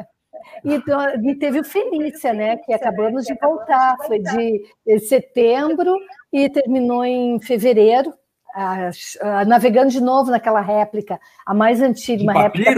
E, 0.64 1.34
teve 1.36 1.60
o 1.60 1.64
Felícia, 1.64 2.32
né? 2.32 2.56
Que 2.56 2.72
acabamos 2.72 3.24
de 3.24 3.34
voltar, 3.40 3.96
foi 4.06 4.18
de 4.18 4.98
setembro 5.00 5.96
e 6.32 6.48
terminou 6.48 7.04
em 7.04 7.40
fevereiro 7.40 8.12
a, 8.52 8.90
a, 9.20 9.44
navegando 9.44 9.90
de 9.90 10.00
novo 10.00 10.30
naquela 10.30 10.60
réplica, 10.60 11.20
a 11.46 11.54
mais 11.54 11.80
antiga, 11.80 12.24
uma 12.24 12.32
réplica. 12.32 12.74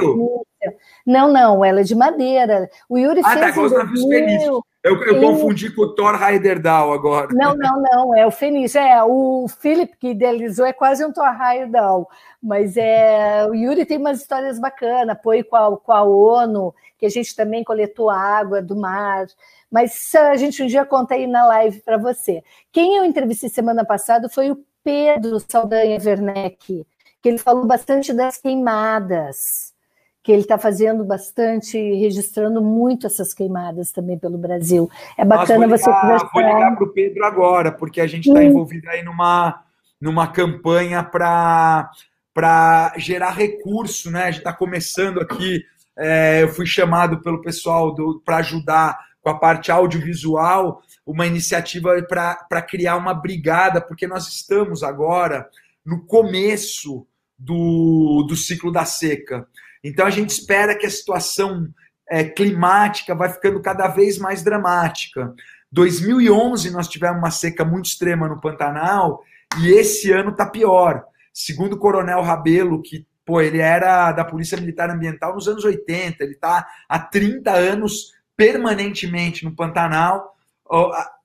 Não, 1.07 1.33
não, 1.33 1.65
ela 1.65 1.81
é 1.81 1.85
de 1.85 1.95
madeira. 1.95 2.69
O 2.87 2.99
Yuri 2.99 3.21
ah, 3.25 3.37
tá, 3.37 3.53
fez. 3.53 3.73
Tá, 3.73 3.85
em 3.85 4.63
eu, 4.83 5.03
eu 5.03 5.21
confundi 5.21 5.71
com 5.71 5.83
o 5.83 5.95
Thor 5.95 6.15
Heyerdahl 6.21 6.93
agora. 6.93 7.29
Não, 7.33 7.55
não, 7.55 7.83
não, 7.83 8.17
é 8.17 8.27
o 8.27 8.31
Fenício. 8.31 8.81
É, 8.81 9.03
o 9.05 9.47
Philip 9.47 9.95
que 9.99 10.09
idealizou 10.09 10.65
é 10.65 10.73
quase 10.73 11.05
um 11.05 11.13
Thor 11.13 11.29
Heyerdahl, 11.29 12.09
mas 12.43 12.77
é, 12.79 13.47
o 13.47 13.55
Yuri 13.55 13.85
tem 13.85 13.99
umas 13.99 14.21
histórias 14.21 14.59
bacanas, 14.59 15.11
apoio 15.11 15.45
com 15.45 15.57
a, 15.57 15.77
com 15.77 15.93
a 15.93 16.03
ONU, 16.03 16.75
que 16.99 17.05
a 17.05 17.11
gente 17.11 17.37
também 17.37 17.63
coletou 17.63 18.09
água 18.09 18.63
do 18.63 18.75
mar, 18.75 19.27
mas 19.71 20.15
a 20.15 20.37
gente 20.37 20.63
um 20.63 20.67
dia 20.67 20.85
conta 20.87 21.15
aí 21.15 21.27
na 21.27 21.47
live 21.47 21.81
para 21.81 21.99
você. 21.99 22.43
Quem 22.73 22.97
eu 22.97 23.05
entrevistei 23.05 23.51
semana 23.51 23.85
passada 23.85 24.31
foi 24.31 24.51
o 24.51 24.65
Pedro 24.83 25.39
Saldanha 25.47 25.99
Werneck, 26.03 26.87
que 27.21 27.29
ele 27.29 27.39
falou 27.39 27.67
bastante 27.67 28.15
das 28.15 28.39
queimadas, 28.39 29.75
que 30.23 30.31
ele 30.31 30.43
está 30.43 30.59
fazendo 30.59 31.05
bastante, 31.05 31.79
registrando 31.95 32.63
muito 32.63 33.07
essas 33.07 33.33
queimadas 33.33 33.91
também 33.91 34.19
pelo 34.19 34.37
Brasil. 34.37 34.91
É 35.17 35.25
bacana 35.25 35.67
Nossa, 35.67 35.85
você 35.85 36.01
conversar. 36.01 36.31
Vou 36.33 36.43
ligar 36.43 36.77
para 36.77 36.85
o 36.85 36.93
Pedro 36.93 37.25
agora, 37.25 37.73
porque 37.73 38.01
a 38.01 38.07
gente 38.07 38.29
está 38.29 38.43
envolvido 38.43 38.89
aí 38.91 39.03
numa, 39.03 39.63
numa 40.01 40.27
campanha 40.27 41.03
para 41.03 41.91
para 42.33 42.95
gerar 42.97 43.31
recurso, 43.31 44.11
né? 44.11 44.23
A 44.23 44.31
gente 44.31 44.39
está 44.39 44.53
começando 44.53 45.21
aqui. 45.21 45.65
É, 45.99 46.45
eu 46.45 46.49
fui 46.49 46.65
chamado 46.65 47.21
pelo 47.21 47.43
pessoal 47.43 47.95
para 48.25 48.37
ajudar 48.37 48.99
com 49.21 49.31
a 49.31 49.39
parte 49.39 49.71
audiovisual 49.71 50.81
uma 51.05 51.27
iniciativa 51.27 52.01
para 52.03 52.63
criar 52.63 52.97
uma 52.97 53.13
brigada, 53.13 53.81
porque 53.81 54.07
nós 54.07 54.29
estamos 54.29 54.83
agora 54.83 55.49
no 55.85 56.07
começo 56.07 57.07
do, 57.37 58.25
do 58.29 58.37
ciclo 58.37 58.71
da 58.71 58.85
seca. 58.85 59.47
Então 59.83 60.07
a 60.07 60.11
gente 60.11 60.31
espera 60.31 60.77
que 60.77 60.87
a 60.87 60.91
situação 60.91 61.69
é, 62.09 62.25
climática 62.25 63.15
vai 63.15 63.33
ficando 63.33 63.61
cada 63.61 63.89
vez 63.89 64.19
mais 64.19 64.43
dramática. 64.43 65.35
2011 65.73 66.71
nós 66.71 66.89
tivemos 66.89 67.19
uma 67.19 67.31
seca 67.31 67.65
muito 67.65 67.87
extrema 67.87 68.29
no 68.29 68.41
Pantanal 68.41 69.23
e 69.61 69.69
esse 69.69 70.11
ano 70.13 70.31
está 70.31 70.47
pior. 70.47 71.05
Segundo 71.33 71.75
o 71.75 71.79
Coronel 71.79 72.23
Rabelo, 72.23 72.83
que 72.83 73.07
pô, 73.25 73.41
ele 73.41 73.59
era 73.59 74.11
da 74.13 74.25
Polícia 74.25 74.59
Militar 74.59 74.91
Ambiental 74.91 75.35
nos 75.35 75.47
anos 75.47 75.65
80, 75.65 76.25
ele 76.25 76.33
está 76.33 76.67
há 76.89 76.99
30 76.99 77.53
anos 77.53 78.13
permanentemente 78.37 79.45
no 79.45 79.55
Pantanal 79.55 80.37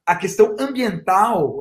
a 0.06 0.15
questão 0.15 0.56
ambiental, 0.60 1.60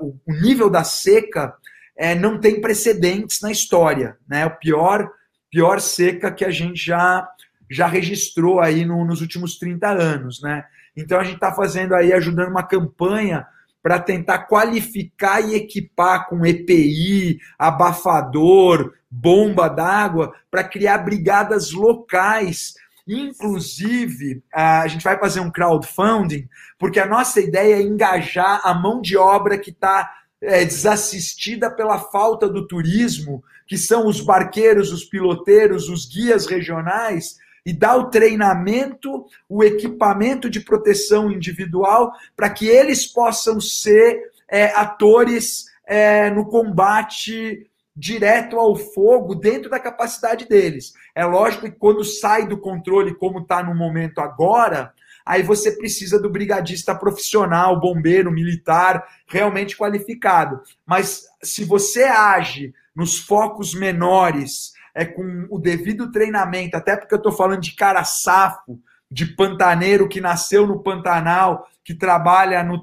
o 0.00 0.16
nível 0.26 0.68
da 0.68 0.82
seca 0.82 1.54
é, 1.96 2.14
não 2.14 2.40
tem 2.40 2.60
precedentes 2.60 3.40
na 3.40 3.52
história, 3.52 4.16
né? 4.28 4.46
O 4.46 4.56
pior, 4.58 5.08
pior 5.54 5.80
seca 5.80 6.32
que 6.32 6.44
a 6.44 6.50
gente 6.50 6.84
já, 6.84 7.28
já 7.70 7.86
registrou 7.86 8.60
aí 8.60 8.84
no, 8.84 9.04
nos 9.04 9.20
últimos 9.20 9.56
30 9.56 9.88
anos, 9.88 10.42
né? 10.42 10.64
Então 10.96 11.20
a 11.20 11.22
gente 11.22 11.36
está 11.36 11.52
fazendo 11.52 11.94
aí, 11.94 12.12
ajudando 12.12 12.48
uma 12.48 12.66
campanha 12.66 13.46
para 13.80 14.00
tentar 14.00 14.46
qualificar 14.46 15.40
e 15.40 15.54
equipar 15.54 16.28
com 16.28 16.44
EPI, 16.44 17.38
abafador, 17.56 18.94
bomba 19.08 19.68
d'água, 19.68 20.34
para 20.50 20.64
criar 20.64 20.98
brigadas 20.98 21.70
locais 21.70 22.74
Inclusive, 23.06 24.42
a 24.52 24.86
gente 24.86 25.04
vai 25.04 25.18
fazer 25.18 25.40
um 25.40 25.50
crowdfunding, 25.50 26.48
porque 26.78 26.98
a 26.98 27.06
nossa 27.06 27.38
ideia 27.38 27.74
é 27.74 27.82
engajar 27.82 28.62
a 28.64 28.72
mão 28.72 29.02
de 29.02 29.14
obra 29.16 29.58
que 29.58 29.70
está 29.70 30.10
é, 30.40 30.64
desassistida 30.64 31.70
pela 31.70 31.98
falta 31.98 32.48
do 32.48 32.66
turismo, 32.66 33.44
que 33.66 33.78
são 33.78 34.06
os 34.06 34.20
barqueiros, 34.20 34.92
os 34.92 35.04
piloteiros, 35.04 35.88
os 35.88 36.06
guias 36.06 36.46
regionais, 36.46 37.36
e 37.66 37.72
dar 37.72 37.96
o 37.96 38.10
treinamento, 38.10 39.24
o 39.48 39.64
equipamento 39.64 40.50
de 40.50 40.60
proteção 40.60 41.30
individual, 41.30 42.12
para 42.36 42.50
que 42.50 42.66
eles 42.66 43.06
possam 43.06 43.60
ser 43.60 44.20
é, 44.48 44.66
atores 44.66 45.64
é, 45.86 46.30
no 46.30 46.46
combate 46.46 47.70
direto 47.96 48.58
ao 48.58 48.74
fogo 48.74 49.34
dentro 49.34 49.70
da 49.70 49.78
capacidade 49.78 50.46
deles. 50.46 50.92
É 51.14 51.24
lógico 51.24 51.64
que 51.64 51.78
quando 51.78 52.04
sai 52.04 52.46
do 52.46 52.58
controle, 52.58 53.14
como 53.14 53.38
está 53.38 53.62
no 53.62 53.74
momento 53.74 54.20
agora, 54.20 54.92
aí 55.24 55.42
você 55.42 55.72
precisa 55.72 56.20
do 56.20 56.28
brigadista 56.28 56.94
profissional, 56.94 57.80
bombeiro, 57.80 58.32
militar, 58.32 59.06
realmente 59.26 59.76
qualificado. 59.76 60.60
Mas 60.84 61.24
se 61.42 61.64
você 61.64 62.04
age 62.04 62.74
nos 62.94 63.18
focos 63.18 63.74
menores, 63.74 64.72
é 64.94 65.04
com 65.04 65.46
o 65.50 65.58
devido 65.58 66.12
treinamento, 66.12 66.76
até 66.76 66.96
porque 66.96 67.14
eu 67.14 67.18
estou 67.18 67.32
falando 67.32 67.60
de 67.60 67.74
cara 67.74 68.04
safo, 68.04 68.80
de 69.10 69.26
pantaneiro 69.26 70.08
que 70.08 70.20
nasceu 70.20 70.66
no 70.66 70.82
Pantanal, 70.82 71.68
que 71.84 71.94
trabalha 71.94 72.64
no, 72.64 72.82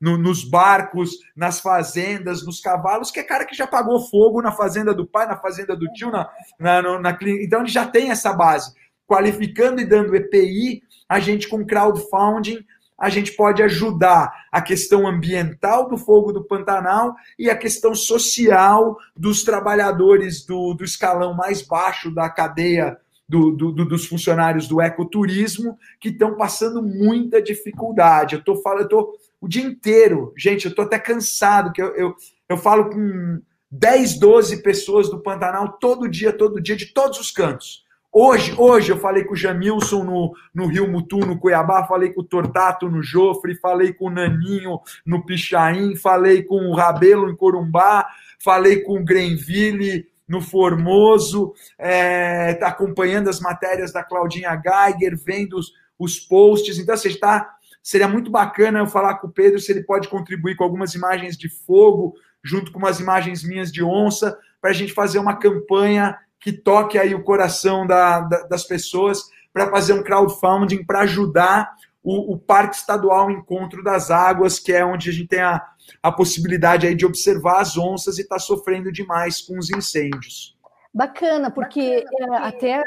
no, 0.00 0.18
nos 0.18 0.44
barcos, 0.44 1.10
nas 1.34 1.60
fazendas, 1.60 2.44
nos 2.44 2.60
cavalos, 2.60 3.10
que 3.10 3.18
é 3.18 3.24
cara 3.24 3.46
que 3.46 3.56
já 3.56 3.66
pagou 3.66 4.08
fogo 4.08 4.42
na 4.42 4.52
fazenda 4.52 4.94
do 4.94 5.06
pai, 5.06 5.26
na 5.26 5.36
fazenda 5.36 5.74
do 5.74 5.86
tio, 5.92 6.10
na, 6.10 6.28
na, 6.58 7.00
na 7.00 7.18
então 7.40 7.60
ele 7.60 7.70
já 7.70 7.86
tem 7.86 8.10
essa 8.10 8.32
base. 8.32 8.72
Qualificando 9.06 9.80
e 9.80 9.86
dando 9.86 10.14
EPI, 10.14 10.82
a 11.08 11.18
gente 11.18 11.48
com 11.48 11.66
crowdfunding 11.66 12.64
a 13.02 13.08
gente 13.08 13.32
pode 13.32 13.60
ajudar 13.64 14.32
a 14.52 14.62
questão 14.62 15.08
ambiental 15.08 15.88
do 15.88 15.98
fogo 15.98 16.32
do 16.32 16.44
Pantanal 16.44 17.16
e 17.36 17.50
a 17.50 17.56
questão 17.56 17.96
social 17.96 18.96
dos 19.16 19.42
trabalhadores 19.42 20.46
do, 20.46 20.72
do 20.72 20.84
escalão 20.84 21.34
mais 21.34 21.62
baixo 21.62 22.14
da 22.14 22.30
cadeia 22.30 22.96
do, 23.28 23.50
do, 23.50 23.72
dos 23.72 24.06
funcionários 24.06 24.68
do 24.68 24.80
ecoturismo 24.80 25.76
que 25.98 26.10
estão 26.10 26.36
passando 26.36 26.80
muita 26.80 27.42
dificuldade. 27.42 28.36
Eu 28.36 28.38
estou 28.38 28.62
falando, 28.62 28.82
eu 28.82 28.88
tô 28.88 29.18
o 29.40 29.48
dia 29.48 29.64
inteiro, 29.64 30.32
gente, 30.38 30.66
eu 30.66 30.70
estou 30.70 30.84
até 30.84 30.96
cansado, 30.96 31.72
que 31.72 31.82
eu, 31.82 31.96
eu, 31.96 32.14
eu 32.48 32.56
falo 32.56 32.88
com 32.88 33.42
10, 33.68 34.20
12 34.20 34.62
pessoas 34.62 35.10
do 35.10 35.20
Pantanal 35.20 35.72
todo 35.80 36.08
dia, 36.08 36.32
todo 36.32 36.60
dia, 36.60 36.76
de 36.76 36.86
todos 36.92 37.18
os 37.18 37.32
cantos. 37.32 37.81
Hoje, 38.14 38.54
hoje 38.58 38.92
eu 38.92 38.98
falei 38.98 39.24
com 39.24 39.32
o 39.32 39.36
Jamilson 39.36 40.04
no, 40.04 40.34
no 40.54 40.66
Rio 40.66 40.86
Mutu, 40.86 41.20
no 41.20 41.38
Cuiabá, 41.38 41.86
falei 41.86 42.12
com 42.12 42.20
o 42.20 42.24
Tortato 42.24 42.86
no 42.90 43.02
Jofre, 43.02 43.54
falei 43.54 43.94
com 43.94 44.08
o 44.08 44.10
Naninho 44.10 44.78
no 45.06 45.24
Pichain, 45.24 45.96
falei 45.96 46.42
com 46.42 46.56
o 46.66 46.74
Rabelo 46.74 47.30
em 47.30 47.34
Corumbá, 47.34 48.06
falei 48.38 48.82
com 48.82 49.00
o 49.00 49.04
Grenville 49.04 50.06
no 50.28 50.42
Formoso, 50.42 51.54
está 51.70 51.88
é, 51.88 52.54
tá 52.54 52.68
acompanhando 52.68 53.30
as 53.30 53.40
matérias 53.40 53.94
da 53.94 54.04
Claudinha 54.04 54.60
Geiger, 54.62 55.16
vendo 55.16 55.56
os, 55.56 55.72
os 55.98 56.20
posts. 56.20 56.78
Então, 56.78 56.94
você 56.94 57.08
assim, 57.08 57.16
está. 57.16 57.54
Seria 57.82 58.06
muito 58.06 58.30
bacana 58.30 58.80
eu 58.80 58.86
falar 58.86 59.14
com 59.16 59.26
o 59.26 59.32
Pedro 59.32 59.58
se 59.58 59.72
ele 59.72 59.84
pode 59.84 60.08
contribuir 60.08 60.54
com 60.54 60.64
algumas 60.64 60.94
imagens 60.94 61.34
de 61.36 61.48
fogo, 61.48 62.14
junto 62.44 62.70
com 62.72 62.78
umas 62.78 63.00
imagens 63.00 63.42
minhas 63.42 63.72
de 63.72 63.82
onça, 63.82 64.38
para 64.60 64.70
a 64.70 64.74
gente 64.74 64.92
fazer 64.92 65.18
uma 65.18 65.36
campanha 65.36 66.16
que 66.42 66.52
toque 66.52 66.98
aí 66.98 67.14
o 67.14 67.22
coração 67.22 67.86
da, 67.86 68.20
da, 68.20 68.42
das 68.42 68.64
pessoas, 68.64 69.30
para 69.52 69.70
fazer 69.70 69.92
um 69.92 70.02
crowdfunding 70.02 70.84
para 70.84 71.00
ajudar 71.00 71.70
o, 72.02 72.34
o, 72.34 72.38
Parque 72.38 72.76
Estadual 72.76 73.30
Encontro 73.30 73.82
das 73.82 74.10
Águas, 74.10 74.58
que 74.58 74.72
é 74.72 74.84
onde 74.84 75.08
a 75.08 75.12
gente 75.12 75.28
tem 75.28 75.40
a, 75.40 75.62
a 76.02 76.10
possibilidade 76.10 76.86
aí 76.86 76.94
de 76.96 77.06
observar 77.06 77.60
as 77.60 77.78
onças 77.78 78.18
e 78.18 78.22
está 78.22 78.38
sofrendo 78.38 78.90
demais 78.90 79.40
com 79.40 79.56
os 79.56 79.70
incêndios. 79.70 80.56
Bacana, 80.94 81.50
porque 81.50 82.04
Bacana, 82.04 82.36
é, 82.36 82.48
até 82.48 82.82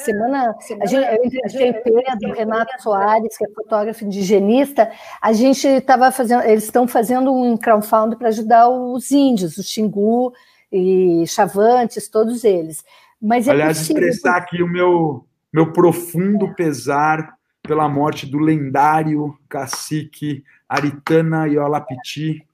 semana, 0.00 0.54
a 0.80 0.86
gente, 0.86 1.06
eu 1.06 1.24
entrevistei 1.24 1.72
Pedro, 1.72 2.34
Renato 2.34 2.82
Soares, 2.82 3.38
que 3.38 3.46
é 3.46 3.48
fotógrafo 3.48 4.04
indigenista, 4.04 4.90
a 5.22 5.32
gente 5.32 5.66
estava 5.66 6.10
fazendo, 6.10 6.42
eles 6.42 6.64
estão 6.64 6.86
fazendo 6.86 7.32
um 7.32 7.56
crowdfunding 7.56 8.16
para 8.16 8.28
ajudar 8.28 8.68
os 8.68 9.10
índios, 9.10 9.56
os 9.56 9.70
Xingu 9.70 10.34
e 10.76 11.26
Chavantes, 11.26 12.08
todos 12.08 12.44
eles. 12.44 12.84
Mas 13.20 13.48
é 13.48 13.52
Aliás, 13.52 13.78
possível... 13.78 14.02
expressar 14.02 14.36
aqui 14.36 14.62
o 14.62 14.68
meu, 14.68 15.26
meu 15.52 15.72
profundo 15.72 16.54
pesar 16.54 17.34
pela 17.62 17.88
morte 17.88 18.26
do 18.26 18.38
lendário 18.38 19.36
cacique 19.48 20.44
Aritana 20.68 21.46
Iolapiti, 21.46 22.46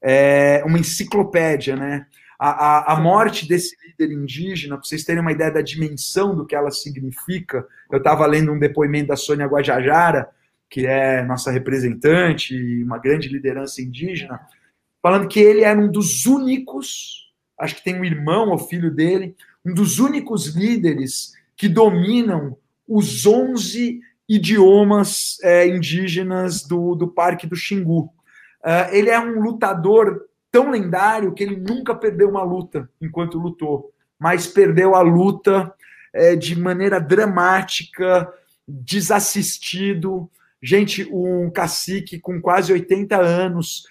é 0.00 0.62
uma 0.66 0.78
enciclopédia, 0.78 1.76
né? 1.76 2.06
A, 2.38 2.50
a, 2.50 2.92
a 2.94 3.00
morte 3.00 3.46
desse 3.46 3.76
líder 3.86 4.12
indígena, 4.12 4.76
para 4.76 4.84
vocês 4.84 5.04
terem 5.04 5.22
uma 5.22 5.30
ideia 5.30 5.50
da 5.50 5.62
dimensão 5.62 6.34
do 6.34 6.44
que 6.44 6.56
ela 6.56 6.72
significa, 6.72 7.64
eu 7.90 7.98
estava 7.98 8.26
lendo 8.26 8.52
um 8.52 8.58
depoimento 8.58 9.08
da 9.08 9.16
Sônia 9.16 9.46
Guajajara, 9.46 10.28
que 10.68 10.86
é 10.86 11.22
nossa 11.22 11.52
representante 11.52 12.56
e 12.56 12.82
uma 12.82 12.98
grande 12.98 13.28
liderança 13.28 13.80
indígena, 13.80 14.40
falando 15.00 15.28
que 15.28 15.38
ele 15.38 15.60
era 15.60 15.78
um 15.78 15.90
dos 15.90 16.26
únicos, 16.26 17.31
acho 17.62 17.76
que 17.76 17.84
tem 17.84 17.98
um 17.98 18.04
irmão 18.04 18.48
ou 18.48 18.58
filho 18.58 18.90
dele, 18.90 19.36
um 19.64 19.72
dos 19.72 20.00
únicos 20.00 20.48
líderes 20.48 21.32
que 21.56 21.68
dominam 21.68 22.56
os 22.88 23.24
11 23.24 24.00
idiomas 24.28 25.38
é, 25.42 25.68
indígenas 25.68 26.64
do, 26.64 26.96
do 26.96 27.06
Parque 27.06 27.46
do 27.46 27.54
Xingu. 27.54 28.12
Uh, 28.64 28.90
ele 28.90 29.10
é 29.10 29.20
um 29.20 29.40
lutador 29.40 30.26
tão 30.50 30.70
lendário 30.70 31.32
que 31.32 31.44
ele 31.44 31.56
nunca 31.56 31.94
perdeu 31.94 32.28
uma 32.28 32.42
luta 32.42 32.90
enquanto 33.00 33.38
lutou, 33.38 33.92
mas 34.18 34.46
perdeu 34.46 34.96
a 34.96 35.00
luta 35.00 35.72
é, 36.12 36.34
de 36.34 36.58
maneira 36.58 37.00
dramática, 37.00 38.32
desassistido. 38.66 40.28
Gente, 40.60 41.08
um 41.12 41.48
cacique 41.48 42.18
com 42.18 42.40
quase 42.40 42.72
80 42.72 43.16
anos, 43.16 43.84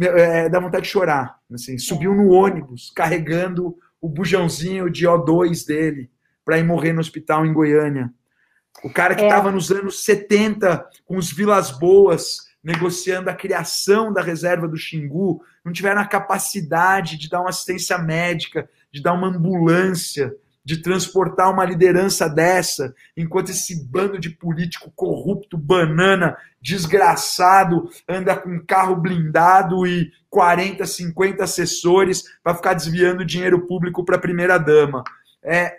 é, 0.00 0.48
dá 0.48 0.60
vontade 0.60 0.84
de 0.84 0.90
chorar. 0.90 1.38
Assim, 1.52 1.78
subiu 1.78 2.14
no 2.14 2.30
ônibus 2.30 2.90
carregando 2.94 3.76
o 4.00 4.08
bujãozinho 4.08 4.90
de 4.90 5.06
O2 5.06 5.66
dele 5.66 6.10
para 6.44 6.58
ir 6.58 6.64
morrer 6.64 6.92
no 6.92 7.00
hospital 7.00 7.44
em 7.44 7.52
Goiânia. 7.52 8.12
O 8.84 8.90
cara 8.90 9.14
que 9.14 9.22
estava 9.22 9.48
é. 9.48 9.52
nos 9.52 9.70
anos 9.70 10.04
70 10.04 10.86
com 11.04 11.16
os 11.16 11.32
Vilas 11.32 11.70
Boas 11.70 12.48
negociando 12.62 13.30
a 13.30 13.34
criação 13.34 14.12
da 14.12 14.20
reserva 14.20 14.66
do 14.66 14.76
Xingu, 14.76 15.42
não 15.64 15.72
tiveram 15.72 16.00
a 16.00 16.06
capacidade 16.06 17.16
de 17.16 17.28
dar 17.28 17.40
uma 17.40 17.50
assistência 17.50 17.96
médica, 17.98 18.68
de 18.92 19.00
dar 19.00 19.12
uma 19.12 19.28
ambulância, 19.28 20.34
de 20.68 20.82
transportar 20.82 21.50
uma 21.50 21.64
liderança 21.64 22.28
dessa, 22.28 22.94
enquanto 23.16 23.48
esse 23.48 23.88
bando 23.88 24.18
de 24.18 24.28
político 24.28 24.92
corrupto, 24.94 25.56
banana, 25.56 26.36
desgraçado, 26.60 27.88
anda 28.06 28.36
com 28.36 28.62
carro 28.66 28.94
blindado 28.94 29.86
e 29.86 30.10
40, 30.28 30.84
50 30.84 31.42
assessores 31.42 32.22
para 32.44 32.54
ficar 32.54 32.74
desviando 32.74 33.24
dinheiro 33.24 33.66
público 33.66 34.04
para 34.04 34.16
a 34.16 34.20
primeira 34.20 34.58
dama. 34.58 35.02
É 35.42 35.78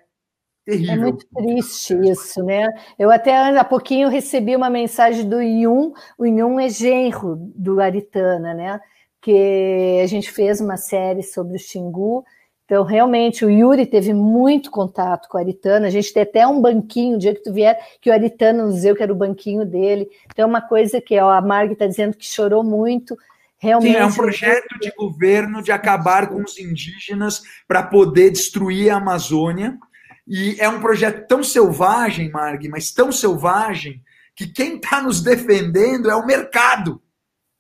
terrível. 0.66 0.94
É 0.94 0.98
muito 0.98 1.28
triste 1.36 1.94
isso, 2.10 2.44
né? 2.44 2.68
Eu 2.98 3.12
até 3.12 3.38
há 3.60 3.64
pouquinho 3.64 4.10
recebi 4.10 4.56
uma 4.56 4.72
mensagem 4.72 5.30
do 5.30 5.40
Yun, 5.40 5.94
o 6.18 6.26
Yun 6.26 6.60
é 6.60 6.68
genro 6.68 7.36
do 7.56 7.80
Aritana, 7.80 8.56
né? 8.56 8.82
Que 9.22 10.00
a 10.04 10.08
gente 10.08 10.32
fez 10.32 10.60
uma 10.60 10.78
série 10.78 11.22
sobre 11.22 11.58
o 11.58 11.60
Xingu. 11.60 12.26
Então, 12.70 12.84
realmente, 12.84 13.44
o 13.44 13.50
Yuri 13.50 13.88
teve 13.88 14.14
muito 14.14 14.70
contato 14.70 15.28
com 15.28 15.40
a 15.40 15.42
Aritana. 15.42 15.88
A 15.88 15.90
gente 15.90 16.14
tem 16.14 16.22
até 16.22 16.46
um 16.46 16.62
banquinho, 16.62 17.16
o 17.16 17.20
dia 17.20 17.34
que 17.34 17.42
tu 17.42 17.52
vier, 17.52 17.76
que 18.00 18.12
o 18.12 18.14
Aritana 18.14 18.64
nos 18.64 18.84
deu, 18.84 18.96
que 18.96 19.02
era 19.02 19.12
o 19.12 19.16
banquinho 19.16 19.66
dele. 19.66 20.08
Então, 20.28 20.44
é 20.44 20.46
uma 20.46 20.62
coisa 20.62 21.02
que 21.02 21.20
ó, 21.20 21.32
a 21.32 21.42
Marg 21.42 21.72
está 21.72 21.88
dizendo 21.88 22.16
que 22.16 22.28
chorou 22.28 22.64
muito. 22.64 23.18
Realmente, 23.58 23.94
Sim, 23.94 23.98
é 23.98 24.06
um 24.06 24.14
projeto 24.14 24.80
de 24.80 24.92
governo 24.92 25.64
de 25.64 25.72
acabar 25.72 26.30
com 26.30 26.44
os 26.44 26.60
indígenas 26.60 27.42
para 27.68 27.82
poder 27.82 28.30
destruir 28.30 28.92
a 28.92 28.98
Amazônia 28.98 29.76
e 30.28 30.56
é 30.60 30.70
um 30.70 30.80
projeto 30.80 31.28
tão 31.28 31.44
selvagem, 31.44 32.30
Marg, 32.30 32.70
mas 32.70 32.92
tão 32.92 33.12
selvagem, 33.12 34.00
que 34.36 34.46
quem 34.46 34.76
está 34.76 35.02
nos 35.02 35.24
defendendo 35.24 36.08
é 36.08 36.16
o 36.16 36.24
mercado. 36.24 37.02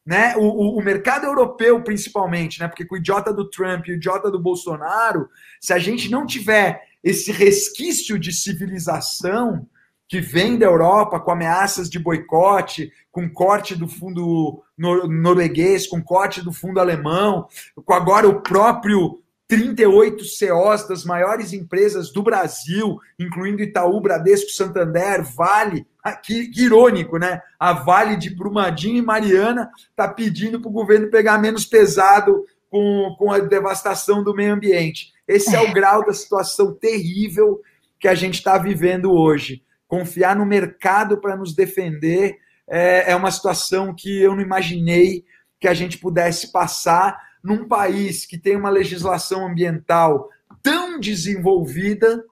Né? 0.10 0.36
O, 0.38 0.42
o, 0.42 0.80
o, 0.80 0.84
mercado 0.84 1.28
europeu, 1.28 1.84
principalmente, 1.84 2.60
né? 2.60 2.68
porque 2.68 2.84
com 2.84 2.96
o 2.96 2.98
idiota 2.98 3.32
do 3.32 3.48
Trump 3.48 3.86
e 3.86 3.92
o 3.92 3.96
idiota 3.96 4.32
do 4.32 4.40
Bolsonaro, 4.40 5.30
se 5.62 5.72
a 5.72 5.78
gente 5.78 6.10
não 6.10 6.26
tiver 6.26 6.82
esse 7.04 7.32
resquício 7.32 8.18
de 8.18 8.34
civilização 8.34 9.68
que 10.08 10.20
vem 10.20 10.58
da 10.58 10.66
Europa 10.66 11.20
com 11.20 11.30
ameaças 11.30 11.88
de 11.88 12.00
boicote, 12.00 12.92
com 13.12 13.30
corte 13.30 13.76
do 13.76 13.88
fundo 13.88 14.64
norueguês, 14.76 15.86
com 15.86 16.02
corte 16.02 16.42
do 16.42 16.52
fundo 16.52 16.80
alemão, 16.80 17.48
com 17.86 17.94
agora 17.94 18.28
o 18.28 18.42
próprio 18.42 19.22
38 19.50 20.24
COs 20.24 20.88
das 20.88 21.04
maiores 21.04 21.54
empresas 21.54 22.12
do 22.12 22.22
Brasil, 22.22 23.00
incluindo 23.18 23.64
Itaú, 23.64 24.00
Bradesco, 24.00 24.52
Santander, 24.52 25.24
Vale. 25.24 25.88
Ah, 26.04 26.16
que, 26.16 26.50
que 26.50 26.66
irônico, 26.66 27.18
né? 27.18 27.42
A 27.60 27.74
Vale 27.74 28.16
de 28.16 28.30
Brumadinho 28.30 28.98
e 28.98 29.02
Mariana 29.02 29.72
está 29.90 30.08
pedindo 30.08 30.62
para 30.62 30.70
o 30.70 30.72
governo 30.74 31.10
pegar 31.10 31.40
menos 31.40 31.66
pesado 31.66 32.46
com, 32.70 33.16
com 33.18 33.32
a 33.32 33.40
devastação 33.40 34.24
do 34.24 34.36
meio 34.36 34.54
ambiente. 34.54 35.12
Esse 35.28 35.56
é 35.56 35.60
o 35.60 35.74
grau 35.74 36.06
da 36.06 36.14
situação 36.14 36.72
terrível 36.76 37.60
que 38.00 38.08
a 38.08 38.14
gente 38.14 38.36
está 38.36 38.56
vivendo 38.60 39.12
hoje. 39.12 39.64
Confiar 39.88 40.36
no 40.36 40.46
mercado 40.46 41.20
para 41.20 41.36
nos 41.36 41.56
defender 41.56 42.38
é, 42.68 43.12
é 43.12 43.16
uma 43.16 43.32
situação 43.32 43.96
que 43.96 44.22
eu 44.22 44.36
não 44.36 44.44
imaginei 44.44 45.26
que 45.60 45.68
a 45.68 45.74
gente 45.74 45.98
pudesse 45.98 46.52
passar 46.52 47.29
num 47.50 47.68
país 47.68 48.28
que 48.28 48.38
tem 48.38 48.56
uma 48.56 48.70
legislação 48.70 49.48
ambiental 49.48 50.30
tão 50.62 51.00
desenvolvida 51.00 52.24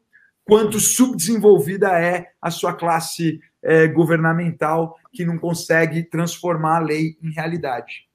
quanto 0.45 0.79
subdesenvolvida 0.79 1.99
é 1.99 2.27
a 2.39 2.51
sua 2.51 2.73
classe 2.73 3.39
é, 3.63 3.87
governamental 3.87 4.95
que 5.11 5.25
não 5.25 5.39
consegue 5.39 6.03
transformar 6.03 6.77
a 6.77 6.81
lei 6.81 7.17
em 7.21 7.31
realidade. 7.31 8.07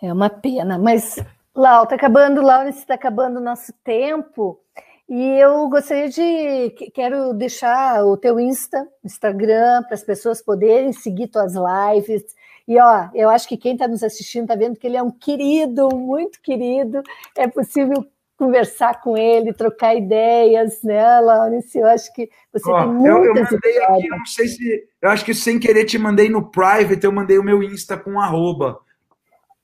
É 0.00 0.12
uma 0.12 0.30
pena, 0.30 0.78
mas 0.78 1.16
Lau, 1.54 1.82
está 1.82 1.96
acabando, 1.96 2.40
Laurence, 2.40 2.78
está 2.78 2.94
acabando 2.94 3.38
o 3.38 3.42
nosso 3.42 3.72
tempo. 3.84 4.60
E 5.08 5.22
eu 5.38 5.68
gostaria 5.68 6.08
de 6.08 6.70
quero 6.92 7.34
deixar 7.34 8.04
o 8.04 8.16
teu 8.16 8.40
Insta, 8.40 8.88
Instagram, 9.04 9.82
para 9.82 9.94
as 9.94 10.02
pessoas 10.02 10.40
poderem 10.40 10.92
seguir 10.92 11.28
tuas 11.28 11.52
lives, 11.54 12.24
e 12.66 12.80
ó, 12.80 13.08
eu 13.14 13.28
acho 13.28 13.46
que 13.46 13.56
quem 13.56 13.74
está 13.74 13.86
nos 13.86 14.02
assistindo 14.02 14.44
está 14.44 14.54
vendo 14.54 14.76
que 14.76 14.86
ele 14.86 14.96
é 14.96 15.02
um 15.02 15.10
querido, 15.10 15.88
muito 15.94 16.40
querido. 16.40 17.02
É 17.36 17.46
possível 17.46 18.06
conversar 18.36 19.00
com 19.02 19.16
ele, 19.16 19.52
trocar 19.52 19.94
ideias, 19.94 20.82
né, 20.82 21.20
Laurence? 21.20 21.78
Eu 21.78 21.86
acho 21.86 22.12
que 22.14 22.30
você 22.52 22.64
tem 22.64 22.86
muitas 22.88 23.14
eu, 23.14 23.24
eu 23.24 23.44
mandei 23.52 23.84
aqui, 23.84 24.06
eu 24.06 24.18
não 24.18 24.26
sei 24.26 24.48
se. 24.48 24.88
Eu 25.00 25.10
acho 25.10 25.24
que 25.24 25.34
sem 25.34 25.60
querer 25.60 25.84
te 25.84 25.98
mandei 25.98 26.30
no 26.30 26.50
private, 26.50 27.04
eu 27.04 27.12
mandei 27.12 27.38
o 27.38 27.44
meu 27.44 27.62
Insta 27.62 27.98
com 27.98 28.18
arroba. 28.18 28.80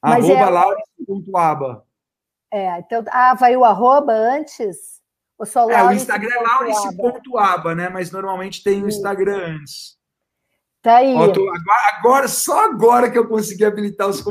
Mas 0.02 0.24
arroba 0.24 0.46
é... 0.46 0.50
laurence.aba. 0.50 1.86
É, 2.52 2.78
então. 2.80 3.02
Ah, 3.08 3.34
vai 3.34 3.56
o 3.56 3.64
arroba 3.64 4.12
antes? 4.12 4.99
Ou 5.40 5.46
só 5.46 5.70
é, 5.70 5.82
o 5.82 5.92
Instagram 5.92 6.34
é 6.34 6.42
laurence.aba, 6.42 7.74
né? 7.74 7.88
Mas 7.88 8.10
normalmente 8.10 8.62
tem 8.62 8.84
o 8.84 8.88
Instagram 8.88 9.56
antes. 9.56 9.96
Tá 10.82 10.98
aí. 10.98 11.14
Ó, 11.14 11.28
tô, 11.28 11.48
agora, 11.48 11.96
agora, 11.96 12.28
só 12.28 12.66
agora 12.66 13.10
que 13.10 13.16
eu 13.16 13.26
consegui 13.26 13.64
habilitar 13.64 14.06
os. 14.06 14.22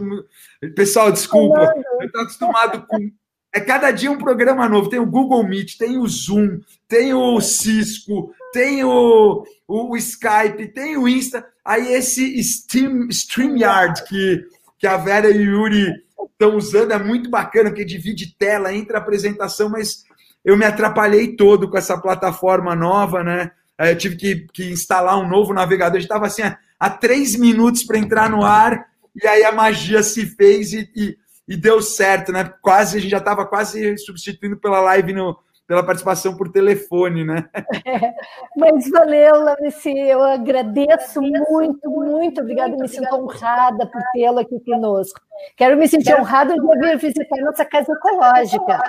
Pessoal, 0.76 1.11
desculpa. 1.11 1.73
Eu 1.99 2.06
estou 2.06 2.22
acostumado 2.22 2.86
com. 2.86 3.10
É 3.52 3.60
cada 3.60 3.90
dia 3.90 4.11
um 4.11 4.19
programa 4.19 4.69
novo. 4.69 4.88
Tem 4.88 4.99
o 4.99 5.06
Google 5.10 5.44
Meet, 5.44 5.77
tem 5.77 5.98
o 5.98 6.07
Zoom, 6.07 6.60
tem 6.88 7.11
o 7.11 7.41
Cisco, 7.41 8.31
tem 8.53 8.84
o, 8.84 9.44
o, 9.68 9.98
Skype, 9.98 10.68
tem 10.68 10.95
o 10.95 11.07
Insta. 11.07 11.44
Aí 11.65 11.91
esse 11.91 12.44
Steam, 12.44 13.07
StreamYard 13.10 14.03
que, 14.03 14.45
que 14.77 14.86
a 14.86 14.98
Vera 14.98 15.31
e 15.31 15.40
o 15.40 15.64
Yuri 15.64 15.91
estão 16.31 16.56
usando 16.56 16.91
é 16.91 16.99
muito 16.99 17.31
bacana, 17.31 17.72
porque 17.72 17.84
divide 17.84 18.36
tela 18.38 18.72
entre 18.72 18.95
a 18.95 18.99
apresentação, 18.99 19.69
mas 19.69 20.03
eu 20.49 20.57
me 20.57 20.65
atrapalhei 20.65 21.35
todo 21.35 21.69
com 21.69 21.77
essa 21.77 21.95
plataforma 21.95 22.76
nova, 22.76 23.23
né? 23.23 23.51
eu 23.77 23.95
tive 23.95 24.15
que, 24.15 24.47
que, 24.51 24.71
instalar 24.71 25.17
um 25.19 25.27
novo 25.27 25.53
navegador. 25.53 25.97
A 25.97 25.99
gente 25.99 26.09
estava 26.09 26.26
assim, 26.26 26.41
há 26.80 26.89
três 26.89 27.35
minutos 27.35 27.84
para 27.84 27.99
entrar 27.99 28.30
no 28.30 28.43
ar, 28.43 28.88
e 29.15 29.27
aí 29.27 29.43
a 29.43 29.51
magia 29.51 30.01
se 30.01 30.26
fez 30.26 30.73
e, 30.73 30.89
e, 30.95 31.17
e 31.47 31.55
deu 31.55 31.81
certo, 31.81 32.31
né? 32.31 32.51
Quase, 32.61 32.97
a 32.97 32.99
gente 32.99 33.11
já 33.11 33.19
estava 33.19 33.45
quase 33.45 33.95
substituindo 33.99 34.57
pela 34.57 34.81
live 34.81 35.13
no, 35.13 35.38
pela 35.69 35.83
participação 35.83 36.35
por 36.35 36.51
telefone, 36.51 37.23
né? 37.23 37.47
É, 37.85 38.11
mas 38.57 38.89
valeu, 38.89 39.35
Lanice, 39.35 39.95
eu 39.95 40.19
agradeço 40.23 41.21
muito, 41.21 41.87
muito 41.91 42.41
obrigada, 42.41 42.75
me 42.75 42.87
sinto 42.87 43.13
honrada 43.15 43.85
por 43.85 44.01
tê-lo 44.11 44.39
aqui 44.39 44.59
conosco. 44.61 45.21
Quero 45.55 45.77
me 45.77 45.87
sentir 45.87 46.19
honrada 46.19 46.55
de 46.55 46.59
vir 46.59 46.97
visitar 46.97 47.39
nossa 47.41 47.63
casa 47.63 47.93
ecológica. 47.93 48.79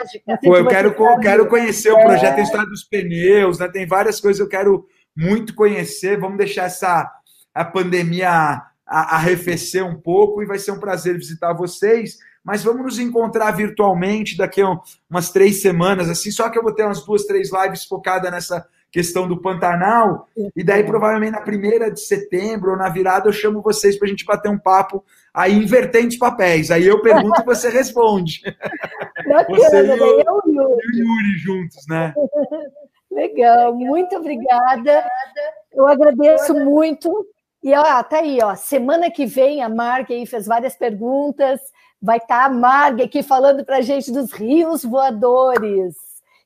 Pô, 0.43 0.57
eu 0.57 0.67
quero, 0.67 0.95
quero 1.21 1.47
conhecer 1.49 1.93
o 1.93 2.01
projeto 2.01 2.39
é. 2.39 2.43
Estrada 2.45 2.71
dos 2.71 2.83
Pneus, 2.83 3.59
né? 3.59 3.69
tem 3.69 3.87
várias 3.87 4.19
coisas 4.19 4.39
que 4.39 4.47
eu 4.47 4.59
quero 4.59 4.87
muito 5.15 5.55
conhecer. 5.55 6.19
Vamos 6.19 6.39
deixar 6.39 6.65
essa 6.65 7.07
a 7.55 7.63
pandemia 7.63 8.59
arrefecer 8.87 9.85
um 9.85 10.01
pouco 10.01 10.43
e 10.43 10.47
vai 10.47 10.59
ser 10.59 10.73
um 10.73 10.81
prazer 10.81 11.15
visitar 11.15 11.53
vocês 11.53 12.17
mas 12.51 12.65
vamos 12.65 12.83
nos 12.83 12.99
encontrar 12.99 13.53
virtualmente 13.53 14.37
daqui 14.37 14.61
a 14.61 14.77
umas 15.09 15.31
três 15.31 15.63
semanas, 15.63 16.11
assim, 16.11 16.33
só 16.33 16.51
que 16.51 16.59
eu 16.59 16.65
vou 16.65 16.75
ter 16.75 16.83
umas 16.83 17.07
duas, 17.07 17.25
três 17.25 17.49
lives 17.53 17.85
focadas 17.85 18.29
nessa 18.29 18.67
questão 18.91 19.29
do 19.29 19.41
Pantanal. 19.41 20.27
E 20.57 20.65
daí, 20.65 20.83
provavelmente, 20.83 21.31
na 21.31 21.43
primeira 21.43 21.89
de 21.93 22.01
setembro 22.01 22.73
ou 22.73 22.77
na 22.77 22.89
virada, 22.89 23.29
eu 23.29 23.33
chamo 23.33 23.63
vocês 23.63 23.97
para 23.97 24.09
a 24.09 24.11
gente 24.11 24.25
bater 24.25 24.49
um 24.49 24.59
papo 24.59 25.05
aí 25.33 25.55
invertendo 25.55 26.09
os 26.09 26.17
papéis. 26.17 26.73
Aí 26.73 26.89
eu 26.89 27.01
pergunto 27.01 27.41
e 27.41 27.45
você 27.45 27.69
responde. 27.71 28.41
Bacana, 29.29 29.57
você 29.57 29.87
e, 29.87 29.91
o, 29.93 30.21
eu 30.21 30.43
e 30.53 31.03
o 31.03 31.07
Yuri 31.07 31.39
juntos, 31.39 31.87
né? 31.89 32.13
Legal, 33.13 33.77
muito 33.77 34.17
obrigada. 34.17 35.05
Eu 35.73 35.87
agradeço 35.87 36.53
muito. 36.53 37.29
E 37.63 37.73
ó, 37.77 38.03
tá 38.03 38.19
aí, 38.19 38.41
ó. 38.43 38.57
Semana 38.57 39.09
que 39.09 39.25
vem 39.25 39.63
a 39.63 39.69
Marga 39.69 40.13
aí 40.13 40.27
fez 40.27 40.49
várias 40.49 40.75
perguntas. 40.75 41.61
Vai 42.03 42.19
estar 42.19 42.39
tá 42.39 42.45
a 42.47 42.49
Marga 42.49 43.05
aqui 43.05 43.23
falando 43.23 43.65
para 43.65 43.79
a 43.79 43.83
gente 43.83 44.11
dos 44.11 44.33
rios 44.33 44.83
voadores 44.83 45.95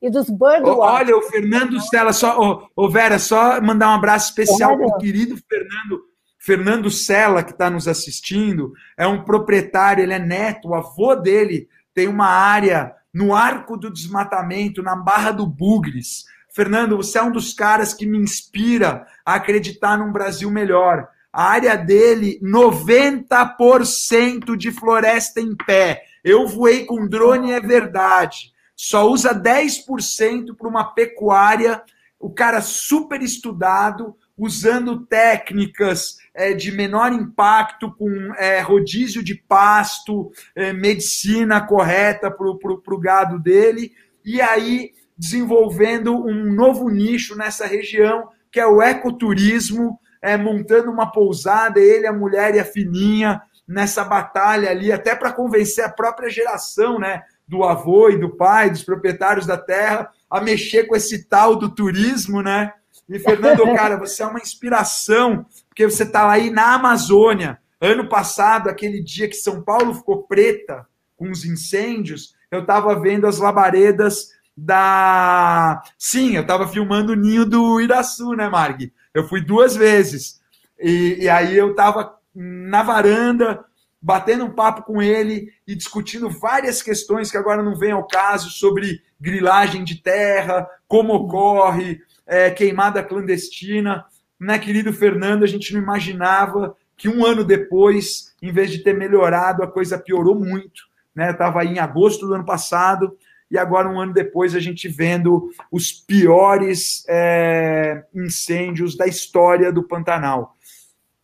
e 0.03 0.11
dos 0.11 0.29
birdwatch. 0.29 0.79
Olha, 0.79 1.17
o 1.17 1.23
Fernando 1.23 1.81
Sela, 1.81 2.13
só, 2.13 2.69
Vera, 2.91 3.19
só 3.19 3.61
mandar 3.61 3.89
um 3.89 3.95
abraço 3.95 4.29
especial 4.31 4.77
para 4.77 4.87
o 4.87 4.99
querido 4.99 5.37
Fernando, 5.49 6.03
Fernando 6.39 6.91
Sela, 6.91 7.43
que 7.43 7.53
está 7.53 7.71
nos 7.71 7.89
assistindo. 7.89 8.73
É 8.99 9.07
um 9.07 9.25
proprietário, 9.25 10.03
ele 10.03 10.13
é 10.13 10.19
neto, 10.19 10.69
o 10.69 10.75
avô 10.75 11.15
dele 11.15 11.69
tem 11.95 12.09
uma 12.09 12.27
área 12.27 12.95
no 13.15 13.35
Arco 13.35 13.77
do 13.77 13.91
Desmatamento, 13.91 14.83
na 14.83 14.97
Barra 14.97 15.31
do 15.31 15.47
Bugres. 15.47 16.25
Fernando, 16.51 16.97
você 16.97 17.19
é 17.19 17.23
um 17.23 17.33
dos 17.33 17.55
caras 17.55 17.95
que 17.95 18.05
me 18.05 18.19
inspira 18.19 19.07
a 19.25 19.35
acreditar 19.35 19.97
num 19.97 20.13
Brasil 20.13 20.51
melhor. 20.51 21.09
A 21.35 21.51
área 21.51 21.77
dele, 21.77 22.39
90% 22.43 24.56
de 24.56 24.70
floresta 24.70 25.40
em 25.40 25.56
pé. 25.56 26.05
Eu 26.23 26.47
voei 26.47 26.85
com 26.85 27.09
drone, 27.09 27.52
é 27.52 27.61
verdade 27.61 28.55
só 28.77 29.09
usa 29.09 29.35
10% 29.35 30.56
para 30.56 30.69
uma 30.69 30.85
pecuária, 30.85 31.82
o 32.19 32.31
cara 32.31 32.61
super 32.61 33.23
estudado, 33.23 34.16
usando 34.36 35.06
técnicas 35.06 36.16
é, 36.35 36.52
de 36.52 36.73
menor 36.73 37.12
impacto, 37.12 37.93
com 37.93 38.35
é, 38.35 38.61
rodízio 38.61 39.23
de 39.23 39.35
pasto, 39.35 40.32
é, 40.56 40.73
medicina 40.73 41.61
correta 41.61 42.31
para 42.31 42.48
o 42.48 43.01
gado 43.01 43.39
dele, 43.39 43.93
e 44.24 44.40
aí 44.40 44.93
desenvolvendo 45.16 46.27
um 46.27 46.52
novo 46.52 46.89
nicho 46.89 47.36
nessa 47.36 47.66
região, 47.66 48.28
que 48.51 48.59
é 48.59 48.66
o 48.66 48.82
ecoturismo, 48.82 50.01
é, 50.25 50.37
montando 50.37 50.91
uma 50.91 51.13
pousada, 51.13 51.79
ele, 51.79 52.07
a 52.07 52.13
mulher 52.13 52.55
e 52.55 52.61
a 52.61 52.65
filhinha, 52.65 53.43
nessa 53.67 54.05
batalha 54.05 54.71
ali, 54.71 54.91
até 54.91 55.15
para 55.15 55.33
convencer 55.33 55.85
a 55.85 55.89
própria 55.89 56.29
geração, 56.29 56.99
né? 56.99 57.23
do 57.47 57.63
avô 57.63 58.09
e 58.09 58.19
do 58.19 58.31
pai, 58.31 58.71
dos 58.71 58.83
proprietários 58.83 59.47
da 59.47 59.57
terra, 59.57 60.11
a 60.31 60.41
mexer 60.41 60.85
com 60.85 60.97
esse 60.97 61.29
tal 61.29 61.57
do 61.57 61.69
turismo, 61.69 62.43
né? 62.43 62.73
E, 63.09 63.19
Fernando, 63.19 63.63
cara, 63.77 63.99
você 63.99 64.23
é 64.23 64.27
uma 64.27 64.41
inspiração, 64.41 65.47
porque 65.69 65.85
você 65.85 66.05
está 66.05 66.31
aí 66.31 66.51
na 66.51 66.75
Amazônia. 66.75 67.59
Ano 67.81 68.09
passado, 68.09 68.69
aquele 68.69 69.03
dia 69.03 69.29
que 69.29 69.35
São 69.35 69.63
Paulo 69.63 69.95
ficou 69.95 70.23
preta 70.23 70.87
com 71.17 71.31
os 71.31 71.45
incêndios, 71.45 72.35
eu 72.51 72.61
estava 72.61 72.99
vendo 72.99 73.27
as 73.27 73.39
labaredas 73.39 74.31
da. 74.57 75.83
Sim, 75.99 76.37
eu 76.37 76.43
estava 76.43 76.67
filmando 76.67 77.13
o 77.13 77.17
ninho 77.17 77.45
do 77.45 77.81
Iraçu, 77.81 78.33
né, 78.33 78.49
Marg? 78.49 78.91
Eu 79.15 79.28
fui 79.28 79.41
duas 79.41 79.77
vezes. 79.77 80.41
E, 80.78 81.19
e 81.20 81.28
aí 81.28 81.57
eu 81.57 81.70
estava 81.70 82.19
na 82.35 82.82
varanda, 82.82 83.65
batendo 84.03 84.45
um 84.45 84.51
papo 84.51 84.82
com 84.82 85.01
ele 85.01 85.51
e 85.66 85.74
discutindo 85.74 86.28
várias 86.28 86.82
questões 86.82 87.31
que 87.31 87.39
agora 87.39 87.62
não 87.62 87.77
vem 87.77 87.93
ao 87.93 88.07
caso 88.07 88.51
sobre 88.51 89.01
grilagem 89.20 89.85
de 89.85 90.03
terra, 90.03 90.69
como 90.86 91.15
ocorre, 91.15 92.01
é, 92.27 92.51
queimada 92.51 93.03
clandestina. 93.03 94.05
Né, 94.39 94.59
querido 94.59 94.93
Fernando, 94.93 95.45
a 95.45 95.47
gente 95.47 95.73
não 95.73 95.81
imaginava 95.81 96.77
que 96.97 97.09
um 97.09 97.24
ano 97.24 97.45
depois, 97.45 98.35
em 98.43 98.53
vez 98.53 98.70
de 98.70 98.81
ter 98.81 98.95
melhorado, 98.95 99.62
a 99.62 99.70
coisa 99.70 99.97
piorou 99.97 100.35
muito. 100.35 100.82
Né? 101.15 101.31
Estava 101.31 101.65
em 101.65 101.78
agosto 101.78 102.27
do 102.27 102.35
ano 102.35 102.45
passado, 102.45 103.16
e 103.55 103.59
agora, 103.59 103.89
um 103.89 104.01
ano 104.01 104.13
depois, 104.13 104.53
a 104.57 104.59
gente 104.59 104.89
vendo 104.89 105.49
os 105.71 105.93
piores 105.93 107.05
é, 107.09 108.03
incêndios 108.13 108.97
da 108.97 109.07
história 109.07 109.71
do 109.71 109.85
Pantanal. 109.85 110.57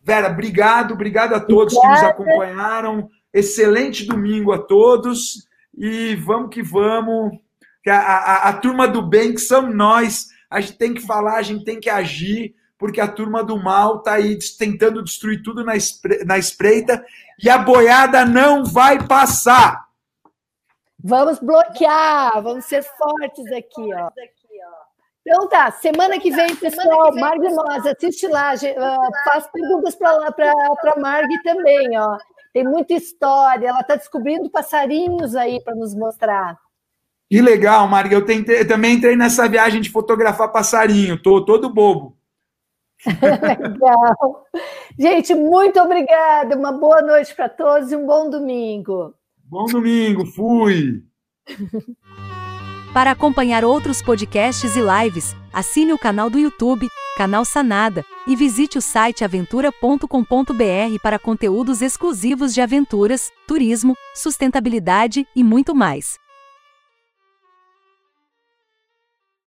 Vera, 0.01 0.29
obrigado, 0.29 0.93
obrigado 0.93 1.35
a 1.35 1.41
todos 1.41 1.75
Obrigada. 1.75 2.13
que 2.13 2.23
nos 2.23 2.29
acompanharam. 2.29 3.09
Excelente 3.33 4.05
domingo 4.05 4.53
a 4.53 4.59
todos 4.59 5.45
e 5.77 6.15
vamos 6.15 6.55
que 6.55 6.63
vamos. 6.63 7.37
A, 7.85 7.97
a, 7.97 8.49
a, 8.49 8.53
turma 8.53 8.87
do 8.87 9.01
bem, 9.01 9.33
que 9.33 9.41
somos 9.41 9.75
nós, 9.75 10.27
a 10.49 10.61
gente 10.61 10.77
tem 10.77 10.93
que 10.93 11.01
falar, 11.01 11.35
a 11.35 11.41
gente 11.41 11.65
tem 11.65 11.81
que 11.81 11.89
agir, 11.89 12.55
porque 12.77 13.01
a 13.01 13.09
turma 13.09 13.43
do 13.43 13.61
mal 13.61 13.97
está 13.97 14.13
aí 14.13 14.39
tentando 14.57 15.03
destruir 15.03 15.43
tudo 15.43 15.65
na, 15.65 15.75
espre, 15.75 16.23
na 16.23 16.37
espreita 16.37 17.03
e 17.43 17.49
a 17.49 17.57
boiada 17.57 18.23
não 18.25 18.63
vai 18.63 19.05
passar. 19.05 19.90
Vamos 21.03 21.39
bloquear, 21.39 22.41
vamos 22.41 22.65
ser 22.65 22.83
fortes 22.83 23.45
aqui, 23.51 23.89
ó. 23.93 24.09
Então 25.21 25.47
tá, 25.47 25.71
semana 25.71 26.19
que 26.19 26.31
vem, 26.31 26.55
pessoal, 26.55 27.13
Marg 27.15 27.41
Nós, 27.41 27.85
assiste 27.85 28.27
lá, 28.27 28.53
faz 29.25 29.47
perguntas 29.51 29.95
para 29.95 30.11
a 30.11 30.99
Marg 30.99 31.29
também, 31.43 31.97
ó. 31.97 32.17
Tem 32.53 32.63
muita 32.63 32.93
história, 32.93 33.69
ela 33.69 33.79
está 33.79 33.95
descobrindo 33.95 34.49
passarinhos 34.49 35.35
aí 35.35 35.63
para 35.63 35.75
nos 35.75 35.95
mostrar. 35.95 36.57
Que 37.29 37.41
legal, 37.41 37.87
Marg. 37.87 38.11
Eu, 38.11 38.25
tentei, 38.25 38.59
eu 38.59 38.67
também 38.67 38.95
entrei 38.95 39.15
nessa 39.15 39.47
viagem 39.47 39.79
de 39.79 39.89
fotografar 39.89 40.51
passarinho, 40.51 41.21
tô 41.21 41.45
todo 41.45 41.73
bobo. 41.73 42.17
legal. 43.07 44.45
Gente, 44.99 45.33
muito 45.33 45.79
obrigada. 45.79 46.57
Uma 46.57 46.73
boa 46.73 47.01
noite 47.01 47.33
para 47.33 47.47
todos 47.47 47.91
e 47.91 47.95
um 47.95 48.05
bom 48.05 48.29
domingo. 48.29 49.15
Bom 49.51 49.65
domingo, 49.65 50.25
fui. 50.25 51.03
Para 52.93 53.11
acompanhar 53.11 53.65
outros 53.65 54.01
podcasts 54.01 54.77
e 54.77 54.79
lives, 54.79 55.35
assine 55.51 55.91
o 55.91 55.99
canal 55.99 56.29
do 56.29 56.39
YouTube, 56.39 56.87
Canal 57.17 57.43
Sanada, 57.43 58.05
e 58.25 58.33
visite 58.33 58.77
o 58.77 58.81
site 58.81 59.25
aventura.com.br 59.25 60.07
para 61.03 61.19
conteúdos 61.19 61.81
exclusivos 61.81 62.53
de 62.53 62.61
aventuras, 62.61 63.29
turismo, 63.45 63.93
sustentabilidade 64.15 65.27
e 65.35 65.43
muito 65.43 65.75
mais. 65.75 66.20